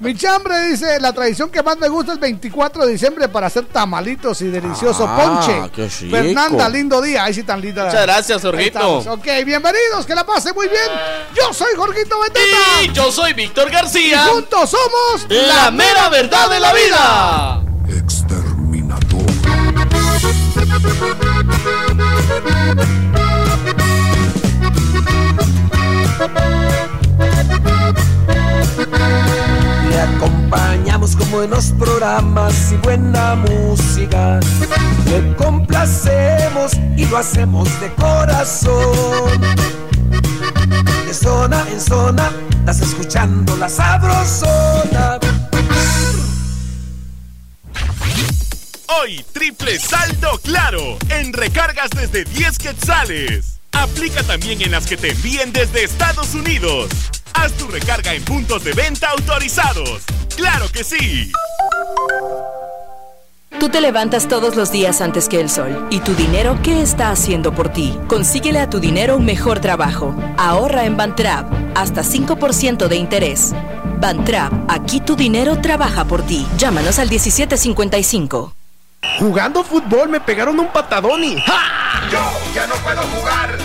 Mi 0.00 0.16
chambre 0.16 0.68
dice, 0.68 0.98
la 1.00 1.12
tradición 1.12 1.50
que 1.50 1.62
más 1.62 1.78
me 1.78 1.88
gusta 1.88 2.12
es 2.12 2.16
el 2.16 2.20
24 2.20 2.84
de 2.84 2.92
diciembre 2.92 3.28
para 3.28 3.46
hacer 3.46 3.64
tamalitos 3.66 4.42
y 4.42 4.46
delicioso 4.48 5.06
Ah, 5.08 5.16
ponche. 5.44 5.70
qué 5.74 5.88
chico. 5.88 6.16
Fernanda, 6.16 6.68
lindo 6.68 7.00
día. 7.00 7.24
Ahí 7.24 7.34
sí 7.34 7.44
tan 7.44 7.60
linda. 7.60 7.84
Muchas 7.84 8.02
gracias, 8.02 8.42
Jorgito. 8.42 8.98
Ok, 8.98 9.24
bienvenidos, 9.44 10.04
que 10.04 10.14
la 10.16 10.24
pase 10.26 10.52
muy 10.52 10.68
bien. 10.68 10.90
Yo 11.36 11.52
soy 11.54 11.74
Jorgito 11.76 12.20
Beteta. 12.20 12.82
Y 12.82 12.92
yo 12.92 13.12
soy 13.12 13.34
Víctor 13.34 13.70
García. 13.70 14.24
Y 14.26 14.30
juntos 14.30 14.68
somos 14.70 15.26
La 15.30 15.70
mera 15.70 16.08
verdad 16.08 16.50
de 16.50 16.58
la 16.60 16.72
vida. 16.74 17.62
Le 29.88 30.00
acompañamos 30.00 31.16
con 31.16 31.30
buenos 31.30 31.72
programas 31.78 32.72
y 32.72 32.76
buena 32.76 33.36
música. 33.36 34.40
Le 35.06 35.34
complacemos 35.36 36.72
y 36.96 37.06
lo 37.06 37.16
hacemos 37.16 37.68
de 37.80 37.90
corazón. 37.94 39.40
De 41.06 41.14
zona 41.14 41.64
en 41.72 41.80
zona, 41.80 42.30
estás 42.50 42.82
escuchando 42.82 43.56
la 43.56 43.70
sabrosona. 43.70 45.18
Hoy, 48.88 49.24
triple 49.32 49.78
saldo 49.78 50.38
claro 50.42 50.98
en 51.08 51.32
recargas 51.32 51.90
desde 51.90 52.24
10 52.24 52.58
quetzales. 52.58 53.58
Aplica 53.72 54.22
también 54.22 54.62
en 54.62 54.70
las 54.70 54.86
que 54.86 54.96
te 54.96 55.10
envíen 55.10 55.52
desde 55.52 55.84
Estados 55.84 56.34
Unidos. 56.34 56.88
Haz 57.34 57.52
tu 57.54 57.66
recarga 57.66 58.14
en 58.14 58.22
puntos 58.24 58.62
de 58.64 58.72
venta 58.72 59.10
autorizados. 59.10 60.02
¡Claro 60.36 60.68
que 60.72 60.84
sí! 60.84 61.32
Tú 63.58 63.68
te 63.70 63.80
levantas 63.80 64.28
todos 64.28 64.54
los 64.54 64.70
días 64.70 65.00
antes 65.00 65.28
que 65.28 65.40
el 65.40 65.50
sol. 65.50 65.88
¿Y 65.90 66.00
tu 66.00 66.14
dinero 66.14 66.58
qué 66.62 66.80
está 66.80 67.10
haciendo 67.10 67.54
por 67.54 67.70
ti? 67.70 67.98
Consíguele 68.06 68.60
a 68.60 68.70
tu 68.70 68.78
dinero 68.78 69.16
un 69.16 69.24
mejor 69.24 69.60
trabajo. 69.60 70.14
Ahorra 70.36 70.84
en 70.84 70.96
Bantrap. 70.96 71.52
Hasta 71.74 72.02
5% 72.02 72.86
de 72.86 72.96
interés. 72.96 73.52
Bantrap, 73.98 74.52
aquí 74.68 75.00
tu 75.00 75.16
dinero 75.16 75.60
trabaja 75.60 76.04
por 76.04 76.22
ti. 76.22 76.46
Llámanos 76.58 76.98
al 76.98 77.08
1755. 77.08 78.54
Jugando 79.18 79.64
fútbol 79.64 80.08
me 80.08 80.20
pegaron 80.20 80.58
un 80.60 80.68
patadón 80.68 81.24
y 81.24 81.36
Yo 81.36 82.20
ya 82.54 82.66
no 82.66 82.74
puedo 82.76 83.02
jugar. 83.02 83.56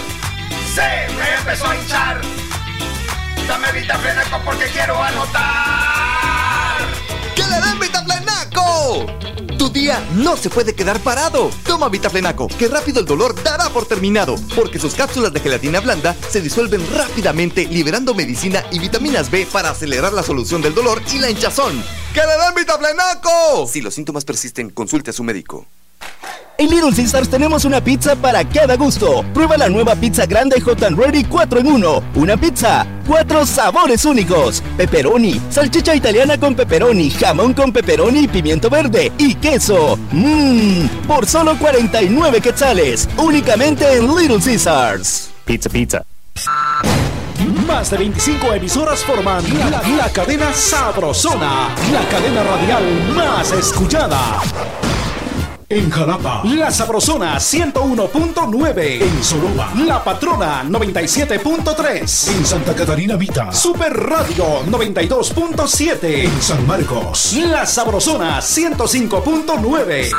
Se 0.73 0.81
me 1.15 1.33
empezó 1.37 1.67
a 1.67 1.75
hinchar. 1.75 2.21
Dame 3.47 3.71
Vitaflenaco 3.73 4.39
porque 4.45 4.65
quiero 4.67 5.01
anotar. 5.01 6.77
¡Que 7.35 7.43
le 7.43 7.61
den 7.61 7.79
Vitaflenaco! 7.79 9.20
Día 9.71 10.05
no 10.15 10.35
se 10.35 10.49
puede 10.49 10.75
quedar 10.75 10.99
parado. 10.99 11.49
Toma 11.65 11.89
Vitaflenaco, 11.89 12.47
que 12.47 12.67
rápido 12.67 12.99
el 12.99 13.05
dolor 13.05 13.41
dará 13.43 13.69
por 13.69 13.85
terminado, 13.85 14.35
porque 14.55 14.79
sus 14.79 14.93
cápsulas 14.93 15.31
de 15.31 15.39
gelatina 15.39 15.79
blanda 15.79 16.15
se 16.29 16.41
disuelven 16.41 16.81
rápidamente, 16.95 17.65
liberando 17.65 18.13
medicina 18.13 18.63
y 18.71 18.79
vitaminas 18.79 19.31
B 19.31 19.47
para 19.51 19.69
acelerar 19.69 20.13
la 20.13 20.23
solución 20.23 20.61
del 20.61 20.73
dolor 20.73 21.01
y 21.13 21.19
la 21.19 21.29
hinchazón. 21.29 21.83
¡Que 22.13 22.21
le 22.21 22.27
den 22.27 22.55
Vitaflenaco! 22.55 23.67
Si 23.67 23.81
los 23.81 23.93
síntomas 23.93 24.25
persisten, 24.25 24.69
consulte 24.69 25.11
a 25.11 25.13
su 25.13 25.23
médico. 25.23 25.65
En 26.61 26.69
Little 26.69 26.93
Caesars 26.95 27.27
tenemos 27.27 27.65
una 27.65 27.81
pizza 27.83 28.15
para 28.15 28.47
cada 28.47 28.75
gusto. 28.75 29.25
Prueba 29.33 29.57
la 29.57 29.67
nueva 29.67 29.95
pizza 29.95 30.27
grande 30.27 30.61
Hot 30.61 30.83
and 30.83 30.95
Ready 30.95 31.23
4 31.23 31.59
en 31.59 31.65
1. 31.65 32.03
Una 32.13 32.37
pizza, 32.37 32.85
cuatro 33.07 33.47
sabores 33.47 34.05
únicos. 34.05 34.61
Pepperoni, 34.77 35.41
salchicha 35.49 35.95
italiana 35.95 36.39
con 36.39 36.53
pepperoni, 36.53 37.09
jamón 37.09 37.55
con 37.55 37.73
pepperoni, 37.73 38.27
pimiento 38.27 38.69
verde 38.69 39.11
y 39.17 39.33
queso. 39.33 39.97
Mmm, 40.11 40.85
por 41.07 41.25
solo 41.25 41.57
49 41.57 42.39
quetzales. 42.39 43.09
Únicamente 43.17 43.95
en 43.95 44.15
Little 44.15 44.39
Caesars. 44.39 45.31
Pizza, 45.43 45.67
pizza. 45.67 46.05
Más 47.65 47.89
de 47.89 47.97
25 47.97 48.53
emisoras 48.53 48.99
forman 49.03 49.43
la, 49.71 49.81
la 49.97 50.09
cadena 50.13 50.53
Sabrosona, 50.53 51.69
la 51.91 52.07
cadena 52.07 52.43
radial 52.43 52.83
más 53.15 53.51
escuchada. 53.51 54.43
En 55.73 55.89
Jalapa, 55.89 56.41
La 56.43 56.69
Sabrosona 56.69 57.37
101.9. 57.37 59.01
En 59.03 59.23
Soroba, 59.23 59.71
La 59.77 60.03
Patrona 60.03 60.65
97.3. 60.65 62.27
En 62.27 62.45
Santa 62.45 62.75
Catarina 62.75 63.15
Vita, 63.15 63.53
Super 63.53 63.93
Radio 63.93 64.65
92.7. 64.65 66.25
En 66.25 66.41
San 66.41 66.67
Marcos, 66.67 67.37
La 67.37 67.65
Sabrosona 67.65 68.39
105.9. 68.39 70.09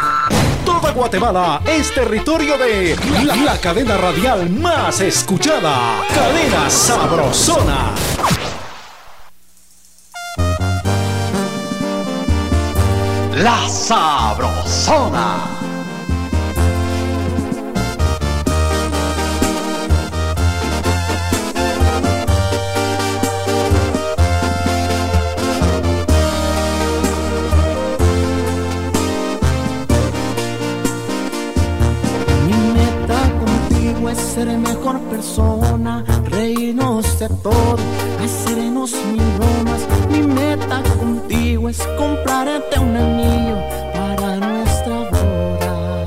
Toda 0.65 0.91
Guatemala 0.93 1.61
es 1.67 1.93
territorio 1.93 2.57
de 2.57 2.97
la 3.37 3.59
cadena 3.59 3.99
radial 3.99 4.49
más 4.49 5.03
escuchada. 5.03 6.03
Cadena 6.15 6.71
Sabrosona. 6.71 7.91
La 13.43 13.69
Sabrosona. 13.69 15.35
Mi 32.47 32.53
meta 32.53 33.19
contigo 33.41 34.09
es 34.09 34.19
ser 34.19 34.57
mejor 34.57 35.01
persona, 35.11 36.05
reírnos 36.31 37.19
de 37.19 37.29
todo, 37.43 37.77
hacernos 38.23 38.93
mil 39.13 39.25
bromas 39.37 39.92
mi 40.43 40.49
meta 40.59 40.83
contigo 40.99 41.69
es 41.69 41.79
comprarte 41.97 42.81
un 42.81 42.97
anillo 42.97 43.57
para 43.95 44.37
nuestra 44.37 44.97
boda. 45.11 46.05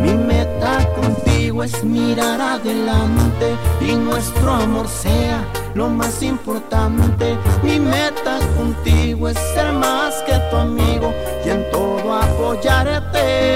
Mi 0.00 0.12
meta 0.12 0.84
contigo 0.96 1.62
es 1.62 1.84
mirar 1.84 2.40
adelante 2.40 3.56
y 3.80 3.94
nuestro 3.94 4.54
amor 4.54 4.88
sea 4.88 5.44
lo 5.74 5.88
más 5.88 6.20
importante. 6.22 7.38
Mi 7.62 7.78
meta 7.78 8.40
contigo 8.56 9.28
es 9.28 9.38
ser 9.54 9.72
más 9.72 10.14
que 10.26 10.36
tu 10.50 10.56
amigo 10.56 11.14
y 11.46 11.50
en 11.50 11.70
todo 11.70 12.12
apoyarte. 12.12 13.52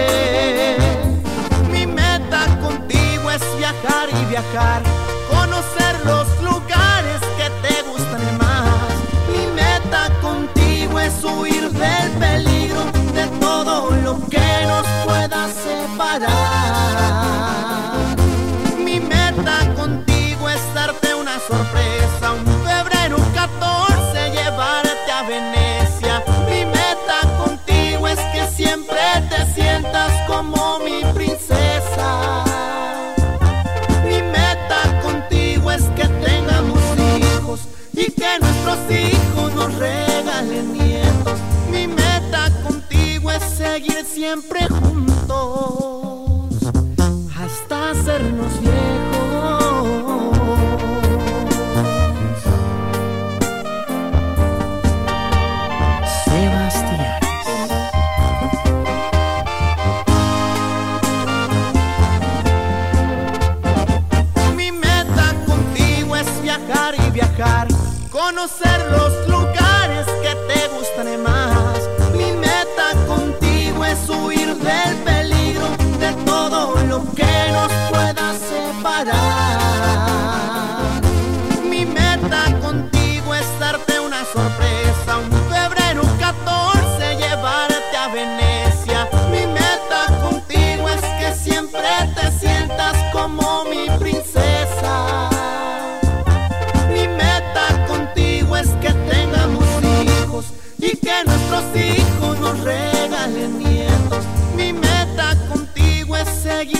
Mi 1.72 1.86
meta 1.86 2.46
contigo 2.62 3.30
es 3.32 3.42
viajar 3.58 4.08
y 4.10 4.24
viajar, 4.26 4.82
conocer 5.28 6.06
los 6.06 6.37
lo 14.08 14.14
que 14.28 14.66
nos 14.66 14.86
pueda 15.04 15.48
separar. 15.66 16.26
Mi 18.78 19.00
meta 19.00 19.56
contigo 19.74 20.48
es 20.48 20.62
darte 20.74 21.14
una 21.14 21.38
sorpresa, 21.50 22.32
un 22.32 22.46
febrero 22.66 23.16
14 23.34 24.30
llevarte 24.30 25.10
a 25.12 25.22
Venecia. 25.32 26.24
Mi 26.48 26.64
meta 26.64 27.18
contigo 27.42 28.08
es 28.08 28.20
que 28.32 28.46
siempre 28.58 28.98
te 29.28 29.40
sientas 29.54 30.12
como 30.26 30.78
mi 30.86 31.04
princesa. 31.12 32.44
Mi 34.04 34.22
meta 34.22 34.80
contigo 35.02 35.70
es 35.70 35.84
que 35.96 36.06
tengamos 36.26 36.82
hijos 37.20 37.60
y 37.92 38.10
que 38.12 38.38
nuestros 38.40 38.78
hijos 38.90 39.54
nos 39.54 39.74
reen. 39.74 40.07
siempre 44.14 44.66
juntos 44.68 46.48
hasta 47.36 47.90
hacernos 47.90 48.60
viejos. 48.60 48.78
Sebastián. 56.24 57.20
Mi 64.56 64.72
meta 64.72 65.34
contigo 65.46 66.16
es 66.16 66.42
viajar 66.42 66.94
y 67.06 67.10
viajar, 67.10 67.68
conocer 68.10 68.80
los 68.90 69.27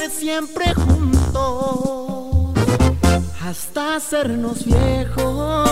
siempre 0.08 0.74
juntos 0.74 2.54
hasta 3.42 3.96
hacernos 3.96 4.64
viejos. 4.64 5.68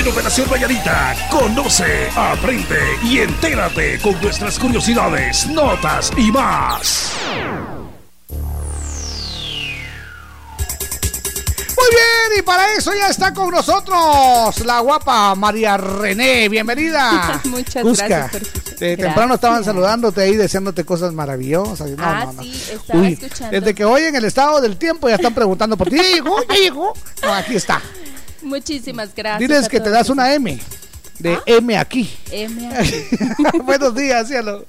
En 0.00 0.08
Operación 0.08 0.48
Vallarita, 0.50 1.14
conoce, 1.30 2.08
aprende 2.16 2.78
y 3.04 3.18
entérate 3.18 3.98
con 4.00 4.18
nuestras 4.22 4.58
curiosidades, 4.58 5.46
notas 5.48 6.10
y 6.16 6.32
más. 6.32 7.12
Muy 11.76 11.88
bien, 11.90 12.38
y 12.38 12.42
para 12.42 12.72
eso 12.74 12.92
ya 12.94 13.08
está 13.08 13.34
con 13.34 13.50
nosotros 13.50 14.64
la 14.64 14.80
guapa 14.80 15.34
María 15.34 15.76
René. 15.76 16.48
Bienvenida. 16.48 17.38
Muchas 17.44 17.82
Cusca. 17.82 18.08
gracias. 18.08 18.42
De 18.80 18.96
Gracias. 18.96 18.98
temprano 19.08 19.34
estaban 19.34 19.62
saludándote 19.64 20.22
ahí, 20.22 20.34
deseándote 20.36 20.84
cosas 20.86 21.12
maravillosas. 21.12 21.90
No, 21.90 22.02
Ah, 22.02 22.24
no, 22.24 22.32
no. 22.32 22.42
sí, 22.42 22.62
estaba 22.72 23.00
Uy, 23.00 23.12
escuchando. 23.20 23.60
Desde 23.60 23.74
que 23.74 23.84
hoy 23.84 24.04
en 24.04 24.16
el 24.16 24.24
estado 24.24 24.62
del 24.62 24.78
tiempo 24.78 25.10
ya 25.10 25.16
están 25.16 25.34
preguntando 25.34 25.76
por 25.76 25.90
ti. 25.90 25.96
¿Ya 25.96 26.02
llegó? 26.04 26.36
¿Ya 26.48 26.54
llegó? 26.54 26.94
No, 27.22 27.34
aquí 27.34 27.56
está. 27.56 27.82
Muchísimas 28.42 29.14
gracias. 29.14 29.40
Diles 29.40 29.68
que 29.68 29.80
te 29.80 29.90
das 29.90 30.10
una 30.10 30.34
M. 30.34 30.58
De 31.18 31.38
M 31.46 31.76
aquí. 31.76 32.10
M. 32.30 32.70
Buenos 33.64 33.94
días, 33.94 34.28
cielo. 34.28 34.64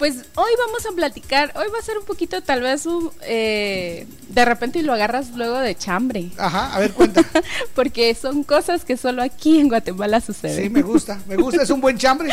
Pues 0.00 0.14
hoy 0.34 0.50
vamos 0.66 0.86
a 0.86 0.96
platicar, 0.96 1.52
hoy 1.56 1.66
va 1.72 1.78
a 1.78 1.82
ser 1.82 1.98
un 1.98 2.06
poquito 2.06 2.42
tal 2.42 2.62
vez 2.62 2.86
un, 2.86 3.12
eh, 3.20 4.06
de 4.30 4.44
repente 4.46 4.78
y 4.78 4.82
lo 4.82 4.94
agarras 4.94 5.32
luego 5.32 5.58
de 5.58 5.76
chambre. 5.76 6.30
Ajá, 6.38 6.74
a 6.74 6.80
ver, 6.80 6.92
cuenta. 6.94 7.22
Porque 7.74 8.14
son 8.14 8.42
cosas 8.42 8.86
que 8.86 8.96
solo 8.96 9.22
aquí 9.22 9.60
en 9.60 9.68
Guatemala 9.68 10.22
suceden. 10.22 10.64
Sí, 10.64 10.70
me 10.70 10.80
gusta, 10.80 11.20
me 11.26 11.36
gusta, 11.36 11.64
es 11.64 11.68
un 11.68 11.82
buen 11.82 11.98
chambre. 11.98 12.30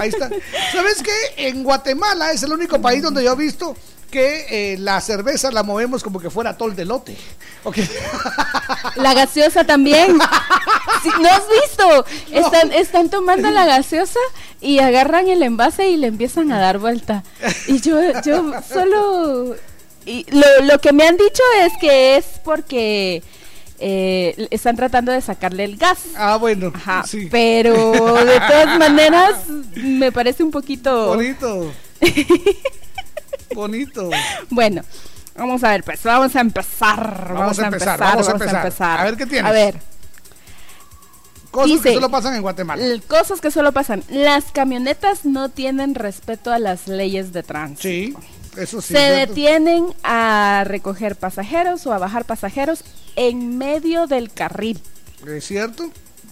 Ahí 0.00 0.08
está. 0.08 0.30
¿Sabes 0.72 1.02
qué? 1.02 1.46
En 1.46 1.62
Guatemala 1.62 2.32
es 2.32 2.42
el 2.42 2.54
único 2.54 2.80
país 2.80 3.02
donde 3.02 3.22
yo 3.22 3.34
he 3.34 3.36
visto 3.36 3.76
que 4.14 4.74
eh, 4.74 4.76
la 4.78 5.00
cerveza 5.00 5.50
la 5.50 5.64
movemos 5.64 6.04
como 6.04 6.20
que 6.20 6.30
fuera 6.30 6.56
tol 6.56 6.76
de 6.76 6.84
lote. 6.84 7.16
La 8.96 9.12
gaseosa 9.12 9.64
también. 9.64 10.18
Sí, 11.02 11.10
¿No 11.20 11.28
has 11.28 11.42
visto? 11.62 12.06
Están, 12.32 12.72
están 12.72 13.10
tomando 13.10 13.50
la 13.50 13.66
gaseosa 13.66 14.20
y 14.62 14.78
agarran 14.78 15.28
el 15.28 15.42
envase 15.42 15.90
y 15.90 15.98
le 15.98 16.06
empiezan 16.06 16.50
a 16.50 16.58
dar 16.58 16.78
vuelta. 16.78 17.22
Y 17.66 17.82
yo, 17.82 17.98
yo 18.24 18.54
solo... 18.66 19.54
Y 20.06 20.24
lo, 20.30 20.46
lo 20.64 20.78
que 20.78 20.94
me 20.94 21.06
han 21.06 21.18
dicho 21.18 21.42
es 21.60 21.74
que 21.78 22.16
es 22.16 22.24
porque 22.42 23.22
eh, 23.78 24.48
están 24.50 24.76
tratando 24.76 25.12
de 25.12 25.20
sacarle 25.20 25.64
el 25.64 25.76
gas. 25.76 25.98
Ah, 26.16 26.38
bueno. 26.38 26.72
Ajá, 26.74 27.04
Pero 27.30 27.92
de 28.24 28.40
todas 28.40 28.78
maneras 28.78 29.46
me 29.74 30.10
parece 30.10 30.42
un 30.42 30.50
poquito... 30.50 31.08
Bonito. 31.08 31.70
Bonito. 33.54 34.10
Bueno, 34.50 34.82
vamos 35.36 35.64
a 35.64 35.70
ver, 35.70 35.84
pues 35.84 36.02
vamos 36.02 36.34
a 36.36 36.40
empezar. 36.40 37.32
Vamos, 37.34 37.58
a 37.58 37.66
empezar, 37.66 37.98
vamos, 37.98 38.28
a 38.28 38.32
empezar. 38.32 39.00
A 39.00 39.04
ver 39.04 39.16
qué 39.16 39.26
tienes. 39.26 39.50
A 39.50 39.52
ver. 39.52 39.80
Cosas 41.50 41.80
que 41.82 41.94
solo 41.94 42.10
pasan 42.10 42.34
en 42.34 42.42
Guatemala. 42.42 43.00
Cosas 43.06 43.40
que 43.40 43.50
solo 43.50 43.72
pasan. 43.72 44.02
Las 44.08 44.50
camionetas 44.50 45.24
no 45.24 45.50
tienen 45.50 45.94
respeto 45.94 46.52
a 46.52 46.58
las 46.58 46.88
leyes 46.88 47.32
de 47.32 47.44
tránsito. 47.44 47.82
Sí, 47.82 48.14
eso 48.56 48.80
sí. 48.80 48.94
Se 48.94 48.98
¿cierto? 48.98 49.34
detienen 49.34 49.86
a 50.02 50.64
recoger 50.66 51.14
pasajeros 51.14 51.86
o 51.86 51.92
a 51.92 51.98
bajar 51.98 52.24
pasajeros 52.24 52.82
en 53.14 53.56
medio 53.56 54.08
del 54.08 54.32
carril. 54.32 54.80
¿Es 55.26 55.46
cierto? 55.46 55.90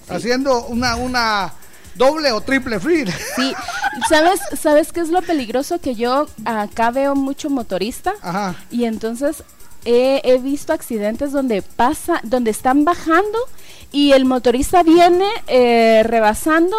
Haciendo 0.08 0.64
una, 0.66 0.96
una 0.96 1.52
doble 1.94 2.32
o 2.32 2.40
triple 2.40 2.80
free. 2.80 3.04
Sí, 3.36 3.54
¿sabes, 4.08 4.40
¿sabes 4.60 4.92
qué 4.92 5.00
es 5.00 5.08
lo 5.08 5.22
peligroso? 5.22 5.80
Que 5.80 5.94
yo 5.94 6.26
acá 6.44 6.90
veo 6.90 7.14
mucho 7.14 7.50
motorista 7.50 8.14
Ajá. 8.22 8.54
y 8.70 8.84
entonces 8.84 9.42
he, 9.84 10.20
he 10.24 10.38
visto 10.38 10.72
accidentes 10.72 11.32
donde 11.32 11.62
pasa, 11.62 12.20
donde 12.22 12.50
están 12.50 12.84
bajando 12.84 13.38
y 13.90 14.12
el 14.12 14.24
motorista 14.24 14.82
viene 14.82 15.26
eh, 15.48 16.02
rebasando 16.04 16.76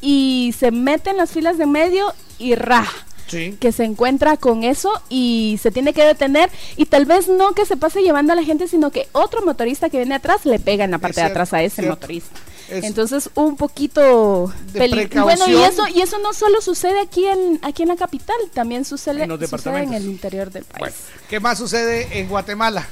y 0.00 0.54
se 0.58 0.70
mete 0.70 1.10
en 1.10 1.16
las 1.16 1.30
filas 1.30 1.58
de 1.58 1.66
medio 1.66 2.12
y 2.38 2.54
ra. 2.54 2.86
Sí. 3.28 3.56
que 3.58 3.72
se 3.72 3.82
encuentra 3.82 4.36
con 4.36 4.62
eso 4.62 4.92
y 5.08 5.58
se 5.60 5.72
tiene 5.72 5.92
que 5.92 6.04
detener 6.04 6.48
y 6.76 6.86
tal 6.86 7.06
vez 7.06 7.26
no 7.26 7.54
que 7.54 7.66
se 7.66 7.76
pase 7.76 8.02
llevando 8.02 8.32
a 8.32 8.36
la 8.36 8.44
gente, 8.44 8.68
sino 8.68 8.92
que 8.92 9.08
otro 9.10 9.44
motorista 9.44 9.90
que 9.90 9.96
viene 9.96 10.14
atrás 10.14 10.46
le 10.46 10.60
pega 10.60 10.84
en 10.84 10.92
la 10.92 10.98
parte 10.98 11.22
de 11.22 11.26
atrás 11.26 11.52
a 11.52 11.60
ese 11.60 11.82
cierto. 11.82 11.90
motorista. 11.98 12.38
Es- 12.68 12.84
Entonces, 12.84 13.30
un 13.34 13.56
poquito 13.56 14.52
De 14.72 14.80
peli- 14.80 14.92
precaución. 15.06 15.24
Bueno, 15.48 15.48
y 15.48 15.62
eso 15.62 15.86
y 15.88 16.00
eso 16.00 16.18
no 16.18 16.32
solo 16.34 16.60
sucede 16.60 17.00
aquí 17.00 17.24
en 17.26 17.60
aquí 17.62 17.82
en 17.82 17.88
la 17.88 17.96
capital, 17.96 18.36
también 18.52 18.84
sucede, 18.84 19.22
En 19.24 19.48
sucede 19.48 19.96
el 19.96 20.04
interior 20.06 20.50
del 20.50 20.64
país. 20.64 20.94
¿Qué 21.28 21.38
más 21.40 21.58
sucede 21.58 22.18
en 22.18 22.28
Guatemala? 22.28 22.86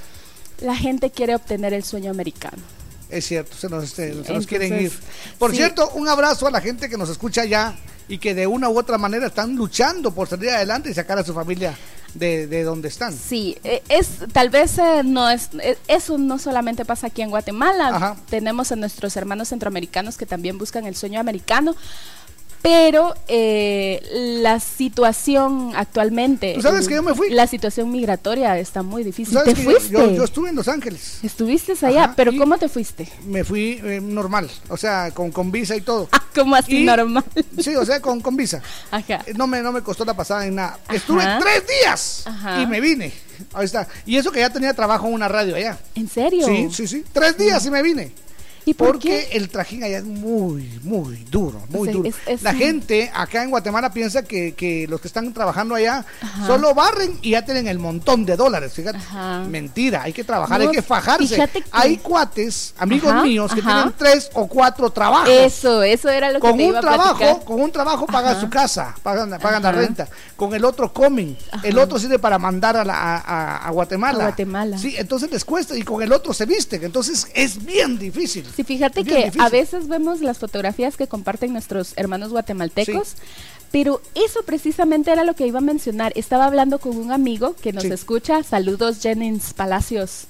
La 0.60 0.76
gente 0.76 1.10
quiere 1.10 1.34
obtener 1.34 1.74
el 1.74 1.82
sueño 1.82 2.10
americano. 2.10 2.62
Es 3.10 3.26
cierto, 3.26 3.56
se 3.56 3.68
nos, 3.68 3.84
este, 3.84 4.08
se 4.10 4.14
nos 4.14 4.26
entonces, 4.28 4.46
quieren 4.46 4.80
ir. 4.80 4.92
Por 5.38 5.50
sí. 5.50 5.58
cierto, 5.58 5.90
un 5.94 6.08
abrazo 6.08 6.46
a 6.46 6.50
la 6.50 6.60
gente 6.60 6.88
que 6.88 6.96
nos 6.96 7.08
escucha 7.10 7.42
allá 7.42 7.74
y 8.08 8.18
que 8.18 8.34
de 8.34 8.46
una 8.46 8.68
u 8.68 8.78
otra 8.78 8.96
manera 8.98 9.26
están 9.26 9.56
luchando 9.56 10.12
por 10.12 10.28
salir 10.28 10.50
adelante 10.50 10.90
y 10.90 10.94
sacar 10.94 11.18
a 11.18 11.24
su 11.24 11.34
familia 11.34 11.76
de, 12.14 12.46
de 12.46 12.62
donde 12.62 12.88
están. 12.88 13.12
Sí, 13.12 13.58
eh, 13.64 13.82
es 13.88 14.18
tal 14.32 14.50
vez 14.50 14.78
eh, 14.78 15.02
no 15.04 15.28
es 15.28 15.50
eh, 15.60 15.76
eso 15.88 16.18
no 16.18 16.38
solamente 16.38 16.84
pasa 16.84 17.08
aquí 17.08 17.22
en 17.22 17.30
Guatemala. 17.30 17.88
Ajá. 17.88 18.16
Tenemos 18.28 18.72
a 18.72 18.76
nuestros 18.76 19.16
hermanos 19.16 19.48
centroamericanos 19.48 20.16
que 20.16 20.26
también 20.26 20.58
buscan 20.58 20.86
el 20.86 20.96
sueño 20.96 21.20
americano. 21.20 21.74
Pero 22.64 23.12
eh, 23.28 24.00
la 24.40 24.58
situación 24.58 25.72
actualmente. 25.76 26.54
¿Tú 26.54 26.62
sabes 26.62 26.88
que 26.88 26.94
yo 26.94 27.02
me 27.02 27.14
fui? 27.14 27.28
La 27.28 27.46
situación 27.46 27.90
migratoria 27.92 28.58
está 28.58 28.82
muy 28.82 29.04
difícil. 29.04 29.34
¿Sabes 29.34 29.52
¿Te 29.54 29.60
que 29.60 29.70
fuiste? 29.70 29.92
Yo, 29.92 30.10
yo 30.10 30.24
estuve 30.24 30.48
en 30.48 30.56
Los 30.56 30.66
Ángeles. 30.68 31.18
Estuviste 31.22 31.74
allá, 31.82 32.04
Ajá, 32.04 32.14
pero 32.16 32.32
¿cómo 32.38 32.56
te 32.56 32.70
fuiste? 32.70 33.06
Me 33.26 33.44
fui 33.44 33.78
eh, 33.84 34.00
normal, 34.02 34.50
o 34.70 34.78
sea, 34.78 35.10
con, 35.10 35.30
con 35.30 35.52
visa 35.52 35.76
y 35.76 35.82
todo. 35.82 36.08
¿Cómo 36.34 36.56
así 36.56 36.78
Y- 36.78 36.84
normal? 36.86 37.22
Sí, 37.58 37.76
o 37.76 37.84
sea, 37.84 38.00
con, 38.00 38.22
con 38.22 38.34
visa. 38.34 38.62
Ajá. 38.90 39.20
Eh, 39.26 39.34
No 39.36 39.46
me, 39.46 39.60
no 39.60 39.70
me 39.70 39.82
costó 39.82 40.06
la 40.06 40.14
pasada 40.14 40.46
en 40.46 40.54
nada. 40.54 40.78
Estuve 40.90 41.22
tres 41.40 41.64
días 41.82 42.22
Ajá. 42.26 42.62
y 42.62 42.66
me 42.66 42.80
vine. 42.80 43.12
Ahí 43.52 43.66
está. 43.66 43.86
Y 44.06 44.16
eso 44.16 44.32
que 44.32 44.40
ya 44.40 44.48
tenía 44.48 44.72
trabajo 44.72 45.06
en 45.06 45.12
una 45.12 45.28
radio 45.28 45.54
allá. 45.54 45.78
¿En 45.96 46.08
serio? 46.08 46.46
Sí, 46.46 46.68
sí, 46.72 46.88
sí. 46.88 47.04
Tres 47.12 47.36
días 47.36 47.66
y 47.66 47.70
me 47.70 47.82
vine. 47.82 48.10
¿Y 48.66 48.72
por 48.74 48.88
Porque 48.92 49.28
el 49.32 49.50
trajín 49.50 49.84
allá 49.84 49.98
es 49.98 50.04
muy, 50.04 50.80
muy 50.82 51.16
duro, 51.30 51.62
muy 51.68 51.86
sea, 51.88 51.92
duro. 51.96 52.08
es- 52.08 52.14
es 52.26 52.42
la 52.42 52.54
gente 52.54 53.10
acá 53.14 53.42
en 53.42 53.50
Guatemala 53.50 53.92
piensa 53.92 54.22
que, 54.22 54.54
que 54.54 54.86
los 54.88 55.00
que 55.02 55.08
están 55.08 55.32
trabajando 55.34 55.74
allá 55.74 56.04
Ajá. 56.22 56.46
solo 56.46 56.72
barren 56.74 57.18
y 57.20 57.30
ya 57.32 57.44
tienen 57.44 57.66
el 57.68 57.78
montón 57.78 58.24
de 58.24 58.36
dólares. 58.36 58.72
Fíjate. 58.72 58.96
Ajá. 58.98 59.40
Mentira, 59.48 60.02
hay 60.04 60.12
que 60.14 60.24
trabajar, 60.24 60.60
No, 60.60 60.68
hay 60.70 60.74
que 60.74 60.80
fajarse. 60.82 61.36
que- 61.52 61.64
Hay 61.72 61.98
cuates, 61.98 62.74
amigos 62.78 63.12
Ajá, 63.12 63.22
míos, 63.22 63.52
que 63.54 63.60
tienen 63.60 63.92
tres 63.98 64.30
o 64.32 64.46
cuatro 64.46 64.88
trabajos. 64.90 65.28
Eso, 65.28 65.82
eso 65.82 66.08
era 66.08 66.28
lo 66.32 66.40
que 66.40 66.48
con 66.48 66.56
te 66.56 66.62
un 66.64 66.68
iba 66.70 66.78
a 66.78 66.82
trabajo, 66.82 67.18
platicar. 67.18 67.44
con 67.44 67.60
un 67.60 67.70
trabajo 67.72 68.06
pagan 68.06 68.40
su 68.40 68.48
casa, 68.48 68.94
pagan, 69.02 69.30
pagan 69.42 69.62
la 69.62 69.72
renta. 69.72 70.08
Con 70.36 70.54
el 70.54 70.64
otro 70.64 70.92
comen, 70.92 71.36
el 71.62 71.78
otro 71.78 71.98
sirve 71.98 72.18
para 72.18 72.38
mandar 72.38 72.76
a, 72.78 72.84
la- 72.84 72.94
a, 72.94 73.16
a- 73.18 73.56
a 73.66 73.70
Guatemala. 73.70 74.20
A 74.24 74.26
Guatemala. 74.28 74.78
Sí, 74.78 74.94
entonces 74.96 75.30
les 75.30 75.44
cuesta 75.44 75.76
y 75.76 75.82
con 75.82 76.02
el 76.02 76.12
otro 76.12 76.32
se 76.32 76.46
visten. 76.46 76.82
Entonces 76.82 77.26
es 77.34 77.62
bien 77.64 77.98
difícil. 77.98 78.46
Sí, 78.54 78.64
fíjate 78.64 79.00
Es 79.00 79.06
que 79.06 79.32
a 79.40 79.48
veces 79.48 79.88
vemos 79.88 80.20
las 80.20 80.38
fotografías 80.38 80.96
que 80.96 81.06
comparten 81.06 81.52
nuestros 81.52 81.92
hermanos 81.96 82.30
guatemaltecos, 82.30 83.14
pero 83.72 84.00
eso 84.14 84.42
precisamente 84.44 85.10
era 85.10 85.24
lo 85.24 85.34
que 85.34 85.46
iba 85.46 85.58
a 85.58 85.62
mencionar. 85.62 86.12
Estaba 86.14 86.44
hablando 86.44 86.78
con 86.78 86.96
un 86.96 87.10
amigo 87.10 87.54
que 87.56 87.72
nos 87.72 87.82
Sí. 87.84 87.90
escucha, 87.90 88.42
saludos 88.44 89.00
Jennings 89.02 89.52
Palacios, 89.54 90.26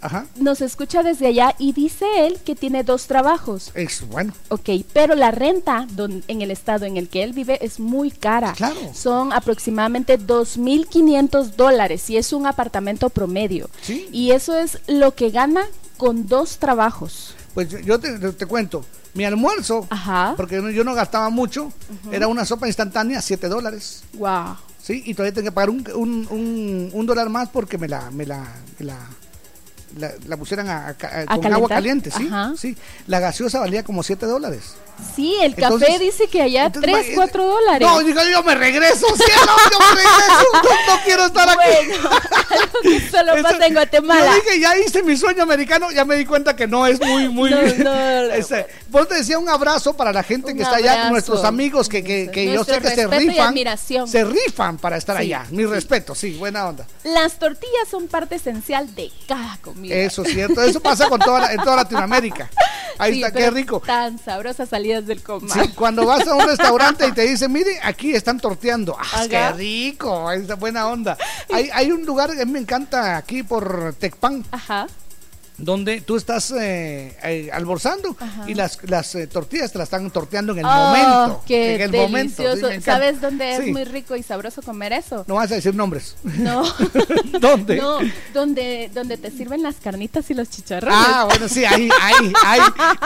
Ajá. 0.00 0.26
nos 0.36 0.60
escucha 0.60 1.04
desde 1.04 1.28
allá 1.28 1.54
y 1.58 1.72
dice 1.72 2.04
él 2.26 2.38
que 2.44 2.56
tiene 2.56 2.82
dos 2.82 3.06
trabajos. 3.06 3.70
Es 3.74 4.06
bueno. 4.08 4.32
Ok, 4.48 4.70
pero 4.92 5.14
la 5.14 5.30
renta 5.30 5.86
don- 5.92 6.24
en 6.26 6.42
el 6.42 6.50
estado 6.50 6.84
en 6.86 6.96
el 6.96 7.08
que 7.08 7.22
él 7.22 7.32
vive 7.32 7.64
es 7.64 7.78
muy 7.78 8.10
cara. 8.10 8.52
Claro. 8.54 8.76
Son 8.92 9.32
aproximadamente 9.32 10.18
2.500 10.18 11.56
dólares 11.56 12.10
y 12.10 12.16
es 12.16 12.32
un 12.32 12.46
apartamento 12.46 13.10
promedio. 13.10 13.70
Sí. 13.82 14.08
Y 14.12 14.32
eso 14.32 14.56
es 14.58 14.78
lo 14.88 15.14
que 15.14 15.30
gana 15.30 15.62
con 15.96 16.26
dos 16.26 16.58
trabajos. 16.58 17.34
Pues 17.58 17.70
yo- 17.70 17.80
yo 17.80 17.98
te, 17.98 18.16
te 18.34 18.46
cuento. 18.46 18.84
Mi 19.14 19.24
almuerzo, 19.24 19.84
Ajá. 19.90 20.34
porque 20.36 20.60
no- 20.62 20.70
yo 20.70 20.84
no 20.84 20.94
gastaba 20.94 21.28
mucho, 21.28 21.72
era 22.12 22.28
una 22.28 22.44
sopa 22.44 22.68
instantánea, 22.68 23.20
7 23.20 23.48
dólares. 23.48 24.04
Wow. 24.12 24.56
Sí, 24.80 25.02
y 25.04 25.12
todavía 25.12 25.34
tengo 25.34 25.46
que 25.46 25.50
pagar 25.52 25.70
un, 25.70 25.84
un, 25.92 26.28
un- 26.30 26.90
un 26.92 27.06
dólar 27.06 27.28
más 27.30 27.48
porque 27.48 27.76
me 27.76 27.88
la, 27.88 28.12
me 28.12 28.24
la, 28.26 28.46
me 28.78 28.86
la, 28.86 28.96
la, 29.98 30.12
la 30.26 30.36
pusieran 30.36 30.68
a, 30.68 30.86
a- 30.86 30.90
a- 30.90 30.94
con 30.94 31.26
calentar? 31.26 31.52
agua 31.52 31.68
caliente, 31.68 32.10
¿sí? 32.10 32.26
Ajá. 32.26 32.52
Sí. 32.56 32.76
La 33.06 33.20
gaseosa 33.20 33.60
valía 33.60 33.82
como 33.84 34.02
7 34.02 34.26
dólares. 34.26 34.74
Sí, 35.14 35.36
el 35.42 35.54
café 35.54 35.74
Entonces- 35.74 36.00
dice 36.00 36.26
que 36.28 36.42
allá 36.42 36.66
entonces, 36.66 36.90
3, 36.92 37.08
ma- 37.10 37.14
4 37.22 37.46
dólares. 37.46 37.86
No, 37.88 38.00
digo, 38.00 38.20
yo 38.32 38.42
me 38.42 38.54
regreso, 38.56 39.06
cielo, 39.16 39.52
yo 39.70 39.78
me 39.78 39.94
regreso, 40.02 40.44
no, 40.54 40.94
no 40.94 41.00
quiero 41.04 41.26
estar 41.26 41.48
aquí. 41.48 41.58
Bueno, 41.88 43.00
solo 43.10 43.32
Eso- 43.34 43.42
pasa 43.42 43.66
en 43.66 43.74
Guatemala. 43.74 44.26
Yo 44.26 44.34
dije, 44.42 44.60
ya 44.60 44.76
hice 44.78 45.02
mi 45.04 45.16
sueño 45.16 45.42
americano, 45.44 45.90
ya 45.92 46.04
me 46.04 46.16
di 46.16 46.24
cuenta 46.24 46.56
que 46.56 46.66
no 46.66 46.84
es 46.86 47.00
muy, 47.00 47.28
muy... 47.28 47.50
No, 47.78 47.84
no, 47.84 48.32
Este, 48.34 48.66
vos 48.88 49.06
te 49.08 49.14
decía 49.16 49.38
un 49.38 49.48
abrazo 49.48 49.94
para 49.96 50.12
la 50.12 50.22
gente 50.24 50.54
que 50.54 50.62
está 50.62 50.76
allá, 50.76 51.10
nuestros 51.10 51.44
amigos 51.44 51.88
que, 51.88 52.02
que, 52.02 52.28
que 52.32 52.52
yo 52.52 52.64
sé 52.64 52.80
que 52.80 52.90
se 52.90 53.06
rifan. 53.06 53.54
Se 54.08 54.24
rifan 54.24 54.78
para 54.78 54.96
estar 54.96 55.16
Sí. 55.18 55.22
allá. 55.32 55.46
Mi 55.50 55.64
respeto, 55.64 56.14
sí, 56.14 56.32
buena 56.36 56.66
onda. 56.68 56.86
Las 57.04 57.38
tortillas 57.38 57.88
son 57.88 58.08
parte 58.08 58.34
esencial 58.34 58.92
de 58.96 59.10
cada 59.28 59.56
comida. 59.58 59.87
Eso 59.92 60.22
es 60.22 60.32
cierto, 60.32 60.62
eso 60.62 60.80
pasa 60.80 61.08
con 61.08 61.18
toda 61.20 61.40
la- 61.40 61.52
en 61.52 61.62
toda 61.62 61.76
Latinoamérica. 61.76 62.50
Ahí 63.00 63.14
Sí, 63.14 63.22
está, 63.22 63.38
qué 63.38 63.50
rico. 63.50 63.80
Tan 63.86 64.18
sabrosas 64.18 64.68
salidas 64.68 65.06
del 65.06 65.22
coma. 65.22 65.54
Sí, 65.54 65.68
cuando 65.74 66.04
vas 66.04 66.26
a 66.26 66.34
un 66.34 66.46
restaurante 66.46 67.06
y 67.06 67.12
te 67.12 67.22
dicen, 67.22 67.52
mire, 67.52 67.78
aquí 67.82 68.12
están 68.12 68.40
torteando. 68.40 68.96
¡Ah, 68.98 69.24
qué 69.30 69.52
rico! 69.52 70.30
Esa 70.32 70.56
buena 70.56 70.88
onda. 70.88 71.16
Hay, 71.52 71.70
hay 71.72 71.92
un 71.92 72.04
lugar 72.04 72.34
que 72.34 72.42
a 72.42 72.44
mí 72.44 72.50
me 72.50 72.58
encanta 72.58 73.16
aquí 73.16 73.44
por 73.44 73.94
Tecpan, 74.00 74.44
Ajá. 74.50 74.88
Donde 75.58 76.00
tú 76.00 76.16
estás 76.16 76.52
eh, 76.52 77.16
eh, 77.22 77.50
almorzando 77.52 78.16
Ajá. 78.18 78.44
y 78.48 78.54
las, 78.54 78.78
las 78.88 79.14
eh, 79.16 79.26
tortillas 79.26 79.72
te 79.72 79.78
las 79.78 79.86
están 79.86 80.10
torteando 80.10 80.52
en 80.52 80.60
el 80.60 80.64
Oh, 80.64 80.68
momento. 80.68 81.42
Qué 81.46 81.74
en 81.74 81.80
el 81.82 81.90
delicioso. 81.90 82.08
momento. 82.08 82.68
sí, 82.68 82.76
me. 82.76 82.80
¿Sabes 82.80 83.20
dónde 83.20 83.52
es 83.56 83.64
Sí. 83.64 83.72
muy 83.72 83.84
rico 83.84 84.14
y 84.16 84.22
sabroso 84.22 84.62
comer 84.62 84.92
eso? 84.92 85.24
No 85.26 85.34
vas 85.34 85.50
a 85.50 85.56
decir 85.56 85.74
nombres. 85.74 86.16
No. 86.22 86.62
¿Dónde? 87.40 87.76
No, 87.76 87.98
donde, 88.32 88.90
donde 88.94 89.16
te 89.16 89.30
sirven 89.30 89.62
las 89.62 89.76
carnitas 89.76 90.30
y 90.30 90.34
los 90.34 90.48
chicharrones. 90.48 90.96
Ah, 90.98 91.24
bueno, 91.28 91.48
sí, 91.48 91.64
ahí, 91.64 91.88
ahí, 92.00 92.32
ahí. 92.44 92.60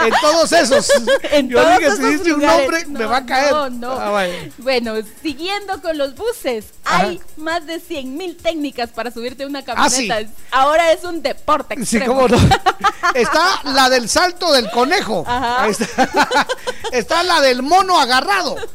En 0.07 0.13
todos 0.21 0.51
esos. 0.51 0.89
En 1.31 1.49
Yo 1.49 1.59
todos 1.61 1.79
dije, 1.79 1.91
si 1.91 1.97
esos 1.97 2.11
dice 2.19 2.33
un 2.33 2.41
nombre, 2.41 2.85
me 2.85 2.99
No, 2.99 3.09
va 3.09 3.17
a 3.17 3.25
caer. 3.25 3.51
No, 3.51 3.69
no. 3.69 3.91
Ah, 3.93 4.09
vale. 4.11 4.51
Bueno, 4.59 4.93
siguiendo 5.23 5.81
con 5.81 5.97
los 5.97 6.15
buses, 6.15 6.65
Ajá. 6.83 7.07
hay 7.07 7.19
más 7.37 7.65
de 7.65 7.79
100 7.79 8.15
mil 8.15 8.35
técnicas 8.37 8.89
para 8.91 9.09
subirte 9.11 9.43
a 9.43 9.47
una 9.47 9.63
Ah, 9.67 9.89
sí. 9.89 10.07
camioneta. 10.07 10.31
Ahora 10.51 10.91
es 10.91 11.03
un 11.03 11.21
deporte 11.23 11.75
Sí, 11.77 11.97
extremo. 11.97 12.13
cómo 12.13 12.27
no. 12.27 12.42
Está 13.13 13.61
la 13.65 13.89
del 13.89 14.09
salto 14.09 14.51
del 14.53 14.69
conejo. 14.71 15.23
Ajá. 15.27 15.67
Está. 15.67 16.47
Está 16.91 17.23
la 17.23 17.41
del 17.41 17.61
mono 17.63 17.99
agarrado. 17.99 18.55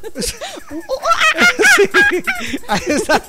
Sí, 1.77 1.89
Ahí 2.69 2.81
está. 2.86 3.23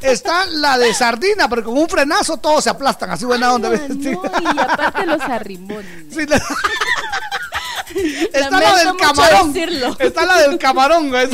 Está 0.00 0.46
la 0.46 0.78
de 0.78 0.94
sardina, 0.94 1.48
pero 1.48 1.64
con 1.64 1.76
un 1.76 1.88
frenazo 1.88 2.38
todos 2.38 2.64
se 2.64 2.70
aplastan. 2.70 3.10
Así 3.10 3.24
buena 3.26 3.52
onda. 3.52 3.70
Ah, 3.74 3.78
Sí. 3.88 4.10
no, 4.10 4.22
y 4.54 4.58
aparte 4.58 5.06
los 5.06 5.20
arrimones. 5.20 6.14
Sí, 6.14 6.26
la- 6.26 6.42
Está 8.32 8.60
la 8.60 8.76
del 8.76 8.96
camarón. 8.96 9.52
decirlo. 9.52 9.96
Está 9.98 10.24
la 10.24 10.38
del 10.38 10.58
camarón, 10.58 11.10
güey. 11.10 11.28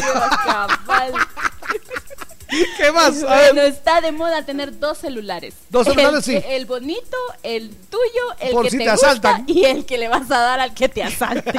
¿Qué 2.76 2.92
más? 2.92 3.22
Bueno, 3.22 3.62
está 3.62 4.00
de 4.00 4.12
moda 4.12 4.44
tener 4.44 4.78
dos 4.78 4.98
celulares. 4.98 5.54
Dos 5.70 5.86
celulares, 5.86 6.26
el, 6.28 6.42
sí. 6.42 6.48
El 6.48 6.66
bonito, 6.66 7.16
el 7.42 7.70
tuyo, 7.74 8.34
el 8.40 8.52
Por 8.52 8.64
que 8.64 8.70
si 8.70 8.78
te, 8.78 8.84
te 8.84 8.90
gusta 8.92 9.06
asaltan. 9.08 9.44
y 9.46 9.64
el 9.64 9.84
que 9.86 9.98
le 9.98 10.08
vas 10.08 10.30
a 10.30 10.38
dar 10.38 10.60
al 10.60 10.74
que 10.74 10.88
te 10.88 11.02
asalte. 11.02 11.52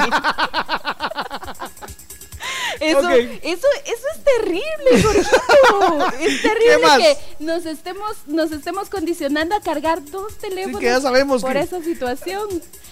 Eso, 2.80 3.10
eso, 3.10 3.66
eso 3.84 4.06
es 4.14 4.24
terrible, 4.24 5.02
Jorgito. 5.02 6.06
Es 6.20 6.42
terrible 6.42 6.88
que 6.98 7.44
nos 7.44 7.66
estemos, 7.66 8.12
nos 8.26 8.52
estemos 8.52 8.88
condicionando 8.88 9.56
a 9.56 9.60
cargar 9.60 10.04
dos 10.04 10.38
teléfonos 10.38 10.80
ya 10.80 11.00
sabemos 11.00 11.42
por 11.42 11.52
que- 11.54 11.60
esa 11.60 11.82
situación. 11.82 12.48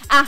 Ah, 0.08 0.26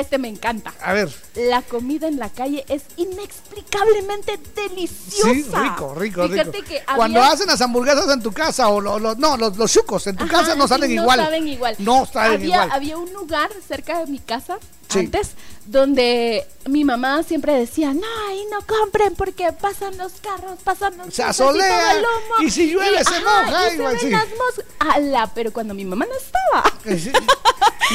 este 0.00 0.18
me 0.18 0.28
encanta. 0.28 0.72
A 0.82 0.92
ver. 0.92 1.10
La 1.34 1.62
comida 1.62 2.08
en 2.08 2.18
la 2.18 2.28
calle 2.30 2.64
es 2.68 2.82
inexplicablemente 2.96 4.38
deliciosa. 4.54 5.32
Sí, 5.32 5.44
rico, 5.52 5.94
rico, 5.94 6.28
Fíjate 6.28 6.52
rico. 6.52 6.68
que 6.68 6.82
Cuando 6.94 7.22
hacen 7.22 7.46
las 7.46 7.60
hamburguesas 7.60 8.08
en 8.12 8.22
tu 8.22 8.32
casa 8.32 8.68
o 8.68 8.80
lo- 8.80 8.98
lo- 8.98 9.14
no, 9.14 9.36
los, 9.36 9.56
los 9.56 9.72
chucos 9.72 10.06
en 10.06 10.16
tu 10.16 10.24
Ajá, 10.24 10.32
casa 10.40 10.54
no 10.54 10.66
salen 10.68 10.94
no 10.94 11.02
igual. 11.02 11.18
saben 11.20 11.48
igual. 11.48 11.76
No 11.78 12.06
saben 12.06 12.34
había, 12.34 12.46
igual. 12.54 12.70
Había 12.72 12.98
un 12.98 13.12
lugar 13.12 13.50
cerca 13.66 13.98
de 14.00 14.06
mi 14.06 14.18
casa 14.18 14.58
Sí. 14.88 14.98
antes 15.00 15.30
donde 15.66 16.46
mi 16.66 16.84
mamá 16.84 17.22
siempre 17.24 17.52
decía, 17.54 17.92
no, 17.92 18.06
ahí 18.28 18.44
no 18.52 18.58
compren 18.66 19.14
porque 19.16 19.52
pasan 19.52 19.96
los 19.98 20.12
carros, 20.22 20.58
pasan 20.62 20.96
los 20.96 21.06
Se 21.12 21.22
y 21.22 21.24
todo 21.24 21.30
asolea, 21.30 21.92
el 21.92 21.98
humo". 22.04 22.46
y 22.46 22.50
si 22.50 22.70
llueve 22.70 23.02
se 23.02 23.18
moja, 23.20 23.70
y 23.70 23.74
igual 23.74 23.94
se 23.94 23.98
sí. 23.98 24.04
ven 24.06 24.12
las 24.12 24.28
moscas. 24.28 24.64
Ala, 24.78 25.30
pero 25.34 25.52
cuando 25.52 25.74
mi 25.74 25.84
mamá 25.84 26.06
no 26.06 26.14
estaba. 26.14 26.72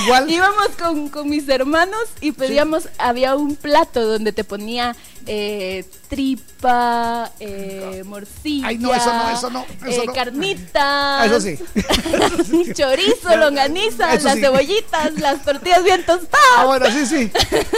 Igual. 0.03 0.29
Íbamos 0.29 0.67
con, 0.77 1.07
con 1.09 1.29
mis 1.29 1.47
hermanos 1.47 2.09
y 2.19 2.33
pedíamos, 2.33 2.89
había 2.97 3.35
un 3.35 3.55
plato 3.55 4.05
donde 4.05 4.33
te 4.33 4.43
ponía 4.43 4.95
eh, 5.27 5.85
tripa, 6.09 7.31
eh, 7.39 8.03
morcilla, 8.05 8.67
Ay, 8.69 8.77
no, 8.79 8.93
eso 8.93 9.13
no, 9.13 9.29
eso 9.29 9.49
no, 9.49 9.65
eso 9.87 10.01
eh, 10.01 10.05
no. 10.07 10.13
carnitas, 10.13 10.71
Ah, 10.83 11.25
eso 11.25 11.39
sí. 11.39 11.57
chorizo, 12.73 13.35
longaniza, 13.37 14.15
las 14.15 14.33
sí. 14.35 14.41
cebollitas, 14.41 15.13
las 15.19 15.43
tortillas 15.45 15.83
bien 15.83 16.05
tostadas. 16.05 16.39
Ah, 16.57 16.65
bueno, 16.65 16.80
sí, 16.89 17.05
sí. 17.05 17.31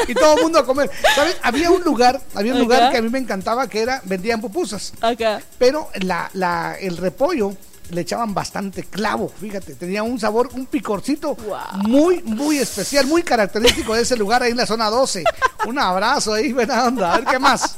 Y 0.08 0.14
todo 0.14 0.38
el 0.38 0.44
mundo 0.44 0.60
a 0.60 0.66
comer. 0.66 0.90
¿Sabes? 1.16 1.38
Había 1.42 1.72
un 1.72 1.84
lugar, 1.84 2.22
había 2.36 2.54
un 2.54 2.60
lugar 2.60 2.92
que 2.92 2.98
a 2.98 3.02
mí 3.02 3.10
me 3.10 3.20
encantaba 3.20 3.68
que 3.68 3.82
era, 3.82 4.02
vendían 4.06 4.40
pupusas. 4.42 4.94
Acá. 5.02 5.42
Pero 5.58 5.90
la, 6.02 6.30
la, 6.34 6.76
el 6.80 6.98
repollo 6.98 7.56
le 7.90 8.02
echaban 8.02 8.34
bastante 8.34 8.84
clavo, 8.84 9.30
fíjate, 9.30 9.76
tenía 9.76 10.04
un 10.04 10.20
sabor, 10.20 10.50
un 10.54 10.66
picorcito 10.66 11.38
muy, 11.76 12.22
muy 12.24 12.58
especial, 12.58 13.06
muy 13.06 13.24
característico 13.24 13.94
de 13.96 14.02
ese 14.02 14.16
lugar 14.16 14.44
ahí 14.44 14.52
en 14.52 14.58
la 14.58 14.66
zona 14.66 14.90
12. 14.90 15.24
Un 15.68 15.80
abrazo 15.80 16.34
ahí, 16.34 16.54
buena 16.54 16.86
onda. 16.86 17.14
A 17.14 17.20
ver 17.20 17.28
qué 17.28 17.40
más. 17.40 17.78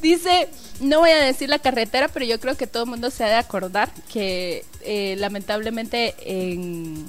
Dice, 0.00 0.48
no 0.80 1.00
voy 1.00 1.10
a 1.10 1.22
decir 1.22 1.48
la 1.48 1.58
carretera, 1.58 2.08
pero 2.08 2.24
yo 2.24 2.38
creo 2.40 2.56
que 2.56 2.66
todo 2.66 2.84
el 2.84 2.90
mundo 2.90 3.10
se 3.10 3.24
ha 3.24 3.28
de 3.28 3.34
acordar 3.34 3.90
que 4.12 4.64
eh, 4.82 5.16
lamentablemente 5.18 6.14
en, 6.20 7.06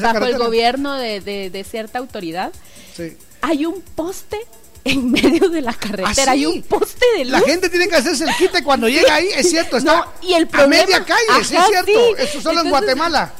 Bajo 0.00 0.24
el 0.24 0.38
gobierno 0.38 0.94
de, 0.94 1.20
de- 1.20 1.50
de 1.50 1.64
cierta 1.64 1.98
autoridad 1.98 2.52
Sí. 2.96 3.16
hay 3.42 3.66
un 3.66 3.80
poste 3.82 4.38
en 4.86 5.10
medio 5.10 5.48
de 5.48 5.62
la 5.62 5.72
carretera, 5.72 6.32
¿Ah, 6.32 6.34
hay 6.34 6.44
un 6.44 6.62
poste 6.62 7.04
de 7.16 7.24
luz. 7.24 7.32
La 7.32 7.40
gente 7.40 7.70
tiene 7.70 7.88
que 7.88 7.96
hacerse 7.96 8.24
el 8.24 8.34
quite 8.36 8.62
cuando 8.62 8.86
llega 8.88 9.14
ahí, 9.14 9.28
es 9.34 9.48
cierto, 9.48 9.78
está 9.78 9.96
No, 9.96 10.06
y 10.20 10.34
el 10.34 10.44
a 10.44 10.48
problema- 10.48 10.68
media 10.84 11.04
calle, 11.04 11.44
sí 11.44 11.56
es 11.56 11.66
cierto. 11.66 11.86
sí. 11.86 12.14
Eso 12.18 12.40
solo 12.42 12.60
en 12.60 12.68
Guatemala. 12.70 13.32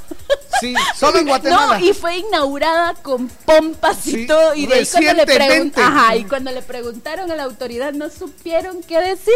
Sí, 0.61 0.75
solo 0.99 1.19
en 1.19 1.27
Guatemala. 1.29 1.79
No, 1.79 1.85
y 1.85 1.93
fue 1.93 2.17
inaugurada 2.17 2.95
con 2.95 3.29
pompas 3.29 4.07
y 4.07 4.27
todo. 4.27 4.55
Y 4.55 4.67
de 4.67 4.75
ahí 4.77 4.87
cuando 4.91 5.13
le, 5.13 5.27
pregun-. 5.27 5.73
Ajá, 5.77 6.17
y 6.17 6.25
cuando 6.25 6.51
le 6.51 6.63
preguntaron 6.63 7.31
a 7.31 7.37
la 7.37 7.43
autoridad 7.43 7.93
no 7.93 8.09
supieron 8.09 8.83
qué 8.83 8.99
decir. 9.01 9.35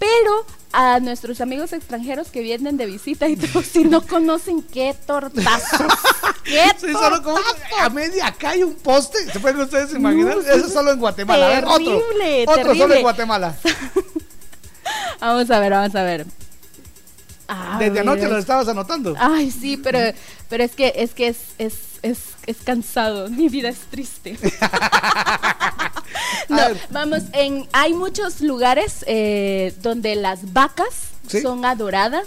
Pero 0.00 0.44
a 0.76 0.98
nuestros 0.98 1.40
amigos 1.40 1.72
extranjeros 1.72 2.30
que 2.32 2.40
vienen 2.40 2.76
de 2.76 2.86
visita 2.86 3.28
y 3.28 3.36
todo, 3.36 3.62
si 3.62 3.84
no 3.84 4.02
conocen 4.02 4.60
qué 4.62 4.94
tortazos. 5.06 5.86
qué 6.44 6.68
Sí, 6.78 6.92
solo 6.92 7.22
como 7.22 7.38
a 7.80 7.88
media 7.90 8.32
calle 8.36 8.64
un 8.64 8.74
poste. 8.74 9.18
¿Se 9.32 9.38
pueden 9.38 9.60
ustedes 9.60 9.92
imaginar? 9.94 10.36
No, 10.36 10.42
Eso 10.42 10.68
solo 10.68 10.90
en 10.92 10.98
Guatemala. 10.98 11.46
A 11.46 11.48
ver, 11.48 11.64
otro. 11.64 11.76
terrible, 11.78 12.42
Otro 12.42 12.54
solo 12.54 12.72
terrible. 12.72 12.96
en 12.96 13.02
Guatemala. 13.02 13.54
Vamos 15.20 15.50
a 15.50 15.58
ver, 15.60 15.72
vamos 15.72 15.94
a 15.94 16.02
ver. 16.02 16.26
A 17.48 17.76
Desde 17.78 18.00
anoche 18.00 18.28
lo 18.28 18.38
estabas 18.38 18.68
anotando. 18.68 19.14
Ay, 19.18 19.50
sí, 19.50 19.76
pero, 19.76 19.98
pero 20.48 20.64
es 20.64 20.72
que 20.72 20.92
es 20.96 21.12
que 21.12 21.28
es, 21.28 21.36
es, 21.58 21.74
es, 22.02 22.18
es 22.46 22.56
cansado. 22.64 23.28
Mi 23.30 23.48
vida 23.48 23.68
es 23.68 23.78
triste. 23.90 24.36
no, 26.48 26.58
vamos, 26.90 27.22
en, 27.32 27.66
hay 27.72 27.94
muchos 27.94 28.40
lugares 28.40 29.04
eh, 29.06 29.74
donde 29.82 30.14
las 30.16 30.52
vacas 30.52 31.10
Sí. 31.26 31.40
son 31.40 31.64
adoradas, 31.64 32.26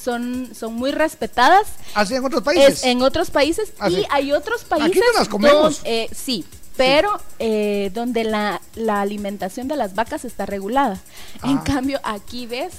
son, 0.00 0.50
son 0.58 0.74
muy 0.74 0.90
respetadas. 0.90 1.68
Así 1.94 2.14
en 2.16 2.24
otros 2.24 2.42
países. 2.42 2.78
Es 2.78 2.84
en 2.84 3.00
otros 3.00 3.30
países 3.30 3.72
Ah, 3.78 3.88
y 3.88 4.04
hay 4.10 4.32
otros 4.32 4.64
países 4.64 4.90
Aquí 4.90 4.98
no 4.98 5.18
las 5.18 5.28
comemos. 5.28 5.80
eh, 5.84 6.08
sí, 6.12 6.44
pero 6.76 7.10
eh, 7.38 7.92
donde 7.94 8.24
la, 8.24 8.60
la 8.74 9.00
alimentación 9.02 9.68
de 9.68 9.76
las 9.76 9.94
vacas 9.94 10.24
está 10.24 10.46
regulada. 10.46 10.98
En 11.44 11.58
Ah. 11.58 11.64
cambio, 11.64 12.00
aquí 12.02 12.46
ves 12.46 12.72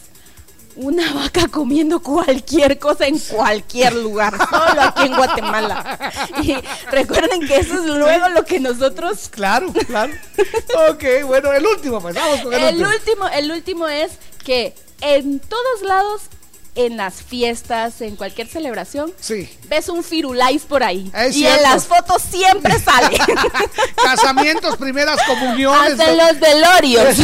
una 0.76 1.14
vaca 1.16 1.48
comiendo 1.48 2.02
cualquier 2.02 2.78
cosa 2.80 3.08
en 3.08 3.18
cualquier 3.20 3.94
lugar, 3.96 4.38
solo 4.38 4.82
aquí 4.82 5.04
en 5.04 5.16
Guatemala. 5.16 6.12
Y 6.42 6.56
recuerden 6.92 7.48
que 7.48 7.58
eso 7.58 7.76
es 7.76 7.86
luego 7.86 8.30
lo 8.30 8.44
que 8.46 8.60
nosotros... 8.60 9.30
Claro, 9.30 9.72
claro. 9.88 10.14
ok, 10.92 11.04
bueno, 11.26 11.52
el 11.54 11.66
último, 11.66 12.02
pues 12.02 12.16
vamos 12.16 12.42
con 12.42 12.54
el, 12.54 12.60
El 12.64 12.76
último. 12.76 12.90
último, 12.90 13.28
el 13.30 13.52
último 13.52 13.88
es 13.88 14.12
que 14.44 14.74
en 15.02 15.40
todos 15.40 15.82
lados, 15.84 16.24
en 16.76 16.98
las 16.98 17.16
fiestas, 17.24 18.02
en 18.02 18.16
cualquier 18.18 18.48
celebración, 18.48 19.14
Sí. 19.20 19.50
ves 19.70 19.88
un 19.90 20.04
firulais 20.04 20.64
por 20.64 20.84
ahí. 20.84 21.10
Es 21.16 21.36
y 21.36 21.48
en 21.48 21.62
las 21.62 21.86
fotos 21.86 22.22
siempre 22.22 22.78
sale. 22.84 23.18
Casamientos, 24.04 24.76
primeras 24.78 25.22
comuniones. 25.24 25.92
Hasta 25.94 26.12
en 26.12 26.18
los 26.18 26.40
velorios. 26.40 27.16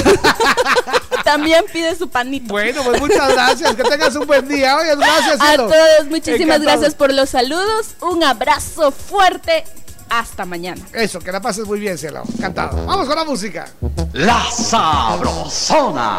También 1.23 1.63
pide 1.71 1.95
su 1.95 2.09
panito. 2.09 2.47
Bueno, 2.47 2.81
pues 2.83 2.99
muchas 2.99 3.31
gracias. 3.33 3.75
Que 3.75 3.83
tengas 3.83 4.15
un 4.15 4.25
buen 4.25 4.47
día. 4.47 4.75
Oye, 4.77 4.95
gracias. 4.95 5.39
A 5.41 5.47
cielo. 5.49 5.67
todos, 5.67 6.07
muchísimas 6.09 6.41
Encantado. 6.57 6.63
gracias 6.63 6.95
por 6.95 7.13
los 7.13 7.29
saludos. 7.29 7.87
Un 8.01 8.23
abrazo 8.23 8.91
fuerte. 8.91 9.63
Hasta 10.09 10.43
mañana. 10.45 10.81
Eso, 10.93 11.19
que 11.19 11.31
la 11.31 11.39
pases 11.41 11.65
muy 11.65 11.79
bien, 11.79 11.97
cielo. 11.97 12.23
Encantado. 12.37 12.85
Vamos 12.85 13.07
con 13.07 13.15
la 13.15 13.23
música. 13.23 13.69
La 14.13 14.43
Sabrosona. 14.51 16.17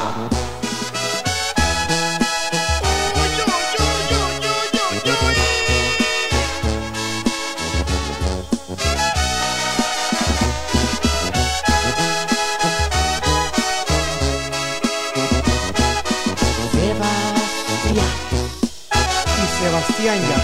Sebastián 19.73 20.21
ya. 20.21 20.39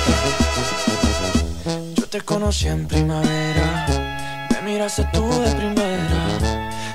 Yo 1.97 2.05
te 2.08 2.23
conocí 2.23 2.66
en 2.66 2.89
primavera, 2.89 3.86
me 4.50 4.62
miraste 4.62 5.05
tú 5.12 5.28
de 5.42 5.50
primera, 5.50 6.39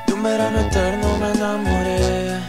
de 0.07 0.13
un 0.13 0.23
verano 0.23 0.61
eterno 0.61 1.15
me 1.19 1.29
enamoré. 1.29 2.39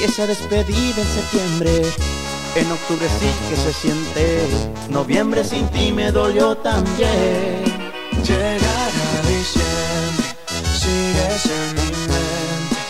Y 0.00 0.04
esa 0.04 0.26
despedida 0.26 1.02
en 1.02 1.08
septiembre, 1.18 1.82
en 2.54 2.72
octubre 2.72 3.06
sí 3.20 3.30
que 3.50 3.56
se 3.56 3.72
siente, 3.74 4.48
noviembre 4.88 5.44
sin 5.44 5.68
ti 5.68 5.92
me 5.92 6.10
dolió 6.10 6.56
también. 6.56 7.62
Llegará 8.24 8.88
diciembre, 9.28 10.28
sigues 10.80 11.44
en 11.44 11.74
mi 11.74 11.90
mente. 12.08 12.80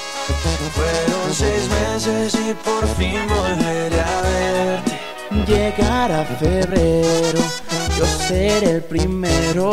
Fueron 0.76 1.18
seis 1.39 1.68
meses 1.68 2.34
y 2.34 2.52
por 2.68 2.84
fin 2.97 3.20
volveré 3.28 4.00
a 4.00 4.23
verte. 4.23 4.99
Llegará 5.47 6.25
febrero, 6.25 7.41
yo 7.97 8.07
seré 8.26 8.70
el 8.76 8.83
primero 8.83 9.70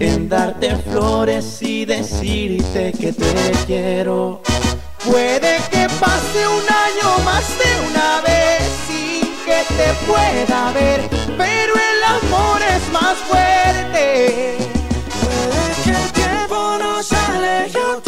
en 0.00 0.28
darte 0.28 0.74
flores 0.90 1.62
y 1.62 1.84
decirte 1.84 2.92
que 2.92 3.12
te 3.12 3.52
quiero. 3.66 4.42
Puede 5.04 5.58
que 5.70 5.86
pase 6.00 6.40
un 6.58 6.66
año 6.86 7.08
más 7.24 7.46
de 7.60 7.70
una 7.90 8.20
vez 8.22 8.62
sin 8.88 9.22
que 9.46 9.60
te 9.78 9.88
pueda 10.10 10.72
ver, 10.72 11.00
pero 11.36 11.72
el 11.90 12.00
amor 12.18 12.60
es 12.76 12.92
más 12.92 13.16
fuerte. 13.30 14.56
Puede 15.22 15.64
que 15.84 15.90
el 15.90 16.12
tiempo 16.12 16.78
nos 16.80 17.12
aleje 17.12 18.07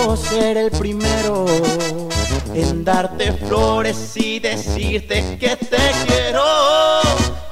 yo 0.00 0.16
seré 0.16 0.62
el 0.62 0.70
primero 0.70 1.44
en 2.54 2.84
darte 2.84 3.32
flores 3.32 4.16
y 4.16 4.38
decirte 4.38 5.36
que 5.38 5.56
te 5.56 5.76
quiero. 6.06 6.42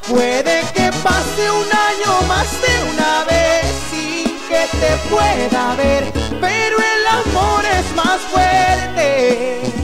Puede 0.09 0.63
que 0.75 0.91
pase 1.03 1.51
un 1.51 1.69
año 1.89 2.27
más 2.27 2.49
de 2.63 2.91
una 2.93 3.25
vez 3.25 3.65
sin 3.91 4.25
que 4.49 4.65
te 4.81 4.97
pueda 5.11 5.75
ver, 5.77 6.13
pero 6.41 6.77
el 6.79 7.07
amor 7.07 7.65
es 7.65 7.95
más 7.95 8.21
fuerte. 8.33 9.78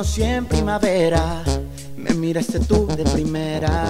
Conocí 0.00 0.22
en 0.22 0.46
primavera, 0.46 1.42
me 1.98 2.14
miraste 2.14 2.58
tú 2.60 2.86
de 2.86 3.04
primera. 3.04 3.84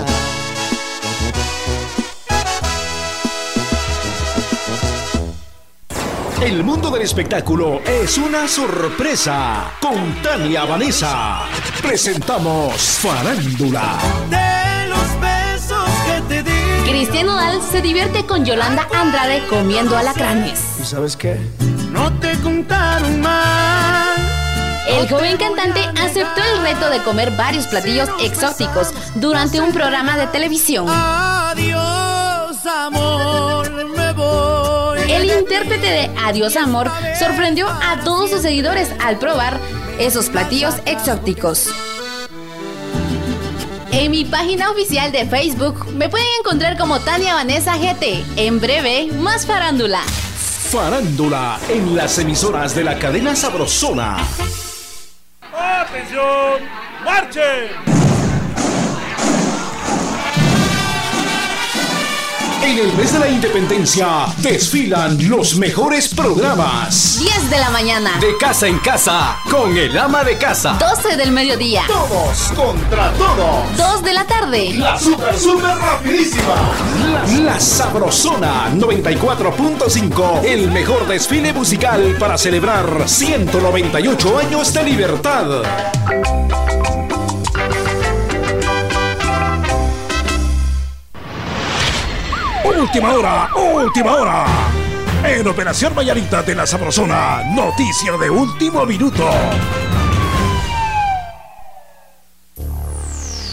El 6.42 6.64
mundo 6.64 6.90
del 6.90 7.02
espectáculo 7.02 7.80
es 7.84 8.18
una 8.18 8.48
sorpresa. 8.48 9.70
Con 9.80 10.20
Tania 10.20 10.64
Vanessa 10.64 11.42
presentamos 11.80 12.74
Farándula. 12.74 14.00
De 14.28 14.88
los 14.88 15.20
besos 15.20 15.88
que 16.06 16.22
te 16.22 16.42
di. 16.42 16.90
Cristian 16.90 17.26
Nodal 17.26 17.60
se 17.62 17.82
divierte 17.82 18.26
con 18.26 18.44
Yolanda 18.44 18.88
Andrade 18.92 19.46
comiendo 19.48 19.96
alacranes. 19.96 20.60
¿Y 20.82 20.84
sabes 20.86 21.16
qué? 21.16 21.38
No 21.92 22.12
te 22.18 22.36
contaron 22.40 23.20
mal. 23.20 23.59
El 24.90 25.08
joven 25.08 25.36
cantante 25.36 25.80
aceptó 26.00 26.42
el 26.42 26.62
reto 26.62 26.90
de 26.90 27.02
comer 27.02 27.30
varios 27.36 27.68
platillos 27.68 28.08
exóticos 28.20 28.88
durante 29.14 29.60
un 29.60 29.72
programa 29.72 30.16
de 30.16 30.26
televisión. 30.26 30.86
Adiós, 30.88 32.66
amor, 32.66 33.70
me 33.70 34.12
voy. 34.12 34.98
El 35.10 35.30
intérprete 35.30 35.86
de 35.86 36.10
Adiós 36.24 36.56
Amor 36.56 36.90
sorprendió 37.18 37.68
a 37.68 38.00
todos 38.04 38.30
sus 38.30 38.42
seguidores 38.42 38.90
al 39.00 39.18
probar 39.18 39.60
esos 40.00 40.28
platillos 40.28 40.74
exóticos. 40.86 41.68
En 43.92 44.10
mi 44.10 44.24
página 44.24 44.70
oficial 44.70 45.12
de 45.12 45.24
Facebook 45.26 45.86
me 45.92 46.08
pueden 46.08 46.26
encontrar 46.40 46.76
como 46.76 46.98
Tania 47.00 47.34
Vanessa 47.34 47.76
GT. 47.76 48.24
En 48.36 48.60
breve, 48.60 49.08
más 49.12 49.46
farándula. 49.46 50.00
Farándula 50.02 51.60
en 51.68 51.94
las 51.96 52.18
emisoras 52.18 52.74
de 52.74 52.84
la 52.84 52.98
cadena 52.98 53.36
Sabrosona. 53.36 54.16
¡Atención! 55.60 56.62
¡Marchen! 57.04 57.99
En 62.62 62.78
el 62.78 62.92
mes 62.94 63.12
de 63.12 63.18
la 63.18 63.28
independencia 63.28 64.26
desfilan 64.38 65.16
los 65.28 65.56
mejores 65.56 66.08
programas. 66.14 67.18
10 67.18 67.50
de 67.50 67.58
la 67.58 67.70
mañana. 67.70 68.18
De 68.20 68.36
casa 68.36 68.68
en 68.68 68.78
casa, 68.78 69.38
con 69.50 69.76
el 69.76 69.96
ama 69.98 70.22
de 70.24 70.36
casa. 70.36 70.76
12 70.78 71.16
del 71.16 71.32
mediodía. 71.32 71.84
Todos 71.86 72.52
contra 72.54 73.12
todos. 73.12 73.76
2 73.76 74.02
de 74.02 74.12
la 74.12 74.26
tarde. 74.26 74.74
La 74.74 74.98
super, 74.98 75.38
super 75.38 75.74
rapidísima. 75.76 76.54
La, 77.10 77.26
la 77.42 77.60
Sabrosona 77.60 78.70
94.5. 78.74 80.44
El 80.44 80.70
mejor 80.70 81.06
desfile 81.08 81.52
musical 81.52 82.16
para 82.18 82.36
celebrar 82.36 83.08
198 83.08 84.38
años 84.38 84.72
de 84.74 84.82
libertad. 84.82 85.62
Última 92.78 93.14
hora, 93.14 93.48
última 93.54 94.14
hora. 94.14 94.44
En 95.24 95.46
Operación 95.46 95.94
Vallarita 95.94 96.42
de 96.42 96.54
la 96.54 96.66
Sabrosona, 96.66 97.42
noticia 97.54 98.16
de 98.16 98.30
último 98.30 98.86
minuto. 98.86 99.28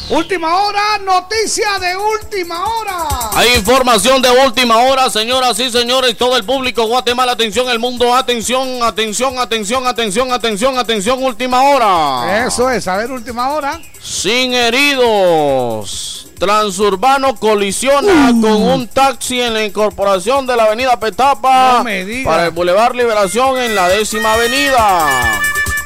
Última 0.10 0.62
hora, 0.64 1.00
noticia 1.04 1.68
de 1.80 1.98
última 1.98 2.64
hora. 2.66 3.08
Hay 3.36 3.56
información 3.56 4.22
de 4.22 4.30
última 4.30 4.78
hora, 4.78 5.10
señoras 5.10 5.60
y 5.60 5.70
señores, 5.70 6.18
todo 6.18 6.38
el 6.38 6.46
público 6.46 6.86
Guatemala, 6.88 7.34
atención, 7.34 7.68
el 7.70 7.78
mundo, 7.80 8.16
atención, 8.16 8.82
atención, 8.84 9.38
atención, 9.38 9.86
atención, 9.86 10.32
atención, 10.32 10.78
atención, 10.78 11.22
última 11.22 11.62
hora. 11.64 12.46
Eso 12.48 12.72
es, 12.72 12.88
a 12.88 12.96
ver, 12.96 13.12
última 13.12 13.50
hora. 13.50 13.82
Sin 14.02 14.54
heridos. 14.54 16.30
Transurbano 16.40 17.36
colisiona 17.36 18.30
Uh. 18.32 18.42
con 18.42 18.62
un 18.62 18.88
taxi 18.88 19.42
en 19.42 19.56
la 19.56 19.66
incorporación 19.66 20.46
de 20.48 20.56
la 20.56 20.66
avenida 20.66 21.00
Petapa 21.00 21.80
No 21.84 22.24
para 22.24 22.46
el 22.46 22.52
Boulevard 22.52 22.96
Liberación 22.96 23.58
en 23.60 23.74
la 23.76 23.90
décima 23.90 24.34
avenida. 24.36 25.42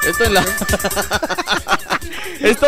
Esto 0.08 0.24
en 0.26 0.34
la... 0.34 0.46
Esto 2.42 2.68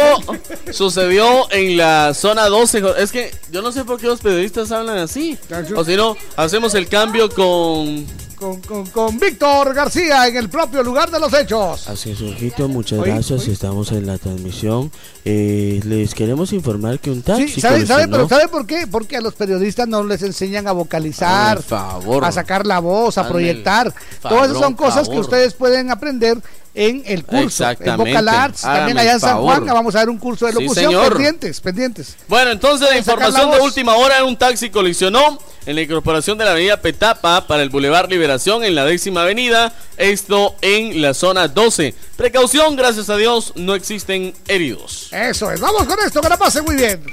sucedió 0.71 1.51
en 1.51 1.77
la 1.77 2.13
zona 2.13 2.45
12. 2.47 2.81
jo- 2.81 2.95
Es 2.95 3.11
que 3.11 3.31
yo 3.51 3.61
no 3.61 3.71
sé 3.71 3.83
por 3.83 3.99
qué 3.99 4.07
los 4.07 4.19
periodistas 4.19 4.71
hablan 4.71 4.97
así. 4.99 5.37
O 5.75 5.83
si 5.83 5.95
no, 5.95 6.15
hacemos 6.35 6.73
el 6.75 6.87
cambio 6.87 7.29
con... 7.29 8.05
Con, 8.35 8.59
con, 8.61 8.85
con 8.87 9.17
Víctor 9.19 9.73
García 9.73 10.27
en 10.27 10.35
el 10.35 10.49
propio 10.49 10.83
lugar 10.83 11.09
de 11.09 11.17
los 11.17 11.33
hechos. 11.33 11.87
Así 11.87 12.11
es, 12.11 12.19
Jorgito, 12.19 12.67
muchas 12.67 12.99
Oye, 12.99 13.11
gracias. 13.13 13.41
oye. 13.41 13.53
Estamos 13.53 13.89
en 13.93 14.05
la 14.05 14.17
transmisión. 14.17 14.91
Eh, 15.23 15.79
les 15.85 16.13
queremos 16.13 16.51
informar 16.51 16.99
que 16.99 17.09
un 17.09 17.21
taxi 17.21 17.47
Sí, 17.47 17.61
¿sabe, 17.61 17.85
sabe, 17.85 18.09
pero 18.09 18.27
¿sabe 18.27 18.49
por 18.49 18.67
qué? 18.67 18.85
Porque 18.85 19.15
a 19.15 19.21
los 19.21 19.33
periodistas 19.33 19.87
no 19.87 20.03
les 20.03 20.21
enseñan 20.23 20.67
a 20.67 20.73
vocalizar, 20.73 21.63
favor. 21.63 22.25
a 22.25 22.33
sacar 22.33 22.67
la 22.67 22.79
voz, 22.79 23.17
a 23.17 23.25
proyectar. 23.29 23.93
favor, 24.21 24.37
Todas 24.39 24.49
esas 24.51 24.61
son 24.61 24.73
cosas 24.73 25.03
que 25.03 25.13
favor. 25.15 25.21
ustedes 25.23 25.53
pueden 25.53 25.89
aprender 25.89 26.37
en 26.75 27.03
el 27.05 27.23
curso, 27.23 27.63
en 27.63 27.71
Exactamente. 27.71 28.11
Vocal 28.11 28.29
Arts, 28.29 28.65
Hágame 28.65 28.79
también 28.79 28.97
allá 28.97 29.13
en 29.13 29.19
San. 29.19 29.37
Juan, 29.37 29.65
vamos 29.65 29.95
a 29.95 29.99
ver 29.99 30.09
un 30.09 30.17
curso 30.17 30.45
de 30.47 30.53
locución, 30.53 30.93
pendientes, 31.09 31.61
pendientes. 31.61 32.15
Bueno, 32.27 32.51
entonces 32.51 32.89
la 32.89 32.97
información 32.97 33.51
la 33.51 33.57
de 33.57 33.61
última 33.61 33.95
hora 33.95 34.23
un 34.23 34.37
taxi 34.37 34.69
colisionó 34.69 35.39
en 35.65 35.75
la 35.75 35.81
incorporación 35.81 36.37
de 36.37 36.45
la 36.45 36.51
avenida 36.51 36.81
Petapa 36.81 37.47
para 37.47 37.63
el 37.63 37.69
Boulevard 37.69 38.09
Liberación 38.09 38.63
en 38.63 38.75
la 38.75 38.85
décima 38.85 39.21
avenida, 39.21 39.73
esto 39.97 40.55
en 40.61 41.01
la 41.01 41.13
zona 41.13 41.47
12. 41.47 41.93
Precaución, 42.17 42.75
gracias 42.75 43.09
a 43.09 43.17
Dios, 43.17 43.53
no 43.55 43.75
existen 43.75 44.33
heridos. 44.47 45.09
Eso 45.11 45.51
es, 45.51 45.59
vamos 45.59 45.85
con 45.85 45.97
esto, 45.99 46.21
que 46.21 46.29
la 46.29 46.37
pasen 46.37 46.65
muy 46.65 46.75
bien. 46.75 47.03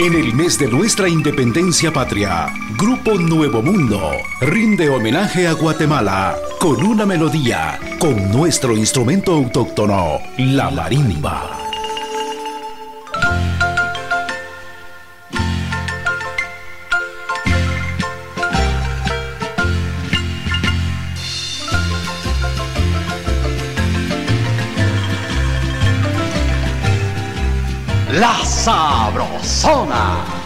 En 0.00 0.14
el 0.14 0.32
mes 0.32 0.58
de 0.58 0.66
nuestra 0.66 1.10
independencia 1.10 1.92
patria, 1.92 2.46
Grupo 2.78 3.18
Nuevo 3.18 3.60
Mundo 3.60 4.00
rinde 4.40 4.88
homenaje 4.88 5.46
a 5.46 5.52
Guatemala 5.52 6.38
con 6.58 6.82
una 6.82 7.04
melodía, 7.04 7.78
con 7.98 8.32
nuestro 8.32 8.74
instrumento 8.74 9.34
autóctono, 9.34 10.20
la 10.38 10.70
marimba. 10.70 11.69
La 28.12 28.44
Sabrosona. 28.44 30.39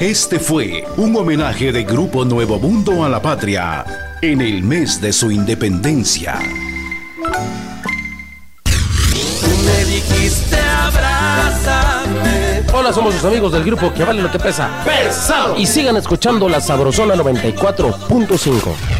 Este 0.00 0.38
fue 0.38 0.82
un 0.96 1.14
homenaje 1.14 1.72
de 1.72 1.84
Grupo 1.84 2.24
Nuevo 2.24 2.58
Mundo 2.58 3.04
a 3.04 3.08
la 3.10 3.20
patria 3.20 3.84
en 4.22 4.40
el 4.40 4.62
mes 4.62 4.98
de 4.98 5.12
su 5.12 5.30
independencia. 5.30 6.38
Me 9.62 9.84
dijiste 9.84 10.58
abrázame. 10.58 12.62
Hola, 12.72 12.94
somos 12.94 13.12
los 13.12 13.24
amigos 13.26 13.52
del 13.52 13.62
grupo 13.62 13.92
que 13.92 14.02
vale 14.02 14.22
lo 14.22 14.32
que 14.32 14.38
pesa. 14.38 14.70
¡Pesado! 14.86 15.58
Y 15.58 15.66
sigan 15.66 15.98
escuchando 15.98 16.48
la 16.48 16.62
Sabrosona 16.62 17.14
94.5. 17.16 18.99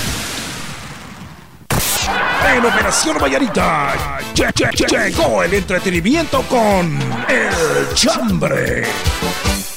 En 2.61 2.67
Operación 2.67 3.17
Vallarita 3.17 3.93
lle- 4.35 4.53
lle- 4.53 4.69
lle- 4.71 5.09
llegó 5.09 5.41
el 5.41 5.51
entretenimiento 5.55 6.43
con 6.43 6.99
El 7.27 7.95
Chambre. 7.95 8.83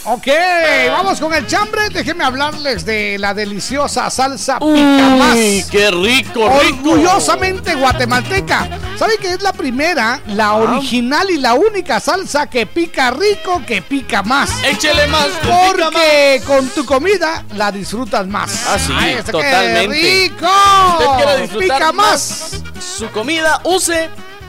Ok, 0.07 0.27
vamos 0.91 1.19
con 1.19 1.33
el 1.33 1.47
chambre. 1.47 1.89
Déjenme 1.89 2.25
hablarles 2.25 2.85
de 2.85 3.17
la 3.19 3.33
deliciosa 3.33 4.11
salsa 4.11 4.59
picamás. 4.59 5.35
Uy, 5.35 5.65
qué 5.71 5.91
rico, 5.91 6.61
rico. 6.61 6.91
Orgullosamente 6.91 7.75
guatemalteca. 7.75 8.69
¿Sabe 8.99 9.17
que 9.17 9.33
es 9.33 9.41
la 9.41 9.55
primera, 9.55 10.21
la 10.27 10.53
original 10.57 11.31
y 11.31 11.39
la 11.39 11.55
única 11.55 12.01
salsa 12.01 12.49
que 12.49 12.67
pica 12.67 13.13
rico, 13.13 13.63
que 13.67 13.81
pica 13.81 14.23
más? 14.23 14.51
Échele 14.63 15.07
más, 15.07 15.25
que 15.29 15.49
pica 15.49 15.57
Porque 15.73 16.43
con 16.47 16.69
tu 16.69 16.85
comida 16.85 17.43
la 17.55 17.73
disfrutas 17.73 18.27
más. 18.27 18.67
Ah, 18.69 18.79
sí, 18.79 18.93
Ay, 18.95 19.13
este, 19.15 19.25
qué 19.25 19.33
totalmente. 19.33 19.97
rico! 19.97 20.47
Usted 20.99 21.07
quiere 21.25 21.41
disfrutar 21.43 21.79
Pica 21.79 21.93
más 21.93 22.05
más. 22.53 22.63
Su 22.97 23.11
comida, 23.11 23.61
use 23.65 24.09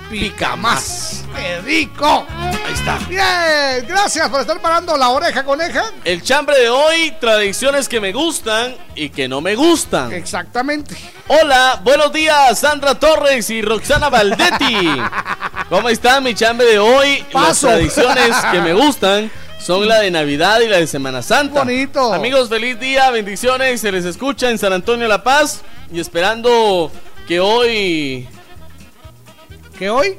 pica 0.09 0.55
más. 0.55 1.23
¡Qué 1.35 1.61
rico! 1.61 2.27
Ahí 2.29 2.73
está. 2.73 2.99
Bien, 3.09 3.87
gracias 3.87 4.29
por 4.29 4.41
estar 4.41 4.61
parando 4.61 4.95
la 4.95 5.09
oreja 5.09 5.43
coneja. 5.43 5.85
El 6.03 6.21
chambre 6.21 6.59
de 6.59 6.69
hoy, 6.69 7.15
tradiciones 7.19 7.89
que 7.89 7.99
me 7.99 8.13
gustan 8.13 8.75
y 8.93 9.09
que 9.09 9.27
no 9.27 9.41
me 9.41 9.55
gustan. 9.55 10.13
Exactamente. 10.13 10.95
Hola, 11.27 11.81
buenos 11.83 12.13
días, 12.13 12.59
Sandra 12.59 12.93
Torres 12.99 13.49
y 13.49 13.63
Roxana 13.63 14.09
Valdetti. 14.09 14.89
¿Cómo 15.69 15.89
están, 15.89 16.23
mi 16.23 16.35
chambre 16.35 16.67
de 16.67 16.77
hoy? 16.77 17.25
Las 17.33 17.43
Paso. 17.47 17.67
tradiciones 17.69 18.35
que 18.51 18.61
me 18.61 18.73
gustan 18.73 19.31
son 19.59 19.87
la 19.87 20.01
de 20.01 20.11
Navidad 20.11 20.59
y 20.59 20.67
la 20.67 20.77
de 20.77 20.85
Semana 20.85 21.23
Santa. 21.23 21.61
Bonito. 21.63 22.13
Amigos, 22.13 22.49
feliz 22.49 22.79
día, 22.79 23.09
bendiciones. 23.09 23.81
Se 23.81 23.91
les 23.91 24.05
escucha 24.05 24.51
en 24.51 24.59
San 24.59 24.71
Antonio 24.71 25.07
La 25.07 25.23
Paz 25.23 25.61
y 25.91 25.99
esperando 25.99 26.91
que 27.27 27.39
hoy. 27.39 28.27
¿Que 29.77 29.89
hoy? 29.89 30.17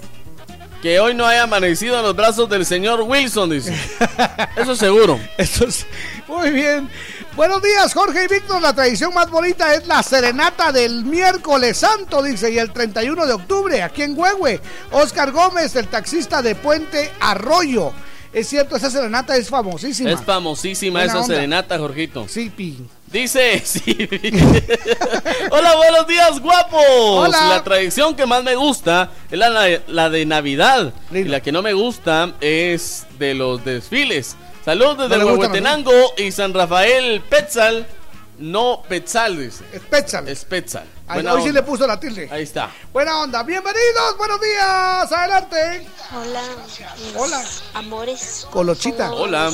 Que 0.83 1.01
hoy 1.01 1.15
no 1.15 1.27
haya 1.27 1.45
amanecido 1.45 1.97
en 1.97 2.03
los 2.03 2.15
brazos 2.15 2.49
del 2.49 2.67
señor 2.67 3.01
Wilson, 3.03 3.51
dice. 3.51 3.75
Eso 4.57 4.77
seguro. 4.77 5.19
Eso 5.39 5.65
es 5.67 5.87
muy 6.29 6.51
bien. 6.51 6.89
Buenos 7.35 7.63
días, 7.63 7.93
Jorge 7.93 8.25
y 8.25 8.29
Víctor. 8.29 8.61
La 8.63 8.75
tradición 8.75 9.13
más 9.13 9.31
bonita 9.31 9.75
es 9.75 9.87
la 9.87 10.03
serenata 10.03 10.73
del 10.73 11.05
miércoles 11.05 11.79
santo, 11.79 12.23
dice, 12.23 12.51
y 12.53 12.59
el 12.59 12.73
31 12.73 13.27
de 13.27 13.33
octubre, 13.33 13.83
aquí 13.83 14.03
en 14.03 14.19
Huehue. 14.19 14.61
Oscar 14.93 15.33
Gómez, 15.33 15.75
el 15.77 15.89
taxista 15.89 16.43
de 16.43 16.55
Puente 16.55 17.11
Arroyo. 17.21 17.93
Es 18.33 18.49
cierto, 18.49 18.77
esa 18.77 18.91
serenata 18.91 19.37
es 19.37 19.49
famosísima. 19.49 20.11
Es 20.11 20.21
famosísima 20.23 21.01
Buena 21.01 21.13
esa 21.13 21.23
onda. 21.23 21.35
serenata, 21.35 21.79
Jorgito. 21.79 22.27
Sí, 22.29 22.51
Pi. 22.51 22.87
Dice, 23.11 23.61
sí. 23.65 24.09
Hola, 25.51 25.77
buenos 25.77 26.07
días, 26.07 26.41
guapos. 26.41 26.83
Hola. 26.89 27.47
La 27.49 27.65
tradición 27.65 28.15
que 28.17 28.27
más 28.27 28.43
me 28.43 28.57
gusta 28.57 29.11
es 29.31 29.39
la, 29.39 29.81
la 29.87 30.11
de 30.11 30.27
Navidad. 30.27 30.93
Y 31.13 31.25
la 31.25 31.41
que 31.41 31.53
no 31.53 31.63
me 31.63 31.73
gusta 31.73 32.35
es 32.41 33.07
de 33.19 33.35
los 33.35 33.65
desfiles. 33.65 34.37
Saludos 34.65 35.09
desde 35.09 35.19
No 35.19 35.27
Huehuetenango 35.27 35.93
y 36.19 36.33
San 36.33 36.53
Rafael 36.53 37.21
Petzal. 37.23 37.87
No 38.39 38.83
Petzal, 38.87 39.39
dice. 39.39 39.65
Es 39.73 39.81
Petzal. 39.83 40.29
Es 40.29 40.45
Petzal. 40.45 40.85
Ahí- 41.09 41.25
hoy 41.25 41.43
sí 41.43 41.53
le 41.53 41.63
puso 41.63 41.87
la 41.87 41.99
tilde. 41.99 42.29
Ahí 42.31 42.43
está. 42.43 42.71
Buena 42.93 43.21
onda. 43.21 43.43
Bienvenidos, 43.45 44.19
buenos 44.19 44.41
días. 44.41 45.13
Adelante. 45.13 45.87
Hola, 46.13 46.43
Hola. 47.17 47.45
amores. 47.75 48.47
Colochita. 48.51 49.09
¿Cómo 49.09 49.23
Hola. 49.23 49.51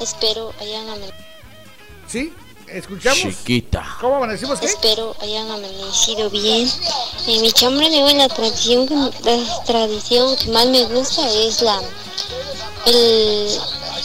Espero 0.00 0.52
hayan. 0.60 0.86
¿Sí? 2.08 2.32
¿Escuchamos? 2.74 3.20
Chiquita. 3.20 3.86
¿Cómo 4.00 4.16
amanecimos 4.16 4.58
qué? 4.58 4.66
Espero 4.66 5.14
hayan 5.20 5.48
amanecido 5.48 6.28
bien. 6.28 6.68
En 7.28 7.40
mi 7.40 7.52
chambre 7.52 7.88
de 7.88 8.02
hoy 8.02 8.14
la 8.14 8.28
tradición 8.28 8.88
que, 8.88 8.94
la 8.96 9.64
tradición 9.64 10.34
que 10.36 10.48
más 10.48 10.66
me 10.66 10.84
gusta 10.86 11.22
es 11.30 11.62
la 11.62 11.80
el, 12.86 13.60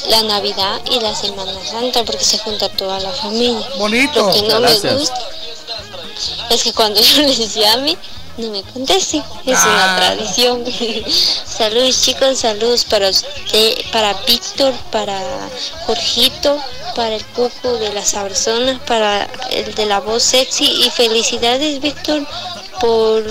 la 0.09 0.21
Navidad 0.21 0.81
y 0.85 0.99
la 0.99 1.15
Semana 1.15 1.51
Santa 1.65 2.03
porque 2.03 2.23
se 2.23 2.37
junta 2.37 2.69
toda 2.69 2.99
la 2.99 3.11
familia. 3.11 3.67
Bonito. 3.79 4.27
Lo 4.27 4.33
que 4.33 4.41
no 4.43 4.59
Gracias. 4.61 4.83
me 4.83 4.99
gusta 4.99 5.29
es 6.51 6.63
que 6.63 6.73
cuando 6.73 7.01
yo 7.01 7.21
les 7.23 7.55
llame 7.55 7.97
no 8.39 8.49
me 8.51 8.63
contesten. 8.63 9.23
Es 9.45 9.57
Ah. 9.61 9.67
una 9.69 9.95
tradición. 10.15 10.63
saludos 11.45 12.01
chicos, 12.01 12.39
saludos 12.39 12.85
para 12.85 13.09
usted, 13.09 13.73
para 13.91 14.13
Víctor, 14.27 14.73
para 14.91 15.19
Jorgito, 15.85 16.57
para 16.95 17.15
el 17.15 17.25
Cuco 17.27 17.73
de 17.77 17.93
las 17.93 18.09
Sabrosonas, 18.09 18.79
para 18.87 19.27
el 19.51 19.73
de 19.75 19.85
la 19.85 19.99
voz 19.99 20.23
sexy 20.23 20.65
y 20.65 20.89
felicidades 20.89 21.79
Víctor 21.81 22.25
por, 22.79 23.23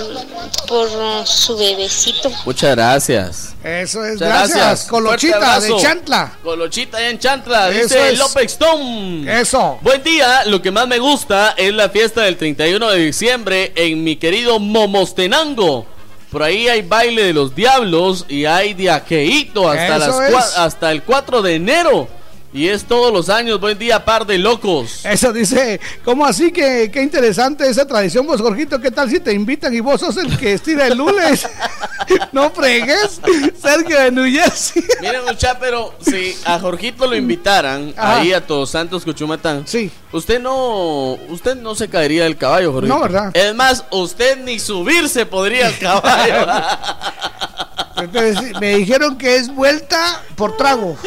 por 0.67 0.89
su 1.27 1.57
bebecito. 1.57 2.31
Muchas 2.45 2.75
gracias. 2.75 3.55
Eso 3.63 4.05
es. 4.05 4.13
Muchas 4.13 4.27
Gracias. 4.29 4.57
gracias. 4.57 4.89
Colochita 4.89 5.59
de 5.59 5.75
Chantla. 5.81 6.33
Colochita 6.43 7.09
en 7.09 7.19
Chantla, 7.19 7.69
Eso 7.69 7.81
dice 7.83 8.09
es. 8.11 8.19
López 8.19 8.45
Stone. 8.53 9.41
Eso. 9.41 9.79
Buen 9.81 10.01
día, 10.03 10.45
lo 10.45 10.61
que 10.61 10.71
más 10.71 10.87
me 10.87 10.99
gusta 10.99 11.55
es 11.57 11.73
la 11.73 11.89
fiesta 11.89 12.21
del 12.21 12.37
31 12.37 12.89
de 12.89 12.97
diciembre 12.99 13.73
en 13.75 14.03
mi 14.03 14.15
querido 14.15 14.59
Momostenango. 14.99 15.85
Por 16.29 16.43
ahí 16.43 16.67
hay 16.67 16.81
baile 16.81 17.23
de 17.23 17.33
los 17.33 17.55
diablos 17.55 18.25
y 18.27 18.45
hay 18.45 18.73
de 18.73 18.91
aqueíto 18.91 19.69
hasta, 19.69 19.97
las 19.97 20.57
hasta 20.57 20.91
el 20.91 21.03
4 21.03 21.41
de 21.41 21.55
enero. 21.55 22.07
Y 22.51 22.67
es 22.67 22.85
todos 22.85 23.13
los 23.13 23.29
años. 23.29 23.59
Buen 23.59 23.77
día, 23.77 24.03
par 24.03 24.25
de 24.25 24.39
locos. 24.39 25.05
Eso 25.05 25.31
dice, 25.31 25.79
¿cómo 26.03 26.25
así 26.25 26.51
que 26.51 26.89
qué 26.91 27.03
interesante 27.03 27.69
esa 27.69 27.85
tradición, 27.85 28.25
vos, 28.25 28.41
Jorgito? 28.41 28.81
¿Qué 28.81 28.89
tal 28.89 29.09
si 29.09 29.19
te 29.19 29.33
invitan 29.33 29.73
y 29.73 29.81
vos 29.81 30.01
sos 30.01 30.17
el 30.17 30.35
que 30.35 30.53
estira 30.53 30.87
el 30.87 30.97
lunes? 30.97 31.47
no 32.31 32.49
fregues, 32.49 33.21
Sergio 33.61 33.99
de 33.99 34.11
New 34.11 34.25
Jersey. 34.25 34.83
Miren, 34.99 35.25
mucha, 35.25 35.59
pero 35.59 35.93
si 36.01 36.35
a 36.43 36.59
Jorgito 36.59 37.05
lo 37.05 37.15
invitaran 37.15 37.93
Ajá. 37.95 38.21
ahí 38.21 38.33
a 38.33 38.45
Todos 38.45 38.71
Santos 38.71 39.03
Cuchumatán, 39.03 39.67
sí. 39.67 39.91
usted 40.11 40.39
no 40.39 41.13
usted 41.29 41.55
no 41.55 41.75
se 41.75 41.87
caería 41.87 42.23
del 42.23 42.37
caballo, 42.37 42.73
Jorgito. 42.73 42.95
No, 42.95 43.01
¿verdad? 43.01 43.31
Es 43.35 43.53
más, 43.53 43.85
usted 43.91 44.43
ni 44.43 44.57
subirse 44.57 45.27
podría 45.27 45.67
al 45.67 45.77
caballo. 45.77 46.47
Entonces, 48.01 48.59
me 48.59 48.75
dijeron 48.77 49.17
que 49.17 49.35
es 49.35 49.53
vuelta 49.53 50.21
por 50.35 50.57
trago, 50.57 50.97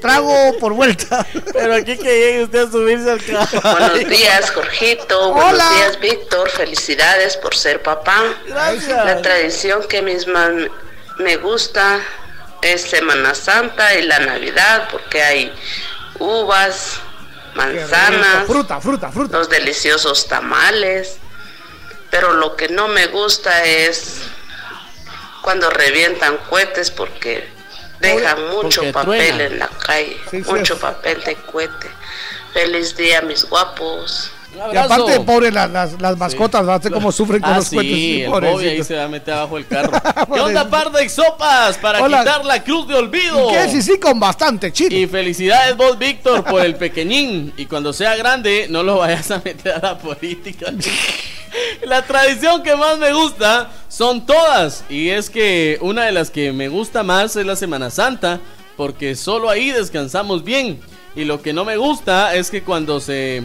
trago 0.00 0.56
por 0.58 0.72
vuelta. 0.72 1.26
Pero 1.52 1.74
aquí 1.74 1.96
que 1.96 2.04
llegue 2.18 2.44
usted 2.44 2.68
a 2.68 2.70
subirse 2.70 3.10
al 3.10 3.24
caballo. 3.24 3.78
Buenos 3.78 4.08
días, 4.08 4.50
Jorgito. 4.50 5.30
Hola. 5.30 5.50
Buenos 5.50 5.74
días, 5.76 6.00
Víctor. 6.00 6.48
Felicidades 6.50 7.36
por 7.36 7.54
ser 7.54 7.82
papá. 7.82 8.22
Gracias. 8.46 9.04
La 9.04 9.20
tradición 9.22 9.82
que 9.88 10.02
misma 10.02 10.50
me 11.18 11.36
gusta 11.36 12.00
es 12.62 12.82
Semana 12.82 13.34
Santa 13.34 13.94
y 13.94 14.02
la 14.02 14.18
Navidad 14.20 14.88
porque 14.90 15.22
hay 15.22 15.52
uvas, 16.18 16.94
manzanas, 17.54 18.46
Fruta, 18.46 18.80
fruta, 18.80 19.10
fruta. 19.12 19.38
los 19.38 19.48
deliciosos 19.48 20.26
tamales. 20.28 21.18
Pero 22.10 22.32
lo 22.32 22.56
que 22.56 22.68
no 22.68 22.88
me 22.88 23.06
gusta 23.08 23.64
es 23.64 24.22
cuando 25.42 25.70
revientan 25.70 26.36
cohetes 26.48 26.90
porque 26.90 27.48
dejan 28.00 28.48
mucho 28.50 28.80
Porque 28.82 28.92
papel 28.92 29.18
truenan. 29.34 29.40
en 29.52 29.58
la 29.58 29.68
calle, 29.68 30.16
Sí, 30.30 30.42
sí 30.44 30.50
mucho 30.50 30.74
es. 30.74 30.80
papel 30.80 31.20
de 31.24 31.34
cohete. 31.36 31.88
Feliz 32.52 32.96
día, 32.96 33.20
mis 33.22 33.44
guapos. 33.48 34.30
Y 34.72 34.76
aparte, 34.76 35.20
pobre, 35.20 35.52
la- 35.52 35.68
las, 35.68 36.00
las 36.00 36.16
mascotas, 36.16 36.64
sé 36.82 36.90
cómo 36.90 37.12
sufren 37.12 37.40
con 37.40 37.52
Ah, 37.52 37.56
los 37.58 37.68
cuentos. 37.68 37.94
sí, 37.96 38.22
el. 38.22 38.30
Bobby 38.30 38.66
ahí 38.68 38.82
se 38.82 38.96
va 38.96 39.04
a 39.04 39.08
meter 39.08 39.34
abajo 39.34 39.56
del 39.56 39.66
carro. 39.68 39.92
¿Qué 40.32 40.40
onda, 40.40 40.68
par 40.68 40.90
de 40.90 41.08
sopas? 41.08 41.76
Para 41.78 42.02
Hola. 42.02 42.20
quitar 42.20 42.44
la 42.44 42.64
cruz 42.64 42.88
de 42.88 42.94
olvido. 42.94 43.48
¿Qué? 43.50 43.68
Sí, 43.70 43.82
sí, 43.82 44.00
con 44.00 44.18
bastante 44.18 44.72
chile. 44.72 44.96
Y 45.00 45.06
felicidades 45.06 45.76
vos, 45.76 45.98
Víctor, 45.98 46.42
por 46.44 46.64
el 46.64 46.74
pequeñín. 46.76 47.52
Y 47.56 47.66
cuando 47.66 47.92
sea 47.92 48.16
grande, 48.16 48.66
no 48.70 48.82
lo 48.82 48.96
vayas 48.98 49.30
a 49.30 49.40
meter 49.44 49.74
a 49.74 49.78
la 49.80 49.98
política. 49.98 50.72
La 51.84 52.02
tradición 52.02 52.62
que 52.62 52.76
más 52.76 52.98
me 52.98 53.12
gusta 53.12 53.70
son 53.88 54.26
todas. 54.26 54.84
Y 54.88 55.08
es 55.08 55.30
que 55.30 55.78
una 55.80 56.04
de 56.04 56.12
las 56.12 56.30
que 56.30 56.52
me 56.52 56.68
gusta 56.68 57.02
más 57.02 57.36
es 57.36 57.46
la 57.46 57.56
Semana 57.56 57.90
Santa. 57.90 58.40
Porque 58.76 59.16
solo 59.16 59.50
ahí 59.50 59.70
descansamos 59.70 60.44
bien. 60.44 60.80
Y 61.16 61.24
lo 61.24 61.42
que 61.42 61.52
no 61.52 61.64
me 61.64 61.76
gusta 61.76 62.34
es 62.34 62.50
que 62.50 62.62
cuando 62.62 63.00
se 63.00 63.42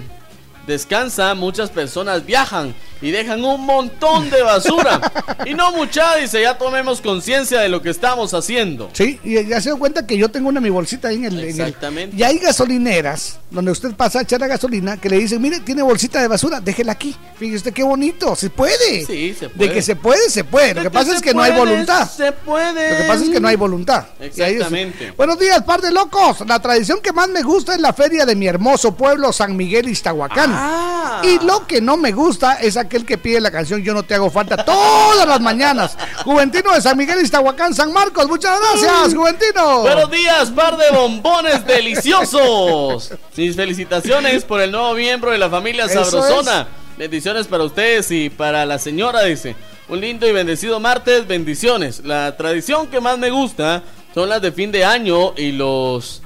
descansa, 0.67 1.33
muchas 1.33 1.69
personas 1.71 2.25
viajan 2.25 2.75
y 3.03 3.11
dejan 3.11 3.43
un 3.45 3.61
montón 3.65 4.29
de 4.31 4.41
basura. 4.41 4.99
y 5.45 5.53
no 5.53 5.71
mucha, 5.73 6.15
dice, 6.15 6.41
ya 6.41 6.57
tomemos 6.57 7.01
conciencia 7.01 7.59
de 7.59 7.69
lo 7.69 7.81
que 7.81 7.89
estamos 7.89 8.33
haciendo. 8.33 8.89
Sí, 8.93 9.19
y 9.23 9.45
ya 9.45 9.61
se 9.61 9.69
dio 9.69 9.77
cuenta 9.77 10.07
que 10.07 10.17
yo 10.17 10.29
tengo 10.29 10.49
una 10.49 10.59
mi 10.61 10.69
bolsita 10.69 11.09
ahí 11.09 11.17
en 11.17 11.25
el, 11.25 11.33
en 11.33 11.39
el- 11.39 11.49
Exactamente. 11.49 12.15
Y 12.17 12.23
hay 12.23 12.39
gasolineras 12.39 13.39
donde 13.51 13.71
usted 13.71 13.93
pasa 13.95 14.19
a 14.19 14.21
echar 14.23 14.39
la 14.39 14.47
gasolina 14.47 14.97
que 14.97 15.09
le 15.09 15.17
dicen, 15.19 15.41
mire, 15.41 15.59
tiene 15.59 15.83
bolsita 15.83 16.21
de 16.21 16.27
basura, 16.27 16.59
déjela 16.59 16.93
aquí. 16.93 17.15
Fíjese 17.37 17.57
usted 17.57 17.73
qué 17.73 17.83
bonito, 17.83 18.35
se 18.35 18.49
puede. 18.49 19.05
Sí, 19.05 19.35
se 19.37 19.49
puede. 19.49 19.67
De 19.69 19.73
que 19.75 19.81
se 19.81 19.95
puede, 19.95 20.29
se 20.29 20.43
puede. 20.43 20.73
Lo 20.75 20.81
que 20.83 20.89
pasa 20.89 21.13
es 21.15 21.21
que 21.21 21.33
no 21.33 21.41
hay 21.41 21.51
voluntad. 21.51 22.09
Se 22.09 22.31
puede. 22.31 22.91
Lo 22.91 22.97
que 22.97 23.03
pasa 23.03 23.23
es 23.25 23.29
que 23.29 23.39
no 23.39 23.47
hay 23.47 23.55
voluntad. 23.57 24.05
Es- 24.19 24.37
Exactamente. 24.39 25.11
Buenos 25.17 25.37
días, 25.37 25.61
par 25.63 25.81
de 25.81 25.91
locos. 25.91 26.39
La 26.47 26.59
tradición 26.59 26.99
que 27.01 27.11
más 27.11 27.27
me 27.27 27.41
gusta 27.43 27.75
es 27.75 27.81
la 27.81 27.91
feria 27.93 28.25
de 28.25 28.35
mi 28.35 28.47
hermoso 28.47 28.95
pueblo, 28.95 29.33
San 29.33 29.55
Miguel 29.57 29.89
Iztahuacán. 29.89 30.51
Ah. 30.53 31.21
Y 31.23 31.43
lo 31.45 31.67
que 31.67 31.81
no 31.81 31.97
me 31.97 32.11
gusta 32.11 32.53
es 32.53 32.77
aquel 32.77 32.92
que 33.01 33.17
pide 33.17 33.41
la 33.41 33.51
canción 33.51 33.83
Yo 33.83 33.93
no 33.93 34.03
te 34.03 34.13
hago 34.13 34.29
falta 34.29 34.63
todas 34.63 35.27
las 35.27 35.41
mañanas. 35.41 35.97
Juventino 36.23 36.71
de 36.73 36.81
San 36.81 36.97
Miguel 36.97 37.21
Iztahuacán, 37.21 37.73
San 37.73 37.91
Marcos. 37.91 38.27
Muchas 38.27 38.59
gracias, 38.59 39.15
Juventino. 39.15 39.81
Buenos 39.81 40.11
días, 40.11 40.51
par 40.51 40.77
de 40.77 40.91
bombones 40.91 41.65
deliciosos. 41.65 43.11
Mis 43.35 43.55
felicitaciones 43.55 44.45
por 44.45 44.61
el 44.61 44.71
nuevo 44.71 44.93
miembro 44.93 45.31
de 45.31 45.37
la 45.37 45.49
familia 45.49 45.85
Eso 45.85 46.05
Sabrosona. 46.05 46.67
Bendiciones 46.97 47.47
para 47.47 47.63
ustedes 47.63 48.11
y 48.11 48.29
para 48.29 48.65
la 48.65 48.77
señora, 48.77 49.23
dice. 49.23 49.55
Un 49.89 49.99
lindo 49.99 50.27
y 50.27 50.31
bendecido 50.31 50.79
martes, 50.79 51.27
bendiciones. 51.27 52.03
La 52.05 52.37
tradición 52.37 52.87
que 52.87 53.01
más 53.01 53.17
me 53.17 53.31
gusta 53.31 53.83
son 54.13 54.29
las 54.29 54.41
de 54.41 54.51
fin 54.51 54.71
de 54.71 54.85
año 54.85 55.33
y 55.35 55.51
los 55.51 56.22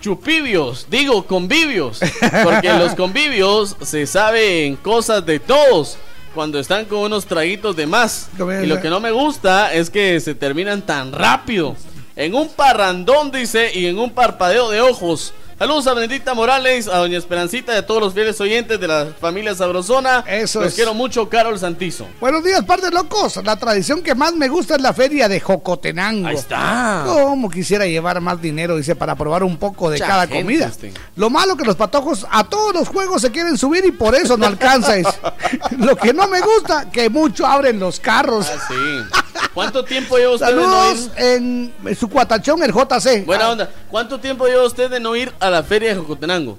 chupibios, 0.00 0.86
digo 0.90 1.26
convivios, 1.26 2.00
porque 2.44 2.72
los 2.72 2.94
convivios 2.94 3.76
se 3.82 4.06
saben 4.06 4.76
cosas 4.76 5.24
de 5.26 5.38
todos 5.38 5.98
cuando 6.34 6.58
están 6.58 6.84
con 6.84 7.00
unos 7.00 7.26
traguitos 7.26 7.76
de 7.76 7.86
más. 7.86 8.30
Y 8.62 8.66
lo 8.66 8.80
que 8.80 8.88
no 8.88 9.00
me 9.00 9.10
gusta 9.10 9.72
es 9.72 9.90
que 9.90 10.20
se 10.20 10.34
terminan 10.34 10.82
tan 10.82 11.12
rápido. 11.12 11.76
En 12.16 12.34
un 12.34 12.48
parrandón, 12.48 13.30
dice, 13.30 13.70
y 13.74 13.86
en 13.86 13.98
un 13.98 14.10
parpadeo 14.10 14.70
de 14.70 14.80
ojos. 14.80 15.32
Saludos 15.60 15.86
a 15.88 15.92
Benedicta 15.92 16.32
Morales, 16.32 16.88
a 16.88 16.96
Doña 16.96 17.18
Esperancita 17.18 17.74
y 17.74 17.76
a 17.76 17.86
todos 17.86 18.00
los 18.00 18.14
fieles 18.14 18.40
oyentes 18.40 18.80
de 18.80 18.88
la 18.88 19.08
familia 19.20 19.54
Sabrosona. 19.54 20.24
Eso 20.26 20.60
Los 20.60 20.70
es. 20.70 20.74
quiero 20.74 20.94
mucho, 20.94 21.28
Carol 21.28 21.58
Santizo. 21.58 22.06
Buenos 22.18 22.42
días, 22.42 22.64
par 22.64 22.80
de 22.80 22.90
locos. 22.90 23.36
La 23.44 23.56
tradición 23.56 24.00
que 24.02 24.14
más 24.14 24.32
me 24.34 24.48
gusta 24.48 24.76
es 24.76 24.80
la 24.80 24.94
feria 24.94 25.28
de 25.28 25.38
Jocotenango. 25.38 26.28
Ahí 26.28 26.36
está. 26.36 27.02
Como 27.04 27.50
quisiera 27.50 27.84
llevar 27.84 28.22
más 28.22 28.40
dinero, 28.40 28.74
dice, 28.78 28.96
para 28.96 29.14
probar 29.16 29.42
un 29.44 29.58
poco 29.58 29.90
de 29.90 29.96
Mucha 29.98 30.06
cada 30.06 30.26
gente, 30.26 30.42
comida. 30.44 30.66
este. 30.68 30.94
Lo 31.16 31.28
malo 31.28 31.58
que 31.58 31.64
los 31.66 31.76
patojos 31.76 32.26
a 32.30 32.42
todos 32.44 32.72
los 32.72 32.88
juegos 32.88 33.20
se 33.20 33.30
quieren 33.30 33.58
subir 33.58 33.84
y 33.84 33.92
por 33.92 34.14
eso 34.14 34.38
no 34.38 34.46
alcanza. 34.46 34.94
dice. 34.94 35.12
Lo 35.76 35.94
que 35.94 36.14
no 36.14 36.26
me 36.26 36.40
gusta, 36.40 36.90
que 36.90 37.10
mucho 37.10 37.46
abren 37.46 37.78
los 37.78 38.00
carros. 38.00 38.46
Ah, 38.50 38.58
sí. 38.66 39.18
¿Cuánto 39.52 39.84
tiempo 39.84 40.16
lleva 40.16 40.32
usted 40.34 40.46
de 40.46 40.54
no 40.54 40.62
Saludos 40.62 41.10
ir? 41.18 41.72
en 41.84 41.96
su 41.98 42.08
cuatachón, 42.08 42.62
el 42.62 42.72
JC. 42.72 43.26
Buena 43.26 43.50
onda. 43.50 43.70
¿Cuánto 43.90 44.20
tiempo 44.20 44.46
lleva 44.46 44.64
usted 44.64 44.88
de 44.90 45.00
no 45.00 45.14
ir 45.16 45.32
a 45.40 45.49
la 45.50 45.62
feria 45.62 45.90
de 45.90 45.96
Jocotenango? 46.00 46.58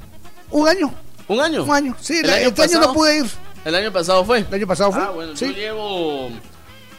Un 0.50 0.68
año. 0.68 0.94
¿Un 1.28 1.40
año? 1.40 1.64
Un 1.64 1.72
año. 1.72 1.96
Sí, 2.00 2.18
¿El 2.20 2.28
la- 2.28 2.34
año 2.36 2.48
este 2.50 2.64
año 2.64 2.80
no 2.80 2.94
pude 2.94 3.18
ir. 3.20 3.26
¿El 3.64 3.76
año 3.76 3.92
pasado 3.92 4.26
fue? 4.26 4.40
El 4.40 4.54
año 4.54 4.68
pasado 4.68 4.92
fue. 4.92 5.02
Ah, 5.02 5.10
bueno, 5.12 5.36
sí. 5.36 5.46
yo 5.48 5.52
llevo 5.54 6.30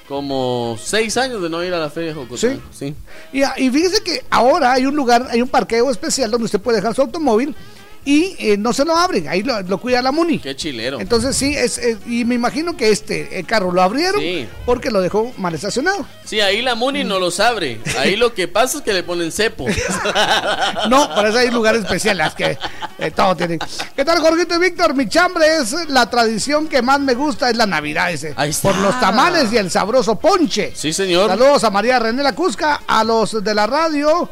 como 0.08 0.76
seis 0.82 1.16
años 1.16 1.42
de 1.42 1.48
no 1.48 1.62
ir 1.64 1.72
a 1.72 1.78
la 1.78 1.90
feria 1.90 2.10
de 2.10 2.14
Jocotenango. 2.16 2.62
Sí. 2.72 2.94
Y, 3.32 3.42
y 3.42 3.70
fíjese 3.70 4.02
que 4.02 4.24
ahora 4.30 4.72
hay 4.72 4.86
un 4.86 4.94
lugar, 4.94 5.26
hay 5.30 5.40
un 5.42 5.48
parqueo 5.48 5.90
especial 5.90 6.30
donde 6.30 6.46
usted 6.46 6.60
puede 6.60 6.78
dejar 6.78 6.94
su 6.94 7.02
automóvil 7.02 7.54
y 8.04 8.34
eh, 8.38 8.56
no 8.56 8.72
se 8.72 8.84
lo 8.84 8.96
abren, 8.96 9.28
ahí 9.28 9.42
lo, 9.44 9.60
lo 9.62 9.78
cuida 9.78 10.02
la 10.02 10.10
Muni. 10.10 10.38
Qué 10.40 10.56
chilero. 10.56 11.00
Entonces 11.00 11.36
sí, 11.36 11.54
es, 11.56 11.78
es- 11.78 11.98
y 12.06 12.24
me 12.24 12.34
imagino 12.34 12.76
que 12.76 12.90
este 12.90 13.38
el 13.38 13.46
carro 13.46 13.70
lo 13.70 13.80
abrieron 13.80 14.20
Sí. 14.20 14.48
porque 14.66 14.90
lo 14.90 15.00
dejó 15.00 15.32
mal 15.38 15.54
estacionado. 15.54 16.04
Sí, 16.24 16.40
ahí 16.40 16.62
la 16.62 16.74
Muni 16.74 17.04
no 17.04 17.20
los 17.20 17.38
abre. 17.40 17.80
Ahí 17.98 18.16
lo 18.16 18.34
que 18.34 18.48
pasa 18.48 18.78
es 18.78 18.82
que 18.84 18.92
le 18.92 19.02
ponen 19.02 19.30
cepo. 19.30 19.66
No, 20.88 21.08
para 21.14 21.28
eso 21.28 21.38
hay 21.38 21.50
lugares 21.50 21.82
especiales 21.82 22.34
que 22.34 22.58
eh, 22.98 23.10
todo 23.10 23.36
tiene. 23.36 23.58
¿Qué 23.94 24.04
tal, 24.04 24.18
Jorgito 24.18 24.54
y 24.56 24.58
Víctor? 24.58 24.94
Mi 24.94 25.08
chambre 25.08 25.44
es 25.58 25.72
la 25.88 26.08
tradición 26.10 26.68
que 26.68 26.82
más 26.82 27.00
me 27.00 27.14
gusta, 27.14 27.50
es 27.50 27.56
la 27.56 27.66
Navidad 27.66 28.12
ese. 28.12 28.34
Por 28.62 28.76
los 28.78 28.98
tamales 29.00 29.52
y 29.52 29.56
el 29.58 29.70
sabroso 29.70 30.16
ponche. 30.18 30.72
Sí, 30.74 30.92
señor. 30.92 31.28
Saludos 31.30 31.64
a 31.64 31.70
María 31.70 31.98
René 31.98 32.22
La 32.22 32.34
Cusca, 32.34 32.82
a 32.86 33.04
los 33.04 33.42
de 33.42 33.54
la 33.54 33.66
radio, 33.66 34.28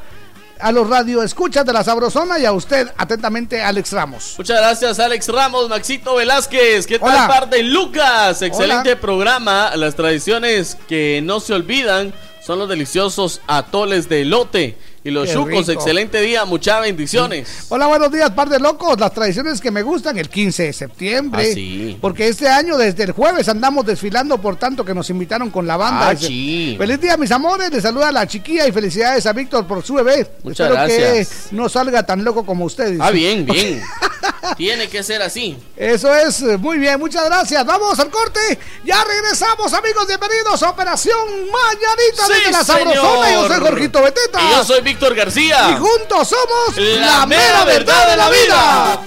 a 0.63 0.73
los 0.73 0.89
radio 0.89 1.23
escuchas 1.23 1.65
de 1.65 1.73
la 1.73 1.85
Sabrosona 1.85 2.39
y 2.39 2.45
a 2.45 2.53
usted, 2.53 2.89
atentamente, 2.97 3.63
Alex 3.63 3.93
Ramos. 3.93 4.35
Muchas 4.39 4.59
gracias, 4.59 4.99
Alex 4.99 5.29
Ramos, 5.29 5.69
Maxito 5.69 6.15
Velázquez. 6.15 6.87
¿Qué 6.87 6.99
tal, 6.99 7.09
Hola. 7.09 7.29
par 7.29 7.49
de 7.51 7.63
Lucas? 7.63 8.43
Excelente 8.43 8.93
Hola. 8.93 9.01
programa. 9.01 9.77
Las 9.77 9.95
tradiciones 9.95 10.77
que 10.89 11.21
no 11.23 11.41
se 11.41 11.55
olvidan 11.55 12.13
son 12.45 12.59
los 12.59 12.69
deliciosos 12.69 13.41
atoles 13.47 14.09
de 14.09 14.23
elote 14.23 14.79
y 15.03 15.11
los 15.11 15.29
Qué 15.29 15.35
chucos. 15.35 15.67
rico. 15.67 15.73
Excelente 15.73 16.21
día, 16.21 16.45
muchas 16.45 16.81
bendiciones. 16.83 17.49
Hola, 17.71 17.87
buenos 17.87 18.13
días, 18.13 18.31
par 18.31 18.49
de 18.49 18.59
locos. 18.61 18.99
Las 19.01 19.13
tradiciones 19.15 19.61
que 19.61 19.71
me 19.71 19.83
gustan 19.83 20.19
el 20.19 20.29
15 20.29 20.65
de 20.65 20.73
septiembre. 20.73 21.49
Ah, 21.51 21.55
sí. 21.55 21.97
Porque 22.01 22.29
este 22.29 22.49
año, 22.49 22.77
desde 22.77 23.05
el 23.05 23.13
jueves, 23.13 23.49
andamos 23.49 23.87
desfilando 23.87 24.39
por 24.39 24.57
tanto 24.57 24.85
que 24.85 24.93
nos 24.95 25.09
invitaron 25.11 25.51
con 25.51 25.67
la 25.67 25.77
banda. 25.77 26.11
Ah, 26.11 26.17
sí. 26.17 26.75
Feliz 26.79 27.01
día, 27.01 27.17
mis 27.17 27.31
amores. 27.31 27.71
Les 27.71 27.83
saluda 27.83 28.09
a 28.09 28.13
la 28.13 28.27
chiquilla 28.27 28.67
y 28.69 28.73
felicidades 28.73 29.25
a 29.27 29.33
Víctor 29.33 29.67
por 29.67 29.83
su 29.83 29.95
bebé. 29.95 30.27
Muchas 30.43 30.69
Espero 30.71 30.75
gracias. 30.75 31.29
que 31.51 31.57
no 31.57 31.69
salga 31.69 32.03
tan 32.05 32.23
loco 32.25 32.45
como 32.45 32.65
usted. 32.67 32.91
dice. 32.91 33.03
Ah, 33.03 33.11
bien, 33.11 33.47
bien. 33.47 33.81
Tiene 34.57 34.89
que 34.89 35.03
ser 35.03 35.23
así. 35.23 35.57
Eso 35.77 36.15
es, 36.15 36.41
eh, 36.43 36.57
muy 36.57 36.79
bien, 36.79 36.99
muchas 36.99 37.25
gracias. 37.25 37.65
Vamos 37.65 37.99
al 37.99 38.11
corte. 38.11 38.59
Ya 38.85 39.03
regresamos, 39.05 39.73
amigos. 39.73 40.07
Bienvenidos 40.07 40.63
a 40.63 40.71
Operación 40.71 41.19
Mañanita 41.51 42.27
Sí, 42.27 42.33
desde 42.33 42.53
la 42.53 42.65
señor. 42.65 42.95
Sabrosona. 42.95 43.33
Yo 43.33 43.49
soy 43.49 43.61
Jorgito 43.61 44.03
Beteta. 44.03 44.41
Y 44.43 44.51
yo 44.51 44.65
soy 44.65 44.81
Víctor 44.83 45.15
García. 45.15 45.71
Y 45.71 45.79
juntos 45.79 46.29
somos 46.29 46.77
La 46.77 47.27
mera 47.27 47.65
verdad 47.65 48.11
de 48.11 48.17
la 48.17 48.31
vida. 48.31 49.01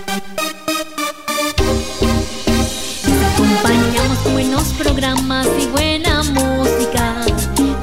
Acompañamos 3.34 4.34
buenos 4.34 4.64
programas 4.78 5.48
y 5.60 5.66
buena 5.68 6.24
música. 6.24 7.16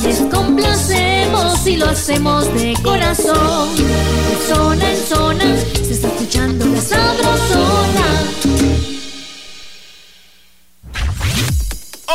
Les 0.02 0.18
complacemos 0.32 1.66
y 1.66 1.76
lo 1.76 1.86
hacemos 1.88 2.52
de 2.54 2.74
corazón. 2.82 3.74
De 3.76 4.54
zona 4.54 4.90
en 4.90 5.06
zona 5.06 5.56
escuchando 6.30 6.66
la 6.66 6.80
sabrosona. 6.80 8.22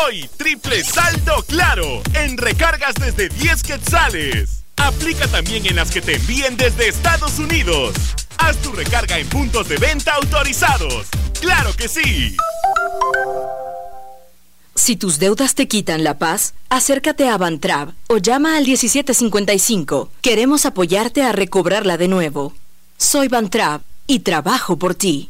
Hoy, 0.05 0.29
triple 0.37 0.83
saldo 0.83 1.43
claro 1.47 2.01
en 2.13 2.37
recargas 2.37 2.95
desde 2.95 3.29
10 3.29 3.63
quetzales. 3.63 4.63
Aplica 4.77 5.27
también 5.27 5.65
en 5.65 5.75
las 5.75 5.91
que 5.91 6.01
te 6.01 6.15
envíen 6.15 6.57
desde 6.57 6.87
Estados 6.87 7.39
Unidos. 7.39 7.95
Haz 8.37 8.57
tu 8.57 8.71
recarga 8.71 9.17
en 9.17 9.27
puntos 9.27 9.67
de 9.67 9.77
venta 9.77 10.13
autorizados. 10.13 11.07
¡Claro 11.41 11.73
que 11.75 11.87
sí! 11.87 12.35
Si 14.75 14.97
tus 14.97 15.19
deudas 15.19 15.55
te 15.55 15.67
quitan 15.67 16.03
la 16.03 16.17
paz, 16.17 16.53
acércate 16.69 17.29
a 17.29 17.37
Bantrab 17.37 17.93
o 18.07 18.17
llama 18.17 18.57
al 18.57 18.65
1755. 18.65 20.09
Queremos 20.21 20.65
apoyarte 20.65 21.23
a 21.23 21.31
recobrarla 21.31 21.97
de 21.97 22.09
nuevo. 22.09 22.53
Soy 22.97 23.27
Bantrab 23.29 23.81
y 24.08 24.19
trabajo 24.19 24.77
por 24.77 24.95
ti. 24.95 25.30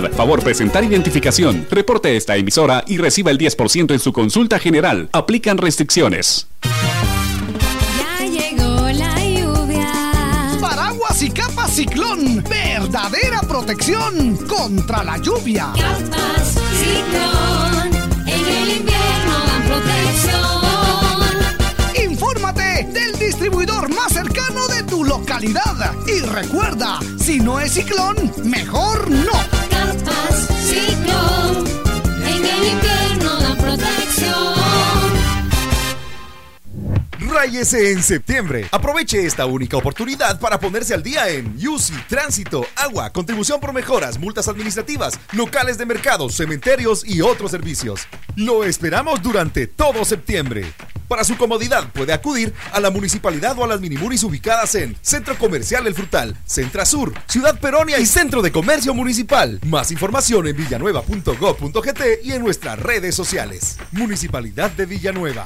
seguridad. 0.01 0.17
Favor 0.17 0.43
presentar 0.43 0.83
identificación. 0.83 1.67
Reporte 1.69 2.15
esta 2.15 2.35
emisora 2.35 2.83
y 2.87 2.97
reciba 2.97 3.31
el 3.31 3.37
10% 3.37 3.91
en 3.91 3.99
su 3.99 4.13
consulta 4.13 4.59
general. 4.59 5.09
Aplican 5.13 5.57
restricciones. 5.57 6.47
Ya 7.97 8.25
llegó 8.25 8.89
la 8.91 9.15
lluvia. 9.25 10.57
Paraguas 10.59 11.21
y 11.21 11.29
capa 11.29 11.67
ciclón. 11.67 12.43
Verdadera 12.43 13.41
protección 13.47 14.37
contra 14.47 15.03
la 15.03 15.17
lluvia. 15.17 15.71
Capas 15.75 16.55
ciclón. 16.79 17.95
En 18.27 18.45
el 18.45 18.69
invierno 18.77 19.33
dan 19.47 19.63
protección. 19.67 20.41
Infórmate 22.11 22.87
del 22.91 23.17
distribuidor 23.19 23.89
más 23.89 24.13
cercano 24.13 24.67
de 24.67 24.83
tu 24.83 25.03
localidad. 25.03 25.93
Y 26.07 26.19
recuerda, 26.21 26.99
si 27.17 27.39
no 27.39 27.59
es 27.59 27.73
ciclón, 27.73 28.15
mejor 28.43 29.09
no. 29.09 29.60
Ciclón. 30.67 31.65
En 32.25 32.45
el 32.45 32.63
invierno 32.73 33.39
dan 33.41 33.57
protección. 33.57 34.60
Ráyese 37.31 37.93
en 37.93 38.03
septiembre. 38.03 38.67
Aproveche 38.71 39.25
esta 39.25 39.45
única 39.45 39.77
oportunidad 39.77 40.37
para 40.37 40.59
ponerse 40.59 40.93
al 40.93 41.01
día 41.01 41.29
en 41.29 41.55
UCI, 41.65 41.93
tránsito, 42.09 42.65
agua, 42.75 43.11
contribución 43.11 43.61
por 43.61 43.71
mejoras, 43.71 44.19
multas 44.19 44.49
administrativas, 44.49 45.17
locales 45.31 45.77
de 45.77 45.85
mercados, 45.85 46.35
cementerios 46.35 47.07
y 47.07 47.21
otros 47.21 47.51
servicios. 47.51 48.01
Lo 48.35 48.65
esperamos 48.65 49.21
durante 49.21 49.65
todo 49.65 50.03
septiembre. 50.03 50.73
Para 51.07 51.23
su 51.23 51.37
comodidad 51.37 51.89
puede 51.93 52.11
acudir 52.11 52.53
a 52.73 52.81
la 52.81 52.89
municipalidad 52.89 53.57
o 53.57 53.63
a 53.63 53.67
las 53.67 53.79
minimunis 53.79 54.23
ubicadas 54.23 54.75
en 54.75 54.97
Centro 55.01 55.37
Comercial 55.37 55.87
El 55.87 55.95
Frutal, 55.95 56.35
Centra 56.45 56.85
Sur, 56.85 57.13
Ciudad 57.27 57.57
Peronia 57.61 57.97
y 57.99 58.05
Centro 58.05 58.41
de 58.41 58.51
Comercio 58.51 58.93
Municipal. 58.93 59.61
Más 59.65 59.91
información 59.91 60.47
en 60.47 60.57
villanueva.gov.gt 60.57 62.01
y 62.23 62.33
en 62.33 62.43
nuestras 62.43 62.77
redes 62.77 63.15
sociales. 63.15 63.77
Municipalidad 63.93 64.69
de 64.71 64.85
Villanueva. 64.85 65.45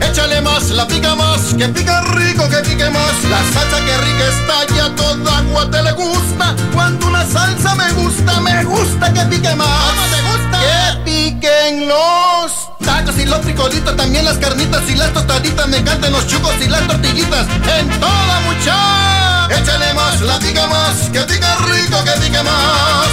Échale 0.00 0.40
más, 0.40 0.70
la 0.70 0.86
pica 0.86 1.14
más, 1.14 1.54
que 1.54 1.68
pica 1.68 2.00
rico, 2.02 2.48
que 2.48 2.56
pique 2.58 2.88
más. 2.90 3.24
La 3.30 3.38
salsa 3.52 3.84
que 3.84 3.96
rica 3.98 4.24
está 4.28 4.74
ya 4.74 4.94
toda 4.96 5.38
agua 5.38 5.70
te 5.70 5.82
le 5.82 5.92
gusta. 5.92 6.54
Cuando 6.72 7.06
una 7.06 7.26
salsa 7.26 7.74
me 7.74 7.92
gusta, 7.92 8.40
me 8.40 8.64
gusta 8.64 9.12
que 9.12 9.20
pique 9.22 9.54
más. 9.54 9.68
¿Cómo 9.68 10.02
te 10.14 10.22
gusta? 10.30 10.60
Que 10.60 11.10
piquen 11.10 11.88
los 11.88 12.52
tacos 12.84 13.16
y 13.18 13.26
los 13.26 13.40
frijolitos, 13.40 13.96
también 13.96 14.24
las 14.24 14.38
carnitas 14.38 14.82
y 14.88 14.94
las 14.94 15.12
tostaditas. 15.12 15.68
Me 15.68 15.78
encantan 15.78 16.12
los 16.12 16.26
chucos 16.26 16.54
y 16.60 16.68
las 16.68 16.86
tortillitas. 16.86 17.46
En 17.78 17.88
toda 18.00 18.40
mucha. 18.46 19.48
Échale 19.54 19.92
más, 19.94 20.20
la 20.20 20.38
pica 20.38 20.66
más, 20.66 21.10
que 21.12 21.20
pica 21.20 21.56
rico, 21.66 22.02
que 22.04 22.12
pique 22.20 22.42
más. 22.42 23.08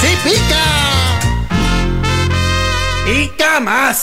¡Sí 0.00 0.16
pica! 0.24 0.76
Pica 3.06 3.60
más. 3.60 4.02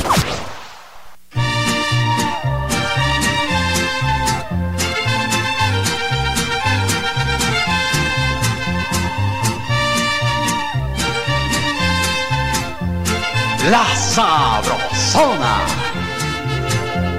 La 13.69 13.85
Sabrosona. 13.95 15.59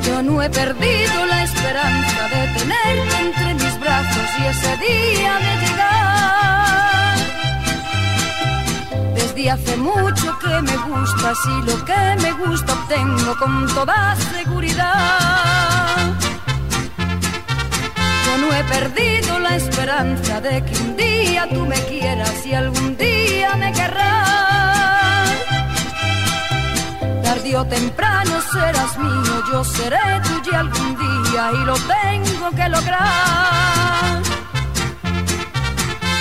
Yo 0.02 0.22
no 0.24 0.42
he 0.42 0.50
perdido 0.50 1.26
la 1.26 1.44
esperanza 1.44 2.28
de 2.28 2.48
tenerte 2.58 3.16
entre 3.20 3.54
mis 3.54 3.78
brazos 3.78 4.26
y 4.40 4.46
ese 4.46 4.76
día 4.78 5.38
de 5.38 5.66
llegar. 5.66 7.16
Desde 9.14 9.50
hace 9.52 9.76
mucho 9.76 10.36
que 10.40 10.62
me 10.62 10.76
gustas 10.78 11.38
y 11.46 11.62
lo 11.64 11.84
que 11.84 12.16
me 12.22 12.32
gusta 12.32 12.72
obtengo 12.72 13.36
con 13.38 13.72
toda 13.72 14.16
seguridad. 14.34 15.96
Yo 18.26 18.38
no 18.38 18.52
he 18.52 18.64
perdido 18.64 19.38
la 19.38 19.54
esperanza 19.54 20.40
de 20.40 20.64
que 20.64 20.76
un 20.76 20.96
día 20.96 21.48
tú 21.48 21.64
me 21.64 21.80
quieras 21.84 22.44
y 22.44 22.52
algún 22.52 22.96
día 22.96 23.54
me 23.54 23.72
querrás. 23.72 24.51
Tarde 27.42 27.56
o 27.56 27.64
temprano 27.64 28.40
serás 28.52 28.96
mío, 28.98 29.34
yo 29.50 29.64
seré 29.64 29.98
tuya 30.22 30.60
algún 30.60 30.96
día 30.96 31.50
y 31.52 31.64
lo 31.64 31.74
tengo 31.74 32.50
que 32.54 32.68
lograr. 32.68 34.22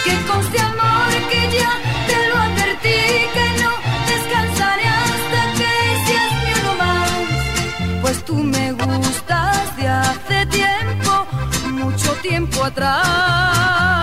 Que 0.04 0.16
conste 0.26 0.60
amor 0.60 1.12
que 1.30 1.42
ya 1.58 1.74
te 2.08 2.28
lo 2.28 2.38
advertí, 2.48 3.02
que 3.36 3.48
no 3.62 3.72
descansaré 4.12 4.88
hasta 4.88 5.42
que 5.60 5.72
seas 6.06 6.32
mi 6.44 6.52
uno 6.60 6.74
más. 6.84 8.02
Pues 8.02 8.26
tú 8.26 8.36
me 8.38 8.72
gustas 8.72 9.78
de 9.78 9.88
hace 9.88 10.46
tiempo, 10.48 11.28
mucho 11.70 12.14
tiempo 12.24 12.64
atrás. 12.64 14.01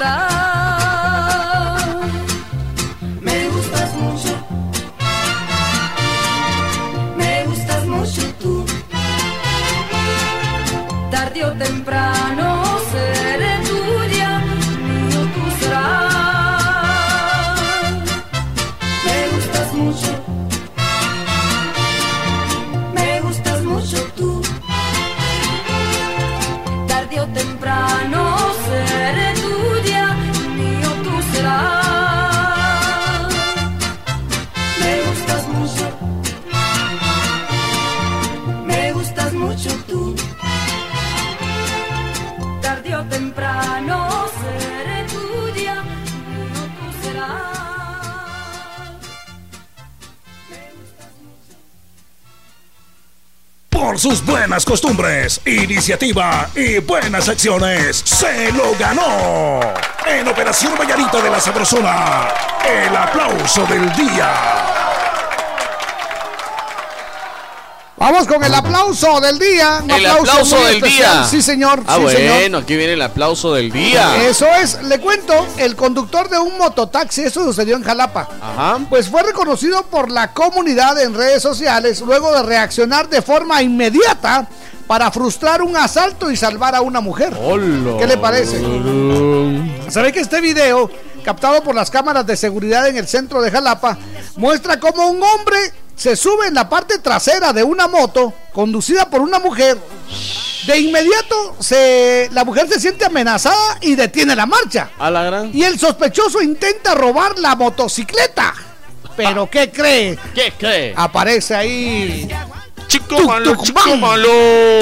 Atrás. 0.00 0.49
Costumbres, 54.64 55.40
iniciativa 55.44 56.48
y 56.54 56.78
buenas 56.78 57.28
acciones, 57.28 58.02
se 58.04 58.52
lo 58.52 58.74
ganó. 58.78 59.60
En 60.06 60.26
Operación 60.26 60.74
Vallarita 60.78 61.20
de 61.20 61.30
la 61.30 61.40
Sabrosona, 61.40 62.28
el 62.66 62.96
aplauso 62.96 63.66
del 63.66 63.92
día. 63.94 64.79
Vamos 68.00 68.26
con 68.26 68.42
el 68.42 68.54
aplauso 68.54 69.20
del 69.20 69.38
día. 69.38 69.80
Un 69.84 69.90
El 69.90 70.06
aplauso 70.06 70.56
muy 70.56 70.64
del 70.64 70.76
especial. 70.76 71.12
día. 71.18 71.24
Sí, 71.28 71.42
señor. 71.42 71.82
Ah, 71.86 71.96
sí, 71.96 72.02
bueno, 72.02 72.18
señor. 72.38 72.62
aquí 72.62 72.74
viene 72.74 72.94
el 72.94 73.02
aplauso 73.02 73.52
del 73.52 73.70
día. 73.70 74.26
Eso 74.26 74.46
es, 74.46 74.82
le 74.84 74.98
cuento, 75.00 75.34
el 75.58 75.76
conductor 75.76 76.30
de 76.30 76.38
un 76.38 76.56
mototaxi, 76.56 77.20
eso 77.24 77.44
sucedió 77.44 77.76
en 77.76 77.84
Jalapa. 77.84 78.26
Ajá. 78.40 78.78
Pues 78.88 79.10
fue 79.10 79.22
reconocido 79.22 79.82
por 79.82 80.10
la 80.10 80.32
comunidad 80.32 80.98
en 81.02 81.12
redes 81.12 81.42
sociales 81.42 82.00
luego 82.00 82.32
de 82.32 82.42
reaccionar 82.42 83.06
de 83.10 83.20
forma 83.20 83.60
inmediata 83.60 84.48
para 84.86 85.10
frustrar 85.10 85.60
un 85.60 85.76
asalto 85.76 86.30
y 86.30 86.38
salvar 86.38 86.74
a 86.74 86.80
una 86.80 87.02
mujer. 87.02 87.34
¿Qué 87.98 88.06
le 88.06 88.16
parece? 88.16 88.62
¿Sabe 89.90 90.10
que 90.10 90.20
este 90.20 90.40
video, 90.40 90.90
captado 91.22 91.62
por 91.62 91.74
las 91.74 91.90
cámaras 91.90 92.24
de 92.26 92.34
seguridad 92.38 92.88
en 92.88 92.96
el 92.96 93.06
centro 93.06 93.42
de 93.42 93.50
Jalapa, 93.50 93.98
muestra 94.36 94.80
cómo 94.80 95.06
un 95.08 95.22
hombre 95.22 95.58
se 96.00 96.16
sube 96.16 96.46
en 96.46 96.54
la 96.54 96.66
parte 96.66 96.98
trasera 96.98 97.52
de 97.52 97.62
una 97.62 97.86
moto 97.86 98.32
conducida 98.54 99.10
por 99.10 99.20
una 99.20 99.38
mujer? 99.38 99.76
De 100.66 100.78
inmediato 100.78 101.56
se, 101.60 102.30
la 102.32 102.42
mujer 102.42 102.66
se 102.68 102.80
siente 102.80 103.04
amenazada 103.04 103.76
y 103.82 103.96
detiene 103.96 104.34
la 104.34 104.46
marcha. 104.46 104.92
A 104.98 105.10
la 105.10 105.24
gran. 105.24 105.50
Y 105.52 105.62
el 105.62 105.78
sospechoso 105.78 106.40
intenta 106.40 106.94
robar 106.94 107.38
la 107.38 107.54
motocicleta. 107.54 108.54
¿Pero 109.14 109.50
qué 109.50 109.70
cree? 109.70 110.18
¿Qué 110.34 110.54
cree? 110.58 110.94
Aparece 110.96 111.54
ahí. 111.54 112.30
Chico 112.86 113.20
malo, 113.20 113.62
chico 113.62 113.96
malo. 113.98 114.28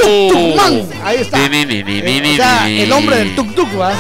Tuk-tuk-man. 0.00 0.88
Ahí 1.05 1.16
está. 1.16 1.44
Eh, 1.44 2.32
o 2.32 2.36
sea, 2.36 2.68
el 2.68 2.92
hombre 2.92 3.16
del 3.16 3.34
tuk-tuk, 3.34 3.76
¿va? 3.76 3.92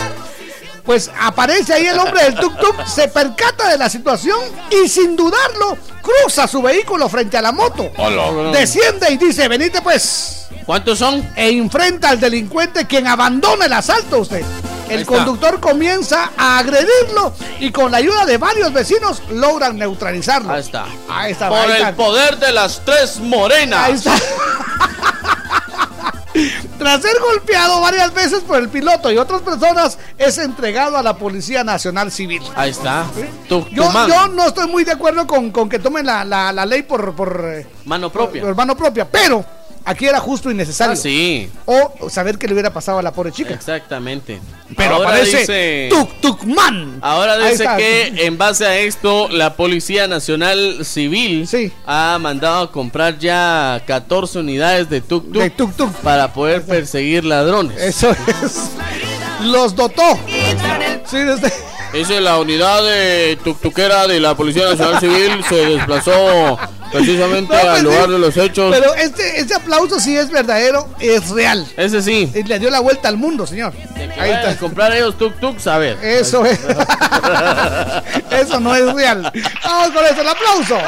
Pues 0.88 1.10
aparece 1.20 1.74
ahí 1.74 1.84
el 1.84 1.98
hombre 1.98 2.22
del 2.22 2.36
tuk-tuk, 2.36 2.86
se 2.86 3.08
percata 3.08 3.68
de 3.68 3.76
la 3.76 3.90
situación 3.90 4.38
y 4.70 4.88
sin 4.88 5.16
dudarlo 5.16 5.76
cruza 6.00 6.48
su 6.48 6.62
vehículo 6.62 7.10
frente 7.10 7.36
a 7.36 7.42
la 7.42 7.52
moto. 7.52 7.90
Hola. 7.98 8.58
Desciende 8.58 9.12
y 9.12 9.18
dice, 9.18 9.48
venite 9.48 9.82
pues. 9.82 10.46
¿Cuántos 10.64 10.98
son? 10.98 11.30
E 11.36 11.50
enfrenta 11.50 12.08
al 12.08 12.18
delincuente 12.18 12.86
quien 12.86 13.06
abandona 13.06 13.66
el 13.66 13.72
asalto 13.74 14.20
usted. 14.20 14.42
Ahí 14.88 14.94
El 14.94 15.04
conductor 15.04 15.60
comienza 15.60 16.30
a 16.38 16.58
agredirlo 16.58 17.34
y 17.60 17.70
con 17.70 17.92
la 17.92 17.98
ayuda 17.98 18.24
de 18.24 18.38
varios 18.38 18.72
vecinos 18.72 19.20
logran 19.30 19.76
neutralizarlo. 19.76 20.50
Ahí 20.50 20.60
está. 20.60 20.86
Ahí 21.10 21.32
está. 21.32 21.50
Por 21.50 21.58
ahí 21.58 21.70
el 21.70 21.76
está. 21.76 21.96
poder 21.96 22.38
de 22.38 22.50
las 22.50 22.82
tres 22.86 23.18
morenas. 23.18 23.84
Ahí 23.84 23.92
está. 23.92 24.14
Tras 26.78 27.02
ser 27.02 27.12
golpeado 27.20 27.80
varias 27.80 28.12
veces 28.14 28.40
por 28.40 28.58
el 28.58 28.68
piloto 28.68 29.10
y 29.10 29.18
otras 29.18 29.42
personas, 29.42 29.98
es 30.16 30.38
entregado 30.38 30.96
a 30.96 31.02
la 31.02 31.16
Policía 31.16 31.64
Nacional 31.64 32.10
Civil. 32.12 32.42
Ahí 32.56 32.70
está. 32.70 33.06
Tu, 33.48 33.62
tu 33.62 33.70
Yo, 33.74 34.28
no 34.28 34.46
estoy 34.46 34.68
muy 34.68 34.84
de 34.84 34.92
acuerdo 34.92 35.26
con, 35.26 35.50
con 35.50 35.68
que 35.68 35.78
tomen 35.78 36.06
la, 36.06 36.24
la- 36.24 36.52
la 36.52 36.64
ley 36.66 36.82
por, 36.82 37.14
por, 37.14 37.42
eh, 37.44 37.66
Mano 37.84 38.10
propia. 38.10 38.42
por 38.42 38.54
mano 38.54 38.76
propia, 38.76 39.08
pero 39.10 39.44
aquí 39.84 40.06
era 40.06 40.20
justo 40.20 40.50
y 40.50 40.54
necesario. 40.54 40.92
Ah, 40.92 40.96
sí. 40.96 41.50
O 41.66 42.08
saber 42.10 42.38
qué 42.38 42.46
le 42.46 42.52
hubiera 42.54 42.72
pasado 42.72 42.98
a 42.98 43.02
la 43.02 43.12
pobre 43.12 43.32
chica. 43.32 43.54
Exactamente. 43.54 44.40
Pero 44.76 44.96
Ahora 44.96 45.08
aparece 45.10 45.38
dice- 45.38 45.88
Tuk 45.90 46.20
Tuk 46.20 46.44
Man. 46.44 46.98
Ahora 47.00 47.38
dice 47.38 47.66
que 47.76 48.26
en 48.26 48.36
base 48.38 48.66
a 48.66 48.76
esto, 48.78 49.28
la 49.30 49.54
Policía 49.54 50.06
Nacional 50.08 50.84
Civil 50.84 51.48
ha 51.86 52.18
mandado 52.20 52.64
a 52.64 52.72
comprar 52.72 53.18
ya 53.18 53.82
14 53.86 54.40
unidades 54.40 54.90
de 54.90 55.00
tuk 55.00 55.24
De 55.26 55.50
tuk 55.50 55.74
tuk. 55.74 55.90
para 56.02 56.32
poder 56.32 56.62
perseguir 56.64 57.24
ladrones. 57.24 57.80
Eso 57.80 58.10
es. 58.42 58.70
Los 59.44 59.74
dotó. 59.74 60.02
Sí, 61.06 61.16
desde- 61.18 61.52
Dice 61.92 62.20
la 62.20 62.38
unidad 62.38 62.84
de 62.84 63.38
tuktukera 63.42 64.06
de 64.06 64.20
la 64.20 64.34
Policía 64.36 64.64
Nacional 64.68 65.00
Civil 65.00 65.42
se 65.48 65.54
desplazó 65.54 66.58
precisamente 66.92 67.52
No, 67.54 67.60
pues 67.60 67.64
al 67.72 67.76
sí, 67.78 67.82
lugar 67.84 68.08
de 68.08 68.18
los 68.18 68.36
hechos. 68.36 68.74
Pero 68.74 68.94
este, 68.94 69.40
este 69.40 69.54
aplauso 69.54 70.00
sí 70.00 70.16
es 70.16 70.30
verdadero, 70.30 70.88
es 71.00 71.28
real. 71.30 71.66
Ese 71.76 72.02
sí. 72.02 72.30
Y 72.34 72.42
le 72.44 72.58
dio 72.58 72.70
la 72.70 72.80
vuelta 72.80 73.08
al 73.08 73.16
mundo, 73.16 73.46
señor. 73.46 73.72
Ahí 74.18 74.30
está. 74.30 74.56
comprar 74.56 74.92
ellos 74.92 75.16
tuk-tuks, 75.18 75.66
a 75.70 75.78
ver. 75.78 75.98
Eso 76.02 76.44
es. 76.44 76.58
Eso 78.30 78.60
no 78.60 78.74
es 78.74 78.92
real. 78.94 79.30
Vamos 79.64 79.90
con 79.90 80.04
eso, 80.04 80.20
el 80.22 80.28
aplauso. 80.28 80.78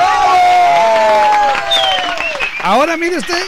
Ahora 2.62 2.96
mire 2.96 3.16
usted, 3.18 3.42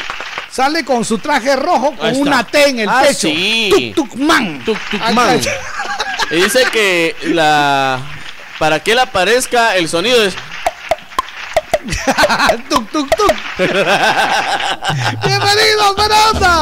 sale 0.50 0.84
con 0.84 1.04
su 1.04 1.18
traje 1.18 1.54
rojo 1.56 1.94
con 1.96 2.16
una 2.16 2.44
T 2.44 2.68
en 2.70 2.80
el 2.80 2.88
Ah, 2.88 3.02
pecho. 3.02 3.28
sí. 3.28 3.92
Tuk 3.94 4.10
Tuk 4.10 4.18
Man. 4.18 4.62
Tuk 4.64 4.78
Tuk 4.90 5.00
Man. 5.12 5.40
Y 6.30 6.36
dice 6.36 6.64
que 6.72 7.14
la 7.24 8.00
para 8.58 8.80
que 8.80 8.92
él 8.92 8.98
aparezca 9.00 9.76
el 9.76 9.88
sonido 9.88 10.22
es 10.24 10.34
tuk 12.70 12.84
tuk 12.94 13.08
tuk. 13.10 13.36
Bienvenidos, 15.26 15.92
buena 15.98 16.18
onda. 16.30 16.56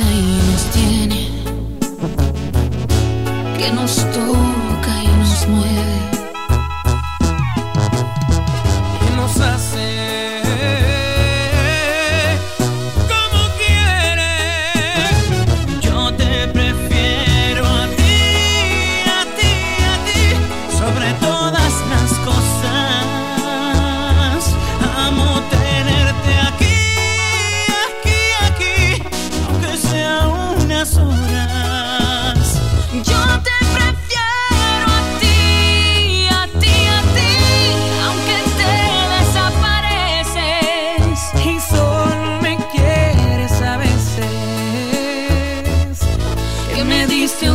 Y 0.00 0.40
nos 0.50 0.64
tiene, 0.70 1.28
que 3.58 3.72
nos 3.72 3.96
toca 4.12 4.41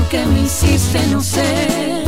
que 0.10 0.26
me 0.26 0.42
hiciste, 0.42 1.06
no 1.08 1.22
sé. 1.22 2.04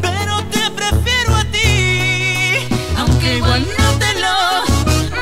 Pero 0.00 0.42
te 0.50 0.70
prefiero 0.70 1.34
a 1.34 1.44
ti, 1.44 2.68
aunque 2.96 3.36
igual 3.38 3.66
no 3.78 3.92
te 3.98 4.14
lo 4.20 4.36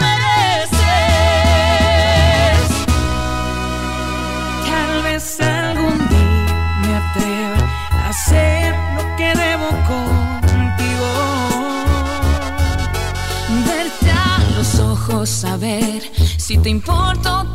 mereces. 0.01 0.79
Tal 4.67 5.03
vez 5.03 5.41
algún 5.41 5.99
día 6.09 6.73
me 6.83 6.97
atreva 6.97 7.61
a 7.91 8.09
hacer 8.11 8.75
lo 8.97 9.17
que 9.17 9.29
debo 9.35 9.69
contigo. 9.93 11.11
Verte 13.67 14.11
a 14.11 14.39
los 14.57 14.79
ojos, 14.79 15.45
a 15.45 15.57
ver 15.57 16.03
si 16.37 16.59
te 16.59 16.69
importo 16.69 17.46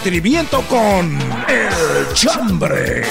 entretenimiento 0.00 0.62
con 0.62 1.18
El 1.46 2.14
Chambre. 2.14 3.02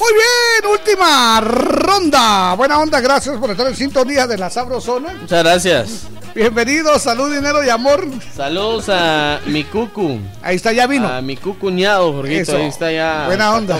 Muy 0.00 0.12
bien, 0.12 0.72
última 0.72 1.40
ronda. 1.40 2.54
Buena 2.54 2.80
onda, 2.80 3.00
gracias 3.00 3.36
por 3.38 3.52
estar 3.52 3.68
en 3.68 3.76
sintonía 3.76 4.26
de 4.26 4.36
la 4.36 4.50
Sabrosona. 4.50 5.14
Muchas 5.14 5.44
gracias. 5.44 6.08
Bienvenidos, 6.34 7.02
salud, 7.02 7.32
dinero 7.32 7.62
y 7.62 7.68
amor. 7.68 8.04
Saludos 8.34 8.86
a 8.88 9.38
mi 9.46 9.62
cucu. 9.62 10.18
Ahí 10.42 10.56
está, 10.56 10.72
ya 10.72 10.88
vino. 10.88 11.06
A 11.06 11.22
mi 11.22 11.36
cucuñado, 11.36 12.12
Jorgito. 12.12 12.56
Ahí 12.56 12.66
está 12.66 12.90
ya. 12.90 13.26
Buena 13.26 13.54
onda. 13.54 13.78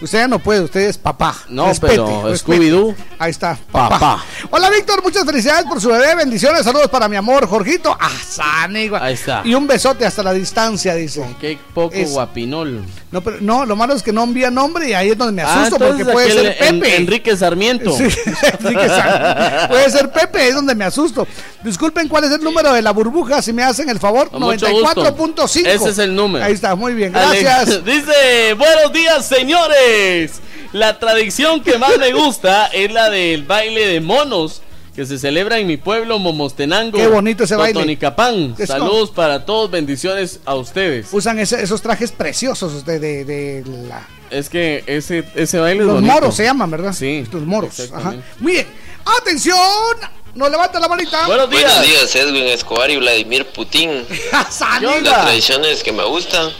Usted 0.00 0.18
ya 0.18 0.28
no 0.28 0.38
puede, 0.38 0.60
usted 0.60 0.82
es 0.82 0.96
papá. 0.96 1.34
No, 1.48 1.66
Respete, 1.66 1.94
pero. 1.96 2.34
Scooby-Doo. 2.34 2.94
Ahí 3.22 3.30
está, 3.30 3.56
Papá. 3.70 4.24
Hola, 4.50 4.68
Víctor, 4.68 5.00
muchas 5.00 5.24
felicidades 5.24 5.64
por 5.66 5.80
su 5.80 5.88
bebé. 5.90 6.12
Bendiciones, 6.16 6.64
saludos 6.64 6.88
para 6.88 7.08
mi 7.08 7.14
amor, 7.14 7.46
Jorgito. 7.46 7.96
Ah, 8.00 8.10
sanigua. 8.28 9.00
Ahí 9.00 9.14
está. 9.14 9.42
Y 9.44 9.54
un 9.54 9.64
besote 9.68 10.04
hasta 10.04 10.24
la 10.24 10.32
distancia, 10.32 10.92
dice. 10.96 11.24
Qué 11.40 11.56
poco 11.72 11.94
Es- 11.94 12.10
guapinol. 12.10 12.84
No, 13.12 13.20
pero 13.20 13.36
no, 13.40 13.64
lo 13.64 13.76
malo 13.76 13.94
es 13.94 14.02
que 14.02 14.10
no 14.12 14.24
envía 14.24 14.50
nombre 14.50 14.88
y 14.88 14.94
ahí 14.94 15.10
es 15.10 15.18
donde 15.18 15.34
me 15.34 15.42
Ah, 15.42 15.60
asusto 15.60 15.78
porque 15.78 16.04
puede 16.12 16.32
ser 16.32 16.58
Pepe. 16.58 16.96
En- 16.96 17.02
Enrique 17.02 17.36
Sarmiento. 17.36 17.96
Sí, 17.96 18.04
Enrique 18.04 18.88
San- 18.88 19.68
Puede 19.68 19.90
ser 19.90 20.10
Pepe, 20.10 20.48
es 20.48 20.54
donde 20.56 20.74
me 20.74 20.84
asusto. 20.84 21.24
Disculpen 21.62 22.08
cuál 22.08 22.24
es 22.24 22.32
el 22.32 22.42
número 22.42 22.72
de 22.72 22.82
la 22.82 22.90
burbuja, 22.90 23.40
si 23.40 23.52
me 23.52 23.62
hacen 23.62 23.88
el 23.88 24.00
favor. 24.00 24.30
Con 24.30 24.40
mucho 24.42 24.68
gusto. 24.68 25.00
94.5. 25.04 25.66
Ese 25.68 25.90
es 25.90 25.98
el 25.98 26.12
número. 26.16 26.44
Ahí 26.44 26.54
está, 26.54 26.74
muy 26.74 26.92
bien, 26.94 27.12
gracias. 27.12 27.84
Dice, 27.84 28.54
buenos 28.58 28.92
días, 28.92 29.24
señores. 29.28 30.40
La 30.72 30.98
tradición 30.98 31.62
que 31.62 31.78
más 31.78 31.98
me 31.98 32.12
gusta 32.12 32.66
es 32.68 32.92
la 32.92 33.10
del 33.10 33.44
baile 33.44 33.86
de 33.86 34.00
monos 34.00 34.62
que 34.94 35.06
se 35.06 35.18
celebra 35.18 35.58
en 35.58 35.66
mi 35.66 35.76
pueblo 35.78 36.18
Momostenango. 36.18 36.98
Qué 36.98 37.06
bonito 37.06 37.44
ese 37.44 37.56
baile. 37.56 37.74
Totonicapán. 37.74 38.54
Es 38.58 38.68
Saludos 38.68 39.10
para 39.10 39.44
todos, 39.46 39.70
bendiciones 39.70 40.40
a 40.44 40.54
ustedes. 40.54 41.08
Usan 41.12 41.38
ese- 41.38 41.62
esos 41.62 41.80
trajes 41.82 42.12
preciosos 42.12 42.84
de, 42.84 42.98
de, 42.98 43.24
de 43.24 43.64
la... 43.88 44.06
Es 44.30 44.48
que 44.48 44.82
ese, 44.86 45.24
ese 45.34 45.58
baile 45.58 45.80
es 45.80 45.86
Los 45.86 45.94
bonito. 45.96 46.12
moros 46.14 46.34
se 46.36 46.44
llaman, 46.44 46.70
¿verdad? 46.70 46.92
Sí. 46.92 47.24
Los 47.32 47.42
moros. 47.42 47.90
Ajá. 47.92 48.14
Muy 48.38 48.52
bien. 48.52 48.66
¡Atención! 49.20 49.56
Nos 50.34 50.50
levanta 50.50 50.80
la 50.80 50.88
manita. 50.88 51.26
Buenos 51.26 51.50
días. 51.50 51.62
Buenos 51.62 51.86
días, 51.86 52.16
Edwin 52.16 52.44
Escobar 52.48 52.90
y 52.90 52.96
Vladimir 52.96 53.44
Putin. 53.46 54.06
Las 54.32 54.58
tradiciones 54.58 55.82
que 55.82 55.92
me 55.92 56.04
gustan. 56.04 56.50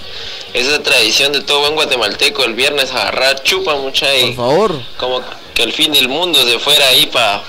Esa 0.52 0.82
tradición 0.82 1.32
de 1.32 1.40
todo 1.40 1.60
buen 1.60 1.74
guatemalteco 1.74 2.44
el 2.44 2.52
viernes 2.52 2.90
agarrar 2.90 3.42
chupa 3.42 3.74
mucha 3.76 4.14
y 4.14 4.32
Por 4.32 4.36
favor. 4.36 4.82
como 4.98 5.22
que 5.54 5.62
el 5.62 5.72
fin 5.72 5.92
del 5.92 6.08
mundo 6.10 6.38
se 6.46 6.58
fuera 6.58 6.86
ahí 6.88 7.06
para 7.06 7.42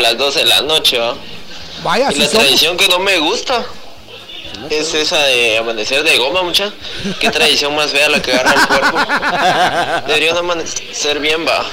las 0.00 0.18
12 0.18 0.40
de 0.40 0.44
la 0.44 0.60
noche, 0.60 0.98
¿va? 0.98 1.14
Vaya, 1.82 2.10
y 2.12 2.16
la 2.16 2.26
somos. 2.26 2.30
tradición 2.32 2.76
que 2.76 2.86
no 2.88 2.98
me 2.98 3.16
gusta 3.18 3.64
es 4.68 4.92
esa 4.92 5.22
de 5.24 5.56
amanecer 5.56 6.02
de 6.04 6.18
goma, 6.18 6.42
mucha. 6.42 6.70
Qué 7.18 7.30
tradición 7.30 7.74
más 7.74 7.90
fea 7.90 8.10
la 8.10 8.20
que 8.20 8.32
agarra 8.32 8.52
el 8.52 8.66
cuerpo. 8.66 10.06
Deberían 10.08 10.36
amanecer 10.36 11.20
bien, 11.20 11.46
va. 11.46 11.64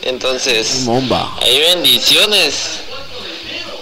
Entonces, 0.00 0.86
Bomba. 0.86 1.36
ahí 1.42 1.60
bendiciones. 1.60 2.80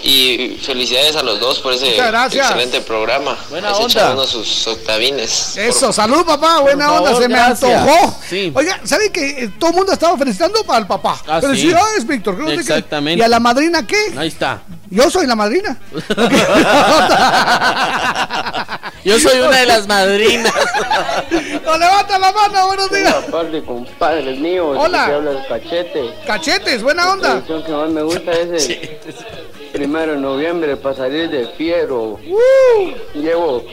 Y 0.03 0.57
felicidades 0.61 1.15
a 1.15 1.23
los 1.23 1.39
dos 1.39 1.59
por 1.59 1.73
ese 1.73 1.97
excelente 1.97 2.81
programa. 2.81 3.37
Buena 3.49 3.69
Ahí 3.69 3.83
onda. 3.83 4.25
sus 4.25 4.67
octavines. 4.67 5.57
Eso, 5.57 5.91
salud 5.91 6.25
papá, 6.25 6.59
buena 6.61 6.93
onda, 6.93 7.15
se 7.15 7.27
me 7.27 7.39
antojó. 7.39 8.15
Sí. 8.27 8.51
Oiga, 8.55 8.79
¿sabe 8.83 9.11
que 9.11 9.43
eh, 9.43 9.49
todo 9.59 9.71
el 9.71 9.75
mundo 9.77 9.93
estaba 9.93 10.17
felicitando 10.17 10.63
para 10.63 10.79
el 10.79 10.87
papá? 10.87 11.19
Ah, 11.27 11.39
sí. 11.41 11.47
Felicidades, 11.47 12.07
Víctor. 12.07 12.35
que 12.35 12.41
no 12.41 12.47
qué. 12.47 12.53
Exactamente. 12.55 13.19
¿Y 13.19 13.23
a 13.23 13.27
la 13.27 13.39
madrina 13.39 13.85
qué? 13.85 14.13
Ahí 14.17 14.27
está. 14.29 14.61
Yo 14.89 15.09
soy 15.09 15.27
la 15.27 15.35
madrina. 15.35 15.77
Yo 19.03 19.19
soy 19.19 19.39
una 19.39 19.57
de 19.57 19.65
las 19.65 19.87
madrinas. 19.87 20.53
No, 21.63 21.77
levanta 21.77 22.19
la 22.19 22.31
mano, 22.31 22.67
buenos 22.67 22.91
días. 22.91 23.13
Buenas 23.13 23.31
tardes, 23.31 23.63
compadres 23.63 24.39
míos. 24.39 24.77
Hola. 24.79 25.05
Habla 25.05 25.31
el 25.31 25.47
cachete. 25.47 26.13
Cachetes, 26.25 26.83
buena 26.83 27.05
La 27.05 27.13
onda. 27.13 27.29
tradición 27.29 27.63
que 27.63 27.71
más 27.71 27.89
me 27.89 28.01
gusta 28.03 28.31
es 28.31 28.69
el 28.69 28.89
primero 29.79 30.11
de 30.11 30.19
noviembre 30.19 30.75
para 30.75 30.93
salir 30.93 31.29
de 31.29 31.47
fiero. 31.47 32.19
Llevo 33.13 33.63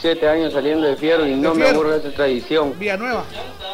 siete 0.00 0.28
años 0.28 0.52
saliendo 0.52 0.86
de 0.86 0.96
fiero 0.96 1.26
y 1.26 1.34
no 1.34 1.54
me 1.54 1.64
Fiero. 1.64 1.80
aburre 1.80 1.96
esa 1.96 2.10
tradición. 2.10 2.74
Villanueva. 2.78 3.24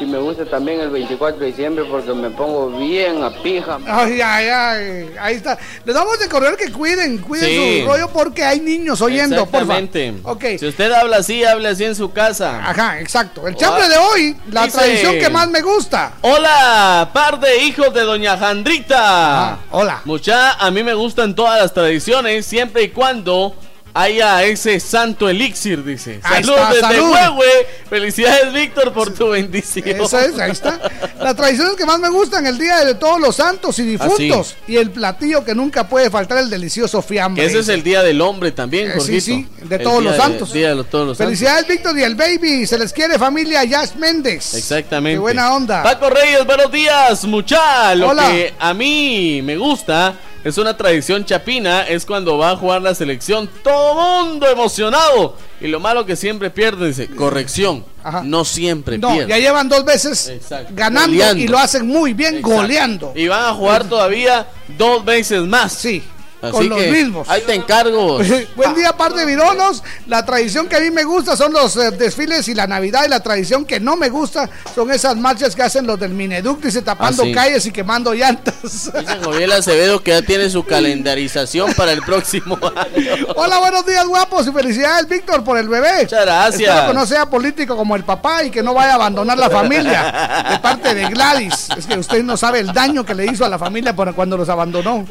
Y 0.00 0.04
me 0.06 0.18
gusta 0.18 0.44
también 0.44 0.80
el 0.80 0.90
24 0.90 1.38
de 1.38 1.46
diciembre 1.46 1.84
porque 1.88 2.12
me 2.12 2.30
pongo 2.30 2.70
bien 2.78 3.22
a 3.22 3.30
pija. 3.42 3.78
Ay, 3.86 4.20
ay, 4.20 4.48
ay, 4.48 5.10
ahí 5.20 5.34
está. 5.36 5.58
Les 5.84 5.94
vamos 5.94 6.14
a 6.24 6.28
correr 6.28 6.56
que 6.56 6.72
cuiden, 6.72 7.18
cuiden 7.18 7.48
Sí. 7.48 7.80
su 7.82 7.88
rollo 7.88 8.08
porque 8.12 8.42
hay 8.44 8.60
niños 8.60 9.00
oyendo, 9.02 9.44
porfa. 9.46 9.78
Exactamente. 9.78 10.14
Ok. 10.24 10.44
Si 10.58 10.66
usted 10.66 10.90
habla 10.92 11.18
así, 11.18 11.44
hable 11.44 11.68
así 11.68 11.84
en 11.84 11.94
su 11.94 12.10
casa. 12.12 12.68
Ajá, 12.68 13.00
exacto. 13.00 13.46
El 13.46 13.54
chambre 13.56 13.88
de 13.88 13.96
hoy, 13.98 14.36
la 14.50 14.64
Dice- 14.64 14.78
tradición 14.78 15.18
que 15.18 15.28
más 15.30 15.48
me 15.50 15.60
gusta. 15.60 16.14
Hola, 16.22 17.10
par 17.12 17.38
de 17.38 17.58
hijos 17.64 17.92
de 17.94 18.00
Doña 18.02 18.36
Jandrita. 18.38 19.58
hola. 19.70 20.00
Mucha, 20.04 20.52
a 20.54 20.70
mí 20.70 20.82
me 20.82 20.94
gustan 20.94 21.34
todas 21.34 21.60
las 21.60 21.72
tradiciones, 21.74 22.44
siempre 22.46 22.84
y 22.84 22.88
cuando 22.88 23.54
haya 23.94 24.42
ese 24.44 24.80
santo 24.80 25.28
elixir, 25.28 25.84
dice. 25.84 26.20
Saludos 26.22 26.68
desde 26.70 26.80
salud. 26.80 27.10
Huehue. 27.12 27.66
Felicidades, 27.90 28.52
Víctor, 28.52 28.92
por 28.92 29.12
tu 29.12 29.28
bendición. 29.28 29.86
Eso 29.86 30.18
es, 30.18 30.38
ahí 30.38 30.50
está. 30.50 30.80
Las 31.20 31.36
tradiciones 31.36 31.74
que 31.76 31.84
más 31.84 31.98
me 32.00 32.08
gustan, 32.08 32.46
el 32.46 32.56
Día 32.58 32.84
de 32.84 32.94
Todos 32.94 33.20
los 33.20 33.36
Santos 33.36 33.78
y 33.78 33.82
Difuntos. 33.82 34.56
Y 34.66 34.76
el 34.76 34.90
platillo 34.90 35.44
que 35.44 35.54
nunca 35.54 35.88
puede 35.88 36.08
faltar, 36.10 36.38
el 36.38 36.48
delicioso 36.48 37.02
fiambre. 37.02 37.44
Ese 37.44 37.58
es 37.58 37.68
el 37.68 37.82
día 37.82 38.02
del 38.02 38.20
hombre 38.22 38.52
también, 38.52 38.92
Eh, 38.92 39.00
sí, 39.00 39.20
sí, 39.20 39.46
de 39.62 39.76
El 39.76 39.82
todos 39.82 40.00
día 40.00 40.08
los 40.10 40.12
de- 40.16 40.22
santos. 40.22 40.52
día 40.52 40.68
de 40.70 40.74
los- 40.76 40.88
todos 40.88 41.06
los 41.08 41.18
santos. 41.18 41.28
Felicidades, 41.38 41.66
Víctor 41.68 41.98
y 41.98 42.02
el 42.02 42.14
baby. 42.14 42.66
Se 42.66 42.78
les 42.78 42.92
quiere, 42.92 43.18
familia 43.18 43.62
Jazz 43.64 43.94
Méndez. 43.96 44.54
Exactamente. 44.54 45.16
Qué 45.16 45.20
buena 45.20 45.54
onda. 45.54 45.82
Paco 45.82 46.08
Reyes, 46.08 46.46
buenos 46.46 46.72
días, 46.72 47.24
mucha. 47.24 47.94
Lo 47.94 48.08
Hola. 48.08 48.30
que 48.30 48.54
a 48.58 48.72
mí 48.72 49.40
me 49.42 49.56
gusta 49.56 50.14
es 50.44 50.58
una 50.58 50.76
tradición 50.76 51.24
chapina, 51.24 51.82
es 51.82 52.04
cuando 52.04 52.36
va 52.38 52.50
a 52.50 52.56
jugar 52.56 52.82
la 52.82 52.94
selección, 52.94 53.48
todo 53.62 54.24
mundo 54.24 54.48
emocionado. 54.48 55.36
Y 55.60 55.68
lo 55.68 55.78
malo 55.78 56.04
que 56.04 56.16
siempre 56.16 56.50
pierde, 56.50 56.88
dice, 56.88 57.06
corrección, 57.08 57.84
no 58.24 58.44
siempre 58.44 58.98
No, 58.98 59.12
pierde. 59.12 59.28
ya 59.28 59.38
llevan 59.38 59.68
dos 59.68 59.84
veces 59.84 60.32
ganando 60.70 61.10
Goleando. 61.12 61.42
y 61.44 61.46
lo 61.48 61.58
hacen 61.58 61.86
muy 61.86 62.12
bien, 62.14 62.36
Exacto. 62.36 62.56
goleando. 62.56 63.12
Y 63.14 63.28
van 63.28 63.44
a 63.44 63.54
jugar 63.54 63.84
todavía 63.88 64.46
dos 64.76 65.04
veces 65.04 65.42
más. 65.42 65.72
Sí. 65.72 66.02
Así 66.42 66.52
con 66.52 66.68
los 66.70 66.78
que 66.78 66.90
mismos. 66.90 67.28
Ahí 67.28 67.42
te 67.46 67.54
encargo. 67.54 68.18
Buen 68.56 68.74
día, 68.74 68.92
par 68.96 69.14
de 69.14 69.24
vironos. 69.24 69.82
La 70.08 70.24
tradición 70.26 70.68
que 70.68 70.76
a 70.76 70.80
mí 70.80 70.90
me 70.90 71.04
gusta 71.04 71.36
son 71.36 71.52
los 71.52 71.76
eh, 71.76 71.92
desfiles 71.92 72.48
y 72.48 72.54
la 72.54 72.66
Navidad. 72.66 73.04
Y 73.06 73.08
la 73.08 73.20
tradición 73.22 73.64
que 73.64 73.78
no 73.80 73.96
me 73.96 74.08
gusta 74.08 74.50
son 74.74 74.90
esas 74.90 75.16
marchas 75.16 75.54
que 75.54 75.62
hacen 75.62 75.86
los 75.86 75.98
del 76.00 76.10
Mineduc, 76.10 76.60
dice 76.60 76.82
tapando 76.82 77.22
Ah, 77.22 77.26
sí. 77.26 77.32
calles 77.32 77.66
y 77.66 77.70
quemando 77.72 78.12
llantas. 78.12 78.54
Dice 78.62 78.90
Joviel 79.22 79.52
Acevedo 79.52 80.02
que 80.02 80.10
ya 80.10 80.22
tiene 80.22 80.50
su 80.50 80.64
calendarización 80.64 81.72
para 81.74 81.92
el 81.92 82.02
próximo 82.02 82.56
año. 82.76 83.26
Hola, 83.36 83.58
buenos 83.58 83.86
días, 83.86 84.04
guapos. 84.06 84.46
Y 84.48 84.52
felicidades, 84.52 85.08
Víctor, 85.08 85.44
por 85.44 85.58
el 85.58 85.68
bebé. 85.68 86.02
Muchas 86.02 86.24
gracias. 86.24 86.60
Espero 86.70 86.88
que 86.88 86.94
no 86.94 87.06
sea 87.06 87.26
político 87.30 87.76
como 87.76 87.94
el 87.96 88.04
papá 88.04 88.42
y 88.44 88.50
que 88.50 88.62
no 88.62 88.74
vaya 88.74 88.92
a 88.92 88.94
abandonar 88.96 89.38
la 89.38 89.48
familia. 89.48 90.44
De 90.50 90.58
parte 90.58 90.94
de 90.94 91.06
Gladys. 91.08 91.68
Es 91.76 91.86
que 91.86 91.96
usted 91.98 92.22
no 92.24 92.36
sabe 92.36 92.60
el 92.60 92.72
daño 92.72 93.04
que 93.04 93.14
le 93.14 93.26
hizo 93.26 93.44
a 93.44 93.48
la 93.48 93.58
familia 93.58 93.94
por 93.94 94.12
cuando 94.14 94.36
los 94.36 94.48
abandonó. 94.48 95.06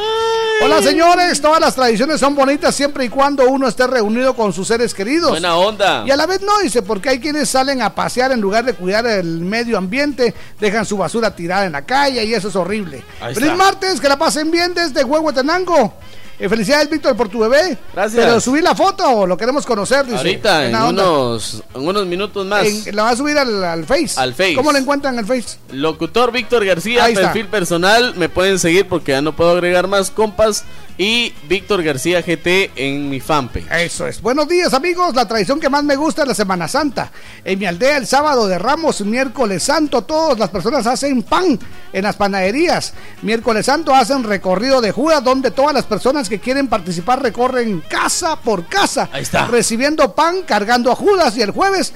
Hola, 0.63 0.81
señores. 0.81 1.20
Todas 1.41 1.61
las 1.61 1.75
tradiciones 1.75 2.19
son 2.19 2.35
bonitas 2.35 2.75
siempre 2.75 3.05
y 3.05 3.09
cuando 3.09 3.45
uno 3.47 3.67
esté 3.67 3.87
reunido 3.87 4.35
con 4.35 4.53
sus 4.53 4.67
seres 4.67 4.93
queridos. 4.93 5.29
Buena 5.29 5.55
onda. 5.55 6.03
Y 6.05 6.11
a 6.11 6.15
la 6.15 6.25
vez 6.25 6.41
no, 6.41 6.59
dice, 6.59 6.81
porque 6.81 7.09
hay 7.09 7.19
quienes 7.19 7.49
salen 7.49 7.81
a 7.81 7.93
pasear 7.95 8.31
en 8.31 8.41
lugar 8.41 8.65
de 8.65 8.73
cuidar 8.73 9.05
el 9.05 9.39
medio 9.39 9.77
ambiente, 9.77 10.33
dejan 10.59 10.85
su 10.85 10.97
basura 10.97 11.35
tirada 11.35 11.65
en 11.65 11.71
la 11.71 11.83
calle 11.83 12.23
y 12.25 12.33
eso 12.33 12.49
es 12.49 12.55
horrible. 12.55 13.03
Ahí 13.21 13.33
Feliz 13.33 13.51
está. 13.51 13.63
martes, 13.63 14.01
que 14.01 14.09
la 14.09 14.17
pasen 14.17 14.51
bien 14.51 14.73
desde 14.73 15.03
Huehuetenango. 15.03 15.93
Eh, 16.41 16.49
felicidades, 16.49 16.89
Víctor, 16.89 17.15
por 17.15 17.29
tu 17.29 17.37
bebé. 17.39 17.77
Gracias. 17.93 18.25
Pero 18.25 18.41
subí 18.41 18.61
la 18.61 18.73
foto, 18.73 19.27
lo 19.27 19.37
queremos 19.37 19.63
conocer, 19.63 20.05
dice. 20.05 20.17
Ahorita, 20.17 20.65
en 20.65 20.75
unos, 20.75 21.63
en 21.75 21.87
unos 21.87 22.05
minutos 22.07 22.45
más. 22.47 22.65
En- 22.65 22.95
la 22.95 23.03
va 23.03 23.09
a 23.11 23.15
subir 23.15 23.37
al, 23.37 23.63
al 23.63 23.85
Face. 23.85 24.19
Al 24.19 24.33
Face. 24.33 24.55
¿Cómo 24.55 24.71
la 24.71 24.79
encuentran 24.79 25.13
en 25.13 25.19
el 25.19 25.25
Face? 25.27 25.59
Locutor 25.71 26.31
Víctor 26.31 26.65
García, 26.65 27.03
Ahí 27.03 27.13
está. 27.13 27.27
perfil 27.31 27.47
personal. 27.47 28.15
Me 28.15 28.27
pueden 28.27 28.57
seguir 28.57 28.87
porque 28.87 29.11
ya 29.11 29.21
no 29.21 29.35
puedo 29.35 29.51
agregar 29.51 29.87
más 29.87 30.09
compas. 30.09 30.63
Y 30.97 31.33
Víctor 31.47 31.81
García 31.81 32.21
GT 32.21 32.71
en 32.75 33.09
mi 33.09 33.19
fanpage. 33.19 33.65
Eso 33.71 34.05
es. 34.05 34.21
Buenos 34.21 34.47
días, 34.47 34.71
amigos. 34.73 35.15
La 35.15 35.27
tradición 35.27 35.59
que 35.59 35.69
más 35.69 35.83
me 35.83 35.95
gusta 35.95 36.23
es 36.23 36.27
la 36.27 36.35
Semana 36.35 36.67
Santa. 36.67 37.11
En 37.43 37.57
mi 37.57 37.65
aldea, 37.65 37.97
el 37.97 38.05
sábado 38.05 38.45
de 38.47 38.59
Ramos, 38.59 39.01
miércoles 39.01 39.63
santo, 39.63 40.03
todas 40.03 40.37
las 40.37 40.49
personas 40.49 40.85
hacen 40.85 41.23
pan 41.23 41.57
en 41.93 42.03
las 42.03 42.15
panaderías. 42.17 42.93
Miércoles 43.23 43.65
santo 43.65 43.95
hacen 43.95 44.23
recorrido 44.23 44.79
de 44.79 44.91
Judas, 44.91 45.23
donde 45.23 45.49
todas 45.49 45.73
las 45.73 45.85
personas 45.85 46.29
que 46.31 46.39
quieren 46.39 46.69
participar 46.69 47.21
recorren 47.21 47.81
casa 47.81 48.37
por 48.37 48.65
casa. 48.67 49.09
Ahí 49.11 49.23
está. 49.23 49.47
Recibiendo 49.47 50.15
pan, 50.15 50.43
cargando 50.47 50.89
a 50.89 50.95
Judas. 50.95 51.35
Y 51.35 51.41
el 51.41 51.51
jueves. 51.51 51.91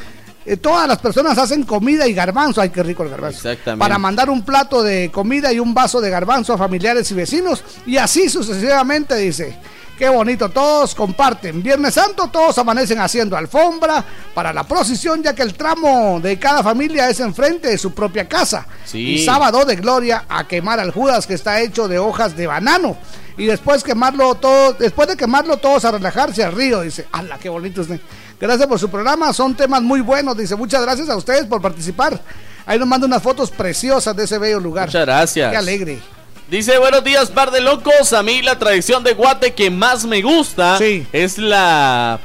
eh, 0.45 0.57
todas 0.57 0.89
las 0.89 0.99
personas 0.99 1.37
hacen 1.37 1.63
comida 1.63 2.05
y 2.05 2.13
garbanzo. 2.13 2.59
Ay, 2.59 2.69
qué 2.69 2.83
rico 2.83 3.03
el 3.03 3.09
garbanzo. 3.09 3.37
Exactamente. 3.49 3.79
Para 3.79 3.97
mandar 3.97 4.29
un 4.29 4.43
plato 4.43 4.83
de 4.83 5.09
comida 5.09 5.53
y 5.53 5.59
un 5.59 5.73
vaso 5.73 6.01
de 6.01 6.09
garbanzo 6.09 6.51
a 6.53 6.57
familiares 6.57 7.09
y 7.11 7.13
vecinos. 7.13 7.63
Y 7.85 7.95
así 7.95 8.27
sucesivamente, 8.27 9.15
dice. 9.15 9.57
Qué 9.97 10.09
bonito, 10.09 10.49
todos 10.49 10.93
comparten. 10.93 11.63
Viernes 11.63 11.93
Santo, 11.93 12.27
todos 12.27 12.57
amanecen 12.57 12.99
haciendo 12.99 13.37
alfombra 13.37 14.03
para 14.33 14.51
la 14.51 14.65
procesión, 14.65 15.23
ya 15.23 15.33
que 15.33 15.43
el 15.43 15.53
tramo 15.53 16.19
de 16.21 16.37
cada 16.37 16.61
familia 16.61 17.07
es 17.09 17.21
enfrente 17.21 17.69
de 17.69 17.77
su 17.77 17.93
propia 17.93 18.27
casa. 18.27 18.67
Sí. 18.83 19.13
Y 19.13 19.23
sábado 19.23 19.63
de 19.63 19.77
gloria 19.77 20.25
a 20.27 20.45
quemar 20.49 20.81
al 20.81 20.91
Judas, 20.91 21.25
que 21.25 21.35
está 21.35 21.61
hecho 21.61 21.87
de 21.87 21.97
hojas 21.97 22.35
de 22.35 22.45
banano. 22.45 22.97
Y 23.37 23.45
después 23.45 23.83
quemarlo 23.83 24.35
todo, 24.35 24.73
después 24.73 25.07
de 25.07 25.17
quemarlo 25.17 25.57
todos 25.57 25.83
a 25.85 25.91
relajarse 25.91 26.43
al 26.43 26.53
río, 26.53 26.81
dice. 26.81 27.07
¡Hala, 27.11 27.37
qué 27.37 27.49
bonito 27.49 27.81
usted! 27.81 27.99
Gracias 28.39 28.67
por 28.67 28.79
su 28.79 28.89
programa, 28.89 29.31
son 29.33 29.55
temas 29.55 29.81
muy 29.81 30.01
buenos, 30.01 30.37
dice. 30.37 30.55
Muchas 30.55 30.81
gracias 30.81 31.09
a 31.09 31.15
ustedes 31.15 31.45
por 31.45 31.61
participar. 31.61 32.19
Ahí 32.65 32.79
nos 32.79 32.87
manda 32.87 33.07
unas 33.07 33.21
fotos 33.21 33.51
preciosas 33.51 34.15
de 34.15 34.23
ese 34.23 34.37
bello 34.37 34.59
lugar. 34.59 34.87
Muchas 34.87 35.05
gracias. 35.05 35.51
Qué 35.51 35.57
alegre. 35.57 35.99
Dice, 36.49 36.77
buenos 36.77 37.03
días, 37.03 37.31
par 37.31 37.51
de 37.51 37.61
locos. 37.61 38.13
A 38.13 38.23
mí 38.23 38.41
la 38.41 38.59
tradición 38.59 39.03
de 39.03 39.13
Guate 39.13 39.53
que 39.53 39.69
más 39.69 40.05
me 40.05 40.21
gusta 40.21 40.77
es 40.79 41.37
la... 41.37 42.19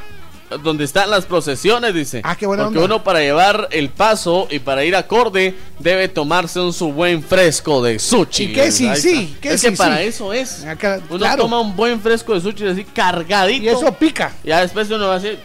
Donde 0.63 0.85
están 0.85 1.11
las 1.11 1.27
procesiones, 1.27 1.95
dice. 1.95 2.23
Ah, 2.25 2.35
qué 2.35 2.47
buena 2.47 2.65
Porque 2.65 2.79
onda. 2.79 2.95
uno 2.97 3.05
para 3.05 3.21
llevar 3.21 3.69
el 3.71 3.89
paso 3.91 4.49
y 4.51 4.59
para 4.59 4.85
ir 4.85 4.97
acorde 4.97 5.55
debe 5.79 6.09
tomarse 6.09 6.59
un 6.59 6.73
su 6.73 6.93
buen 6.93 7.23
fresco 7.23 7.83
de 7.83 7.99
sushi. 7.99 8.45
¿Y 8.45 8.53
qué 8.53 8.73
sí, 8.73 8.89
sí? 8.97 9.31
está. 9.31 9.41
¿Qué 9.41 9.49
es 9.55 9.61
sí, 9.61 9.71
que 9.71 9.77
para 9.77 9.99
sí? 9.99 10.05
eso 10.05 10.33
es. 10.33 10.65
Acá, 10.65 11.01
Uno 11.09 11.19
claro. 11.19 11.43
toma 11.43 11.61
un 11.61 11.77
buen 11.77 12.01
fresco 12.01 12.35
de 12.35 12.41
sushi 12.41 12.67
así 12.67 12.85
cargadito. 12.85 13.65
Y 13.65 13.69
eso 13.69 13.93
pica. 13.93 14.33
Ya 14.43 14.61
después 14.61 14.91
uno 14.91 15.07
va 15.07 15.15
a 15.15 15.19
decir... 15.21 15.39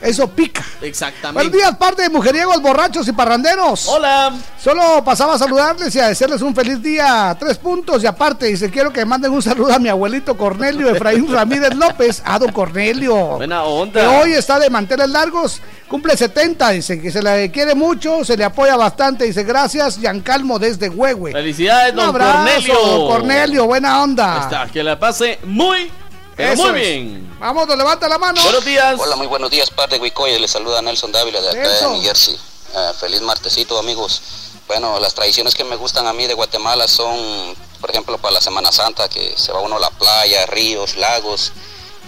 Eso 0.00 0.28
pica. 0.28 0.64
Exactamente. 0.80 1.34
Buenos 1.34 1.52
días, 1.52 1.76
parte 1.76 2.02
de 2.02 2.10
mujeriegos, 2.10 2.62
borrachos 2.62 3.08
y 3.08 3.12
parranderos. 3.12 3.88
Hola. 3.88 4.32
Solo 4.62 5.02
pasaba 5.04 5.34
a 5.34 5.38
saludarles 5.38 5.94
y 5.94 6.00
a 6.00 6.08
desearles 6.08 6.42
un 6.42 6.54
feliz 6.54 6.80
día. 6.82 7.36
Tres 7.38 7.58
puntos 7.58 8.02
y 8.02 8.06
aparte, 8.06 8.46
dice, 8.46 8.70
quiero 8.70 8.92
que 8.92 9.04
manden 9.04 9.32
un 9.32 9.42
saludo 9.42 9.72
a 9.72 9.78
mi 9.78 9.88
abuelito 9.88 10.36
Cornelio 10.36 10.88
Efraín 10.90 11.30
Ramírez 11.30 11.74
López. 11.74 12.22
A 12.24 12.38
don 12.38 12.52
Cornelio. 12.52 13.14
Buena 13.36 13.64
onda. 13.64 14.00
Que 14.00 14.06
hoy 14.06 14.35
está 14.38 14.58
de 14.58 14.70
manteles 14.70 15.08
largos. 15.08 15.60
Cumple 15.88 16.16
70, 16.16 16.70
dice 16.70 17.00
que 17.00 17.10
se 17.10 17.22
le 17.22 17.50
quiere 17.50 17.74
mucho, 17.74 18.24
se 18.24 18.36
le 18.36 18.44
apoya 18.44 18.76
bastante. 18.76 19.24
Dice, 19.24 19.44
gracias, 19.44 19.98
Giancalmo 19.98 20.58
desde 20.58 20.88
Huehue. 20.88 21.32
Felicidades, 21.32 21.90
Un 21.92 21.96
don 21.96 22.08
abrazo, 22.08 22.36
Cornelio. 22.44 22.74
don 22.86 23.06
Cornelio, 23.08 23.66
buena 23.66 24.02
onda. 24.02 24.40
Está, 24.42 24.66
que 24.72 24.82
la 24.82 24.98
pase 24.98 25.38
muy, 25.44 25.90
Eso 26.36 26.62
muy 26.62 26.68
es. 26.68 26.74
bien. 26.74 27.36
Vamos, 27.38 27.66
nos 27.68 27.76
levanta 27.78 28.08
la 28.08 28.18
mano. 28.18 28.42
Buenos 28.42 28.64
días. 28.64 28.96
Hola, 28.98 29.16
muy 29.16 29.26
buenos 29.26 29.50
días, 29.50 29.70
par 29.70 29.88
de 29.88 29.98
Huicoya. 29.98 30.38
Les 30.38 30.50
saluda 30.50 30.82
Nelson 30.82 31.12
Dávila 31.12 31.40
de 31.40 31.50
acá 31.50 31.68
de 31.68 31.82
New 31.82 32.02
Jersey. 32.02 32.34
Eh, 32.74 32.90
feliz 32.98 33.20
martesito, 33.22 33.78
amigos. 33.78 34.22
Bueno, 34.66 34.98
las 34.98 35.14
tradiciones 35.14 35.54
que 35.54 35.62
me 35.62 35.76
gustan 35.76 36.08
a 36.08 36.12
mí 36.12 36.26
de 36.26 36.34
Guatemala 36.34 36.88
son, 36.88 37.54
por 37.80 37.90
ejemplo, 37.90 38.18
para 38.18 38.34
la 38.34 38.40
Semana 38.40 38.72
Santa, 38.72 39.08
que 39.08 39.34
se 39.36 39.52
va 39.52 39.60
uno 39.60 39.76
a 39.76 39.80
la 39.80 39.90
playa, 39.90 40.44
ríos, 40.46 40.96
lagos, 40.96 41.52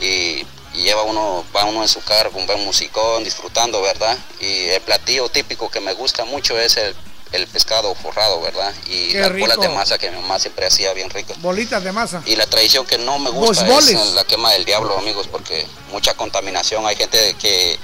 y, 0.01 0.45
y 0.79 0.85
lleva 0.85 1.03
uno, 1.03 1.45
va 1.55 1.65
uno 1.65 1.83
en 1.83 1.89
su 1.89 2.01
carro 2.03 2.31
con 2.31 2.43
un 2.43 2.47
buen 2.47 2.65
musicón, 2.65 3.25
disfrutando, 3.25 3.83
¿verdad? 3.83 4.17
Y 4.41 4.69
el 4.69 4.81
platillo 4.81 5.29
típico 5.29 5.69
que 5.69 5.81
me 5.81 5.93
gusta 5.93 6.25
mucho 6.25 6.57
es 6.57 6.77
el, 6.77 6.95
el 7.33 7.49
pescado 7.49 7.93
forrado, 7.97 8.41
¿verdad? 8.41 8.73
Y 8.87 9.09
Qué 9.09 9.19
las 9.19 9.33
bolas 9.33 9.57
rico. 9.57 9.63
de 9.63 9.69
masa 9.71 9.99
que 9.99 10.09
mi 10.09 10.21
mamá 10.21 10.39
siempre 10.39 10.67
hacía 10.67 10.93
bien 10.93 11.11
ricas. 11.11 11.41
Bolitas 11.43 11.83
de 11.83 11.91
masa. 11.91 12.23
Y 12.27 12.37
la 12.37 12.47
tradición 12.47 12.87
que 12.87 12.97
no 12.97 13.19
me 13.19 13.31
gusta 13.31 13.67
es 13.67 14.15
la 14.15 14.23
quema 14.23 14.53
del 14.53 14.65
diablo, 14.65 14.97
amigos, 14.97 15.27
porque 15.27 15.67
mucha 15.91 16.15
contaminación. 16.15 16.87
Hay 16.87 16.95
gente 16.95 17.35
que, 17.41 17.77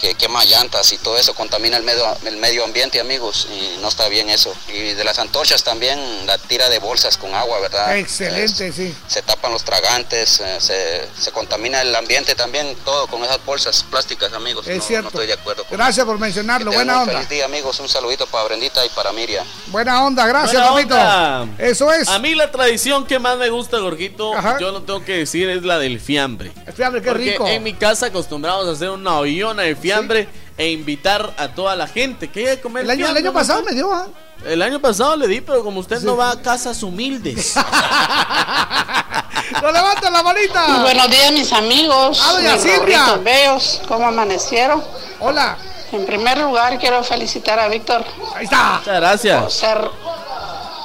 que 0.00 0.14
quema 0.14 0.44
llantas 0.44 0.92
y 0.92 0.98
todo 0.98 1.16
eso 1.18 1.34
contamina 1.34 1.76
el 1.76 1.82
medio, 1.82 2.04
el 2.24 2.36
medio 2.36 2.64
ambiente, 2.64 3.00
amigos, 3.00 3.48
y 3.50 3.80
no 3.80 3.88
está 3.88 4.08
bien 4.08 4.28
eso. 4.28 4.54
Y 4.68 4.92
de 4.94 5.04
las 5.04 5.18
antorchas 5.18 5.62
también, 5.62 5.98
la 6.26 6.38
tira 6.38 6.68
de 6.68 6.78
bolsas 6.78 7.16
con 7.16 7.34
agua, 7.34 7.60
¿verdad? 7.60 7.96
Excelente, 7.96 8.72
sí. 8.72 8.94
se 9.06 9.22
tapan 9.22 9.52
los 9.52 9.64
tragantes, 9.64 10.40
eh, 10.40 10.56
se, 10.60 11.08
se 11.18 11.32
contamina 11.32 11.82
el 11.82 11.94
ambiente 11.94 12.34
también, 12.34 12.76
todo 12.84 13.06
con 13.06 13.22
esas 13.24 13.44
bolsas 13.44 13.82
plásticas, 13.84 14.32
amigos. 14.32 14.66
Es 14.66 14.78
no, 14.78 14.82
cierto. 14.82 15.02
no 15.04 15.08
estoy 15.08 15.26
de 15.26 15.32
acuerdo 15.34 15.64
con 15.64 15.76
Gracias 15.76 16.04
por 16.04 16.18
mencionarlo, 16.18 16.72
buena 16.72 16.94
un 16.94 17.00
onda. 17.00 17.12
Feliz 17.14 17.28
día, 17.28 17.44
amigos. 17.44 17.78
Un 17.80 17.88
saludito 17.88 18.26
para 18.26 18.44
Brendita 18.44 18.84
y 18.84 18.88
para 18.90 19.12
Miriam. 19.12 19.46
Buena 19.66 20.04
onda, 20.04 20.26
gracias, 20.26 20.62
onda. 20.70 21.46
Eso 21.58 21.92
es. 21.92 22.08
A 22.08 22.18
mí 22.18 22.34
la 22.34 22.50
tradición 22.50 23.06
que 23.06 23.18
más 23.18 23.38
me 23.38 23.50
gusta, 23.50 23.78
Gorgito, 23.78 24.32
yo 24.60 24.72
lo 24.72 24.82
tengo 24.82 25.04
que 25.04 25.18
decir, 25.18 25.48
es 25.48 25.62
la 25.62 25.78
del 25.78 26.00
fiambre. 26.00 26.52
El 26.66 26.72
fiambre, 26.72 27.02
qué 27.02 27.08
Porque 27.08 27.30
rico. 27.32 27.46
en 27.46 27.62
mi 27.62 27.74
casa 27.74 28.06
acostumbramos 28.06 28.66
a 28.68 28.72
hacer 28.72 28.90
una 28.90 29.18
ollona 29.18 29.62
de 29.62 29.76
fiambre 29.84 30.26
e 30.56 30.70
invitar 30.70 31.34
a 31.36 31.48
toda 31.48 31.76
la 31.76 31.86
gente 31.86 32.30
que 32.30 32.40
haya 32.40 32.50
de 32.52 32.60
comer 32.62 32.84
El 32.84 32.90
año, 32.90 33.00
el 33.00 33.04
fiambre, 33.12 33.20
año 33.20 33.32
¿no? 33.32 33.38
pasado 33.38 33.62
me 33.64 33.72
dio, 33.72 33.92
¿ah? 33.92 34.06
El 34.46 34.62
año 34.62 34.80
pasado 34.80 35.14
le 35.16 35.26
di, 35.28 35.42
pero 35.42 35.62
como 35.62 35.80
usted 35.80 36.00
no 36.00 36.16
va 36.16 36.30
a 36.30 36.40
casas 36.40 36.82
humildes. 36.82 37.54
¡No 39.62 39.70
levanta 39.70 40.10
la 40.10 40.22
manita! 40.22 40.68
Muy 40.68 40.80
buenos 40.84 41.10
días, 41.10 41.32
mis 41.32 41.52
amigos. 41.52 42.18
Ah, 42.24 42.32
doña 42.32 42.54
mis 42.54 42.62
Silvia. 42.62 43.14
bellos. 43.22 43.82
¿Cómo 43.86 44.06
amanecieron? 44.06 44.82
Hola. 45.20 45.58
En 45.92 46.06
primer 46.06 46.38
lugar, 46.38 46.78
quiero 46.78 47.04
felicitar 47.04 47.58
a 47.58 47.68
Víctor. 47.68 48.02
Ahí 48.34 48.44
está. 48.44 48.78
Muchas 48.78 48.96
gracias. 48.96 49.42
Por 49.42 49.52
ser 49.52 49.90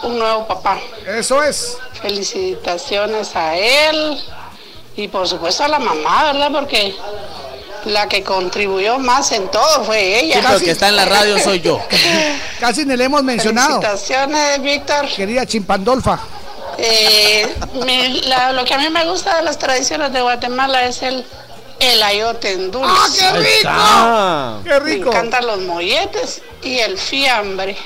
un 0.04 0.20
nuevo 0.20 0.46
papá. 0.46 0.78
Eso 1.08 1.42
es. 1.42 1.78
Felicitaciones 2.02 3.36
a 3.36 3.56
él 3.58 4.18
Y 4.96 5.10
por 5.10 5.28
supuesto 5.28 5.64
a 5.64 5.68
la 5.68 5.80
mamá, 5.80 6.24
¿verdad? 6.26 6.50
Porque 6.52 6.96
la 7.86 8.08
que 8.10 8.24
contribuyó 8.24 9.00
más 9.00 9.32
en 9.32 9.50
todo 9.50 9.84
fue 9.86 10.20
ella. 10.20 10.36
Sí, 10.42 10.46
pero 10.48 10.60
que 10.60 10.72
está 10.72 10.90
en 10.90 10.96
la 10.96 11.06
radio 11.06 11.40
soy 11.40 11.62
yo. 11.62 11.82
Casi 12.60 12.86
ni 12.86 12.96
le 12.98 13.06
hemos 13.06 13.24
mencionado. 13.24 13.82
Felicitaciones, 13.82 14.62
Víctor. 14.62 15.08
Querida 15.08 15.46
Chimpandolfa. 15.46 16.20
Eh, 16.78 17.56
mi- 17.86 18.22
la- 18.22 18.52
lo 18.54 18.64
que 18.66 18.74
a 18.74 18.78
mí 18.78 18.90
me 18.90 19.04
gusta 19.06 19.38
de 19.38 19.44
las 19.44 19.58
tradiciones 19.58 20.14
de 20.14 20.22
Guatemala 20.22 20.86
es 20.86 21.02
el, 21.02 21.26
el 21.80 22.04
ayote 22.04 22.54
en 22.54 22.72
dulce. 22.72 22.90
¡Ah, 22.90 23.08
qué 23.18 23.32
rico! 23.40 23.50
está. 23.58 24.58
¡Qué 24.64 24.80
rico! 24.80 25.10
Me 25.12 25.18
encantan 25.18 25.48
los 25.48 25.60
molletes 25.60 26.42
y 26.64 26.78
el 26.80 26.98
fiambre. 26.98 27.78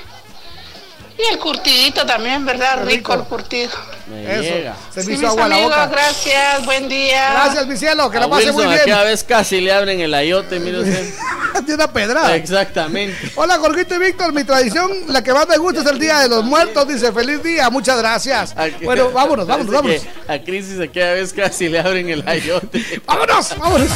Y 1.18 1.32
el 1.32 1.40
curtidito 1.40 2.06
también, 2.06 2.44
¿verdad? 2.46 2.84
Rico. 2.86 3.14
el 3.14 3.24
curtido. 3.24 3.72
Me 4.14 4.34
Eso. 4.34 4.42
llega. 4.56 4.76
Se 4.94 5.00
me 5.00 5.06
Sí, 5.06 5.12
hizo 5.14 5.22
mis 5.22 5.30
agua 5.30 5.48
la 5.48 5.56
amigos, 5.56 5.72
boca. 5.76 5.88
gracias, 5.88 6.66
buen 6.66 6.90
día. 6.90 7.30
Gracias, 7.32 7.68
mi 7.68 7.78
cielo, 7.78 8.10
que 8.12 8.20
la 8.20 8.26
A 8.26 8.30
pase 8.30 8.46
muy 8.52 8.66
Wilson 8.66 8.70
bien. 8.70 8.82
aquella 8.82 9.04
vez 9.04 9.24
casi 9.24 9.62
le 9.62 9.74
abren 9.74 10.00
el 10.00 10.14
ayote, 10.14 10.60
mire 10.60 10.80
usted. 10.80 11.14
Tiene 11.54 11.76
una 11.76 11.92
pedrada. 11.94 12.36
Exactamente. 12.36 13.32
Hola, 13.36 13.58
Jorgito 13.60 13.96
y 13.96 14.00
Víctor. 14.00 14.34
Mi 14.34 14.44
tradición, 14.44 14.92
la 15.08 15.24
que 15.24 15.34
más 15.34 15.48
me 15.48 15.58
gusta 15.58 15.82
es 15.82 15.86
el 15.86 16.00
Día 16.00 16.20
de 16.20 16.30
los 16.30 16.44
Muertos. 16.44 16.88
Dice, 16.88 17.12
feliz 17.14 17.42
día, 17.44 17.70
muchas 17.70 17.98
gracias. 18.00 18.54
Bueno, 18.84 19.12
vámonos, 19.12 19.48
vámonos, 19.48 19.72
vámonos. 19.74 20.02
A 20.28 20.40
Crisis 20.40 20.80
aquella 20.80 21.14
vez 21.14 21.32
casi 21.32 21.70
le 21.70 21.80
abren 21.80 22.10
el 22.10 22.28
ayote. 22.28 22.84
¡Vámonos, 23.06 23.58
vámonos! 23.58 23.88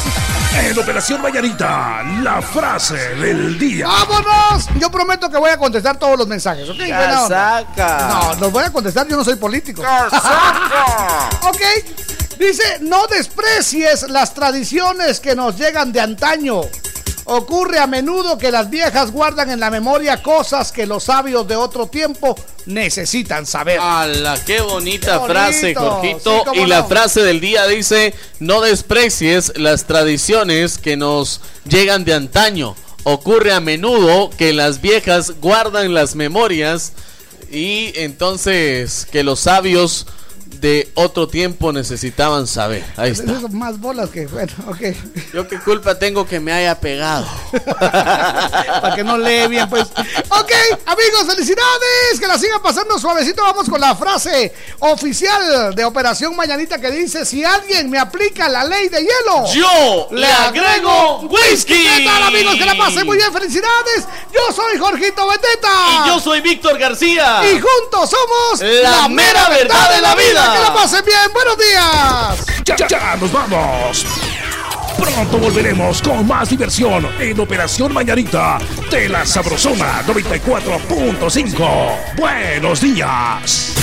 En 0.62 0.78
Operación 0.78 1.20
Mañanita, 1.20 2.02
la 2.22 2.40
frase 2.40 2.96
del 3.16 3.58
día. 3.58 3.86
¡Vámonos! 3.86 4.66
Yo 4.80 4.90
prometo 4.90 5.28
que 5.30 5.36
voy 5.36 5.50
a 5.50 5.56
contestar 5.58 5.98
todos 5.98 6.16
los 6.18 6.26
mensajes, 6.26 6.68
¿ok? 6.68 6.76
Onda. 6.80 7.64
No, 8.08 8.34
los 8.40 8.52
voy 8.52 8.64
a 8.64 8.70
contestar, 8.72 9.06
yo 9.08 9.16
no 9.16 9.24
soy 9.24 9.36
político. 9.36 9.82
Ok. 11.42 11.62
Dice, 12.38 12.78
no 12.80 13.06
desprecies 13.08 14.08
las 14.08 14.32
tradiciones 14.32 15.18
que 15.20 15.34
nos 15.34 15.56
llegan 15.56 15.92
de 15.92 16.00
antaño. 16.00 16.62
Ocurre 17.30 17.78
a 17.78 17.86
menudo 17.86 18.38
que 18.38 18.50
las 18.50 18.70
viejas 18.70 19.10
guardan 19.10 19.50
en 19.50 19.60
la 19.60 19.70
memoria 19.70 20.22
cosas 20.22 20.72
que 20.72 20.86
los 20.86 21.04
sabios 21.04 21.46
de 21.46 21.56
otro 21.56 21.88
tiempo 21.88 22.34
necesitan 22.64 23.44
saber. 23.44 23.78
¡Hala! 23.80 24.38
¡Qué 24.46 24.62
bonita 24.62 25.20
Qué 25.20 25.26
frase. 25.26 25.74
Jorgito! 25.74 26.44
Sí, 26.54 26.60
y 26.60 26.66
la 26.66 26.84
frase 26.84 27.22
del 27.22 27.40
día 27.40 27.66
dice: 27.66 28.14
No 28.40 28.62
desprecies 28.62 29.52
las 29.56 29.84
tradiciones 29.84 30.78
que 30.78 30.96
nos 30.96 31.42
llegan 31.68 32.06
de 32.06 32.14
antaño. 32.14 32.74
Ocurre 33.02 33.52
a 33.52 33.60
menudo 33.60 34.30
que 34.30 34.54
las 34.54 34.80
viejas 34.80 35.32
guardan 35.40 35.92
las 35.92 36.14
memorias 36.14 36.92
y 37.50 37.92
entonces 37.94 39.06
que 39.10 39.22
los 39.22 39.40
sabios 39.40 40.06
de 40.60 40.90
otro 40.94 41.28
tiempo 41.28 41.72
necesitaban 41.72 42.46
saber. 42.46 42.84
Ahí 42.96 43.12
está. 43.12 43.24
Esas 43.24 43.42
son 43.42 43.58
más 43.58 43.78
bolas 43.78 44.10
que, 44.10 44.26
bueno, 44.26 44.52
ok. 44.66 44.80
Yo 45.32 45.46
qué 45.48 45.58
culpa 45.60 45.98
tengo 45.98 46.26
que 46.26 46.40
me 46.40 46.52
haya 46.52 46.78
pegado. 46.78 47.26
Para 47.80 48.94
que 48.94 49.04
no 49.04 49.18
lee 49.18 49.46
bien, 49.48 49.68
pues. 49.68 49.86
Ok, 50.28 50.52
amigos, 50.86 51.26
felicidades. 51.26 52.20
Que 52.20 52.26
la 52.26 52.38
sigan 52.38 52.62
pasando 52.62 52.98
suavecito. 52.98 53.42
Vamos 53.42 53.68
con 53.68 53.80
la 53.80 53.94
frase 53.94 54.52
oficial 54.80 55.74
de 55.74 55.84
Operación 55.84 56.34
Mañanita 56.34 56.80
que 56.80 56.90
dice: 56.90 57.24
Si 57.24 57.44
alguien 57.44 57.90
me 57.90 57.98
aplica 57.98 58.48
la 58.48 58.64
ley 58.64 58.88
de 58.88 59.00
hielo, 59.00 59.46
Yo 59.52 60.08
le 60.12 60.26
agrego 60.26 61.20
whisky. 61.28 61.74
¿Qué 61.74 62.04
tal, 62.04 62.22
amigos? 62.24 62.56
Que 62.56 62.66
la 62.66 62.76
pasen 62.76 63.06
muy 63.06 63.16
bien. 63.16 63.32
Felicidades. 63.32 64.06
Yo 64.32 64.52
soy 64.54 64.78
Jorgito 64.78 65.28
Beteta. 65.28 65.68
Y 66.04 66.08
yo 66.08 66.20
soy 66.20 66.40
Víctor 66.40 66.78
García. 66.78 67.40
Y 67.44 67.60
juntos 67.60 68.10
somos 68.10 68.60
La 68.82 69.08
mera 69.08 69.48
verdad 69.48 69.94
de 69.94 70.00
la 70.00 70.14
vida. 70.14 70.47
Que 70.52 70.60
la 70.60 70.74
pasen 70.74 71.04
bien. 71.04 71.18
Buenos 71.32 71.56
días. 71.58 72.46
Ya, 72.64 72.76
ya, 72.76 72.88
ya 72.88 73.16
nos 73.16 73.32
vamos. 73.32 74.06
Pronto 74.98 75.38
volveremos 75.38 76.02
con 76.02 76.26
más 76.26 76.50
diversión 76.50 77.06
en 77.20 77.38
Operación 77.38 77.92
Mañanita 77.92 78.58
de 78.90 79.08
la 79.08 79.24
Sabrosona 79.24 80.02
94.5. 80.06 82.16
Buenos 82.16 82.80
días. 82.80 83.74